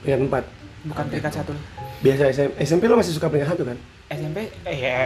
Peringkat 0.02 0.20
4. 0.46 0.86
bukan 0.86 1.04
Oke. 1.04 1.10
peringkat 1.10 1.32
satu 1.34 1.52
Biasa 2.00 2.22
SMP, 2.30 2.52
SMP 2.58 2.82
lo 2.84 2.96
masih 2.96 3.12
suka 3.12 3.26
peringkat 3.26 3.52
1 3.54 3.66
kan? 3.66 3.78
SMP 4.08 4.38
eh 4.64 4.78
ya 4.78 4.98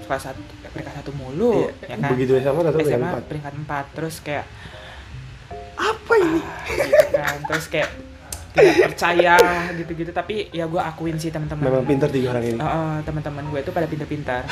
kelas 0.00 0.22
satu 0.22 0.40
peringkat 0.68 0.94
satu 0.96 1.10
mulu 1.12 1.70
Iya. 1.80 1.88
ya 1.88 1.96
kan 1.96 2.10
Begitu 2.12 2.32
SMA 2.36 2.60
atau 2.60 2.72
peringkat 2.74 2.92
SMA 2.92 3.10
4? 3.16 3.30
peringkat 3.30 3.54
4 3.64 3.96
terus 3.96 4.14
kayak 4.20 4.46
Apa 5.74 6.12
ini? 6.14 6.40
gitu 6.68 7.06
kan 7.10 7.38
terus 7.46 7.66
kayak 7.66 7.90
tidak 8.50 8.74
percaya 8.84 9.34
gitu-gitu 9.72 10.10
tapi 10.10 10.50
ya 10.50 10.66
gue 10.66 10.76
akuin 10.76 11.14
sih 11.16 11.30
teman-teman 11.30 11.62
Memang 11.62 11.86
pintar 11.86 12.10
tiga 12.10 12.34
orang 12.34 12.44
ini. 12.44 12.58
Heeh, 12.58 12.94
teman-teman 13.00 13.44
gue 13.46 13.60
itu 13.60 13.70
pada 13.70 13.86
pintar-pintar 13.86 14.42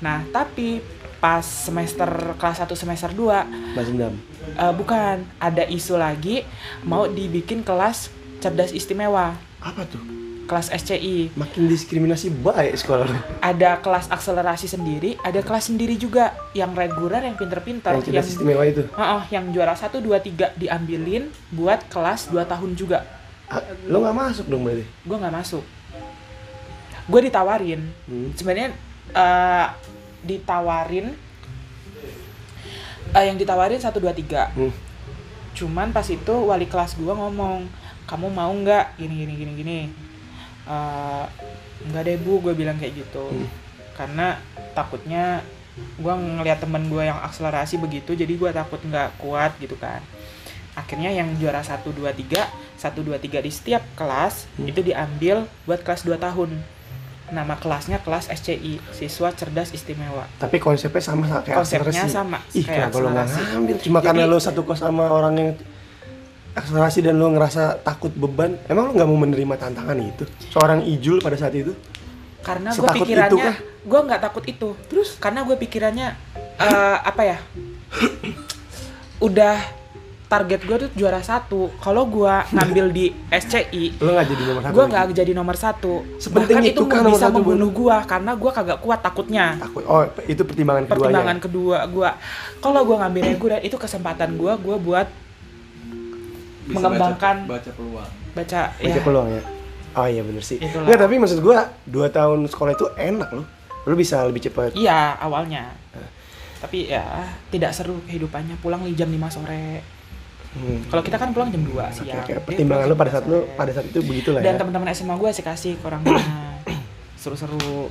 nah 0.00 0.24
tapi 0.26 0.80
pas 1.22 1.38
semester 1.40 2.10
kelas 2.34 2.58
1 2.60 2.74
semester 2.74 3.06
2 3.08 3.30
Mas 3.72 3.86
dendam. 3.86 4.18
eh, 4.52 4.72
bukan 4.74 5.22
ada 5.38 5.62
isu 5.64 5.94
lagi 5.94 6.42
mau 6.82 7.06
dibikin 7.06 7.62
kelas 7.62 8.10
cerdas 8.36 8.74
istimewa 8.74 9.38
Apa 9.62 9.86
tuh? 9.86 10.02
kelas 10.42 10.68
SCI 10.68 11.30
Makin 11.32 11.64
diskriminasi 11.64 12.28
baik 12.34 12.74
sekolah 12.74 13.06
lo. 13.06 13.14
ada 13.40 13.78
kelas 13.78 14.10
akselerasi 14.10 14.66
sendiri 14.66 15.14
ada 15.22 15.38
kelas 15.38 15.70
sendiri 15.70 15.94
juga 15.94 16.34
yang 16.50 16.74
reguler 16.74 17.22
yang 17.22 17.38
pinter-pinter 17.38 17.94
Yang 17.94 18.04
cerdas 18.04 18.26
istimewa 18.28 18.66
itu. 18.66 18.82
Heeh, 18.90 19.22
yang 19.30 19.46
juara 19.48 19.72
1, 19.72 19.94
2, 19.94 20.10
3 20.18 20.58
diambilin 20.58 21.30
buat 21.48 21.86
kelas 21.86 22.28
2 22.28 22.42
tahun 22.44 22.74
juga 22.74 23.06
Ah, 23.46 23.62
Lo 23.86 24.00
nggak 24.00 24.16
masuk 24.18 24.46
dong 24.48 24.66
berarti? 24.66 24.82
gue 24.82 25.16
nggak 25.16 25.34
masuk 25.34 25.62
gue 27.04 27.20
ditawarin 27.22 27.80
Hmm. 28.04 28.34
sebenarnya 28.34 28.74
eh, 29.12 29.66
ditawarin 30.22 31.14
eh, 33.12 33.24
yang 33.26 33.36
ditawarin 33.36 33.78
satu 33.78 33.98
dua 33.98 34.12
tiga 34.12 34.48
Hmm. 34.54 34.72
cuman 35.52 35.92
pas 35.92 36.06
itu 36.06 36.32
wali 36.42 36.64
kelas 36.64 36.96
gue 36.96 37.12
ngomong 37.12 37.68
kamu 38.04 38.26
mau 38.28 38.50
nggak 38.50 38.96
gini 38.96 39.14
gini 39.20 39.34
gini 39.36 39.52
gini 39.54 39.80
Eh, 40.62 41.26
nggak 41.82 42.02
deh 42.06 42.16
bu 42.16 42.38
gue 42.40 42.54
bilang 42.54 42.78
kayak 42.78 42.94
gitu 42.96 43.26
Hmm. 43.26 43.50
karena 43.92 44.38
takutnya 44.72 45.42
gue 45.98 46.14
ngeliat 46.14 46.62
temen 46.62 46.86
gue 46.86 47.02
yang 47.02 47.18
akselerasi 47.18 47.82
begitu 47.82 48.14
jadi 48.14 48.30
gue 48.30 48.50
takut 48.52 48.78
nggak 48.78 49.18
kuat 49.18 49.58
gitu 49.58 49.74
kan 49.74 49.98
akhirnya 50.72 51.10
yang 51.10 51.34
juara 51.34 51.60
1, 51.60 51.90
2, 51.90 52.14
3 52.14 52.46
1, 52.78 53.02
2, 53.02 53.18
3 53.18 53.42
di 53.42 53.50
setiap 53.50 53.82
kelas 53.92 54.46
Hmm. 54.54 54.70
itu 54.70 54.80
diambil 54.80 55.50
buat 55.66 55.82
kelas 55.82 56.06
2 56.06 56.14
tahun 56.16 56.54
nama 57.32 57.56
kelasnya 57.56 57.98
kelas 57.98 58.28
SCI 58.28 58.76
siswa 58.92 59.32
cerdas 59.32 59.72
istimewa 59.72 60.28
Tapi 60.36 60.60
konsepnya 60.60 61.00
sama 61.00 61.24
sa- 61.26 61.40
kayak 61.40 61.56
konsepnya 61.58 62.04
akselerasi. 62.04 62.12
sama 62.12 62.38
Ih, 62.52 62.62
kayak 62.62 62.92
lo 62.92 63.08
nggak 63.08 63.26
ngambil? 63.26 63.76
Cuma 63.80 63.98
Jadi- 63.98 64.06
karena 64.06 64.24
lo 64.28 64.36
satu 64.36 64.60
kos 64.62 64.78
sama 64.78 65.08
orang 65.08 65.34
yang 65.34 65.50
akselerasi 66.52 67.00
dan 67.02 67.16
lo 67.16 67.32
ngerasa 67.32 67.80
takut 67.80 68.12
beban. 68.12 68.60
Emang 68.66 68.86
lo 68.86 68.92
nggak 68.92 69.08
mau 69.08 69.16
menerima 69.18 69.54
tantangan 69.58 69.96
itu? 69.96 70.28
Seorang 70.52 70.84
ijul 70.84 71.18
pada 71.18 71.34
saat 71.34 71.56
itu? 71.56 71.72
karena 72.42 72.74
gue 72.74 72.88
pikirannya 72.98 73.54
gue 73.86 74.00
nggak 74.02 74.18
takut 74.20 74.42
itu 74.42 74.74
terus 74.90 75.14
karena 75.14 75.46
gue 75.46 75.54
pikirannya 75.54 76.10
eh, 76.58 76.98
apa 77.00 77.22
ya 77.22 77.38
udah 79.22 79.56
target 80.32 80.60
gue 80.62 80.76
tuh 80.78 80.90
juara 80.94 81.20
satu 81.20 81.68
kalau 81.76 82.08
gue 82.08 82.32
ngambil 82.50 82.86
di 82.88 83.06
SCI 83.28 84.00
Lo 84.00 84.10
nggak 84.10 84.26
jadi 84.26 84.42
nomor 84.46 84.62
satu. 84.62 84.72
gue 84.72 84.80
lagi? 84.80 84.90
nggak 84.90 85.06
jadi 85.14 85.32
nomor 85.32 85.56
satu 85.56 85.92
Sepenting 86.16 86.56
bahkan 86.56 86.64
itu 86.64 86.72
itu 86.72 86.84
kan 86.88 87.02
bisa 87.04 87.26
membunuh 87.28 87.68
gue 87.68 87.96
karena 88.06 88.32
gue 88.32 88.50
kagak 88.50 88.78
kuat 88.78 88.98
takutnya 88.98 89.60
Takut. 89.60 89.84
Oh, 89.84 90.00
itu 90.24 90.40
pertimbangan 90.40 90.84
keduanya. 90.84 91.04
pertimbangan 91.04 91.38
kedua 91.38 91.78
gue 91.86 92.10
kalau 92.58 92.80
gue 92.82 92.96
ngambil 92.96 93.22
reguler 93.28 93.60
itu 93.60 93.76
kesempatan 93.76 94.34
gue 94.34 94.52
gue 94.56 94.76
buat 94.78 95.08
Bisa 96.62 96.78
Mengembangkan- 96.78 97.44
baca, 97.44 97.58
baca 97.58 97.70
peluang. 97.74 98.10
baca 98.32 98.60
Baca 98.72 98.86
ya 98.88 99.02
peluang 99.02 99.28
ya. 99.28 99.42
Oh 99.92 100.06
iya 100.08 100.22
bener 100.22 100.40
sih. 100.40 100.56
Itulah. 100.56 100.88
Nggak, 100.88 100.98
tapi 101.02 101.14
maksud 101.18 101.38
gua 101.38 101.68
dua 101.84 102.08
tahun 102.08 102.48
sekolah 102.48 102.72
itu 102.72 102.86
enak 102.96 103.28
loh. 103.28 103.44
Lo 103.82 103.92
bisa 103.92 104.24
lebih 104.24 104.40
cepat. 104.40 104.72
iya 104.72 105.18
awalnya 105.18 105.74
tapi 106.62 106.86
ya 106.86 107.02
tidak 107.50 107.74
seru 107.74 107.98
kehidupannya 108.06 108.54
pulang 108.62 108.86
di 108.86 108.94
jam 108.94 109.10
5 109.10 109.18
sore 109.28 109.82
Hmm. 110.52 110.84
kalau 110.86 111.00
kita 111.00 111.16
kan 111.16 111.32
pulang 111.32 111.48
jam 111.48 111.64
2 111.64 111.72
Oke, 111.72 111.80
siang 111.96 112.20
oke. 112.20 112.28
Dia 112.28 112.44
Pertimbangan 112.44 112.84
lo 112.84 112.94
pada 112.94 113.10
saat 113.10 113.24
2 113.24 113.30
lo 113.30 113.38
sore. 113.40 113.56
pada 113.56 113.70
saat 113.72 113.86
itu 113.88 113.98
begitulah 114.04 114.40
dan 114.40 114.52
ya. 114.52 114.58
teman-teman 114.60 114.88
SMA 114.92 115.14
gue 115.16 115.30
sih 115.32 115.40
kasih 115.40 115.72
ke 115.76 115.86
seru-seru 117.20 117.88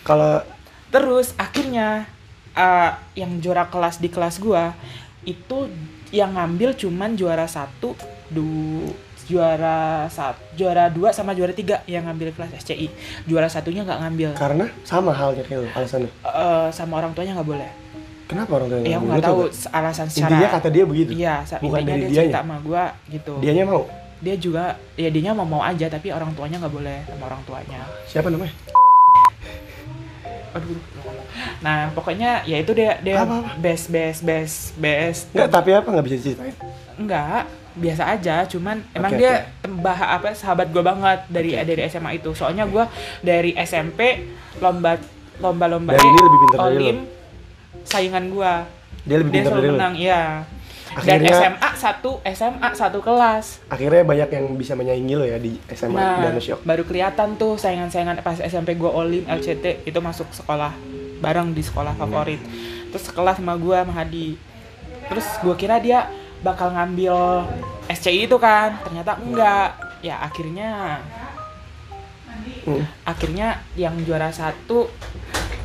Kalau 0.00 0.42
terus 0.88 1.36
akhirnya 1.36 2.08
eh, 2.52 2.90
yang 3.14 3.38
juara 3.38 3.68
kelas 3.68 3.98
di 3.98 4.10
kelas 4.10 4.42
gua 4.42 4.74
itu 5.22 5.70
yang 6.10 6.34
ngambil 6.34 6.74
cuman 6.74 7.14
juara 7.14 7.46
satu 7.46 7.94
du 8.26 8.90
juara 9.28 10.10
satu 10.10 10.42
juara 10.58 10.90
dua 10.90 11.14
sama 11.14 11.30
juara 11.30 11.54
tiga 11.54 11.86
yang 11.86 12.02
ngambil 12.02 12.34
kelas 12.34 12.58
SCI 12.58 12.90
juara 13.22 13.46
satunya 13.46 13.86
nggak 13.86 14.00
ngambil 14.02 14.30
karena 14.34 14.66
sama 14.82 15.14
halnya 15.14 15.46
kayak 15.46 15.62
lo 15.62 15.68
alasannya. 15.70 16.10
Eh, 16.10 16.68
sama 16.74 16.98
orang 16.98 17.14
tuanya 17.14 17.38
nggak 17.38 17.46
boleh 17.46 17.70
Kenapa 18.30 18.50
orang 18.54 18.68
tuanya 18.70 18.86
ya 18.86 18.96
aku 18.96 19.02
nggak 19.02 19.18
nggak 19.18 19.26
boleh? 19.26 19.50
tahu 19.50 19.66
Lo 19.66 19.74
alasan 19.74 20.06
Intinya 20.06 20.28
kata 20.46 20.46
secara 20.56 20.70
dia 20.70 20.84
begitu. 20.86 21.10
iya 21.12 21.34
Bukan 21.58 21.80
dari 21.80 21.90
dia 21.90 21.98
dianya. 22.00 22.14
cerita 22.22 22.38
sama 22.40 22.56
gua 22.60 22.84
gitu 23.08 23.32
Dianya 23.38 23.64
mau. 23.64 23.82
dia 24.20 24.36
juga 24.36 24.64
ya 24.94 25.08
dianya 25.08 25.32
mau 25.32 25.48
mau 25.48 25.62
aja 25.62 25.86
tapi 25.88 26.08
orang 26.08 26.30
tuanya 26.30 26.56
nggak 26.58 26.70
boleh 26.70 26.98
sama 27.04 27.24
orang 27.26 27.40
tuanya 27.42 27.80
Siapa 28.04 28.28
namanya? 28.28 28.52
aduh 30.50 30.76
nah 31.60 31.88
pokoknya 31.90 32.42
ya 32.42 32.58
itu 32.58 32.70
dia 32.70 32.98
dia 32.98 33.22
Apa, 33.22 33.38
apa? 33.40 33.50
best 33.56 33.86
best 33.88 34.20
best 34.20 34.56
best 34.76 35.30
Enggak, 35.30 35.48
tapi 35.48 35.70
apa 35.72 35.88
nggak 35.88 36.04
bisa 36.04 36.16
diceritain? 36.16 36.54
Enggak, 36.96 37.42
biasa 37.72 38.02
aja. 38.08 38.34
Cuman 38.44 38.82
emang 38.90 39.14
Oke, 39.14 39.20
dia 39.20 39.32
tembah 39.60 39.98
apa 40.12 40.34
sahabat 40.34 40.68
gue 40.68 40.82
banget 40.82 41.18
dari 41.30 41.54
dari 41.56 41.80
SMA 41.86 42.10
itu. 42.14 42.34
Soalnya 42.34 42.66
gue 42.66 42.82
dari 43.20 43.54
SMP 43.54 44.26
lomba 44.58 44.98
lomba-lomba 45.38 45.94
eh, 45.94 46.02
ini 46.02 46.18
lebih 46.20 46.38
pintar 46.44 46.58
dari 46.60 46.76
Olim 46.76 46.96
saingan 47.84 48.28
gue. 48.28 48.52
Dia 49.02 49.16
lebih 49.16 49.32
Dia 49.32 49.38
pintar 49.40 49.52
selalu 49.54 49.72
menang, 49.74 49.94
iya. 49.96 50.22
Dan 50.90 51.22
Akhirnya- 51.22 51.38
SMA 51.38 51.70
satu 51.72 52.10
SMA 52.26 52.68
satu 52.74 52.98
kelas. 52.98 53.62
Akhirnya 53.70 54.02
banyak 54.02 54.28
yang 54.28 54.44
bisa 54.54 54.74
menyaingi 54.74 55.14
lo 55.14 55.22
ya 55.22 55.38
di 55.38 55.54
SMA 55.70 55.94
Nah, 55.94 56.18
dan 56.20 56.34
baru 56.60 56.82
kelihatan 56.82 57.38
tuh 57.38 57.54
saingan-saingan 57.54 58.18
pas 58.20 58.34
SMP 58.36 58.74
gue 58.74 58.90
Olim 58.90 59.22
LCT 59.22 59.86
itu 59.86 59.98
masuk 59.98 60.26
sekolah 60.30 60.74
bareng 61.20 61.54
di 61.54 61.62
sekolah 61.62 61.94
Hmm. 61.94 62.02
favorit. 62.02 62.42
Terus 62.90 63.06
sekelas 63.06 63.38
sama 63.38 63.54
gue 63.54 63.76
sama 63.76 63.92
Hadi. 63.94 64.34
Terus 65.06 65.26
gue 65.38 65.54
kira 65.54 65.78
dia 65.78 66.10
bakal 66.40 66.74
ngambil 66.74 67.46
SCI 67.86 68.26
itu 68.26 68.34
kan, 68.36 68.74
ternyata 68.82 69.14
enggak. 69.16 69.70
Ya 70.02 70.18
akhirnya 70.18 70.98
Hmm. 72.66 72.82
akhirnya 73.04 73.62
yang 73.72 73.94
juara 74.02 74.28
satu 74.28 74.90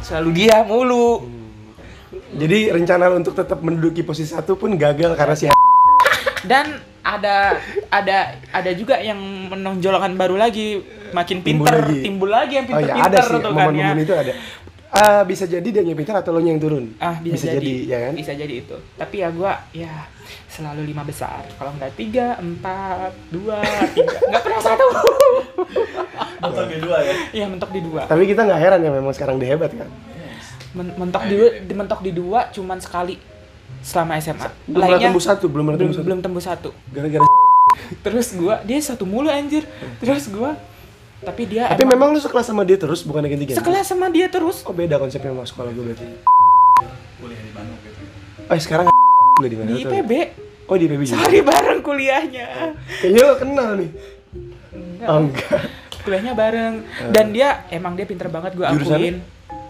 selalu 0.01 0.29
dia 0.37 0.61
mulu. 0.61 1.25
Jadi 2.33 2.73
rencana 2.73 3.13
untuk 3.13 3.37
tetap 3.37 3.61
menduduki 3.61 4.01
posisi 4.01 4.33
satu 4.33 4.57
pun 4.57 4.73
gagal 4.73 5.13
karena 5.13 5.35
si 5.37 5.45
Dan 6.45 6.81
ada 7.05 7.61
ada 7.93 8.17
ada 8.49 8.71
juga 8.73 8.97
yang 8.97 9.17
menonjolkan 9.53 10.17
baru 10.17 10.41
lagi 10.41 10.81
makin 11.13 11.45
Timbul 11.45 11.69
pinter 11.69 11.85
lagi. 11.85 11.99
timbul 12.01 12.29
lagi 12.33 12.53
yang 12.57 12.65
Oh 12.65 12.81
ya 12.81 12.97
pinter-pinter 12.97 13.13
ada 13.13 13.19
sih 13.21 13.29
tuh 13.29 13.41
kan 13.41 13.45
ya. 13.45 13.53
momen-momen 13.53 13.97
itu 14.01 14.13
ada. 14.17 14.33
Ah, 14.95 15.21
bisa 15.27 15.43
jadi 15.43 15.65
dia 15.65 15.83
yang 15.83 15.97
pintar 15.99 16.23
atau 16.23 16.31
lo 16.31 16.39
yang 16.39 16.55
turun. 16.55 16.95
Ah 17.03 17.19
bisa, 17.19 17.51
jadi, 17.51 17.73
ya 17.83 17.97
kan? 18.09 18.13
Bisa 18.15 18.31
jadi 18.31 18.53
itu. 18.63 18.77
Tapi 18.95 19.15
ya 19.21 19.27
gua 19.27 19.59
ya 19.75 20.07
selalu 20.47 20.87
lima 20.87 21.03
besar. 21.03 21.43
Kalau 21.59 21.75
nggak 21.75 21.99
tiga, 21.99 22.39
empat, 22.39 23.11
dua, 23.27 23.59
tiga, 23.91 24.15
nggak 24.31 24.41
pernah 24.41 24.61
satu. 24.63 24.85
Mentok 26.41 26.67
di 26.71 26.77
dua 26.79 26.97
ya. 27.03 27.13
Iya 27.35 27.45
mentok 27.51 27.71
di 27.75 27.81
dua. 27.83 28.01
Tapi 28.07 28.23
kita 28.23 28.47
nggak 28.47 28.61
heran 28.61 28.79
ya 28.81 28.91
memang 28.95 29.11
sekarang 29.11 29.35
dia 29.35 29.51
hebat 29.51 29.75
kan. 29.75 29.89
Men- 30.75 30.95
mentok 30.97 31.23
di 31.23 31.33
dua, 31.33 31.49
di- 31.57 31.75
mentok 31.75 32.01
di 32.01 32.11
dua 32.11 32.39
cuman 32.51 32.77
sekali 32.77 33.15
selama 33.79 34.19
SMA. 34.19 34.47
Belum 34.65 34.83
pernah 34.83 35.01
tembus 35.01 35.23
satu, 35.23 35.45
belum 35.47 35.63
pernah 35.65 35.79
tembus 35.79 35.95
satu. 35.95 36.05
belum 36.05 36.19
tembus 36.19 36.45
satu. 36.45 36.69
Gara-gara 36.89 37.23
Terus 38.05 38.27
gua 38.33 38.59
dia 38.61 38.77
satu 38.77 39.03
mulu 39.03 39.27
anjir. 39.27 39.63
Terus 39.97 40.27
gua 40.27 40.59
tapi 41.17 41.47
dia 41.47 41.65
Tapi 41.65 41.83
memang 41.83 42.11
lu 42.11 42.19
sekelas 42.19 42.45
sama 42.45 42.61
dia 42.61 42.75
terus 42.75 43.01
bukan 43.01 43.23
ganti-ganti. 43.23 43.57
sekelas 43.57 43.85
sama 43.87 44.07
dia 44.07 44.27
terus. 44.27 44.61
Oh 44.63 44.71
beda 44.71 44.95
konsepnya 44.95 45.31
sama 45.31 45.43
sekolah 45.43 45.71
gue 45.71 45.83
berarti. 45.83 46.05
Kuliah 47.17 47.39
di 47.39 47.51
Bandung 47.51 47.79
gitu. 47.81 48.01
Oh 48.45 48.57
sekarang 48.57 48.85
kuliah 49.39 49.49
di 49.49 49.57
mana? 49.57 49.69
Di? 49.71 49.81
IPB. 49.81 50.11
Oh 50.65 50.75
di 50.75 50.85
IPB 50.85 51.01
juga. 51.01 51.15
Sehari 51.17 51.39
bareng 51.41 51.79
kuliahnya. 51.81 52.47
Kayaknya 52.99 53.21
lo 53.21 53.35
kenal 53.35 53.69
nih. 53.75 53.89
Enggak. 54.69 55.07
Oh 55.07 55.19
enggak. 55.23 55.59
kuliahnya 56.05 56.33
bareng 56.33 56.73
dan 57.09 57.33
dia 57.33 57.65
emang 57.69 57.97
dia 57.97 58.05
pinter 58.05 58.29
banget 58.29 58.53
Jurusannya? 58.53 58.77
akuin 58.77 59.15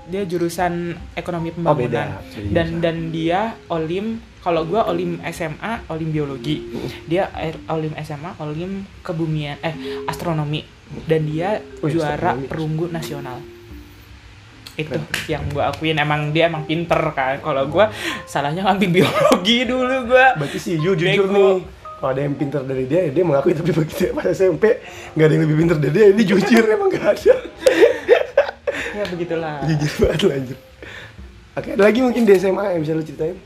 dia 0.06 0.22
jurusan 0.24 0.74
ekonomi 1.12 1.50
Oh, 1.58 1.74
beda. 1.74 1.74
pembangunan 1.74 2.08
Beda 2.22 2.52
dan 2.52 2.68
dan 2.80 2.96
dia 3.10 3.40
olim 3.68 4.06
kalau 4.40 4.62
gue 4.64 4.78
olim 4.78 5.18
SMA 5.28 5.88
olim 5.88 6.10
biologi 6.10 6.62
dia 7.04 7.34
air- 7.34 7.58
olim 7.68 7.90
SMA 7.98 8.38
olim 8.38 8.72
kebumian 9.00 9.58
eh 9.60 9.74
astronomi 10.06 10.62
dan 11.04 11.22
dia 11.24 11.58
Wih, 11.80 11.92
juara 11.92 12.14
astronomi. 12.32 12.46
perunggu 12.46 12.86
nasional 12.88 13.42
itu 14.76 14.92
yang 15.26 15.48
gue 15.48 15.64
akuin 15.64 15.96
emang 15.96 16.30
dia 16.30 16.46
emang 16.46 16.64
pinter 16.64 17.00
kan 17.10 17.40
kalau 17.40 17.66
gue 17.66 17.86
salahnya 18.26 18.62
ngambil 18.64 18.90
biologi 18.94 19.64
dulu 19.72 19.98
gue 20.06 20.26
Berarti 20.36 20.58
sih 20.60 20.76
ju- 20.76 20.94
jujur 20.94 21.26
nih. 21.28 21.64
Kalau 21.96 22.12
ada 22.12 22.22
yang 22.22 22.36
pintar 22.36 22.62
dari 22.62 22.86
dia, 22.86 23.08
dia 23.08 23.24
mengakui 23.24 23.56
tapi 23.56 23.72
begitu 23.72 24.12
pas 24.12 24.28
SMP 24.28 24.84
nggak 25.16 25.26
ada 25.26 25.34
yang 25.34 25.44
lebih 25.44 25.58
pintar 25.58 25.78
dari 25.80 25.94
dia. 25.96 26.06
Ini 26.12 26.24
jujur 26.24 26.64
emang 26.76 26.92
nggak 26.92 27.08
ada. 27.08 27.34
Ya 28.96 29.06
begitulah 29.12 29.56
jujur 29.68 29.94
banget 30.08 30.22
lanjut. 30.24 30.60
Oke, 31.56 31.70
ada 31.72 31.84
lagi 31.88 32.00
mungkin 32.04 32.28
di 32.28 32.32
SMA 32.36 32.76
yang 32.76 32.82
bisa 32.84 32.92
lu 32.96 33.04
ceritain? 33.04 33.40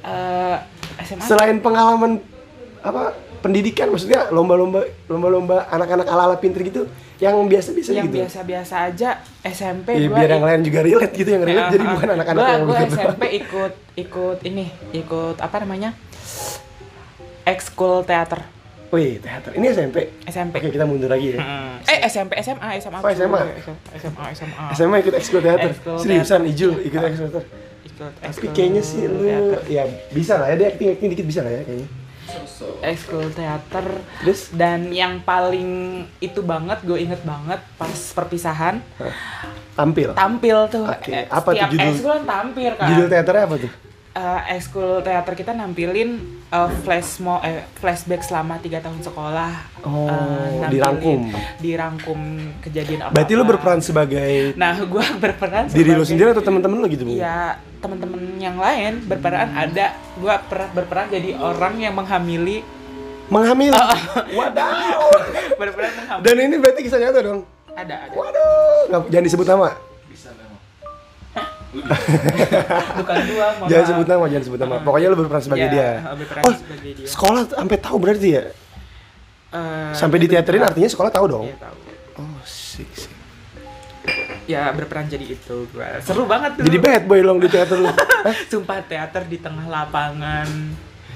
Eh, 0.00 0.56
SMA 1.04 1.24
Selain 1.28 1.56
pengalaman 1.60 2.24
apa 2.80 3.12
pendidikan, 3.44 3.92
maksudnya 3.92 4.32
lomba-lomba 4.32 4.84
lomba-lomba 5.12 5.68
anak-anak 5.68 6.08
ala-ala 6.08 6.36
pinter 6.40 6.64
gitu, 6.64 6.88
yang 7.18 7.34
biasa-biasa 7.50 7.90
yang 7.92 8.06
gitu. 8.06 8.22
biasa-biasa 8.22 8.74
aja 8.88 9.10
SMP 9.42 9.98
Iya, 9.98 10.08
gua 10.08 10.16
biar 10.22 10.30
yang 10.38 10.44
lain 10.46 10.60
juga 10.62 10.80
relate 10.86 11.14
gitu 11.18 11.30
yang 11.34 11.44
relate 11.44 11.68
Ah, 11.68 11.74
jadi 11.74 11.84
ah. 11.84 11.90
bukan 11.98 12.08
anak-anak 12.14 12.42
yang 12.46 12.62
gua 12.64 12.78
SMP 12.86 13.22
ikut 13.42 13.72
ikut 13.98 14.38
ini 14.46 14.66
ikut 14.94 15.36
apa 15.42 15.56
namanya 15.66 15.90
ekskul 17.42 18.06
teater 18.06 18.46
Wih, 18.88 19.20
teater. 19.20 19.52
Ini 19.52 19.66
SMP. 19.68 19.96
SMP 20.24 20.54
Oke, 20.56 20.68
kita 20.70 20.84
mundur 20.84 21.08
lagi 21.08 21.32
ya. 21.32 21.38
Hmm. 21.38 21.76
eh 21.84 21.98
SMP 22.04 22.40
SMA 22.40 22.80
SMA 22.80 22.98
Oh, 22.98 23.10
SMA. 23.10 23.40
SMA 23.94 24.24
SMA 24.32 24.64
SMA 24.72 24.96
ikut 24.98 25.14
ekskul 25.14 25.40
teater. 25.40 25.70
Seriusan 25.98 26.40
teater. 26.40 26.50
Ijul 26.50 26.72
ikut 26.82 27.00
ekskul 27.02 27.28
teater. 27.28 27.44
Tapi 27.98 28.46
kayaknya 28.48 28.80
sih 28.80 29.04
lu 29.04 29.26
ya 29.66 29.82
bisa 30.08 30.38
lah 30.38 30.48
ya 30.48 30.56
dia 30.56 30.68
acting 30.70 30.88
acting 30.88 31.08
dikit 31.10 31.26
bisa 31.26 31.40
lah 31.42 31.50
ya 31.50 31.62
kayaknya. 31.62 31.88
ekskul 32.80 33.24
teater 33.30 33.86
Terus 34.20 34.52
dan 34.52 34.92
yang 34.92 35.18
paling 35.20 35.70
itu 36.18 36.40
banget 36.40 36.78
gue 36.80 36.94
inget 36.96 37.24
banget 37.24 37.56
pas 37.74 37.88
perpisahan 38.12 38.84
tampil. 39.72 40.12
tampil 40.12 40.58
tuh 40.68 40.84
Oke, 40.84 41.08
Eh, 41.10 41.24
apa 41.26 41.50
tuh 41.50 41.64
judul- 41.66 41.88
ekskul 41.88 42.12
kan 42.12 42.24
tampil 42.24 42.70
kan 42.74 42.86
Judul 42.86 43.06
teaternya 43.08 43.44
apa 43.44 43.56
tuh? 43.58 43.72
Eh, 44.18 44.52
ekskul 44.52 44.98
teater 45.00 45.32
kita 45.32 45.54
nampilin 45.54 46.18
eh, 46.44 46.70
flash 46.82 47.18
mo 47.18 47.38
eh, 47.40 47.62
flashback 47.74 48.20
selama 48.20 48.58
tiga 48.58 48.82
tahun 48.82 48.98
sekolah. 49.00 49.52
Oh, 49.80 50.04
Eh, 50.04 50.18
nampilin- 50.58 50.72
dirangkum. 50.74 51.20
Dirangkum 51.56 52.18
kejadian 52.60 53.00
apa. 53.00 53.12
Berarti 53.14 53.32
lu 53.32 53.44
berperan 53.44 53.78
sebagai 53.78 54.52
Nah, 54.54 54.74
gua 54.90 55.06
berperan 55.14 55.70
diri 55.70 55.92
lu 55.92 56.02
sendiri 56.02 56.30
atau 56.30 56.42
teman-teman 56.42 56.76
lu 56.76 56.86
gitu, 56.88 57.06
Bu? 57.06 57.14
Iya, 57.14 57.54
teman-teman 57.78 58.18
yang 58.36 58.58
lain 58.58 59.06
berperan 59.06 59.48
ada. 59.48 59.94
Gua 60.18 60.42
per- 60.42 60.74
berperan 60.74 61.06
jadi 61.08 61.38
orang 61.38 61.78
yang 61.78 61.94
menghamili, 61.94 62.66
Menghamil. 63.28 63.70
Oh. 63.70 64.00
Wadaw. 64.34 65.00
berperan 65.60 65.92
menghamili. 65.94 66.24
Dan 66.24 66.36
ini 66.40 66.54
berarti 66.56 66.80
kisah 66.80 66.98
nyata 66.98 67.20
dong. 67.20 67.40
Ada, 67.70 68.10
ada. 68.10 68.14
Waduh, 68.16 69.06
jangan 69.06 69.24
disebut 69.24 69.46
nama. 69.46 69.87
Bukan 72.98 73.16
gua, 73.28 73.46
mohon 73.54 73.68
Jangan 73.68 73.84
sebut 73.86 74.06
nama, 74.06 74.24
jangan 74.26 74.44
sebut 74.44 74.58
nama. 74.58 74.74
Pokoknya 74.80 75.06
lu 75.08 75.16
berperan 75.16 75.42
sebagai 75.42 75.66
Iya, 75.66 75.74
dia. 75.74 75.90
berperan 76.14 76.42
Oh, 76.42 76.52
sebagai 76.52 76.90
dia. 76.94 77.06
sekolah 77.06 77.42
sampai 77.46 77.76
tahu 77.76 77.96
berarti 77.98 78.28
ya? 78.30 78.42
Eh, 79.48 79.90
Sampai 79.92 80.18
diteaterin 80.20 80.62
artinya 80.62 80.86
sekolah 80.86 81.08
tahu 81.08 81.26
dong. 81.26 81.46
Iya, 81.46 81.56
tahu. 81.58 81.76
Oh, 82.18 82.40
sik 82.42 82.88
sik. 82.90 83.12
Ya 84.44 84.72
berperan 84.72 85.04
jadi 85.04 85.28
itu 85.28 85.68
gua. 85.68 86.00
Seru 86.00 86.24
banget 86.24 86.56
tuh. 86.56 86.64
Jadi 86.64 86.78
bad 86.78 87.02
boy 87.04 87.20
dong 87.20 87.36
di 87.36 87.48
teater 87.48 87.76
lu. 87.76 87.92
Sumpah 88.50 88.80
teater 88.82 89.22
di 89.24 89.36
tengah 89.36 89.68
lapangan. 89.68 90.48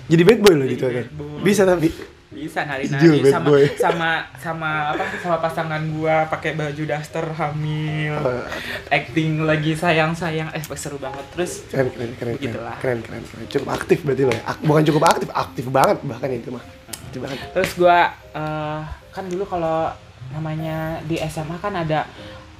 Jadi 0.05 0.23
bad 0.23 0.41
boy 0.41 0.53
lo 0.53 0.65
gitu 0.67 0.85
kan. 0.85 1.07
Bisa 1.41 1.65
tapi 1.65 1.89
bisa 2.33 2.65
nari 2.65 2.89
nari 2.89 3.21
sama 3.29 3.45
boy. 3.45 3.65
sama 3.77 4.11
sama 4.41 4.71
apa 4.97 5.05
sama 5.21 5.37
pasangan 5.37 5.83
gua 5.93 6.25
pakai 6.27 6.57
baju 6.57 6.83
daster 6.89 7.29
hamil. 7.29 8.17
Eh, 8.17 8.45
acting 8.89 9.45
lagi 9.45 9.77
sayang 9.77 10.17
sayang 10.17 10.49
eh 10.51 10.65
seru 10.73 10.97
banget. 10.97 11.21
Terus 11.37 11.69
keren 11.69 11.93
keren 11.93 12.11
keren 12.17 12.17
keren, 12.17 12.35
Begitulah. 12.41 12.77
keren 12.81 12.99
keren 13.05 13.23
keren. 13.23 13.45
Cukup 13.47 13.69
aktif 13.77 13.99
berarti 14.01 14.23
lo 14.25 14.33
ya 14.33 14.43
Ak- 14.49 14.65
bukan 14.65 14.83
cukup 14.83 15.03
aktif 15.07 15.29
aktif 15.29 15.65
banget 15.69 15.97
bahkan 16.03 16.29
itu 16.33 16.49
mah. 16.49 16.65
Aktif 16.89 17.19
banget. 17.21 17.39
Terus 17.53 17.71
gua 17.77 17.99
eh, 18.33 18.81
kan 19.13 19.25
dulu 19.29 19.45
kalau 19.45 19.93
namanya 20.33 21.05
di 21.05 21.21
SMA 21.21 21.61
kan 21.61 21.77
ada 21.77 22.09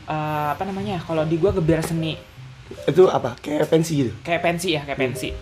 eh, 0.05 0.49
apa 0.53 0.63
namanya 0.69 1.01
kalau 1.01 1.25
di 1.25 1.41
gua 1.41 1.51
gebiar 1.51 1.81
seni. 1.81 2.21
Itu 2.85 3.09
apa? 3.09 3.41
Kayak 3.41 3.73
pensi 3.73 3.93
gitu? 4.05 4.13
Kayak 4.21 4.45
pensi 4.45 4.69
ya 4.77 4.85
kayak 4.85 5.01
pensi. 5.01 5.33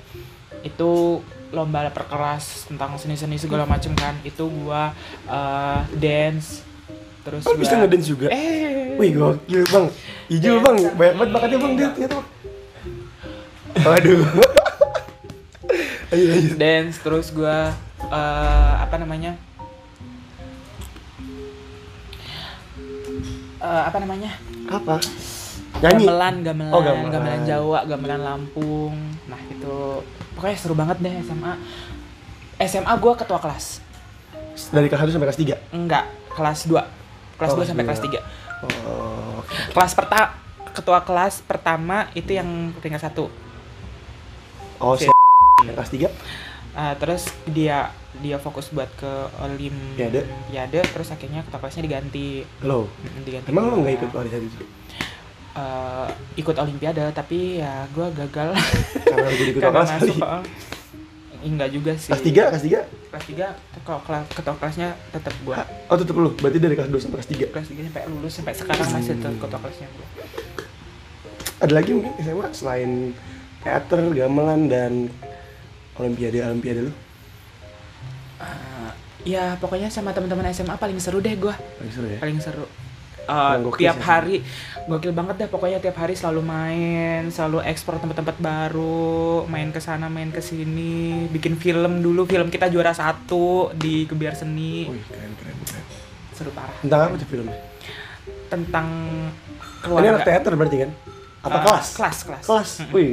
Itu 0.63 1.19
lomba 1.51 1.91
perkeras 1.91 2.65
tentang 2.65 2.95
seni-seni 2.95 3.37
segala 3.37 3.65
macem 3.65 3.91
kan. 3.93 4.15
Itu 4.23 4.47
gua 4.47 4.95
eh, 5.25 5.81
dance 5.95 6.63
terus 7.21 7.45
oh, 7.45 7.53
bisa 7.55 7.75
gua- 7.75 7.85
ngedance 7.85 8.07
juga? 8.07 8.27
Eh. 8.29 8.97
Wih 8.97 9.11
gokil 9.13 9.63
bang. 9.67 9.87
Dance. 10.31 10.61
bang. 10.61 10.77
Banyak 10.95 11.15
banget 11.15 11.31
bakatnya 11.31 11.59
bang 11.59 11.73
dia 11.75 11.89
ternyata 11.91 12.17
waduh. 13.81 14.23
Ayo 16.11 16.25
ayo 16.35 16.51
dance 16.55 16.97
terus 16.99 17.31
gua 17.31 17.71
eh, 18.03 18.75
apa 18.79 18.97
namanya? 18.97 19.35
Eh, 23.61 23.83
apa 23.85 23.99
namanya? 24.01 24.31
Apa? 24.67 24.97
Nyanyi? 25.81 26.05
Gamelan 26.05 26.35
gamelan, 26.43 26.73
Oh, 26.73 26.81
gamelan. 26.81 27.11
gamelan 27.11 27.41
Jawa 27.45 27.79
gamelan 27.85 28.21
Lampung. 28.21 28.97
Nah 29.29 29.41
itu 29.47 29.60
pokoknya 30.41 30.57
seru 30.57 30.73
banget 30.73 30.97
deh 30.99 31.13
SMA 31.21 31.53
SMA 32.59 32.93
gua 32.97 33.13
ketua 33.15 33.37
kelas. 33.37 33.85
Dari 34.69 34.89
kelas 34.89 35.05
1 35.05 35.13
sampai 35.13 35.27
kelas 35.27 35.41
3 35.41 35.77
enggak 35.77 36.05
kelas 36.31 36.65
2 36.65 36.81
kelas 37.37 37.51
Oh, 37.51 37.57
2 37.57 37.69
sampai 37.69 37.85
kelas 37.85 38.01
kelas 38.01 38.17
3 38.17 38.25
oh 38.63 39.41
oke. 39.41 39.53
kelas 39.73 39.93
pertama 39.93 40.27
ketua 40.71 40.99
kelas 41.01 41.35
pertama 41.43 41.97
itu 42.15 42.31
yang 42.31 42.49
tingkat 42.79 43.01
satu. 43.01 43.29
Oh 44.79 44.97
Si- 44.97 45.13
kelas 45.63 45.91
3 45.91 46.09
Uh, 46.71 46.95
terus 46.97 47.27
dia 47.51 47.91
dia 48.17 48.39
fokus 48.39 48.71
buat 48.71 48.87
ke 48.95 49.11
olimpiade 49.43 50.23
Olimpiade. 50.23 50.87
terus 50.87 51.11
akhirnya 51.11 51.43
ketua 51.43 51.59
kelasnya 51.59 51.83
diganti. 51.83 52.47
Lo? 52.63 52.87
Diganti. 53.21 53.51
Emang 53.51 53.67
lo 53.67 53.83
nggak 53.83 53.95
ikut 53.99 54.11
pada 54.15 54.31
Eh, 55.51 56.09
ikut 56.39 56.55
olimpiade 56.55 57.03
tapi 57.11 57.59
ya 57.59 57.83
gue 57.91 58.07
gagal. 58.15 58.55
Karena 59.03 59.31
jadi 59.35 59.51
karena 59.59 59.83
kelas 59.83 59.91
masuk 59.99 60.17
enggak 61.41 61.69
juga 61.73 61.93
sih. 61.99 62.11
Kelas 62.13 62.23
3 62.23 62.51
kelas 62.55 62.65
3 62.87 63.11
kelas 63.11 63.25
tiga 63.27 63.47
kalau 63.83 63.99
kelas 64.07 64.23
ketua 64.31 64.55
kelasnya 64.55 64.95
tetap 65.11 65.35
gue 65.43 65.57
oh 65.91 65.97
tetep 65.99 66.15
lu? 66.15 66.31
Berarti 66.39 66.59
dari 66.63 66.75
kelas 66.79 66.91
2 66.95 67.03
sampai 67.03 67.17
kelas 67.19 67.31
3 67.35 67.51
kelas 67.51 67.67
tiga 67.67 67.83
sampai 67.91 68.03
lulus 68.07 68.33
sampai 68.39 68.55
sekarang 68.55 68.87
masih 68.87 69.15
tetap 69.19 69.35
ketua 69.35 69.59
kelasnya 69.59 69.89
gue 69.91 70.07
ada 71.61 71.73
lagi 71.75 71.91
mungkin 71.93 72.13
SMA 72.23 72.47
selain 72.55 72.91
teater 73.67 74.01
gamelan 74.15 74.71
dan 74.71 74.93
olimpiade 75.99 76.39
olimpiade 76.39 76.81
lu 76.87 76.93
ya 79.27 79.59
pokoknya 79.61 79.91
sama 79.91 80.15
teman-teman 80.15 80.49
SMA 80.55 80.79
paling 80.79 81.03
seru 81.03 81.19
deh 81.19 81.35
gue 81.35 81.53
paling 81.53 81.93
seru 81.93 82.07
ya? 82.09 82.19
Paling 82.23 82.39
seru. 82.41 82.65
Eh, 83.31 83.55
gokil 83.63 83.79
tiap 83.87 83.99
hari 84.03 84.37
gokil 84.91 85.15
banget 85.15 85.39
dah 85.39 85.49
pokoknya 85.49 85.79
tiap 85.79 85.95
hari 85.97 86.13
selalu 86.13 86.43
main 86.43 87.31
selalu 87.31 87.63
ekspor 87.63 87.97
tempat-tempat 87.97 88.43
baru 88.43 89.47
main 89.47 89.71
ke 89.71 89.79
sana 89.79 90.11
main 90.11 90.29
ke 90.29 90.43
sini 90.43 91.31
bikin 91.31 91.55
film 91.55 92.03
dulu 92.03 92.27
film 92.27 92.51
kita 92.51 92.67
juara 92.67 92.91
satu 92.91 93.71
di 93.73 94.03
Gebiar 94.05 94.35
Seni. 94.35 94.91
Wih 94.91 95.03
keren 95.07 95.33
keren 95.39 95.57
keren. 95.63 95.85
Seru 96.35 96.51
parah. 96.51 96.75
Tentang 96.83 97.01
apa 97.07 97.15
tuh 97.15 97.29
filmnya? 97.29 97.59
Tentang 98.49 98.87
ini 98.91 99.81
keluarga. 99.81 100.11
anak 100.11 100.25
teater 100.27 100.53
berarti 100.55 100.77
kan? 100.83 100.91
Apa 101.41 101.55
Eh, 101.55 101.63
kelas? 101.63 101.87
kelas 101.95 102.19
kelas. 102.27 102.45
Kelas? 102.45 102.71
Mm-mm. 102.83 102.95
wih. 102.99 103.11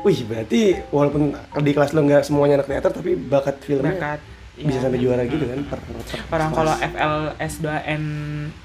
Wih 0.00 0.18
berarti 0.24 0.60
walaupun 0.88 1.22
di 1.60 1.70
kelas 1.72 1.90
lo 1.92 2.00
nggak 2.02 2.22
semuanya 2.22 2.60
anak 2.60 2.68
teater 2.68 2.90
tapi 2.92 3.16
bakat 3.16 3.56
filmnya 3.60 3.96
Bakat, 3.96 4.20
bisa 4.60 4.78
ya. 4.78 4.82
sampai 4.86 5.00
juara 5.00 5.22
gitu 5.24 5.44
kan 5.48 5.60
per, 5.64 5.78
per 5.80 6.36
orang 6.36 6.50
kalau 6.52 6.74
FLS 6.76 7.54
2N 7.64 8.04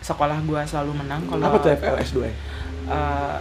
sekolah 0.03 0.37
gua 0.43 0.61
selalu 0.67 0.91
menang 0.99 1.23
kalau 1.31 1.47
apa 1.47 1.57
tuh 1.63 1.71
FLS 1.71 2.09
2 2.19 2.27
eh, 2.91 3.37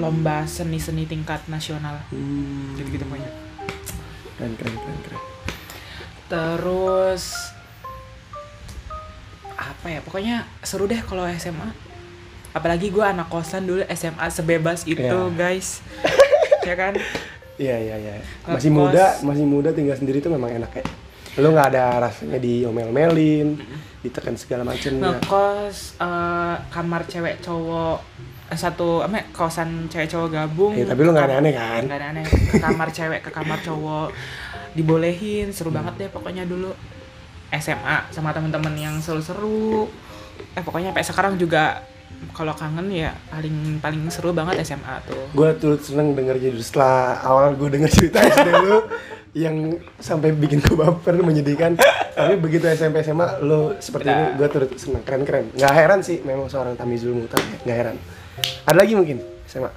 lomba 0.00 0.48
seni-seni 0.48 1.04
tingkat 1.04 1.44
nasional. 1.52 2.00
Hmm, 2.08 2.72
gitu-gitu 2.80 3.04
pokoknya. 3.04 3.28
Keren 4.40 4.52
keren 4.56 4.74
keren 4.80 4.98
keren. 5.04 5.20
Terus 6.32 7.24
apa 9.52 9.86
ya? 9.92 10.00
Pokoknya 10.00 10.48
seru 10.64 10.88
deh 10.88 10.96
kalau 11.04 11.28
SMA 11.36 11.68
apalagi 12.52 12.88
gua 12.92 13.12
anak 13.12 13.28
kosan 13.28 13.64
dulu 13.68 13.84
SMA 13.92 14.26
sebebas 14.32 14.88
itu 14.88 15.00
Iya. 15.00 15.36
guys. 15.36 15.80
Ya 16.62 16.78
kan? 16.78 16.94
Iya 17.58 17.74
iya 17.74 17.96
iya. 17.98 18.14
Masih 18.46 18.70
muda 18.70 19.18
masih 19.26 19.42
muda 19.42 19.74
tinggal 19.74 19.98
sendiri 19.98 20.22
tuh 20.22 20.30
memang 20.30 20.46
enak 20.62 20.70
ya 20.78 20.86
lo 21.40 21.48
nggak 21.48 21.68
ada 21.72 21.84
rasanya 22.08 22.36
diomel-melin 22.36 23.56
ditekan 24.02 24.34
segala 24.36 24.66
macem 24.66 24.98
ya. 24.98 25.16
ngekos 25.16 25.96
eh, 26.02 26.56
kamar 26.68 27.08
cewek 27.08 27.40
cowok 27.40 27.98
eh, 28.52 28.58
satu 28.58 29.00
apa 29.06 29.16
ya, 29.16 29.24
kosan 29.32 29.88
cewek 29.88 30.10
cowok 30.10 30.28
gabung. 30.28 30.74
Eh, 30.76 30.84
tapi 30.84 31.00
lu 31.06 31.14
nggak 31.14 31.24
aneh-aneh 31.30 31.52
kan? 31.54 31.82
nggak 31.88 32.02
aneh 32.12 32.24
ke 32.26 32.56
kamar 32.60 32.88
cewek 32.92 33.20
ke 33.24 33.30
kamar 33.32 33.58
cowok. 33.64 34.12
Dibolehin 34.76 35.52
seru 35.56 35.72
banget 35.72 35.94
deh 35.96 36.08
pokoknya 36.12 36.44
dulu. 36.44 36.74
SMA 37.52 38.08
sama 38.12 38.32
temen-temen 38.32 38.74
yang 38.76 38.96
seru-seru. 39.00 39.88
Eh 40.56 40.60
pokoknya 40.64 40.92
sampai 40.92 41.04
sekarang 41.04 41.34
juga 41.36 41.84
kalau 42.32 42.54
kangen 42.54 42.86
ya 42.88 43.12
paling 43.28 43.76
paling 43.80 44.08
seru 44.08 44.32
banget 44.32 44.60
SMA 44.64 45.00
tuh. 45.04 45.32
Gue 45.36 45.52
tuh 45.60 45.76
seneng 45.80 46.12
denger 46.16 46.40
jadi 46.40 46.60
setelah 46.60 47.20
awal 47.24 47.56
gue 47.56 47.68
denger 47.72 47.90
cerita 47.92 48.20
SD 48.24 48.48
lu 48.62 48.78
yang 49.32 49.80
sampai 49.96 50.36
bikin 50.36 50.60
gue 50.60 50.76
baper 50.76 51.16
menyedihkan. 51.16 51.80
Tapi 52.12 52.36
begitu 52.36 52.68
SMP 52.68 53.00
SMA 53.00 53.40
lo 53.40 53.80
seperti 53.80 54.12
ini 54.12 54.24
gue 54.36 54.48
turut 54.52 54.70
seneng 54.76 55.00
keren 55.04 55.24
keren. 55.24 55.48
Nggak 55.56 55.72
heran 55.72 56.00
sih 56.04 56.20
memang 56.20 56.52
seorang 56.52 56.76
Tamizul 56.76 57.16
Mutar 57.16 57.40
ya 57.40 57.56
nggak 57.64 57.78
heran. 57.80 57.96
Ada 58.68 58.76
lagi 58.76 58.92
mungkin 58.92 59.18
SMA? 59.48 59.72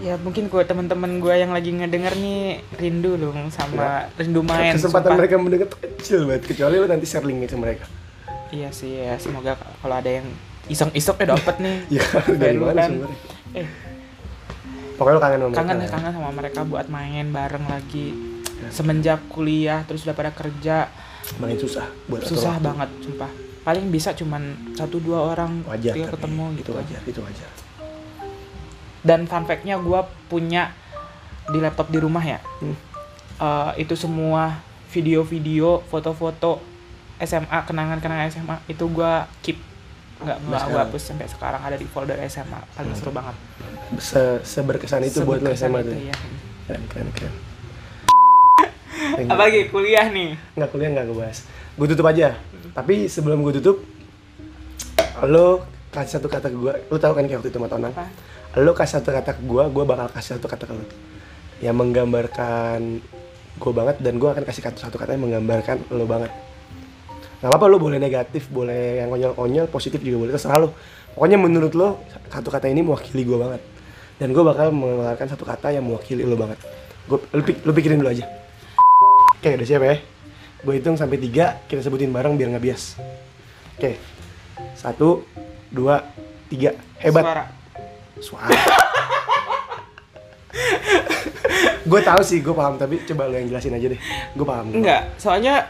Ya 0.00 0.16
mungkin 0.18 0.48
gue 0.48 0.62
teman-teman 0.64 1.20
gue 1.20 1.34
yang 1.38 1.52
lagi 1.54 1.70
ngedenger 1.76 2.14
nih 2.18 2.64
rindu 2.80 3.20
loh 3.20 3.36
sama 3.52 4.08
rindu 4.16 4.40
main 4.40 4.72
kesempatan 4.74 5.12
sumpah. 5.12 5.18
mereka 5.20 5.34
mendengar 5.36 5.68
kecil 5.76 6.24
banget 6.24 6.42
kecuali 6.48 6.74
lo 6.80 6.86
nanti 6.88 7.06
share 7.06 7.26
linknya 7.26 7.46
ke 7.46 7.58
mereka. 7.58 7.84
Iya 8.50 8.74
sih 8.74 8.96
ya 8.96 9.14
semoga 9.22 9.54
kalau 9.54 9.94
ada 9.94 10.10
yang 10.10 10.26
iseng-iseng 10.66 11.14
ya 11.20 11.26
dapet 11.36 11.56
nih. 11.62 11.76
Ya 12.00 12.04
dari 12.34 12.58
Baru 12.58 12.72
mana 12.74 12.80
kan. 12.80 12.90
sumbernya? 12.90 13.18
Eh 13.54 13.89
pokoknya 15.00 15.16
lo 15.16 15.22
kangen 15.24 15.40
sama 15.40 15.56
kangen 15.56 15.76
mereka 15.80 15.88
ya. 15.88 15.94
kangen 15.96 16.12
sama 16.12 16.30
mereka 16.36 16.60
buat 16.68 16.86
main 16.92 17.26
bareng 17.32 17.64
lagi. 17.64 18.08
Semenjak 18.68 19.24
kuliah 19.32 19.80
terus 19.88 20.04
udah 20.04 20.12
pada 20.12 20.28
kerja. 20.36 20.92
Makin 21.40 21.56
susah 21.56 21.88
buat 22.04 22.20
susah 22.20 22.60
waktu. 22.60 22.66
banget 22.68 22.90
sumpah. 23.00 23.30
Paling 23.64 23.88
bisa 23.88 24.12
cuman 24.12 24.76
satu 24.76 25.00
dua 25.00 25.32
orang 25.32 25.64
wajar 25.64 25.96
ketika 25.96 26.12
tapi 26.12 26.14
ketemu 26.20 26.44
itu 26.52 26.58
gitu. 26.60 26.72
wajar 26.76 27.00
itu 27.08 27.20
wajar. 27.24 27.50
Dan 29.00 29.24
fun 29.24 29.48
fact-nya 29.48 29.80
gue 29.80 30.00
punya 30.28 30.76
di 31.48 31.56
laptop 31.56 31.88
di 31.88 31.96
rumah 31.96 32.20
ya. 32.20 32.36
Hmm. 32.60 32.76
Eh, 33.40 33.72
itu 33.80 33.96
semua 33.96 34.60
video-video 34.92 35.80
foto-foto 35.88 36.60
SMA 37.16 37.58
kenangan-kenangan 37.64 38.28
SMA 38.28 38.56
itu 38.68 38.84
gue 38.84 39.12
keep 39.40 39.56
nggak 40.20 40.38
nggak 40.46 40.62
gue 40.68 40.80
hapus 40.84 41.02
sampai 41.02 41.26
sekarang. 41.28 41.60
Ada 41.64 41.76
di 41.80 41.86
folder 41.88 42.16
SMA 42.28 42.60
paling 42.76 42.92
seru 42.96 43.10
banget. 43.12 43.36
Se 43.98 44.40
seberkesan 44.44 45.02
itu 45.04 45.24
buat 45.24 45.40
lo 45.40 45.50
Seberkesan 45.52 45.70
SMA 45.72 45.80
itu, 45.80 45.90
tuh. 45.90 45.98
ya. 46.04 46.16
keren 46.68 46.82
keren 46.88 47.08
keren. 47.16 47.34
Apa 49.32 49.42
lagi 49.48 49.60
kuliah 49.72 50.06
nih. 50.12 50.36
Nggak 50.56 50.68
kuliah 50.70 50.90
nggak 50.92 51.06
gue 51.08 51.18
bahas 51.18 51.38
gue 51.80 51.86
tutup 51.96 52.06
aja. 52.12 52.36
Tapi 52.76 53.08
sebelum 53.08 53.40
gue 53.40 53.56
tutup 53.56 53.80
lo 55.24 55.64
kasih 55.90 56.20
satu 56.20 56.28
kata 56.30 56.52
ke 56.52 56.56
gue 56.56 56.74
lo 56.86 56.96
tau 57.00 57.12
kan 57.16 57.24
kayak 57.24 57.40
waktu 57.40 57.50
itu 57.50 57.58
sama 57.58 57.68
Tonang? 57.72 57.92
Lo 58.60 58.72
kasih 58.76 59.00
satu 59.00 59.10
kata 59.16 59.30
ke 59.36 59.42
gue 59.48 59.64
gue 59.72 59.84
bakal 59.88 60.06
kasih 60.12 60.36
satu 60.36 60.46
kata 60.46 60.64
ke 60.68 60.74
lo. 60.76 60.84
Yang 61.64 61.76
menggambarkan 61.76 62.80
gue 63.60 63.72
banget 63.72 63.96
dan 64.00 64.14
gue 64.20 64.28
akan 64.28 64.44
kasih 64.44 64.62
satu 64.76 64.96
kata 65.00 65.16
yang 65.16 65.24
menggambarkan 65.24 65.88
lo 65.92 66.04
banget 66.04 66.32
nggak 67.40 67.48
apa-apa 67.48 67.66
lo 67.72 67.76
boleh 67.80 67.96
negatif 67.96 68.52
boleh 68.52 69.00
yang 69.00 69.08
konyol-konyol 69.08 69.66
positif 69.72 70.04
juga 70.04 70.28
boleh 70.28 70.32
terserah 70.36 70.60
lo 70.60 70.76
pokoknya 71.16 71.40
menurut 71.40 71.72
lo 71.72 72.04
satu 72.30 72.48
kata 72.52 72.70
ini 72.70 72.86
mewakili 72.86 73.26
gue 73.26 73.38
banget. 73.40 73.62
Dan 74.20 74.36
gue 74.36 74.44
bakal 74.44 74.68
mengeluarkan 74.68 75.26
satu 75.32 75.48
kata 75.48 75.72
yang 75.72 75.80
mewakili 75.80 76.28
lo 76.28 76.36
banget. 76.36 76.60
Gue 77.08 77.18
lo, 77.18 77.40
pik- 77.40 77.64
lo 77.64 77.72
pikirin 77.72 77.98
dulu 77.98 78.12
aja. 78.12 78.28
Oke 79.40 79.56
udah 79.56 79.66
siap 79.66 79.80
ya? 79.80 79.96
Gue 80.60 80.76
hitung 80.76 81.00
sampai 81.00 81.16
tiga 81.16 81.56
kita 81.64 81.80
sebutin 81.80 82.12
bareng 82.12 82.36
biar 82.36 82.52
nggak 82.52 82.60
bias. 82.60 83.00
Oke. 83.80 83.96
Satu 84.76 85.24
dua 85.72 86.04
tiga. 86.52 86.76
Hebat. 87.00 87.24
Suara. 87.24 87.44
Suara. 88.20 88.52
Gue 91.90 92.00
tahu 92.04 92.22
sih 92.22 92.38
gue 92.44 92.54
paham 92.54 92.76
tapi 92.78 93.02
coba 93.08 93.26
lo 93.26 93.34
yang 93.34 93.48
jelasin 93.50 93.74
aja 93.74 93.88
deh. 93.90 94.00
Gue 94.36 94.46
paham. 94.46 94.68
Enggak, 94.70 95.16
soalnya 95.16 95.66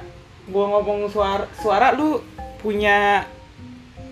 gua 0.50 0.64
ngomong 0.78 1.08
suara 1.08 1.46
suara 1.62 1.94
lu 1.94 2.20
punya 2.60 3.24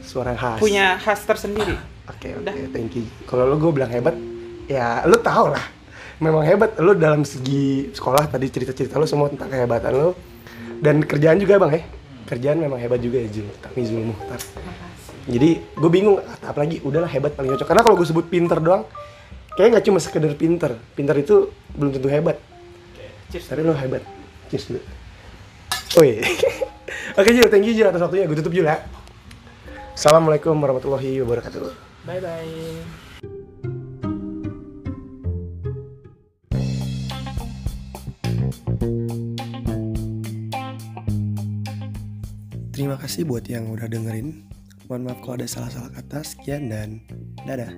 suara 0.00 0.32
yang 0.32 0.40
khas 0.40 0.58
punya 0.58 0.86
khas 0.96 1.20
tersendiri. 1.28 1.76
Oke 2.08 2.32
oke, 2.32 2.40
Udah. 2.40 2.54
thank 2.72 2.96
you. 2.96 3.04
Kalau 3.28 3.44
lo 3.44 3.60
gue 3.60 3.68
bilang 3.68 3.92
hebat, 3.92 4.16
ya 4.64 5.04
lo 5.04 5.20
tau 5.20 5.52
lah. 5.52 5.60
Memang 6.24 6.40
hebat 6.40 6.72
lo 6.80 6.96
dalam 6.96 7.22
segi 7.22 7.92
sekolah 7.92 8.24
tadi 8.32 8.48
cerita-cerita 8.48 8.96
lo 8.96 9.04
semua 9.04 9.28
tentang 9.28 9.52
kehebatan 9.52 9.92
lo 9.92 10.16
dan 10.80 11.04
kerjaan 11.04 11.36
juga 11.36 11.60
bang 11.60 11.70
ya. 11.76 11.82
Kerjaan 12.24 12.58
memang 12.64 12.80
hebat 12.80 13.00
juga 13.04 13.20
ya 13.20 13.28
Jul, 13.28 13.48
tapi 13.60 13.84
Zul 13.84 14.08
Muhtar. 14.08 14.40
Jadi 15.28 15.60
gue 15.60 15.90
bingung, 15.92 16.16
ah, 16.24 16.36
apalagi 16.48 16.80
udahlah 16.80 17.08
hebat 17.12 17.36
paling 17.36 17.52
cocok. 17.52 17.68
Karena 17.68 17.82
kalau 17.84 17.96
gue 18.00 18.08
sebut 18.08 18.24
pinter 18.32 18.56
doang, 18.64 18.88
kayaknya 19.52 19.80
nggak 19.80 19.86
cuma 19.92 19.98
sekedar 20.00 20.32
pinter. 20.32 20.80
Pinter 20.96 21.16
itu 21.20 21.52
belum 21.76 21.92
tentu 21.92 22.08
hebat. 22.08 22.40
Cheers. 23.28 23.44
Tapi 23.52 23.60
lo 23.60 23.76
hebat. 23.76 24.00
Cheers 24.48 24.64
dulu. 24.72 24.80
Iya. 25.96 26.20
Oke 27.18 27.30
Jul, 27.32 27.48
thank 27.48 27.64
you 27.64 27.72
Jul 27.72 27.88
atas 27.88 28.04
waktunya. 28.04 28.28
Gue 28.28 28.36
tutup 28.36 28.52
Jul 28.52 28.68
ya. 28.68 28.84
Assalamualaikum 29.96 30.54
warahmatullahi 30.60 31.24
wabarakatuh. 31.24 31.72
Bye 32.04 32.20
bye. 32.20 33.08
Terima 42.70 42.94
kasih 42.94 43.26
buat 43.26 43.42
yang 43.50 43.74
udah 43.74 43.90
dengerin. 43.90 44.46
Mohon 44.86 45.02
maaf 45.10 45.18
kalau 45.26 45.34
ada 45.42 45.50
salah-salah 45.50 45.90
kata. 45.90 46.22
Sekian 46.22 46.70
dan 46.70 47.02
dadah. 47.42 47.74